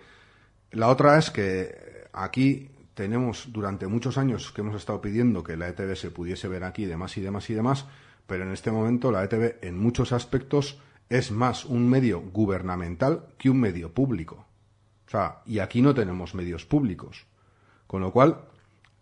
la 0.71 0.89
otra 0.89 1.17
es 1.17 1.31
que 1.31 2.07
aquí 2.13 2.69
tenemos 2.93 3.49
durante 3.51 3.87
muchos 3.87 4.17
años 4.17 4.51
que 4.51 4.61
hemos 4.61 4.75
estado 4.75 5.01
pidiendo 5.01 5.43
que 5.43 5.57
la 5.57 5.67
ETV 5.69 5.95
se 5.95 6.11
pudiese 6.11 6.47
ver 6.47 6.63
aquí, 6.63 6.85
demás 6.85 7.17
y 7.17 7.21
demás 7.21 7.49
y 7.49 7.53
demás, 7.53 7.85
pero 8.27 8.43
en 8.43 8.51
este 8.51 8.71
momento 8.71 9.11
la 9.11 9.23
ETV 9.23 9.57
en 9.61 9.77
muchos 9.77 10.11
aspectos 10.11 10.79
es 11.09 11.31
más 11.31 11.65
un 11.65 11.89
medio 11.89 12.21
gubernamental 12.21 13.27
que 13.37 13.49
un 13.49 13.59
medio 13.59 13.93
público. 13.93 14.45
O 15.07 15.09
sea, 15.09 15.41
y 15.45 15.59
aquí 15.59 15.81
no 15.81 15.93
tenemos 15.93 16.33
medios 16.33 16.65
públicos. 16.65 17.25
Con 17.85 18.01
lo 18.01 18.11
cual, 18.11 18.45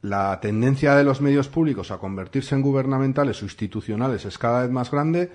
la 0.01 0.37
tendencia 0.41 0.95
de 0.95 1.05
los 1.05 1.21
medios 1.21 1.47
públicos 1.47 1.91
a 1.91 1.97
convertirse 1.99 2.55
en 2.55 2.61
gubernamentales 2.61 3.41
o 3.41 3.45
institucionales 3.45 4.25
es 4.25 4.37
cada 4.37 4.63
vez 4.63 4.69
más 4.69 4.91
grande. 4.91 5.31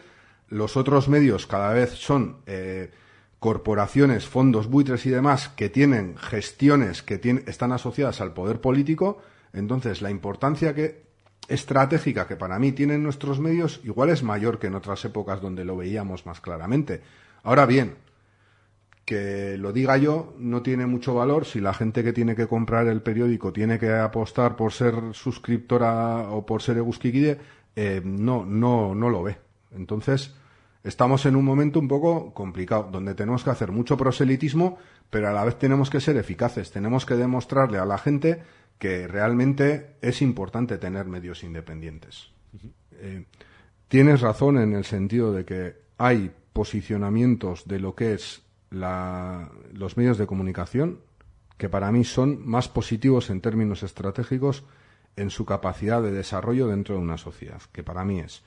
Los 0.49 0.77
otros 0.77 1.09
medios 1.09 1.47
cada 1.47 1.73
vez 1.73 1.93
son 1.93 2.43
eh, 2.47 2.91
corporaciones, 3.39 4.27
fondos 4.27 4.69
buitres 4.69 5.07
y 5.07 5.11
demás 5.11 5.49
que 5.49 5.71
tienen 5.71 6.17
gestiones 6.19 7.03
que 7.03 7.19
tien- 7.21 7.45
están 7.49 7.73
asociadas 7.73 8.21
al 8.21 8.35
poder 8.35 8.61
político. 8.61 9.23
Entonces, 9.55 10.03
la 10.03 10.11
importancia 10.11 10.75
que 10.75 11.08
estratégica 11.49 12.27
que 12.27 12.37
para 12.37 12.59
mí 12.59 12.73
tienen 12.73 13.03
nuestros 13.03 13.41
medios 13.41 13.81
igual 13.83 14.11
es 14.11 14.23
mayor 14.23 14.59
que 14.59 14.69
en 14.69 14.75
otras 14.75 15.05
épocas 15.05 15.41
donde 15.41 15.65
lo 15.65 15.77
veíamos 15.77 16.27
más 16.27 16.41
claramente. 16.41 17.01
Ahora 17.43 17.67
bien, 17.67 17.97
que 19.05 19.57
lo 19.57 19.73
diga 19.73 19.97
yo 19.97 20.35
no 20.39 20.61
tiene 20.61 20.85
mucho 20.85 21.15
valor 21.15 21.47
si 21.47 21.61
la 21.61 21.73
gente 21.73 22.05
que 22.05 22.13
tiene 22.13 22.37
que 22.37 22.47
comprar 22.47 22.87
el 22.89 23.01
periódico 23.01 23.55
tiene 23.55 23.79
que 23.79 23.91
apostar 23.91 24.55
por 24.55 24.73
ser 24.73 24.95
suscriptora 25.13 26.29
o 26.31 26.45
por 26.45 26.61
ser 26.61 26.77
Eguskikide, 26.77 27.39
eh, 27.75 28.03
no, 28.05 28.45
no, 28.45 28.95
no 28.95 29.09
lo 29.09 29.23
ve. 29.23 29.39
Entonces, 29.75 30.35
estamos 30.85 31.25
en 31.25 31.37
un 31.37 31.45
momento 31.47 31.79
un 31.79 31.89
poco 31.89 32.35
complicado, 32.35 32.89
donde 32.93 33.15
tenemos 33.15 33.45
que 33.45 33.51
hacer 33.51 33.73
mucho 33.73 33.97
proselitismo, 33.97 34.77
pero 35.09 35.29
a 35.29 35.33
la 35.33 35.45
vez 35.45 35.59
tenemos 35.59 35.89
que 35.89 36.01
ser 36.01 36.19
eficaces. 36.19 36.71
Tenemos 36.71 37.07
que 37.07 37.15
demostrarle 37.15 37.79
a 37.79 37.87
la 37.87 37.97
gente 37.97 38.43
que 38.79 39.09
realmente 39.09 39.97
es 40.01 40.23
importante 40.23 40.79
tener 40.79 41.07
medios 41.07 41.43
independientes. 41.43 42.31
Eh, 42.93 43.25
tienes 43.89 44.21
razón 44.21 44.59
en 44.59 44.73
el 44.75 44.85
sentido 44.85 45.33
de 45.33 45.45
que 45.45 45.77
hay 45.99 46.31
posicionamientos 46.53 47.67
de 47.67 47.81
lo 47.81 47.95
que 47.95 48.15
es 48.15 48.43
la- 48.71 49.51
los 49.73 49.97
medios 49.97 50.19
de 50.19 50.27
comunicación 50.27 51.01
que 51.57 51.69
para 51.69 51.91
mí 51.91 52.05
son 52.05 52.47
más 52.49 52.69
positivos 52.69 53.31
en 53.31 53.41
términos 53.41 53.83
estratégicos 53.83 54.65
en 55.17 55.31
su 55.31 55.45
capacidad 55.45 56.01
de 56.01 56.13
desarrollo 56.13 56.69
dentro 56.69 56.95
de 56.95 57.01
una 57.01 57.19
sociedad, 57.19 57.61
que 57.73 57.83
para 57.83 58.05
mí 58.05 58.21
es. 58.21 58.43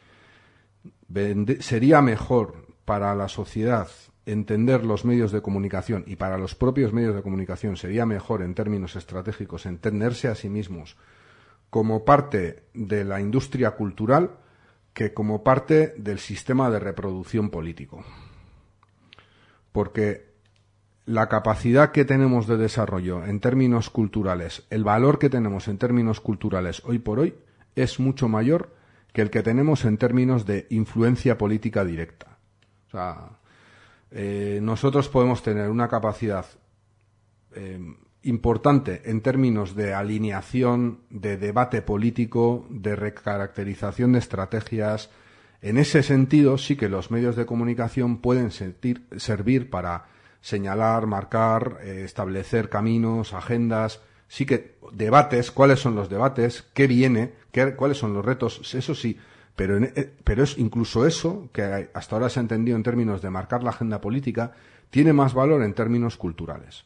Sería 1.59 2.01
mejor 2.01 2.67
para 2.85 3.13
la 3.15 3.27
sociedad 3.27 3.89
entender 4.25 4.85
los 4.85 5.05
medios 5.05 5.31
de 5.31 5.41
comunicación 5.41 6.03
y 6.07 6.15
para 6.15 6.37
los 6.37 6.55
propios 6.55 6.93
medios 6.93 7.15
de 7.15 7.23
comunicación 7.23 7.75
sería 7.75 8.05
mejor 8.05 8.41
en 8.41 8.53
términos 8.53 8.95
estratégicos 8.95 9.65
entenderse 9.65 10.27
a 10.27 10.35
sí 10.35 10.49
mismos 10.49 10.97
como 11.69 12.05
parte 12.05 12.63
de 12.73 13.03
la 13.03 13.19
industria 13.19 13.71
cultural 13.71 14.31
que 14.93 15.13
como 15.13 15.43
parte 15.43 15.93
del 15.97 16.19
sistema 16.19 16.69
de 16.69 16.79
reproducción 16.79 17.49
político. 17.49 18.03
Porque 19.71 20.31
la 21.05 21.29
capacidad 21.29 21.91
que 21.91 22.05
tenemos 22.05 22.45
de 22.45 22.57
desarrollo 22.57 23.25
en 23.25 23.39
términos 23.39 23.89
culturales, 23.89 24.65
el 24.69 24.83
valor 24.83 25.17
que 25.17 25.29
tenemos 25.29 25.67
en 25.67 25.77
términos 25.77 26.19
culturales 26.19 26.81
hoy 26.85 26.99
por 26.99 27.19
hoy, 27.19 27.35
es 27.75 27.99
mucho 27.99 28.27
mayor 28.27 28.75
que 29.13 29.21
el 29.21 29.29
que 29.29 29.43
tenemos 29.43 29.85
en 29.85 29.97
términos 29.97 30.45
de 30.45 30.67
influencia 30.69 31.37
política 31.37 31.85
directa. 31.85 32.37
O 32.87 32.91
sea, 32.91 33.40
eh, 34.11 34.59
nosotros 34.61 35.09
podemos 35.09 35.41
tener 35.43 35.69
una 35.69 35.87
capacidad 35.87 36.45
eh, 37.53 37.79
importante 38.23 39.01
en 39.05 39.21
términos 39.21 39.75
de 39.75 39.93
alineación, 39.93 40.99
de 41.09 41.37
debate 41.37 41.81
político, 41.81 42.65
de 42.69 42.95
recaracterización 42.95 44.13
de 44.13 44.19
estrategias. 44.19 45.09
En 45.61 45.77
ese 45.77 46.03
sentido, 46.03 46.57
sí 46.57 46.75
que 46.75 46.89
los 46.89 47.11
medios 47.11 47.35
de 47.35 47.45
comunicación 47.45 48.17
pueden 48.17 48.51
servir 48.51 49.69
para 49.69 50.05
señalar, 50.41 51.05
marcar, 51.07 51.77
eh, 51.83 52.01
establecer 52.03 52.69
caminos, 52.69 53.33
agendas, 53.33 54.01
sí 54.27 54.45
que 54.45 54.75
debates, 54.93 55.51
cuáles 55.51 55.79
son 55.79 55.95
los 55.95 56.09
debates, 56.09 56.63
qué 56.73 56.87
viene, 56.87 57.33
qué- 57.51 57.75
cuáles 57.75 57.97
son 57.97 58.13
los 58.13 58.25
retos, 58.25 58.73
eso 58.73 58.95
sí, 58.95 59.17
pero, 59.61 59.77
eh, 59.77 60.11
pero 60.23 60.41
es 60.41 60.57
incluso 60.57 61.05
eso, 61.05 61.49
que 61.53 61.87
hasta 61.93 62.15
ahora 62.15 62.29
se 62.29 62.39
ha 62.39 62.41
entendido 62.41 62.75
en 62.75 62.81
términos 62.81 63.21
de 63.21 63.29
marcar 63.29 63.63
la 63.63 63.69
agenda 63.69 64.01
política, 64.01 64.53
tiene 64.89 65.13
más 65.13 65.35
valor 65.35 65.61
en 65.61 65.75
términos 65.75 66.17
culturales. 66.17 66.85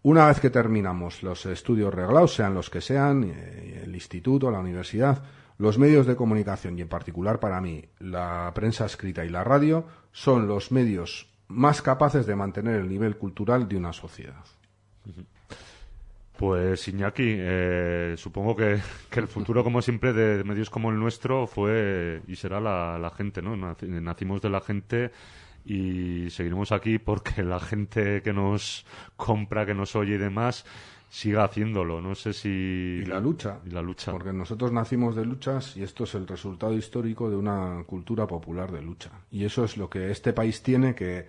Una 0.00 0.26
vez 0.26 0.40
que 0.40 0.48
terminamos 0.48 1.22
los 1.22 1.44
estudios 1.44 1.92
reglados, 1.92 2.32
sean 2.32 2.54
los 2.54 2.70
que 2.70 2.80
sean, 2.80 3.24
eh, 3.24 3.82
el 3.84 3.94
instituto, 3.94 4.50
la 4.50 4.60
universidad, 4.60 5.22
los 5.58 5.76
medios 5.76 6.06
de 6.06 6.16
comunicación 6.16 6.78
y 6.78 6.80
en 6.80 6.88
particular 6.88 7.38
para 7.38 7.60
mí 7.60 7.84
la 7.98 8.50
prensa 8.54 8.86
escrita 8.86 9.22
y 9.22 9.28
la 9.28 9.44
radio 9.44 9.84
son 10.10 10.48
los 10.48 10.72
medios 10.72 11.28
más 11.48 11.82
capaces 11.82 12.24
de 12.24 12.34
mantener 12.34 12.76
el 12.76 12.88
nivel 12.88 13.18
cultural 13.18 13.68
de 13.68 13.76
una 13.76 13.92
sociedad. 13.92 14.42
Pues 16.38 16.86
Iñaki, 16.88 17.24
eh, 17.38 18.14
supongo 18.18 18.54
que, 18.54 18.78
que 19.10 19.20
el 19.20 19.28
futuro, 19.28 19.64
como 19.64 19.80
siempre, 19.80 20.12
de 20.12 20.44
medios 20.44 20.68
como 20.70 20.90
el 20.90 20.98
nuestro 20.98 21.46
fue 21.46 22.20
y 22.28 22.36
será 22.36 22.60
la, 22.60 22.98
la 22.98 23.10
gente, 23.10 23.40
¿no? 23.40 23.56
Naci- 23.56 23.88
Nacimos 23.88 24.42
de 24.42 24.50
la 24.50 24.60
gente 24.60 25.10
y 25.64 26.28
seguiremos 26.30 26.72
aquí 26.72 26.98
porque 26.98 27.42
la 27.42 27.58
gente 27.60 28.22
que 28.22 28.32
nos 28.32 28.84
compra, 29.16 29.64
que 29.64 29.74
nos 29.74 29.96
oye 29.96 30.14
y 30.16 30.18
demás, 30.18 30.66
siga 31.08 31.44
haciéndolo. 31.44 32.02
No 32.02 32.14
sé 32.14 32.34
si... 32.34 32.48
Y 33.02 33.06
la 33.06 33.18
lucha. 33.18 33.60
Y 33.64 33.70
la 33.70 33.80
lucha. 33.80 34.12
Porque 34.12 34.32
nosotros 34.34 34.72
nacimos 34.72 35.16
de 35.16 35.24
luchas 35.24 35.74
y 35.76 35.82
esto 35.82 36.04
es 36.04 36.14
el 36.14 36.26
resultado 36.28 36.74
histórico 36.74 37.30
de 37.30 37.36
una 37.36 37.82
cultura 37.86 38.26
popular 38.26 38.70
de 38.72 38.82
lucha. 38.82 39.10
Y 39.30 39.44
eso 39.46 39.64
es 39.64 39.78
lo 39.78 39.88
que 39.88 40.10
este 40.10 40.34
país 40.34 40.62
tiene 40.62 40.94
que, 40.94 41.26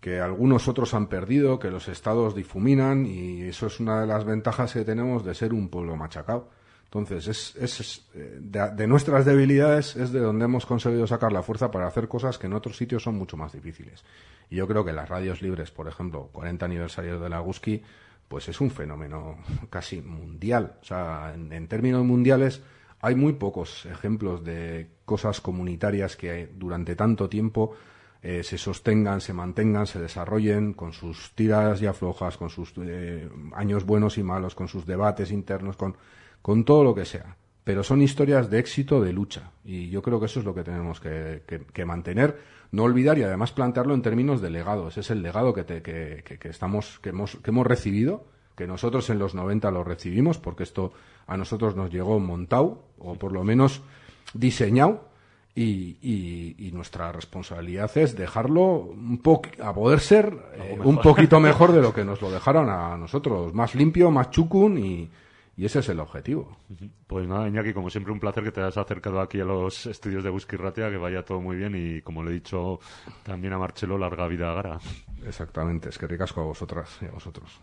que 0.00 0.18
algunos 0.20 0.66
otros 0.68 0.94
han 0.94 1.08
perdido, 1.08 1.58
que 1.58 1.70
los 1.70 1.88
estados 1.88 2.34
difuminan 2.34 3.04
y 3.06 3.42
eso 3.42 3.66
es 3.66 3.80
una 3.80 4.00
de 4.00 4.06
las 4.06 4.24
ventajas 4.24 4.72
que 4.72 4.84
tenemos 4.84 5.24
de 5.24 5.34
ser 5.34 5.52
un 5.52 5.68
pueblo 5.68 5.96
machacado. 5.96 6.48
Entonces, 6.84 7.28
es, 7.28 7.56
es- 7.56 8.06
eh, 8.14 8.38
de, 8.40 8.86
nuestras 8.88 9.24
debilidades 9.24 9.94
es 9.96 10.10
de 10.10 10.18
donde 10.20 10.46
hemos 10.46 10.66
conseguido 10.66 11.06
sacar 11.06 11.30
la 11.32 11.42
fuerza 11.42 11.70
para 11.70 11.86
hacer 11.86 12.08
cosas 12.08 12.36
que 12.38 12.46
en 12.48 12.54
otros 12.54 12.76
sitios 12.76 13.02
son 13.04 13.14
mucho 13.16 13.36
más 13.36 13.52
difíciles. 13.52 14.02
Y 14.48 14.56
yo 14.56 14.66
creo 14.66 14.84
que 14.84 14.92
las 14.92 15.08
radios 15.08 15.40
libres, 15.42 15.70
por 15.70 15.86
ejemplo, 15.86 16.30
40 16.32 16.64
aniversario 16.66 17.20
de 17.20 17.28
la 17.28 17.38
Guski, 17.38 17.82
pues 18.26 18.48
es 18.48 18.60
un 18.60 18.70
fenómeno 18.70 19.36
casi 19.70 20.00
mundial. 20.00 20.78
O 20.82 20.84
sea, 20.84 21.32
en, 21.34 21.52
en 21.52 21.68
términos 21.68 22.04
mundiales 22.04 22.62
hay 23.02 23.14
muy 23.14 23.34
pocos 23.34 23.86
ejemplos 23.86 24.42
de 24.44 24.88
cosas 25.04 25.40
comunitarias 25.40 26.16
que 26.16 26.48
durante 26.56 26.96
tanto 26.96 27.28
tiempo 27.28 27.76
eh, 28.22 28.42
se 28.42 28.58
sostengan, 28.58 29.20
se 29.20 29.32
mantengan, 29.32 29.86
se 29.86 29.98
desarrollen 30.00 30.74
con 30.74 30.92
sus 30.92 31.32
tiras 31.34 31.80
y 31.82 31.86
aflojas, 31.86 32.36
con 32.36 32.50
sus 32.50 32.72
eh, 32.78 33.28
años 33.54 33.84
buenos 33.86 34.18
y 34.18 34.22
malos, 34.22 34.54
con 34.54 34.68
sus 34.68 34.84
debates 34.86 35.30
internos, 35.32 35.76
con, 35.76 35.96
con 36.42 36.64
todo 36.64 36.84
lo 36.84 36.94
que 36.94 37.04
sea. 37.06 37.36
Pero 37.64 37.82
son 37.82 38.02
historias 38.02 38.50
de 38.50 38.58
éxito, 38.58 39.00
de 39.00 39.12
lucha. 39.12 39.52
Y 39.64 39.90
yo 39.90 40.02
creo 40.02 40.18
que 40.18 40.26
eso 40.26 40.40
es 40.40 40.44
lo 40.46 40.54
que 40.54 40.64
tenemos 40.64 40.98
que, 41.00 41.42
que- 41.46 41.60
que 41.64 41.84
mantener, 41.84 42.38
no 42.72 42.84
olvidar 42.84 43.18
y 43.18 43.22
además 43.22 43.52
plantearlo 43.52 43.94
en 43.94 44.02
términos 44.02 44.40
de 44.40 44.50
legado. 44.50 44.88
Ese 44.88 45.00
es 45.00 45.10
el 45.10 45.22
legado 45.22 45.52
que, 45.54 45.64
te- 45.64 45.82
que, 45.82 46.22
que- 46.24 46.48
estamos, 46.48 46.98
que, 47.00 47.10
hemos, 47.10 47.36
que 47.36 47.50
hemos 47.50 47.66
recibido, 47.66 48.24
que 48.56 48.66
nosotros 48.66 49.08
en 49.10 49.18
los 49.18 49.34
90 49.34 49.70
lo 49.70 49.84
recibimos, 49.84 50.38
porque 50.38 50.62
esto 50.64 50.92
a 51.26 51.36
nosotros 51.36 51.76
nos 51.76 51.90
llegó 51.90 52.18
montado, 52.18 52.84
o 52.98 53.14
por 53.14 53.32
lo 53.32 53.44
menos 53.44 53.82
diseñado, 54.34 55.08
y, 55.54 55.96
y- 56.00 56.54
y 56.58 56.72
nuestra 56.72 57.10
responsabilidad 57.12 57.90
es 57.98 58.16
dejarlo 58.16 58.62
un 58.76 59.18
a 59.62 59.72
poder 59.74 60.00
ser 60.00 60.32
eh, 60.54 60.78
un 60.84 60.96
poquito 61.02 61.40
mejor 61.40 61.72
de 61.72 61.80
lo 61.82 61.92
que 61.92 62.04
nos 62.04 62.20
lo 62.22 62.30
dejaron 62.30 62.68
a 62.70 62.96
nosotros, 62.96 63.52
más 63.54 63.74
limpio, 63.74 64.10
más 64.10 64.30
chucun 64.30 64.78
y, 64.78 65.10
y 65.56 65.64
ese 65.64 65.80
es 65.80 65.88
el 65.88 66.00
objetivo. 66.00 66.56
Pues 67.06 67.26
nada, 67.28 67.48
Iñaki, 67.48 67.72
como 67.74 67.90
siempre, 67.90 68.12
un 68.12 68.20
placer 68.20 68.44
que 68.44 68.52
te 68.52 68.60
hayas 68.60 68.78
acercado 68.78 69.20
aquí 69.20 69.40
a 69.40 69.44
los 69.44 69.86
estudios 69.86 70.22
de 70.24 70.30
Ratia, 70.56 70.88
que 70.88 70.96
vaya 70.96 71.24
todo 71.24 71.40
muy 71.40 71.56
bien 71.56 71.74
y, 71.74 72.00
como 72.00 72.22
le 72.22 72.30
he 72.30 72.34
dicho 72.34 72.78
también 73.24 73.52
a 73.52 73.58
Marcelo, 73.58 73.98
larga 73.98 74.26
vida 74.28 74.50
a 74.52 74.54
Gara. 74.54 74.78
Exactamente, 75.26 75.88
es 75.90 75.98
que 75.98 76.06
ricasco 76.06 76.40
a 76.40 76.44
vosotras 76.44 76.96
y 77.02 77.06
a 77.06 77.10
vosotros. 77.10 77.60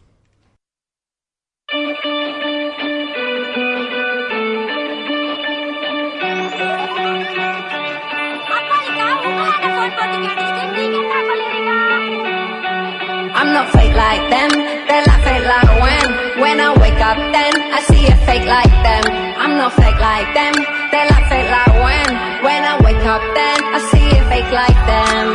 Not 13.57 13.73
fake 13.73 13.95
like 13.95 14.23
them, 14.29 14.51
they're 14.87 15.05
like 15.09 15.23
fake 15.25 15.45
like 15.53 15.71
when 15.83 16.05
When 16.43 16.57
I 16.67 16.69
wake 16.83 17.01
up 17.09 17.17
then, 17.35 17.53
I 17.77 17.79
see 17.89 18.05
a 18.05 18.17
fake 18.27 18.45
like 18.45 18.75
them. 18.85 19.03
I'm 19.43 19.53
not 19.57 19.73
fake 19.73 19.99
like 20.09 20.29
them, 20.37 20.53
they're 20.91 21.09
like 21.13 21.25
fake 21.31 21.49
like 21.57 21.75
when 21.85 22.09
When 22.45 22.61
I 22.71 22.75
wake 22.85 23.05
up 23.15 23.23
then, 23.39 23.59
I 23.77 23.79
see 23.91 24.07
a 24.19 24.21
fake 24.29 24.51
like 24.61 24.79
them. 24.93 25.25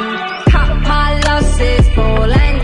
Cut 0.52 0.70
my 0.86 1.08
losses, 1.26 1.84
and 2.46 2.61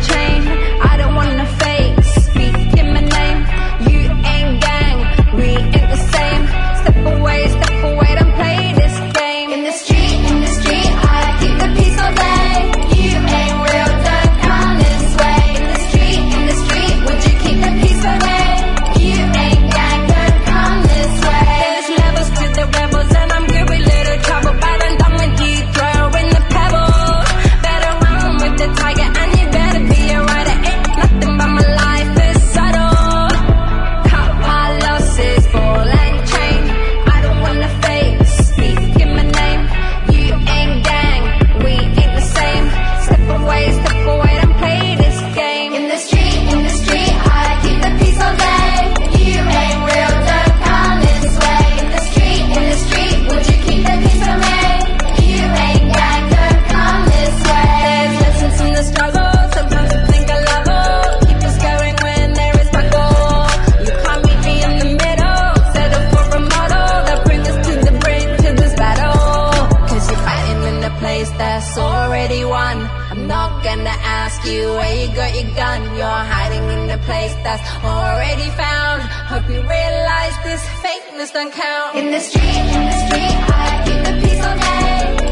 place 70.98 71.30
that's 71.32 71.78
already 71.78 72.44
won. 72.44 72.76
I'm 73.10 73.26
not 73.26 73.62
gonna 73.62 73.96
ask 74.20 74.44
you 74.44 74.68
where 74.78 74.94
you 75.00 75.14
got 75.14 75.34
your 75.34 75.50
gun. 75.54 75.82
You're 75.96 76.22
hiding 76.34 76.64
in 76.74 76.90
a 76.90 76.98
place 76.98 77.34
that's 77.46 77.68
already 77.84 78.50
found. 78.62 79.02
Hope 79.32 79.48
you 79.48 79.60
realize 79.62 80.34
this 80.44 80.62
fakeness 80.82 81.32
don't 81.32 81.52
count. 81.52 81.96
In 81.96 82.10
the 82.10 82.20
street, 82.20 82.66
in 82.76 82.82
the 82.90 82.96
street, 83.06 83.36
I 83.48 83.82
keep 83.84 84.00
the 84.06 84.12
peace 84.20 84.44
all 84.44 84.58
day. 84.58 85.27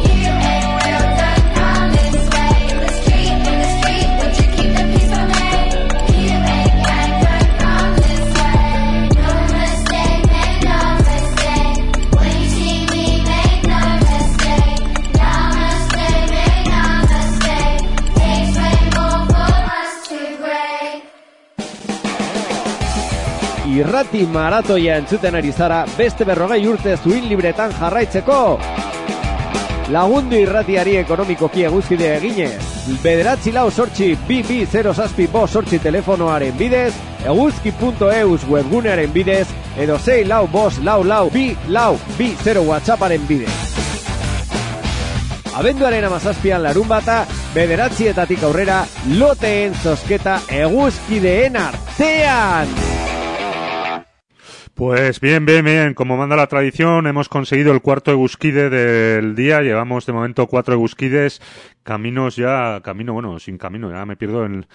Irrati 23.77 24.23
maratoia 24.33 24.95
entzuten 24.97 25.35
ari 25.37 25.51
zara 25.53 25.83
beste 25.99 26.25
berrogei 26.25 26.63
urte 26.65 26.95
zuin 26.97 27.27
libretan 27.29 27.75
jarraitzeko. 27.77 28.39
Lagundu 29.93 30.39
irratiari 30.41 30.95
ekonomikoki 31.03 31.67
eguzkide 31.69 32.15
eginez. 32.15 32.63
Bederatzi 33.03 33.53
lau 33.53 33.67
sortxi 33.71 34.15
bi 34.29 34.41
bi 34.49 34.63
0 34.73 34.95
zazpi 34.95 35.29
bo 35.29 35.45
sortxi 35.47 35.83
telefonoaren 35.85 36.57
bidez, 36.57 36.95
eguzki.eus 37.27 38.49
webgunearen 38.49 39.13
bidez, 39.13 39.47
edo 39.77 39.99
sei 39.99 40.25
lau 40.25 40.47
bos 40.49 40.81
lau 40.81 41.03
lau 41.05 41.29
bi 41.31 41.51
lau 41.69 41.99
bi 42.17 42.33
0 42.43 42.65
whatsapparen 42.71 43.29
bidez. 43.29 43.53
Abenduaren 45.57 46.05
amazazpian 46.05 46.65
larun 46.65 46.89
bata, 46.89 47.25
bederatzietatik 47.55 48.43
aurrera, 48.45 48.85
loteen 49.21 49.77
zosketa 49.85 50.41
eguzkideen 50.65 51.61
artean! 51.61 52.96
Pues 54.77 55.21
bien, 55.21 55.47
bien, 55.47 55.65
bien. 55.65 55.95
Como 55.95 56.19
manda 56.19 56.37
la 56.37 56.49
tradición, 56.49 57.07
hemos 57.07 57.31
conseguido 57.31 57.73
el 57.73 57.81
cuarto 57.81 58.11
Egusquide 58.11 58.69
del 58.69 59.35
día. 59.35 59.63
Llevamos 59.63 60.05
de 60.05 60.13
momento 60.13 60.47
cuatro 60.47 60.75
Egusquides. 60.75 61.41
Caminos 61.83 62.37
ya, 62.37 62.83
camino, 62.85 63.15
bueno, 63.15 63.39
sin 63.39 63.57
camino, 63.57 63.91
ya 63.91 64.05
me 64.05 64.17
pierdo 64.19 64.45
en, 64.45 64.67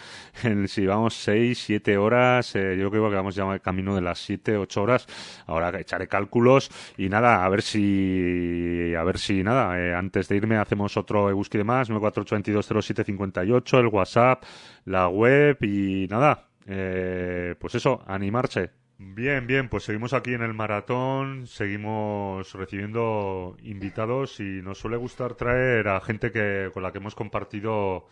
en 0.43 0.67
si 0.67 0.87
vamos 0.87 1.13
seis, 1.13 1.59
siete 1.63 1.97
horas. 1.97 2.55
eh, 2.55 2.77
yo 2.79 2.89
creo 2.89 3.11
que 3.11 3.15
vamos 3.15 3.35
ya 3.35 3.59
camino 3.59 3.93
de 3.93 4.01
las 4.01 4.17
siete, 4.17 4.57
ocho 4.57 4.81
horas. 4.81 5.05
Ahora 5.45 5.79
echaré 5.79 6.07
cálculos 6.07 6.71
y 6.97 7.07
nada, 7.07 7.45
a 7.45 7.49
ver 7.49 7.61
si, 7.61 8.95
a 8.97 9.03
ver 9.03 9.19
si 9.19 9.43
nada, 9.43 9.79
eh, 9.79 9.93
antes 9.93 10.27
de 10.29 10.35
irme 10.37 10.57
hacemos 10.57 10.97
otro 10.97 11.29
Egusquide 11.29 11.63
más, 11.63 11.91
948220758, 11.91 13.79
el 13.79 13.87
WhatsApp, 13.87 14.43
la 14.85 15.07
web 15.09 15.57
y 15.61 16.07
nada. 16.09 16.47
Eh, 16.65 17.53
pues 17.59 17.75
eso, 17.75 18.03
animarse. 18.07 18.80
Bien, 19.03 19.47
bien, 19.47 19.67
pues 19.67 19.83
seguimos 19.85 20.13
aquí 20.13 20.35
en 20.35 20.43
el 20.43 20.53
maratón, 20.53 21.47
seguimos 21.47 22.53
recibiendo 22.53 23.57
invitados 23.63 24.39
y 24.39 24.61
nos 24.61 24.77
suele 24.77 24.95
gustar 24.95 25.33
traer 25.33 25.87
a 25.87 25.99
gente 26.01 26.31
que 26.31 26.69
con 26.71 26.83
la 26.83 26.91
que 26.91 26.99
hemos 26.99 27.15
compartido 27.15 28.05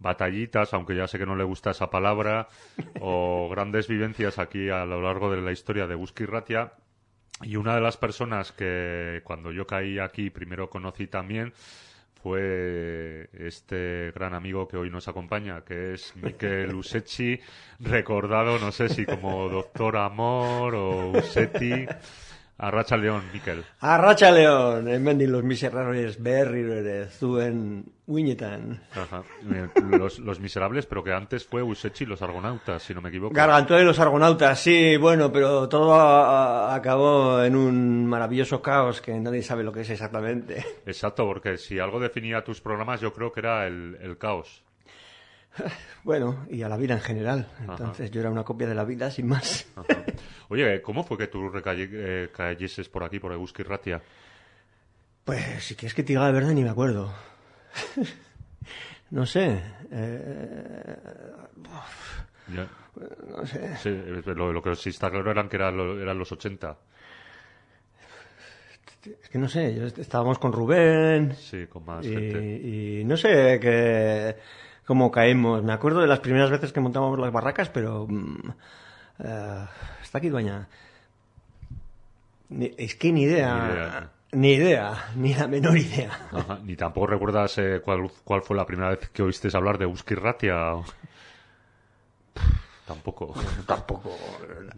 batallitas, 0.00 0.74
aunque 0.74 0.96
ya 0.96 1.06
sé 1.06 1.18
que 1.20 1.26
no 1.26 1.36
le 1.36 1.44
gusta 1.44 1.70
esa 1.70 1.88
palabra, 1.88 2.48
o 3.00 3.48
grandes 3.52 3.86
vivencias 3.86 4.40
aquí 4.40 4.70
a 4.70 4.84
lo 4.84 5.00
largo 5.00 5.30
de 5.30 5.40
la 5.40 5.52
historia 5.52 5.86
de 5.86 5.94
Busqui 5.94 6.24
Ratia. 6.24 6.72
Y 7.42 7.54
una 7.54 7.76
de 7.76 7.80
las 7.80 7.96
personas 7.96 8.50
que 8.50 9.20
cuando 9.22 9.52
yo 9.52 9.68
caí 9.68 10.00
aquí 10.00 10.30
primero 10.30 10.68
conocí 10.68 11.06
también 11.06 11.52
fue 12.24 13.28
este 13.34 14.10
gran 14.14 14.32
amigo 14.32 14.66
que 14.66 14.78
hoy 14.78 14.88
nos 14.88 15.08
acompaña, 15.08 15.62
que 15.62 15.92
es 15.92 16.16
Miquel 16.16 16.74
Usechi, 16.74 17.38
recordado, 17.80 18.58
no 18.58 18.72
sé 18.72 18.88
si 18.88 19.04
como 19.04 19.50
Doctor 19.50 19.98
Amor 19.98 20.74
o 20.74 21.10
Usetti. 21.10 21.84
Arracha 22.56 22.96
León, 22.96 23.22
Miquel. 23.32 23.64
Arracha 23.80 24.30
León, 24.30 24.88
hemen 24.88 25.30
los 25.30 25.42
miserables 25.42 26.22
berri 26.22 26.64
zuen 27.10 27.84
uinetan. 28.06 28.80
Ajá. 28.92 29.22
Eh, 29.52 29.68
Los, 29.90 30.18
los 30.18 30.38
Miserables, 30.40 30.86
pero 30.86 31.02
que 31.02 31.12
antes 31.12 31.46
fue 31.46 31.62
Usechi 31.62 32.04
y 32.04 32.06
los 32.06 32.22
Argonautas, 32.22 32.82
si 32.82 32.94
no 32.94 33.00
me 33.00 33.08
equivoco. 33.08 33.34
Gargantúa 33.34 33.80
y 33.80 33.84
los 33.84 33.98
argonautas, 33.98 34.60
sí, 34.60 34.96
bueno, 34.96 35.32
pero 35.32 35.68
todo 35.68 35.94
acabó 35.94 37.42
en 37.42 37.56
un 37.56 38.06
maravilloso 38.06 38.60
caos 38.62 39.00
que 39.00 39.12
nadie 39.18 39.42
sabe 39.42 39.64
lo 39.64 39.72
que 39.72 39.80
es 39.80 39.90
exactamente. 39.90 40.64
Exacto, 40.86 41.24
porque 41.26 41.56
si 41.56 41.78
algo 41.78 41.98
definía 41.98 42.44
tus 42.44 42.60
programas, 42.60 43.00
yo 43.00 43.12
creo 43.12 43.32
que 43.32 43.40
era 43.40 43.66
el, 43.66 43.96
el 44.00 44.18
caos. 44.18 44.63
Bueno, 46.04 46.44
y 46.50 46.60
a 46.62 46.68
la 46.68 46.76
vida 46.76 46.92
en 46.94 47.00
general. 47.00 47.48
Entonces 47.60 48.10
yo 48.10 48.20
era 48.20 48.30
una 48.30 48.44
copia 48.44 48.66
de 48.66 48.74
la 48.74 48.84
vida 48.84 49.10
sin 49.10 49.26
más. 49.26 49.66
Ajá. 49.74 50.04
Oye, 50.50 50.82
¿cómo 50.82 51.02
fue 51.02 51.16
que 51.16 51.28
tú 51.28 51.48
recaye- 51.48 51.88
eh, 51.90 52.28
por 52.92 53.04
aquí, 53.04 53.18
por 53.18 53.32
Eguski 53.32 53.62
Ratia? 53.62 54.02
Pues 55.24 55.64
si 55.64 55.74
quieres 55.74 55.94
que 55.94 56.02
te 56.02 56.08
diga 56.08 56.22
la 56.24 56.30
verdad 56.30 56.50
ni 56.50 56.62
me 56.62 56.68
acuerdo. 56.68 57.10
no 59.10 59.24
sé. 59.24 59.62
eh, 59.90 60.96
Ya. 62.54 62.68
no 63.30 63.46
sé. 63.46 63.76
Sí, 63.78 63.88
eh, 63.88 64.22
lo, 64.36 64.52
lo 64.52 64.62
que 64.62 64.74
sí 64.76 64.90
está 64.90 65.10
claro 65.10 65.30
eran 65.30 65.48
que 65.48 65.56
eran, 65.56 65.78
eran 66.00 66.18
los 66.18 66.30
80. 66.30 66.76
Es 69.22 69.28
que 69.28 69.38
no 69.38 69.48
sé, 69.48 69.86
estábamos 69.98 70.38
con 70.38 70.52
Rubén. 70.52 71.34
Sí, 71.36 71.66
con 71.66 71.84
más 71.84 72.04
y, 72.06 72.10
gente. 72.10 72.42
y 72.68 73.04
no 73.04 73.16
sé 73.16 73.58
que, 73.60 74.36
cómo 74.86 75.10
caímos. 75.10 75.62
Me 75.62 75.72
acuerdo 75.72 76.00
de 76.00 76.06
las 76.06 76.20
primeras 76.20 76.50
veces 76.50 76.72
que 76.72 76.80
montábamos 76.80 77.18
las 77.18 77.32
barracas, 77.32 77.68
pero. 77.68 78.06
eh, 79.18 79.64
está 80.02 80.18
aquí, 80.18 80.28
dueña. 80.28 80.68
Es 82.50 82.94
que 82.94 83.12
ni 83.12 83.22
idea. 83.22 83.54
Ni 83.56 83.72
idea. 83.72 84.10
Ni 84.32 84.52
idea, 84.54 85.04
ni 85.14 85.34
la 85.34 85.46
menor 85.46 85.78
idea. 85.78 86.10
Ajá. 86.32 86.58
Ni 86.64 86.74
tampoco 86.74 87.06
recuerdas 87.06 87.56
eh, 87.58 87.80
cuál, 87.84 88.10
cuál 88.24 88.42
fue 88.42 88.56
la 88.56 88.66
primera 88.66 88.90
vez 88.90 89.08
que 89.10 89.22
oíste 89.22 89.48
hablar 89.56 89.78
de 89.78 89.84
Eguski 89.84 90.14
Ratia. 90.16 90.56
Tampoco. 92.86 93.34
Tampoco. 93.66 94.10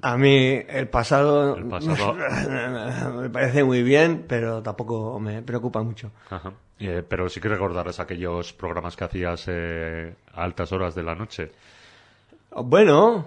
A 0.00 0.16
mí 0.16 0.62
el 0.68 0.88
pasado, 0.88 1.56
El 1.56 1.66
pasado. 1.66 2.14
me 3.20 3.30
parece 3.30 3.64
muy 3.64 3.82
bien, 3.82 4.24
pero 4.28 4.62
tampoco 4.62 5.18
me 5.18 5.42
preocupa 5.42 5.82
mucho. 5.82 6.12
Ajá. 6.30 6.52
Eh, 6.78 7.02
pero 7.08 7.28
sí 7.28 7.40
que 7.40 7.48
recordarás 7.48 7.98
aquellos 8.00 8.52
programas 8.52 8.94
que 8.96 9.04
hacías 9.04 9.44
eh, 9.48 10.14
a 10.34 10.44
altas 10.44 10.70
horas 10.72 10.94
de 10.94 11.02
la 11.02 11.14
noche. 11.14 11.50
Bueno, 12.50 13.26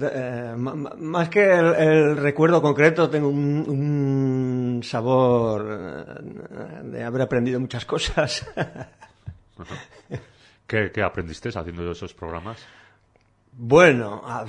eh, 0.00 0.54
más 0.56 1.28
que 1.28 1.42
el, 1.52 1.74
el 1.74 2.16
recuerdo 2.16 2.62
concreto, 2.62 3.10
tengo 3.10 3.28
un, 3.28 3.64
un 3.66 4.82
sabor 4.84 5.66
eh, 5.68 6.82
de 6.84 7.02
haber 7.02 7.22
aprendido 7.22 7.58
muchas 7.58 7.84
cosas. 7.86 8.46
¿Qué, 10.66 10.92
qué 10.92 11.02
aprendiste 11.02 11.48
haciendo 11.48 11.90
esos 11.90 12.14
programas? 12.14 12.58
Bueno, 13.62 14.22
a, 14.24 14.46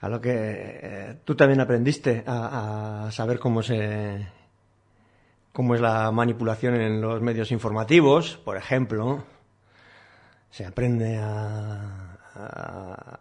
a 0.00 0.08
lo 0.08 0.20
que 0.20 0.30
eh, 0.34 1.16
tú 1.24 1.34
también 1.36 1.60
aprendiste 1.60 2.24
a, 2.26 3.06
a 3.06 3.12
saber 3.12 3.38
cómo 3.38 3.62
se 3.62 4.26
cómo 5.52 5.74
es 5.74 5.80
la 5.80 6.10
manipulación 6.10 6.74
en 6.74 7.00
los 7.00 7.22
medios 7.22 7.50
informativos, 7.52 8.36
por 8.44 8.56
ejemplo. 8.56 9.24
Se 10.50 10.66
aprende 10.66 11.16
a, 11.18 12.18
a- 12.34 13.20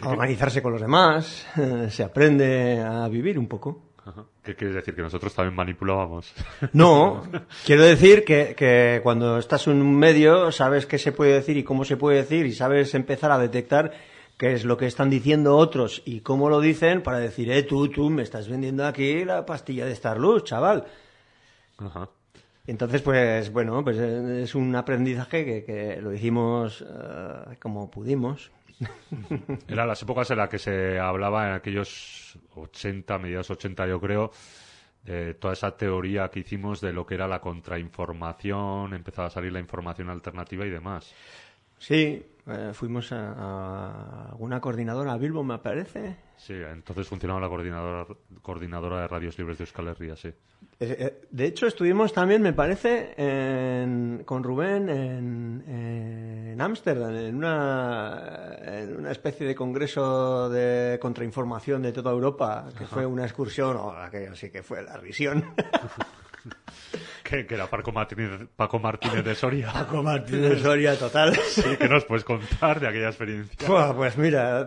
a 0.00 0.08
organizarse 0.10 0.62
con 0.62 0.72
los 0.72 0.80
demás, 0.80 1.46
se 1.90 2.02
aprende 2.04 2.80
a 2.80 3.08
vivir 3.08 3.38
un 3.38 3.48
poco. 3.48 3.82
¿Qué 4.48 4.54
quieres 4.54 4.76
decir? 4.76 4.94
Que 4.94 5.02
nosotros 5.02 5.34
también 5.34 5.54
manipulábamos. 5.54 6.32
No, 6.72 7.22
quiero 7.66 7.82
decir 7.82 8.24
que, 8.24 8.54
que 8.56 9.00
cuando 9.02 9.36
estás 9.36 9.66
en 9.66 9.82
un 9.82 9.94
medio 9.94 10.50
sabes 10.52 10.86
qué 10.86 10.96
se 10.96 11.12
puede 11.12 11.34
decir 11.34 11.58
y 11.58 11.64
cómo 11.64 11.84
se 11.84 11.98
puede 11.98 12.16
decir 12.16 12.46
y 12.46 12.52
sabes 12.52 12.94
empezar 12.94 13.30
a 13.30 13.38
detectar 13.38 13.92
qué 14.38 14.54
es 14.54 14.64
lo 14.64 14.78
que 14.78 14.86
están 14.86 15.10
diciendo 15.10 15.54
otros 15.54 16.00
y 16.06 16.20
cómo 16.20 16.48
lo 16.48 16.62
dicen 16.62 17.02
para 17.02 17.18
decir, 17.18 17.50
eh, 17.50 17.62
tú, 17.62 17.88
tú 17.88 18.08
me 18.08 18.22
estás 18.22 18.48
vendiendo 18.48 18.86
aquí 18.86 19.22
la 19.22 19.44
pastilla 19.44 19.84
de 19.84 19.94
Starluz, 19.94 20.44
chaval. 20.44 20.86
Ajá. 21.76 22.08
Entonces, 22.66 23.02
pues 23.02 23.52
bueno, 23.52 23.84
pues 23.84 23.98
eh, 23.98 24.44
es 24.44 24.54
un 24.54 24.74
aprendizaje 24.74 25.44
que, 25.44 25.64
que 25.64 26.00
lo 26.00 26.14
hicimos 26.14 26.86
eh, 26.88 27.56
como 27.60 27.90
pudimos. 27.90 28.50
Eran 29.68 29.88
las 29.88 30.02
épocas 30.02 30.30
en 30.30 30.38
las 30.38 30.48
que 30.48 30.58
se 30.58 30.98
hablaba 30.98 31.48
en 31.48 31.54
aquellos 31.54 32.38
80, 32.54 33.18
mediados 33.18 33.50
80 33.50 33.86
yo 33.86 34.00
creo, 34.00 34.30
de 35.02 35.34
toda 35.34 35.54
esa 35.54 35.76
teoría 35.76 36.28
que 36.28 36.40
hicimos 36.40 36.80
de 36.80 36.92
lo 36.92 37.06
que 37.06 37.14
era 37.14 37.26
la 37.26 37.40
contrainformación, 37.40 38.94
empezaba 38.94 39.28
a 39.28 39.30
salir 39.30 39.52
la 39.52 39.60
información 39.60 40.10
alternativa 40.10 40.66
y 40.66 40.70
demás. 40.70 41.14
Sí, 41.78 42.24
eh, 42.46 42.70
fuimos 42.72 43.12
a, 43.12 43.32
a 43.32 44.28
alguna 44.30 44.60
coordinadora, 44.60 45.12
a 45.12 45.18
Bilbo 45.18 45.42
me 45.44 45.58
parece, 45.58 46.16
Sí, 46.38 46.54
entonces 46.54 47.08
funcionaba 47.08 47.40
la 47.40 47.48
coordinadora, 47.48 48.06
coordinadora 48.42 49.00
de 49.00 49.08
radios 49.08 49.36
libres 49.38 49.58
de 49.58 49.64
Euskal 49.64 49.88
Herria, 49.88 50.14
sí. 50.14 50.28
Eh, 50.28 50.34
eh, 50.78 51.20
De 51.30 51.46
hecho, 51.46 51.66
estuvimos 51.66 52.12
también, 52.12 52.42
me 52.42 52.52
parece, 52.52 53.12
en- 53.16 54.22
con 54.24 54.44
Rubén 54.44 54.88
en 54.88 56.60
Ámsterdam, 56.60 57.14
en, 57.16 57.34
una, 57.34 58.52
en 58.62 58.96
una 58.98 59.10
especie 59.10 59.46
de 59.48 59.54
congreso 59.56 60.48
de 60.48 60.98
contrainformación 61.00 61.82
de 61.82 61.92
toda 61.92 62.12
Europa, 62.12 62.68
que 62.78 62.86
fue 62.86 63.04
una 63.04 63.24
excursión, 63.24 63.76
o 63.76 63.90
aquello 63.90 64.36
sí 64.36 64.50
que 64.50 64.62
fue 64.62 64.82
la 64.82 64.96
risión. 64.96 65.44
Que, 67.22 67.46
que 67.46 67.56
era 67.56 67.66
Paco 67.66 67.92
Martínez, 67.92 68.48
Paco 68.56 68.78
Martínez 68.78 69.22
de 69.22 69.34
Soria. 69.34 69.70
Paco 69.72 70.02
Martínez 70.02 70.62
Soria, 70.62 70.96
total. 70.96 71.36
Sí, 71.50 71.62
¿qué 71.78 71.86
nos 71.86 72.06
puedes 72.06 72.24
contar 72.24 72.80
de 72.80 72.88
aquella 72.88 73.08
experiencia? 73.08 73.68
Buah, 73.68 73.94
pues 73.94 74.16
mira, 74.16 74.66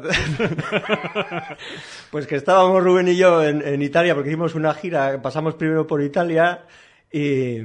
pues 2.11 2.27
que 2.27 2.35
estábamos 2.35 2.84
Rubén 2.84 3.07
y 3.07 3.15
yo 3.15 3.43
en, 3.43 3.68
en 3.68 3.81
Italia 3.81 4.14
porque 4.14 4.30
hicimos 4.30 4.53
una 4.53 4.76
gira, 4.76 5.19
pasamos 5.23 5.56
primero 5.56 5.88
por 5.88 6.03
Italia 6.03 6.65
y 7.11 7.61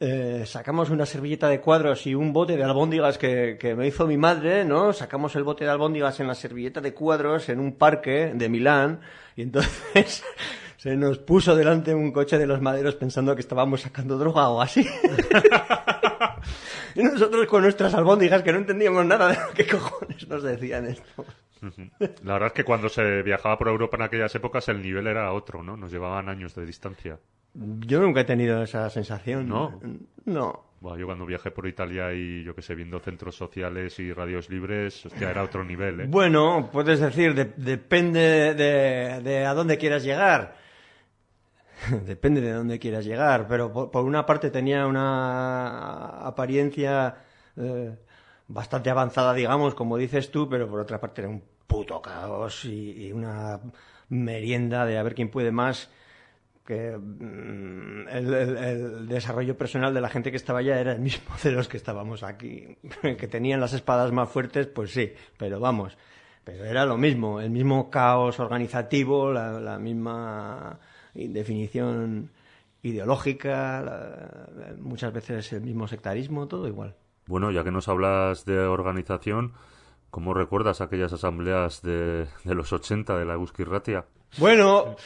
eh, 0.00 0.42
sacamos 0.46 0.90
una 0.90 1.06
servilleta 1.06 1.48
de 1.48 1.60
cuadros 1.60 2.04
y 2.08 2.16
un 2.16 2.32
bote 2.32 2.56
de 2.56 2.64
albóndigas 2.64 3.18
que, 3.18 3.56
que 3.60 3.76
me 3.76 3.86
hizo 3.86 4.08
mi 4.08 4.16
madre, 4.16 4.64
¿no? 4.64 4.92
Sacamos 4.92 5.36
el 5.36 5.44
bote 5.44 5.64
de 5.64 5.70
albóndigas 5.70 6.18
en 6.18 6.26
la 6.26 6.34
servilleta 6.34 6.80
de 6.80 6.92
cuadros 6.92 7.48
en 7.48 7.60
un 7.60 7.76
parque 7.76 8.32
de 8.34 8.48
Milán 8.48 9.00
y 9.36 9.42
entonces 9.42 10.24
se 10.82 10.96
nos 10.96 11.18
puso 11.18 11.54
delante 11.54 11.94
un 11.94 12.10
coche 12.10 12.36
de 12.38 12.46
los 12.48 12.60
maderos 12.60 12.96
pensando 12.96 13.36
que 13.36 13.40
estábamos 13.40 13.82
sacando 13.82 14.18
droga 14.18 14.48
o 14.48 14.60
así. 14.60 14.84
Y 16.94 17.02
nosotros 17.04 17.46
con 17.46 17.62
nuestras 17.62 17.94
albóndigas 17.94 18.42
que 18.42 18.52
no 18.52 18.58
entendíamos 18.58 19.06
nada 19.06 19.28
de 19.28 19.34
lo 19.36 19.54
que 19.54 19.66
cojones 19.66 20.28
nos 20.28 20.42
decían 20.42 20.86
esto. 20.86 21.24
La 22.24 22.32
verdad 22.34 22.48
es 22.48 22.52
que 22.52 22.64
cuando 22.64 22.88
se 22.88 23.22
viajaba 23.22 23.56
por 23.56 23.68
Europa 23.68 23.96
en 23.96 24.02
aquellas 24.02 24.34
épocas 24.34 24.68
el 24.68 24.82
nivel 24.82 25.06
era 25.06 25.32
otro, 25.32 25.62
¿no? 25.62 25.76
Nos 25.76 25.90
llevaban 25.92 26.28
años 26.28 26.54
de 26.54 26.66
distancia. 26.66 27.18
Yo 27.54 28.00
nunca 28.00 28.22
he 28.22 28.24
tenido 28.24 28.62
esa 28.62 28.90
sensación. 28.90 29.48
¿No? 29.48 29.80
No. 30.24 30.64
Buah, 30.80 30.98
yo 30.98 31.06
cuando 31.06 31.24
viajé 31.24 31.50
por 31.52 31.66
Italia 31.68 32.12
y 32.12 32.42
yo 32.44 32.54
que 32.56 32.60
sé, 32.62 32.74
viendo 32.74 32.98
centros 32.98 33.36
sociales 33.36 33.98
y 34.00 34.12
radios 34.12 34.50
libres, 34.50 35.06
hostia, 35.06 35.30
era 35.30 35.44
otro 35.44 35.62
nivel, 35.64 36.00
¿eh? 36.00 36.06
Bueno, 36.08 36.68
puedes 36.72 36.98
decir, 36.98 37.34
de- 37.34 37.52
depende 37.56 38.54
de, 38.54 39.20
de 39.22 39.46
a 39.46 39.54
dónde 39.54 39.78
quieras 39.78 40.02
llegar. 40.02 40.60
depende 42.06 42.40
de 42.40 42.52
dónde 42.52 42.78
quieras 42.78 43.04
llegar, 43.04 43.46
pero 43.48 43.90
por, 43.90 44.04
una 44.04 44.26
parte 44.26 44.50
tenía 44.50 44.86
una 44.86 46.26
apariencia 46.26 47.16
eh, 47.56 47.96
bastante 48.48 48.90
avanzada, 48.90 49.34
digamos, 49.34 49.74
como 49.74 49.96
dices 49.96 50.30
tú, 50.30 50.48
pero 50.48 50.68
por 50.68 50.80
otra 50.80 51.00
parte 51.00 51.22
era 51.22 51.30
un 51.30 51.42
puto 51.66 52.00
caos 52.02 52.64
y, 52.64 53.06
y 53.06 53.12
una 53.12 53.60
merienda 54.08 54.84
de 54.84 54.98
a 54.98 55.02
ver 55.02 55.14
quién 55.14 55.30
puede 55.30 55.50
más 55.52 55.90
que 56.66 56.96
mm, 56.96 58.08
el, 58.08 59.08
desarrollo 59.08 59.56
personal 59.56 59.92
de 59.94 60.00
la 60.00 60.08
gente 60.08 60.30
que 60.30 60.36
estaba 60.36 60.60
allá 60.60 60.78
era 60.80 60.92
el 60.92 61.00
mismo 61.00 61.34
de 61.42 61.52
los 61.52 61.68
que 61.68 61.76
estábamos 61.76 62.22
aquí. 62.22 62.76
que 63.02 63.28
tenían 63.28 63.60
las 63.60 63.72
espadas 63.72 64.12
más 64.12 64.28
fuertes, 64.28 64.66
pues 64.66 64.92
sí, 64.92 65.12
pero 65.36 65.60
vamos, 65.60 65.96
pero 66.44 66.64
era 66.64 66.86
lo 66.86 66.96
mismo, 66.96 67.40
el 67.40 67.50
mismo 67.50 67.90
caos 67.90 68.38
organizativo, 68.38 69.32
la 69.32 69.78
misma 69.78 70.78
indefinición 71.14 72.30
ideológica, 72.82 73.80
la- 73.82 74.74
muchas 74.78 75.12
veces 75.12 75.52
el 75.52 75.62
mismo 75.62 75.86
sectarismo, 75.88 76.48
todo 76.48 76.66
igual. 76.68 76.94
Bueno, 77.26 77.50
ya 77.50 77.62
que 77.64 77.70
nos 77.70 77.88
hablas 77.88 78.44
de 78.44 78.58
organización, 78.58 79.52
¿cómo 80.10 80.34
recuerdas 80.34 80.80
aquellas 80.80 81.12
asambleas 81.12 81.82
de, 81.82 82.26
de 82.44 82.54
los 82.54 82.72
80 82.72 83.16
de 83.16 83.24
la 83.24 83.34
Euskirratia? 83.34 84.04
Bueno, 84.38 84.96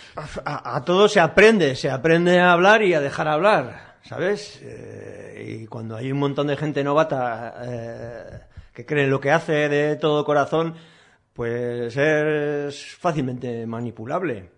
a, 0.45 0.77
a 0.77 0.85
todo 0.85 1.09
se 1.09 1.20
aprende, 1.20 1.74
se 1.77 1.91
aprende 1.91 2.41
a 2.41 2.53
hablar 2.53 2.83
y 2.83 2.95
a 2.95 3.01
dejar 3.01 3.28
hablar, 3.28 3.97
¿sabes? 4.03 4.61
Eh, 4.62 5.59
y 5.62 5.66
cuando 5.66 5.97
hay 5.97 6.12
un 6.12 6.19
montón 6.19 6.47
de 6.47 6.57
gente 6.57 6.83
novata 6.85 7.55
eh, 7.65 8.41
que 8.73 8.87
cree 8.87 9.05
en 9.05 9.11
lo 9.11 9.20
que 9.20 9.33
hace 9.33 9.69
de 9.69 9.97
todo 9.97 10.24
corazón, 10.24 10.74
pues 11.33 11.95
es 11.97 12.97
fácilmente 12.99 13.66
manipulable. 13.66 14.51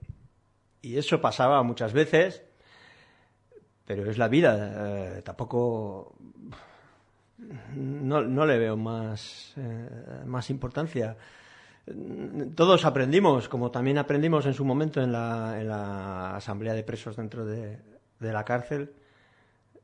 Y 0.83 0.97
eso 0.97 1.21
pasaba 1.21 1.63
muchas 1.63 1.93
veces, 1.93 2.43
pero 3.85 4.09
es 4.11 4.19
la 4.19 4.29
vida, 4.29 5.17
eh, 5.17 5.23
tampoco 5.23 6.15
no, 7.75 8.23
no 8.23 8.47
le 8.47 8.59
veo 8.59 8.77
más, 8.77 9.55
eh, 9.57 10.23
más 10.27 10.51
importancia. 10.51 11.17
Todos 12.55 12.85
aprendimos, 12.85 13.49
como 13.49 13.71
también 13.71 13.99
aprendimos 13.99 14.45
en 14.47 14.55
su 14.55 14.65
momento 14.65 15.01
en 15.01 15.11
la, 15.11 15.61
en 15.61 15.69
la 15.69 16.37
asamblea 16.37 16.75
de 16.75 16.83
presos 16.83 17.17
dentro 17.17 17.47
de, 17.47 17.79
de 18.21 18.33
la 18.33 18.45
cárcel, 18.45 18.93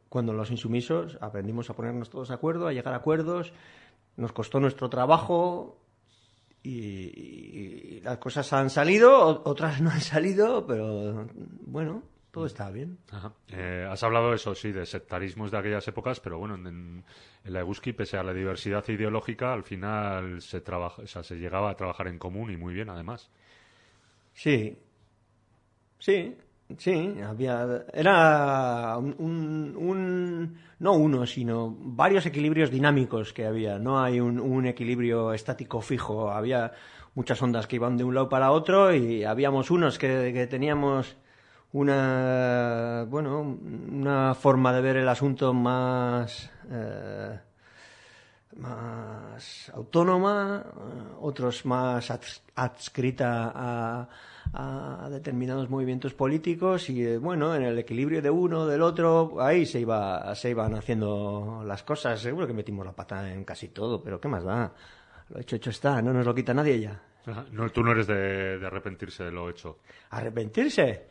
cuando 0.09 0.33
los 0.33 0.51
insumisos 0.51 1.19
aprendimos 1.21 1.71
a 1.71 1.75
ponernos 1.75 2.11
todos 2.11 2.29
de 2.29 2.35
acuerdo, 2.35 2.69
a 2.69 2.73
llegar 2.73 2.93
a 2.93 2.99
acuerdos, 2.99 3.53
nos 4.17 4.33
costó 4.33 4.61
nuestro 4.61 4.89
trabajo 4.91 5.79
y, 6.65 6.71
y- 6.71 7.97
y 7.97 8.01
las 8.01 8.19
cosas 8.19 8.53
han 8.53 8.71
salido, 8.71 9.43
otras 9.45 9.81
no 9.81 9.91
han 9.91 10.01
salido, 10.01 10.67
pero 10.67 11.29
bueno, 11.67 12.03
todo 12.33 12.47
está 12.47 12.71
bien. 12.71 12.99
Ajá. 13.13 13.33
Eh, 13.49 13.87
has 13.89 14.03
hablado, 14.03 14.35
eso 14.35 14.55
sí, 14.57 14.73
de 14.73 14.85
sectarismos 14.87 15.51
de 15.53 15.59
aquellas 15.59 15.87
épocas, 15.87 16.19
pero 16.19 16.39
bueno, 16.39 16.57
en, 16.57 17.05
en 17.45 17.53
la 17.53 17.61
Eguski, 17.61 17.93
pese 17.93 18.17
a 18.17 18.25
la 18.25 18.33
diversidad 18.35 18.83
ideológica, 18.89 19.53
al 19.53 19.63
final 19.63 20.43
se, 20.43 20.61
trabaja, 20.61 21.03
o 21.03 21.07
sea, 21.07 21.23
se 21.23 21.37
llegaba 21.37 21.71
a 21.71 21.77
trabajar 21.77 22.09
en 22.09 22.19
común 22.19 22.51
y 22.51 22.57
muy 22.57 22.75
bien, 22.75 22.89
además. 22.91 23.31
Sí, 24.33 24.77
sí, 25.99 26.37
sí, 26.79 27.17
había, 27.27 27.85
era 27.93 28.97
un, 28.99 29.75
un- 29.77 30.59
no 30.79 30.93
uno, 30.93 31.27
sino 31.27 31.75
varios 31.79 32.27
equilibrios 32.27 32.71
dinámicos 32.71 33.33
que 33.33 33.47
había, 33.47 33.79
no 33.79 34.03
hay 34.03 34.21
un, 34.21 34.67
equilibrio 34.67 35.33
estático 35.33 35.81
fijo, 35.81 36.31
había 36.31 36.73
muchas 37.15 37.41
ondas 37.43 37.67
que 37.67 37.77
iban 37.77 37.97
de 37.97 38.05
un 38.05 38.15
lado 38.15 38.29
para 38.29 38.51
otro 38.51 38.95
y 38.95 39.25
habíamos 39.25 39.71
unos 39.71 39.99
que, 39.99 40.47
teníamos 40.51 41.17
una, 41.73 43.07
bueno, 43.09 43.41
una 43.41 44.35
forma 44.35 44.73
de 44.73 44.81
ver 44.81 44.97
el 44.97 45.09
asunto 45.09 45.53
más, 45.53 46.51
eh, 46.71 47.39
más 48.57 49.71
autónoma, 49.75 50.65
otros 51.21 51.65
más 51.67 52.11
adscrita 52.55 53.53
a, 53.55 54.09
a 54.53 55.09
determinados 55.11 55.71
movimientos 55.71 56.15
políticos 56.15 56.91
y 56.91 57.05
eh, 57.05 57.19
bueno, 57.19 57.55
en 57.55 57.63
el 57.63 57.79
equilibrio 57.79 58.23
de 58.23 58.31
uno, 58.31 58.67
del 58.67 58.83
otro, 58.83 59.41
ahí 59.41 59.67
se 59.67 59.81
iba, 59.81 60.35
se 60.35 60.51
iban 60.51 60.75
haciendo 60.75 61.63
las 61.65 61.83
cosas. 61.83 62.21
Seguro 62.21 62.47
que 62.47 62.53
metimos 62.53 62.85
la 62.85 62.93
pata 62.93 63.33
en 63.33 63.45
casi 63.45 63.69
todo, 63.69 64.03
pero 64.03 64.21
¿qué 64.21 64.29
más 64.29 64.45
da? 64.45 64.73
Lo 65.31 65.41
hecho, 65.41 65.57
hecho 65.57 65.71
está, 65.71 66.03
no 66.03 66.13
nos 66.13 66.27
lo 66.27 66.35
quita 66.35 66.53
nadie 66.53 66.81
ya. 66.81 67.01
No, 67.53 67.71
tú 67.71 67.83
no 67.83 67.93
eres 67.93 68.07
de, 68.07 68.59
de 68.59 68.67
arrepentirse 68.67 69.25
de 69.25 69.31
lo 69.31 69.49
hecho. 69.49 69.79
¿Arrepentirse? 70.11 71.07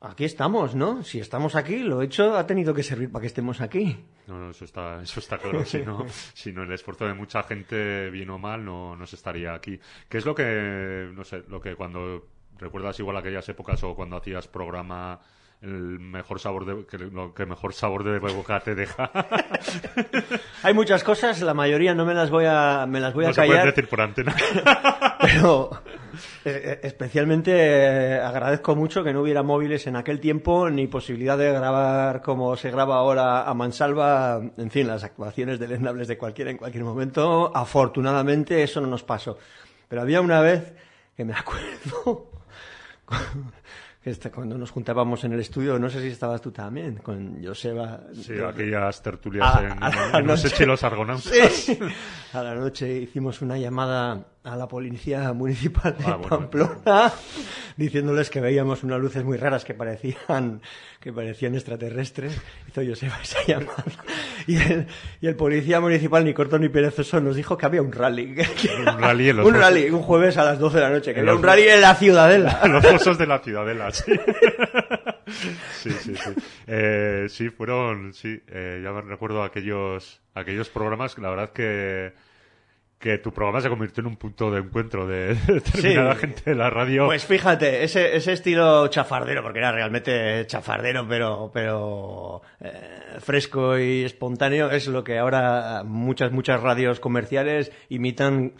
Aquí 0.00 0.24
estamos, 0.24 0.74
¿no? 0.74 1.02
Si 1.02 1.20
estamos 1.20 1.54
aquí, 1.56 1.78
lo 1.78 2.02
hecho 2.02 2.36
ha 2.36 2.46
tenido 2.46 2.74
que 2.74 2.82
servir 2.82 3.10
para 3.10 3.22
que 3.22 3.28
estemos 3.28 3.60
aquí. 3.62 3.96
No, 4.26 4.38
no, 4.38 4.50
eso 4.50 4.66
está, 4.66 5.02
eso 5.02 5.20
está 5.20 5.38
claro. 5.38 5.64
Si 5.64 5.78
no, 5.78 6.04
si 6.34 6.52
no, 6.52 6.64
el 6.64 6.72
esfuerzo 6.72 7.06
de 7.06 7.14
mucha 7.14 7.42
gente, 7.44 8.10
bien 8.10 8.28
o 8.30 8.38
mal, 8.38 8.64
no, 8.64 8.94
no 8.94 9.06
se 9.06 9.16
estaría 9.16 9.54
aquí. 9.54 9.80
¿Qué 10.08 10.18
es 10.18 10.26
lo 10.26 10.34
que, 10.34 11.10
no 11.14 11.24
sé, 11.24 11.44
lo 11.48 11.60
que 11.60 11.74
cuando 11.74 12.26
recuerdas 12.58 12.98
igual 13.00 13.16
aquellas 13.16 13.48
épocas 13.48 13.82
o 13.84 13.94
cuando 13.94 14.16
hacías 14.16 14.48
programa, 14.48 15.18
el 15.62 15.98
mejor 15.98 16.38
sabor 16.38 16.64
de, 16.64 16.86
que 16.86 16.98
lo 16.98 17.34
que 17.34 17.46
mejor 17.46 17.72
sabor 17.72 18.04
de 18.04 18.18
boca 18.18 18.60
te 18.60 18.74
deja? 18.74 19.10
Hay 20.62 20.74
muchas 20.74 21.02
cosas, 21.02 21.40
la 21.42 21.54
mayoría 21.54 21.94
no 21.94 22.04
me 22.04 22.14
las 22.14 22.30
voy 22.30 22.44
a, 22.46 22.86
me 22.86 23.00
las 23.00 23.14
voy 23.14 23.24
a 23.24 23.28
no 23.28 23.34
se 23.34 23.40
pueden 23.40 23.52
callar. 23.52 23.74
decir 23.74 23.88
por 23.88 24.00
antena. 24.00 24.34
Pero 25.20 25.70
eh, 26.44 26.62
eh, 26.64 26.80
especialmente 26.82 27.52
eh, 27.52 28.20
agradezco 28.20 28.76
mucho 28.76 29.02
que 29.02 29.12
no 29.12 29.22
hubiera 29.22 29.42
móviles 29.42 29.86
en 29.86 29.96
aquel 29.96 30.20
tiempo 30.20 30.70
ni 30.70 30.86
posibilidad 30.86 31.36
de 31.36 31.52
grabar 31.52 32.22
como 32.22 32.56
se 32.56 32.70
graba 32.70 32.96
ahora 32.96 33.48
a 33.48 33.54
mansalva, 33.54 34.40
en 34.56 34.70
fin, 34.70 34.86
las 34.86 35.04
actuaciones 35.04 35.58
deleznables 35.58 36.08
de 36.08 36.18
cualquiera 36.18 36.50
en 36.50 36.58
cualquier 36.58 36.84
momento. 36.84 37.50
Afortunadamente 37.54 38.62
eso 38.62 38.80
no 38.80 38.86
nos 38.86 39.02
pasó. 39.02 39.38
Pero 39.88 40.02
había 40.02 40.20
una 40.20 40.40
vez 40.40 40.74
que 41.16 41.24
me 41.24 41.34
acuerdo 41.36 42.30
esta- 44.06 44.30
cuando 44.30 44.56
nos 44.56 44.70
juntábamos 44.70 45.22
en 45.24 45.32
el 45.32 45.40
estudio, 45.40 45.78
no 45.78 45.90
sé 45.90 46.00
si 46.00 46.08
estabas 46.08 46.40
tú 46.40 46.50
también, 46.52 46.96
con 46.96 47.42
Joseba. 47.44 48.00
Sí, 48.14 48.32
de- 48.34 48.46
aquellas 48.46 49.02
tertulias 49.02 49.54
a- 49.54 49.60
en, 49.64 49.82
a 49.82 50.18
en 50.20 50.26
noche. 50.26 50.66
Los 50.66 50.82
Argonautas. 50.84 51.24
Sí. 51.52 51.78
A 52.32 52.42
la 52.42 52.54
noche 52.54 53.00
hicimos 53.00 53.42
una 53.42 53.58
llamada 53.58 54.24
a 54.46 54.56
la 54.56 54.68
policía 54.68 55.32
municipal 55.34 55.96
de 55.98 56.04
Ah, 56.06 56.16
bueno. 56.16 56.28
Pamplona 56.28 57.12
diciéndoles 57.76 58.30
que 58.30 58.40
veíamos 58.40 58.82
unas 58.84 59.00
luces 59.00 59.24
muy 59.24 59.36
raras 59.36 59.64
que 59.64 59.74
parecían 59.74 60.62
que 61.00 61.12
parecían 61.12 61.54
extraterrestres. 61.54 62.40
Hizo 62.68 62.82
Joseba 62.84 63.18
esa 63.22 63.38
llamada. 63.46 63.84
Y 64.46 64.56
el, 64.56 64.86
y 65.20 65.26
el 65.28 65.36
policía 65.36 65.80
municipal, 65.80 66.24
ni 66.24 66.32
corto 66.34 66.58
ni 66.58 66.68
perezoso, 66.68 67.20
nos 67.20 67.36
dijo 67.36 67.56
que 67.56 67.66
había 67.66 67.82
un 67.82 67.92
rally. 67.92 68.34
Un 68.78 68.98
rally 69.00 69.28
en 69.28 69.36
los 69.36 69.46
Un 69.46 69.54
rally, 69.54 69.90
un 69.90 70.02
jueves 70.02 70.36
a 70.36 70.44
las 70.44 70.58
12 70.58 70.76
de 70.76 70.82
la 70.82 70.90
noche, 70.90 71.14
que 71.14 71.20
En 71.20 71.28
había 71.28 71.36
un 71.38 71.42
rally 71.44 71.68
en 71.68 71.80
la 71.80 71.94
ciudadela. 71.94 72.60
los 72.66 72.84
fosos 72.86 73.18
de 73.18 73.26
la 73.26 73.38
ciudadela, 73.40 73.90
sí. 73.92 74.12
Sí, 75.82 75.90
sí, 75.90 76.14
sí. 76.16 76.30
Eh, 76.66 77.26
sí, 77.28 77.50
fueron, 77.50 78.12
sí, 78.14 78.40
eh, 78.48 78.80
ya 78.82 78.90
me 78.92 79.02
recuerdo 79.02 79.42
aquellos, 79.42 80.20
aquellos 80.34 80.68
programas, 80.70 81.14
que 81.14 81.20
la 81.20 81.30
verdad 81.30 81.50
que, 81.50 82.12
que 82.98 83.18
tu 83.18 83.30
programa 83.32 83.60
se 83.60 83.68
convirtió 83.68 84.00
en 84.00 84.06
un 84.06 84.16
punto 84.16 84.50
de 84.50 84.60
encuentro 84.60 85.06
de 85.06 85.34
determinada 85.46 86.14
Sí. 86.14 86.20
gente 86.20 86.42
de 86.50 86.56
la 86.56 86.70
radio. 86.70 87.06
Pues 87.06 87.24
fíjate, 87.26 87.84
ese, 87.84 88.16
ese 88.16 88.32
estilo 88.32 88.88
chafardero, 88.88 89.42
porque 89.42 89.58
era 89.58 89.70
realmente 89.70 90.46
chafardero, 90.46 91.06
pero, 91.06 91.50
pero 91.52 92.40
eh, 92.60 93.18
fresco 93.20 93.78
y 93.78 94.02
espontáneo, 94.04 94.70
es 94.70 94.86
lo 94.88 95.04
que 95.04 95.18
ahora 95.18 95.82
muchas, 95.84 96.32
muchas 96.32 96.62
radios 96.62 96.98
comerciales 96.98 97.70
imitan 97.90 98.54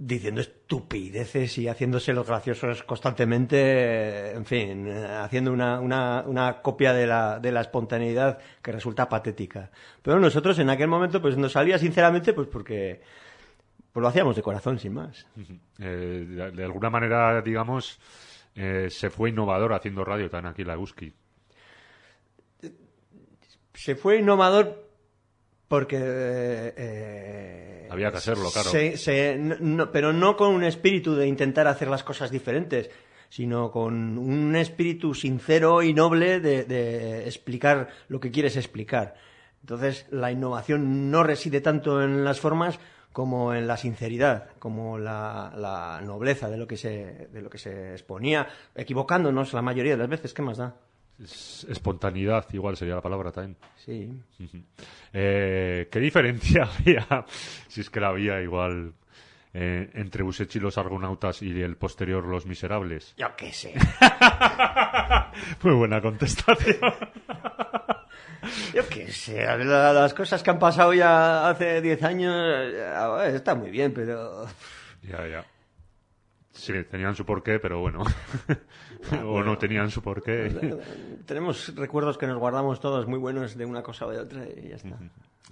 diciendo 0.00 0.40
estupideces 0.40 1.58
y 1.58 1.66
haciéndose 1.68 2.12
los 2.12 2.26
graciosos 2.26 2.84
constantemente, 2.84 4.30
en 4.32 4.44
fin, 4.46 4.88
haciendo 4.88 5.52
una, 5.52 5.80
una, 5.80 6.22
una 6.26 6.62
copia 6.62 6.92
de 6.92 7.06
la, 7.06 7.38
de 7.40 7.52
la 7.52 7.60
espontaneidad 7.62 8.38
que 8.62 8.72
resulta 8.72 9.08
patética. 9.08 9.70
Pero 10.02 10.20
nosotros 10.20 10.58
en 10.60 10.70
aquel 10.70 10.88
momento 10.88 11.20
pues 11.20 11.36
nos 11.36 11.52
salía 11.52 11.78
sinceramente 11.78 12.32
pues 12.32 12.46
porque 12.48 13.00
pues 13.98 14.02
lo 14.02 14.08
hacíamos 14.10 14.36
de 14.36 14.42
corazón, 14.42 14.78
sin 14.78 14.94
más. 14.94 15.26
Eh, 15.80 16.24
de, 16.28 16.50
de 16.52 16.64
alguna 16.64 16.88
manera, 16.88 17.42
digamos, 17.42 17.98
eh, 18.54 18.86
se 18.90 19.10
fue 19.10 19.30
innovador 19.30 19.72
haciendo 19.72 20.04
radio 20.04 20.30
tan 20.30 20.46
aquí 20.46 20.62
en 20.62 20.68
la 20.68 20.76
Guski. 20.76 21.12
se 23.74 23.94
fue 23.96 24.18
innovador 24.18 24.88
porque 25.68 25.96
eh, 26.76 27.88
Había 27.90 28.10
que 28.10 28.18
hacerlo, 28.18 28.50
claro. 28.52 28.70
se- 28.70 28.96
se- 28.96 29.36
no- 29.36 29.56
no- 29.60 29.92
pero 29.92 30.12
no 30.12 30.36
con 30.36 30.54
un 30.54 30.64
espíritu 30.64 31.14
de 31.14 31.26
intentar 31.26 31.66
hacer 31.66 31.88
las 31.88 32.04
cosas 32.04 32.30
diferentes 32.30 32.90
sino 33.30 33.70
con 33.70 34.16
un 34.16 34.56
espíritu 34.56 35.12
sincero 35.12 35.82
y 35.82 35.92
noble 35.92 36.40
de, 36.40 36.64
de 36.64 37.24
explicar 37.26 37.88
lo 38.08 38.20
que 38.20 38.30
quieres 38.30 38.56
explicar 38.56 39.16
Entonces, 39.60 40.06
la 40.10 40.30
innovación 40.32 41.10
no 41.10 41.22
reside 41.24 41.60
tanto 41.60 42.00
en 42.02 42.24
las 42.24 42.40
formas 42.40 42.78
como 43.12 43.52
en 43.54 43.66
la 43.66 43.76
sinceridad, 43.76 44.50
como 44.58 44.98
la, 44.98 45.52
la 45.56 46.00
nobleza 46.04 46.48
de 46.48 46.56
lo, 46.56 46.66
que 46.66 46.76
se, 46.76 47.28
de 47.32 47.42
lo 47.42 47.50
que 47.50 47.58
se 47.58 47.92
exponía, 47.92 48.46
equivocándonos 48.74 49.52
la 49.54 49.62
mayoría 49.62 49.92
de 49.92 49.98
las 49.98 50.08
veces. 50.08 50.32
¿Qué 50.34 50.42
más 50.42 50.58
da? 50.58 50.74
Es- 51.20 51.66
Espontaneidad, 51.68 52.46
igual 52.52 52.76
sería 52.76 52.94
la 52.94 53.00
palabra 53.02 53.32
también. 53.32 53.56
Sí. 53.76 54.12
Eh, 55.12 55.88
¿Qué 55.90 55.98
diferencia 56.00 56.68
había, 56.78 57.24
si 57.66 57.80
es 57.80 57.90
que 57.90 57.98
la 58.00 58.08
había 58.08 58.40
igual, 58.40 58.92
eh, 59.52 59.90
entre 59.94 60.22
Busechi 60.22 60.58
y 60.58 60.62
los 60.62 60.78
Argonautas 60.78 61.42
y 61.42 61.60
el 61.60 61.76
posterior 61.76 62.24
Los 62.24 62.46
Miserables? 62.46 63.14
Yo 63.16 63.34
qué 63.36 63.52
sé. 63.52 63.74
Muy 65.62 65.74
buena 65.74 66.00
contestación. 66.00 66.76
Yo 68.74 68.86
qué 68.88 69.10
sé, 69.12 69.44
la- 69.44 69.92
las 69.92 70.14
cosas 70.14 70.42
que 70.42 70.50
han 70.50 70.58
pasado 70.58 70.92
ya 70.94 71.48
hace 71.48 71.80
10 71.80 72.02
años 72.02 72.34
eh, 72.36 73.32
está 73.34 73.54
muy 73.54 73.70
bien, 73.70 73.92
pero... 73.92 74.46
ya, 75.02 75.26
ya. 75.26 75.44
Sí, 76.52 76.72
tenían 76.90 77.14
su 77.14 77.24
porqué, 77.24 77.60
pero 77.60 77.78
bueno. 77.80 78.02
o 79.24 79.42
no 79.44 79.56
tenían 79.58 79.90
su 79.90 80.02
porqué. 80.02 80.50
Tenemos 81.24 81.72
recuerdos 81.76 82.18
que 82.18 82.26
nos 82.26 82.36
guardamos 82.38 82.80
todos 82.80 83.06
muy 83.06 83.18
buenos 83.18 83.56
de 83.56 83.64
una 83.64 83.82
cosa 83.82 84.06
o 84.06 84.10
de 84.10 84.18
otra 84.18 84.42
y 84.44 84.68
ya 84.70 84.76
está. 84.76 84.96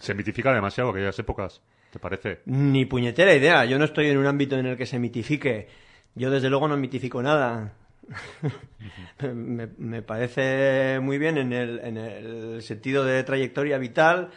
Se 0.00 0.14
mitifica 0.14 0.52
demasiado 0.52 0.90
aquellas 0.90 1.16
épocas, 1.20 1.62
¿te 1.92 1.98
parece? 2.00 2.40
Ni 2.46 2.86
puñetera 2.86 3.32
idea. 3.34 3.64
Yo 3.66 3.78
no 3.78 3.84
estoy 3.84 4.08
en 4.08 4.18
un 4.18 4.26
ámbito 4.26 4.56
en 4.58 4.66
el 4.66 4.76
que 4.76 4.84
se 4.86 4.98
mitifique. 4.98 5.68
Yo 6.16 6.28
desde 6.30 6.50
luego 6.50 6.66
no 6.66 6.76
mitifico 6.76 7.22
nada. 7.22 7.72
me, 9.34 9.66
me 9.78 10.02
parece 10.02 11.00
muy 11.00 11.18
bien 11.18 11.38
en 11.38 11.52
el, 11.52 11.80
en 11.80 11.96
el 11.96 12.62
sentido 12.62 13.04
de 13.04 13.22
trayectoria 13.24 13.78
vital 13.78 14.30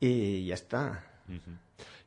y 0.00 0.46
ya 0.46 0.54
está. 0.54 1.04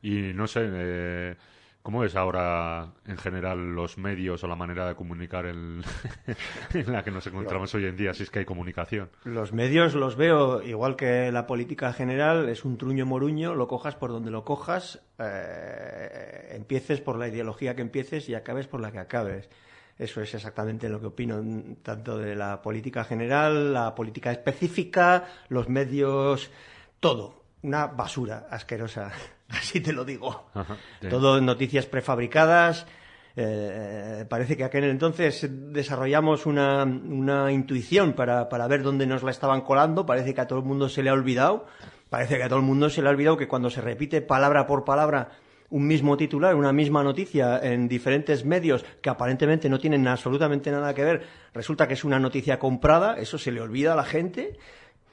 Y 0.02 0.34
no 0.34 0.48
sé, 0.48 0.62
eh, 0.64 1.36
¿cómo 1.82 2.04
es 2.04 2.16
ahora 2.16 2.94
en 3.06 3.18
general 3.18 3.76
los 3.76 3.98
medios 3.98 4.44
o 4.44 4.48
la 4.48 4.56
manera 4.56 4.88
de 4.88 4.96
comunicar 4.96 5.46
en, 5.46 5.84
en 6.74 6.92
la 6.92 7.04
que 7.04 7.12
nos 7.12 7.28
encontramos 7.28 7.74
hoy 7.76 7.86
en 7.86 7.98
día, 7.98 8.14
si 8.14 8.24
es 8.24 8.30
que 8.30 8.40
hay 8.40 8.46
comunicación? 8.46 9.10
Los 9.26 9.54
medios 9.54 9.94
los 9.94 10.16
veo 10.16 10.64
igual 10.64 10.96
que 10.96 11.32
la 11.32 11.46
política 11.46 11.94
general, 11.94 12.50
es 12.50 12.66
un 12.66 12.78
truño 12.78 13.06
moruño, 13.06 13.54
lo 13.56 13.68
cojas 13.68 13.96
por 13.96 14.12
donde 14.12 14.32
lo 14.32 14.44
cojas, 14.44 15.02
eh, 15.20 16.54
empieces 16.56 17.02
por 17.02 17.18
la 17.18 17.28
ideología 17.28 17.76
que 17.76 17.82
empieces 17.82 18.28
y 18.30 18.36
acabes 18.36 18.68
por 18.68 18.82
la 18.82 18.92
que 18.92 19.00
acabes. 19.00 19.50
Eso 20.02 20.20
es 20.22 20.34
exactamente 20.34 20.90
lo 20.90 21.00
que 21.00 21.06
opino, 21.08 21.38
n- 21.40 21.76
tanto 21.84 22.18
de 22.18 22.36
la 22.36 22.62
política 22.62 23.04
general, 23.04 23.72
la 23.74 23.94
política 23.94 24.32
específica, 24.32 25.26
los 25.50 25.70
medios, 25.70 26.50
todo. 27.00 27.44
Una 27.64 27.86
basura 27.86 28.48
asquerosa, 28.50 29.12
así 29.50 29.80
te 29.80 29.94
lo 29.94 30.04
digo. 30.04 30.50
Ajá, 30.56 30.76
Todo 31.10 31.40
noticias 31.40 31.86
prefabricadas. 31.86 32.88
eh, 33.36 34.26
parece 34.28 34.58
que 34.58 34.64
aquel 34.64 34.84
entonces 34.86 35.48
desarrollamos 35.50 36.46
una, 36.46 36.84
una 36.84 37.52
intuición 37.52 38.14
para, 38.14 38.50
para 38.50 38.68
ver 38.68 38.82
dónde 38.84 39.06
nos 39.06 39.24
la 39.24 39.32
estaban 39.32 39.62
colando. 39.62 40.06
Parece 40.06 40.34
que 40.34 40.42
a 40.42 40.48
todo 40.48 40.60
el 40.60 40.66
mundo 40.66 40.90
se 40.90 41.04
le 41.04 41.10
ha 41.12 41.14
olvidado. 41.14 41.66
Parece 42.10 42.38
que 42.38 42.44
a 42.44 42.50
todo 42.50 42.60
el 42.60 42.66
mundo 42.66 42.90
se 42.90 43.02
le 43.02 43.08
ha 43.08 43.12
olvidado 43.12 43.38
que 43.38 43.48
cuando 43.48 43.70
se 43.70 43.80
repite 43.82 44.22
palabra 44.22 44.66
por 44.68 44.84
palabra 44.84 45.30
un 45.72 45.88
mismo 45.88 46.16
titular, 46.18 46.54
una 46.56 46.72
misma 46.72 47.04
noticia 47.04 47.60
en 47.64 47.88
diferentes 47.88 48.46
medios 48.46 48.86
que 49.02 49.10
aparentemente 49.10 49.68
no 49.70 49.80
tienen 49.80 50.08
absolutamente 50.08 50.70
nada 50.72 50.94
que 50.94 51.04
ver, 51.04 51.24
resulta 51.54 51.88
que 51.88 51.96
es 51.96 52.04
una 52.04 52.20
noticia 52.20 52.60
comprada, 52.60 53.18
eso 53.18 53.38
se 53.38 53.52
le 53.52 53.60
olvida 53.62 53.94
a 53.94 53.96
la 53.96 54.04
gente. 54.04 54.58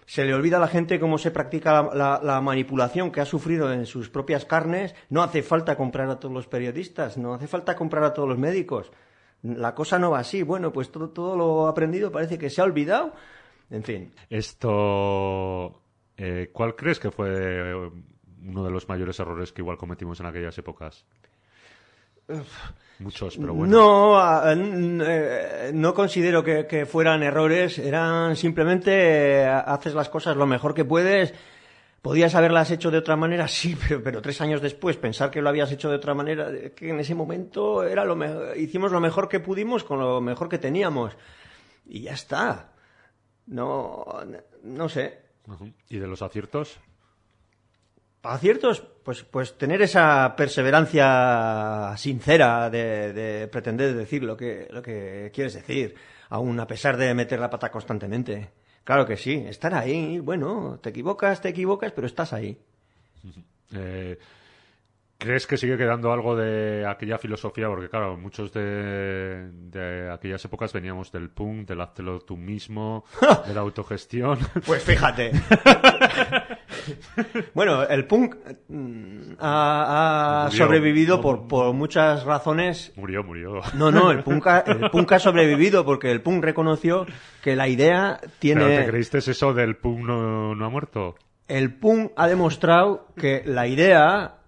Se 0.04 0.24
le 0.24 0.32
olvida 0.32 0.56
a 0.56 0.60
la 0.60 0.68
gente 0.68 0.98
cómo 0.98 1.18
se 1.18 1.30
practica 1.30 1.70
la, 1.82 1.94
la- 1.94 2.20
la 2.22 2.40
manipulación 2.40 3.10
que 3.12 3.20
ha 3.20 3.26
sufrido 3.26 3.70
en 3.72 3.84
sus 3.84 4.08
propias 4.08 4.46
carnes. 4.46 4.94
No 5.10 5.22
hace 5.22 5.42
falta 5.42 5.76
comprar 5.76 6.08
a 6.08 6.18
todos 6.18 6.34
los 6.34 6.46
periodistas, 6.46 7.18
no 7.18 7.34
hace 7.34 7.46
falta 7.46 7.76
comprar 7.76 8.02
a 8.04 8.14
todos 8.14 8.26
los 8.28 8.38
médicos. 8.38 8.90
La 9.42 9.74
cosa 9.74 9.98
no 9.98 10.10
va 10.12 10.20
así. 10.20 10.42
Bueno, 10.42 10.72
pues 10.72 10.90
todo, 10.90 11.10
todo 11.10 11.36
lo 11.36 11.68
aprendido 11.68 12.10
parece 12.10 12.38
que 12.38 12.48
se 12.48 12.60
ha 12.62 12.64
olvidado. 12.64 13.12
En 13.70 13.82
fin. 13.84 14.10
Esto, 14.30 15.82
eh, 16.16 16.50
¿cuál 16.52 16.74
crees 16.74 16.98
que 16.98 17.10
fue 17.10 17.28
eh, 17.30 17.90
uno 18.44 18.64
de 18.64 18.70
los 18.70 18.88
mayores 18.88 19.18
errores 19.20 19.52
que 19.52 19.62
igual 19.62 19.76
cometimos 19.76 20.20
en 20.20 20.26
aquellas 20.26 20.56
épocas? 20.58 21.04
Muchos, 22.98 23.38
pero 23.38 23.54
bueno. 23.54 23.72
No, 23.72 24.52
eh, 24.52 25.70
no 25.72 25.94
considero 25.94 26.44
que, 26.44 26.66
que 26.66 26.84
fueran 26.84 27.22
errores, 27.22 27.78
eran 27.78 28.36
simplemente 28.36 29.40
eh, 29.40 29.46
haces 29.46 29.94
las 29.94 30.10
cosas 30.10 30.36
lo 30.36 30.46
mejor 30.46 30.74
que 30.74 30.84
puedes. 30.84 31.32
¿Podías 32.02 32.34
haberlas 32.34 32.70
hecho 32.70 32.90
de 32.90 32.98
otra 32.98 33.16
manera? 33.16 33.48
Sí, 33.58 33.76
pero, 33.88 34.02
pero 34.02 34.22
tres 34.22 34.40
años 34.40 34.60
después 34.60 34.96
pensar 34.96 35.30
que 35.30 35.40
lo 35.40 35.48
habías 35.48 35.72
hecho 35.72 35.88
de 35.88 35.96
otra 35.96 36.14
manera, 36.14 36.50
que 36.74 36.90
en 36.90 37.00
ese 37.00 37.14
momento 37.14 37.82
era 37.82 38.04
lo 38.04 38.54
hicimos 38.54 38.92
lo 38.92 39.00
mejor 39.00 39.28
que 39.28 39.40
pudimos 39.40 39.84
con 39.84 39.98
lo 39.98 40.20
mejor 40.20 40.48
que 40.48 40.58
teníamos. 40.58 41.16
Y 41.86 42.02
ya 42.02 42.12
está. 42.12 42.72
No, 43.46 44.04
no 44.62 44.88
sé. 44.88 45.22
¿Y 45.88 45.98
de 45.98 46.06
los 46.06 46.20
aciertos? 46.20 46.78
Aciertos, 48.22 48.80
pues, 48.80 49.22
pues 49.24 49.56
tener 49.56 49.80
esa 49.80 50.34
perseverancia 50.36 51.94
sincera 51.96 52.68
de, 52.68 53.12
de 53.12 53.48
pretender 53.48 53.94
decir 53.94 54.22
lo 54.22 54.36
que, 54.36 54.68
lo 54.70 54.82
que 54.82 55.30
quieres 55.32 55.54
decir, 55.54 55.94
aun 56.28 56.60
a 56.60 56.66
pesar 56.66 56.96
de 56.96 57.14
meter 57.14 57.40
la 57.40 57.48
pata 57.48 57.70
constantemente. 57.70 58.50
Claro 58.84 59.06
que 59.06 59.16
sí, 59.16 59.44
estar 59.46 59.74
ahí, 59.74 60.18
bueno, 60.18 60.78
te 60.82 60.90
equivocas, 60.90 61.40
te 61.40 61.50
equivocas, 61.50 61.92
pero 61.92 62.06
estás 62.06 62.32
ahí. 62.32 62.58
Eh, 63.70 64.18
¿Crees 65.18 65.46
que 65.46 65.58
sigue 65.58 65.76
quedando 65.76 66.10
algo 66.10 66.34
de 66.34 66.86
aquella 66.86 67.18
filosofía? 67.18 67.68
Porque 67.68 67.90
claro, 67.90 68.16
muchos 68.16 68.50
de, 68.50 69.50
de 69.52 70.10
aquellas 70.10 70.42
épocas 70.42 70.72
veníamos 70.72 71.12
del 71.12 71.28
punk, 71.28 71.68
del 71.68 71.82
háztelo 71.82 72.20
tú 72.20 72.38
mismo, 72.38 73.04
de 73.46 73.52
la 73.52 73.60
autogestión. 73.60 74.38
Pues 74.64 74.82
fíjate. 74.82 75.32
bueno, 77.54 77.82
el 77.84 78.06
punk 78.06 78.36
mm, 78.68 79.32
ha, 79.38 80.44
ha 80.44 80.44
Murió. 80.46 80.64
sobrevivido 80.66 81.20
por, 81.20 81.46
por 81.48 81.72
muchas 81.74 82.24
razones 82.24 82.92
Murió, 82.96 83.22
murió. 83.22 83.60
No, 83.74 83.90
no, 83.90 84.10
el 84.10 84.22
punk, 84.22 84.46
ha, 84.46 84.60
el 84.60 84.90
punk 84.92 85.12
ha 85.12 85.18
sobrevivido 85.18 85.84
porque 85.84 86.10
el 86.10 86.22
punk 86.22 86.44
reconoció 86.44 87.06
que 87.42 87.56
la 87.56 87.68
idea 87.68 88.18
¿Pero 88.20 88.30
te 88.32 88.38
tiene... 88.38 88.86
creíste 88.86 89.18
eso 89.18 89.54
del 89.54 89.76
punk 89.76 90.00
no, 90.06 90.54
no 90.54 90.64
ha 90.66 90.70
muerto? 90.70 91.14
El 91.46 91.74
punk 91.74 92.12
ha 92.16 92.26
demostrado 92.28 93.08
que 93.16 93.42
la 93.46 93.66
idea 93.66 94.38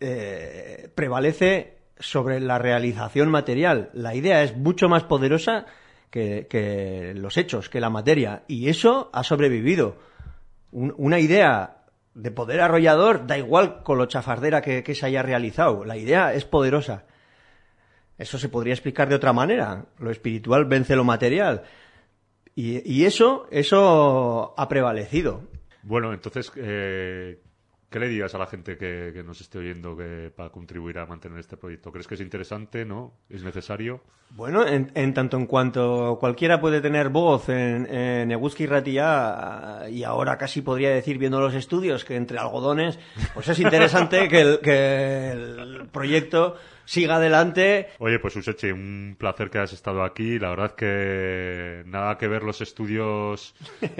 eh, 0.00 0.88
prevalece 0.94 1.78
sobre 1.98 2.40
la 2.40 2.58
realización 2.58 3.30
material. 3.30 3.90
La 3.94 4.14
idea 4.16 4.42
es 4.42 4.56
mucho 4.56 4.88
más 4.88 5.04
poderosa 5.04 5.66
que, 6.10 6.48
que 6.50 7.12
los 7.14 7.36
hechos, 7.36 7.68
que 7.68 7.80
la 7.80 7.90
materia. 7.90 8.42
Y 8.48 8.68
eso 8.68 9.08
ha 9.12 9.22
sobrevivido. 9.22 9.96
Un- 10.72 10.94
una 10.98 11.18
idea 11.20 11.84
de 12.14 12.30
poder 12.30 12.60
arrollador 12.60 13.26
da 13.26 13.38
igual 13.38 13.82
con 13.84 13.96
lo 13.98 14.06
chafardera 14.06 14.60
que, 14.60 14.82
que 14.82 14.94
se 14.94 15.06
haya 15.06 15.22
realizado. 15.22 15.84
La 15.84 15.96
idea 15.96 16.34
es 16.34 16.44
poderosa. 16.44 17.04
Eso 18.18 18.38
se 18.38 18.48
podría 18.48 18.74
explicar 18.74 19.08
de 19.08 19.14
otra 19.14 19.32
manera. 19.32 19.86
Lo 19.98 20.10
espiritual 20.10 20.64
vence 20.66 20.94
lo 20.96 21.04
material. 21.04 21.62
Y, 22.54 22.82
y 22.90 23.04
eso, 23.06 23.46
eso 23.50 24.54
ha 24.58 24.68
prevalecido. 24.68 25.42
Bueno, 25.82 26.12
entonces, 26.12 26.52
eh, 26.56 27.40
¿qué 27.92 28.00
le 28.00 28.08
digas 28.08 28.34
a 28.34 28.38
la 28.38 28.48
gente 28.48 28.76
que, 28.76 29.12
que 29.14 29.22
nos 29.22 29.40
esté 29.40 29.58
oyendo 29.58 29.96
que 29.96 30.32
para 30.34 30.50
contribuir 30.50 30.98
a 30.98 31.06
mantener 31.06 31.38
este 31.38 31.56
proyecto? 31.56 31.92
¿Crees 31.92 32.08
que 32.08 32.14
es 32.14 32.20
interesante? 32.20 32.84
¿No? 32.84 33.12
¿Es 33.28 33.44
necesario? 33.44 34.02
Bueno, 34.30 34.66
en, 34.66 34.90
en 34.94 35.14
tanto 35.14 35.36
en 35.36 35.46
cuanto 35.46 36.16
cualquiera 36.18 36.60
puede 36.60 36.80
tener 36.80 37.10
voz 37.10 37.50
en, 37.50 37.86
en 37.86 38.32
Eguski 38.32 38.66
Ratia 38.66 39.82
y 39.90 40.02
ahora 40.04 40.38
casi 40.38 40.62
podría 40.62 40.90
decir 40.90 41.18
viendo 41.18 41.38
los 41.38 41.54
estudios 41.54 42.04
que 42.04 42.16
entre 42.16 42.38
algodones, 42.38 42.98
pues 43.34 43.48
es 43.48 43.60
interesante 43.60 44.28
que 44.28 44.40
el, 44.40 44.58
que 44.60 45.30
el 45.32 45.88
proyecto 45.92 46.56
siga 46.86 47.16
adelante. 47.16 47.88
Oye, 47.98 48.18
pues 48.18 48.34
Usechi, 48.34 48.70
un 48.70 49.16
placer 49.18 49.50
que 49.50 49.58
has 49.58 49.72
estado 49.74 50.02
aquí. 50.02 50.38
La 50.38 50.48
verdad 50.50 50.74
que 50.74 51.82
nada 51.86 52.16
que 52.16 52.26
ver 52.26 52.42
los 52.42 52.62
estudios 52.62 53.54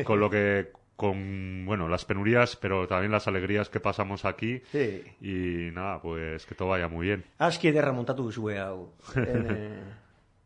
con 0.05 0.19
lo 0.19 0.31
que 0.31 0.73
con 1.03 1.67
bueno 1.67 1.89
las 1.89 2.05
penurias, 2.05 2.55
pero 2.55 2.87
también 2.87 3.11
las 3.11 3.27
alegrías 3.27 3.69
que 3.69 3.81
pasamos 3.81 4.25
aquí. 4.25 4.63
Sí. 4.71 5.03
Y 5.21 5.73
nada, 5.73 6.01
pues 6.01 6.47
que 6.47 6.55
todo 6.55 6.69
vaya 6.69 6.87
muy 6.87 7.09
bien. 7.09 7.25
Aski 7.39 7.67
ederra 7.69 7.91
montatu 7.91 8.23
duzue 8.23 8.61
hau. 8.61 8.93
Ene, 9.17 9.81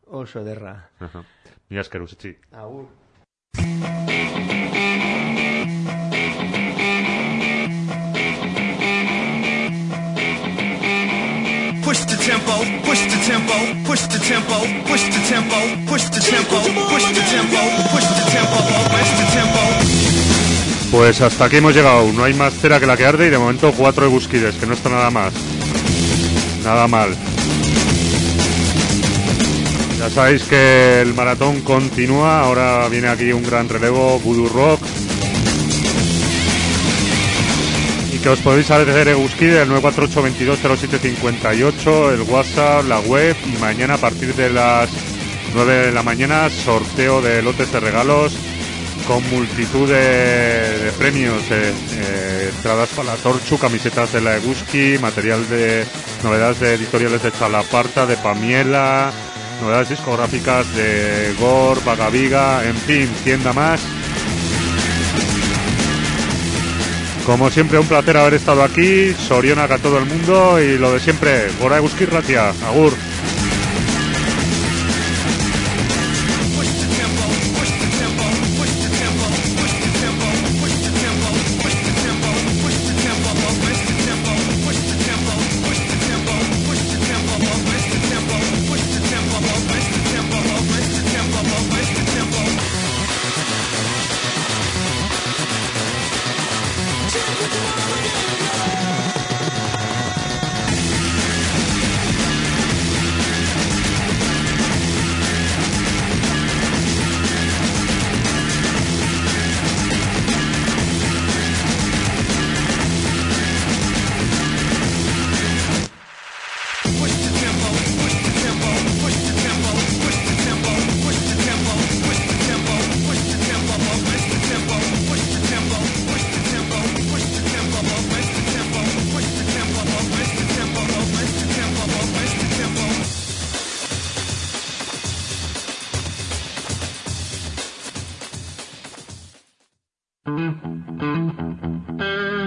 oso 0.06 0.40
ederra. 0.40 0.88
Ajá. 0.98 1.24
Mila 1.68 1.82
esker, 1.82 2.00
Usechi. 2.00 2.38
Agur. 2.52 2.88
Push 11.84 12.00
the 12.08 12.16
tempo, 12.16 12.54
push 12.88 13.02
the 13.12 13.18
tempo, 13.28 13.56
push 13.84 14.08
the 14.08 14.18
tempo, 14.24 14.56
push 14.88 15.04
the 15.04 15.20
tempo, 15.28 15.58
push 15.84 16.04
the 16.08 16.20
tempo, 16.32 16.58
push 16.88 17.04
the 17.12 17.22
tempo, 17.28 17.60
push 17.92 18.08
the 18.08 18.24
tempo, 18.32 18.58
push 18.88 19.10
the 19.20 19.26
tempo. 19.36 20.15
Pues 20.90 21.20
hasta 21.20 21.44
aquí 21.46 21.56
hemos 21.56 21.74
llegado. 21.74 22.12
No 22.12 22.22
hay 22.24 22.34
más 22.34 22.54
cera 22.54 22.78
que 22.80 22.86
la 22.86 22.96
que 22.96 23.04
arde 23.04 23.26
y 23.26 23.30
de 23.30 23.38
momento 23.38 23.72
cuatro 23.76 24.06
egusquides, 24.06 24.54
que 24.56 24.66
no 24.66 24.74
está 24.74 24.88
nada 24.88 25.10
más. 25.10 25.32
Nada 26.64 26.86
mal. 26.86 27.10
Ya 29.98 30.08
sabéis 30.10 30.44
que 30.44 31.00
el 31.00 31.12
maratón 31.14 31.62
continúa. 31.62 32.40
Ahora 32.40 32.86
viene 32.88 33.08
aquí 33.08 33.32
un 33.32 33.42
gran 33.42 33.68
relevo, 33.68 34.20
Voodoo 34.20 34.48
Rock. 34.48 34.80
Y 38.12 38.18
que 38.18 38.28
os 38.28 38.38
podéis 38.40 38.70
hacer 38.70 39.08
Egusquide 39.08 39.62
el 39.62 39.70
948-220758, 39.70 42.14
el 42.14 42.22
WhatsApp, 42.22 42.86
la 42.86 43.00
web. 43.00 43.34
Y 43.52 43.56
mañana 43.60 43.94
a 43.94 43.98
partir 43.98 44.32
de 44.34 44.50
las 44.50 44.88
9 45.54 45.86
de 45.86 45.92
la 45.92 46.04
mañana, 46.04 46.48
sorteo 46.48 47.20
de 47.20 47.42
lotes 47.42 47.72
de 47.72 47.80
regalos 47.80 48.38
con 49.06 49.28
multitud 49.30 49.88
de, 49.88 50.92
premios, 50.98 51.42
eh, 51.50 51.72
eh, 51.92 52.50
entradas 52.54 52.88
para 52.90 53.14
la 53.14 53.16
Torchu, 53.16 53.58
camisetas 53.58 54.12
de 54.12 54.20
la 54.20 54.36
Eguski, 54.36 54.98
material 55.00 55.48
de 55.48 55.84
novedades 56.24 56.60
de 56.60 56.74
editoriales 56.74 57.22
de 57.22 57.32
Chalaparta, 57.32 58.06
de 58.06 58.16
Pamiela, 58.16 59.12
novedades 59.60 59.90
discográficas 59.90 60.74
de 60.74 61.34
Gore, 61.38 61.80
Vagaviga, 61.84 62.64
en 62.64 62.76
fin, 62.76 63.08
tienda 63.24 63.52
más. 63.52 63.80
Como 67.24 67.50
siempre, 67.50 67.78
un 67.78 67.86
placer 67.86 68.16
haber 68.16 68.34
estado 68.34 68.62
aquí. 68.62 69.12
Sorionak 69.12 69.70
a 69.70 69.78
todo 69.78 69.98
el 69.98 70.06
mundo 70.06 70.60
y 70.60 70.78
lo 70.78 70.92
de 70.92 71.00
siempre, 71.00 71.48
Gora 71.60 71.78
Eguski 71.78 72.06
Ratia, 72.06 72.50
Agur. 72.68 72.92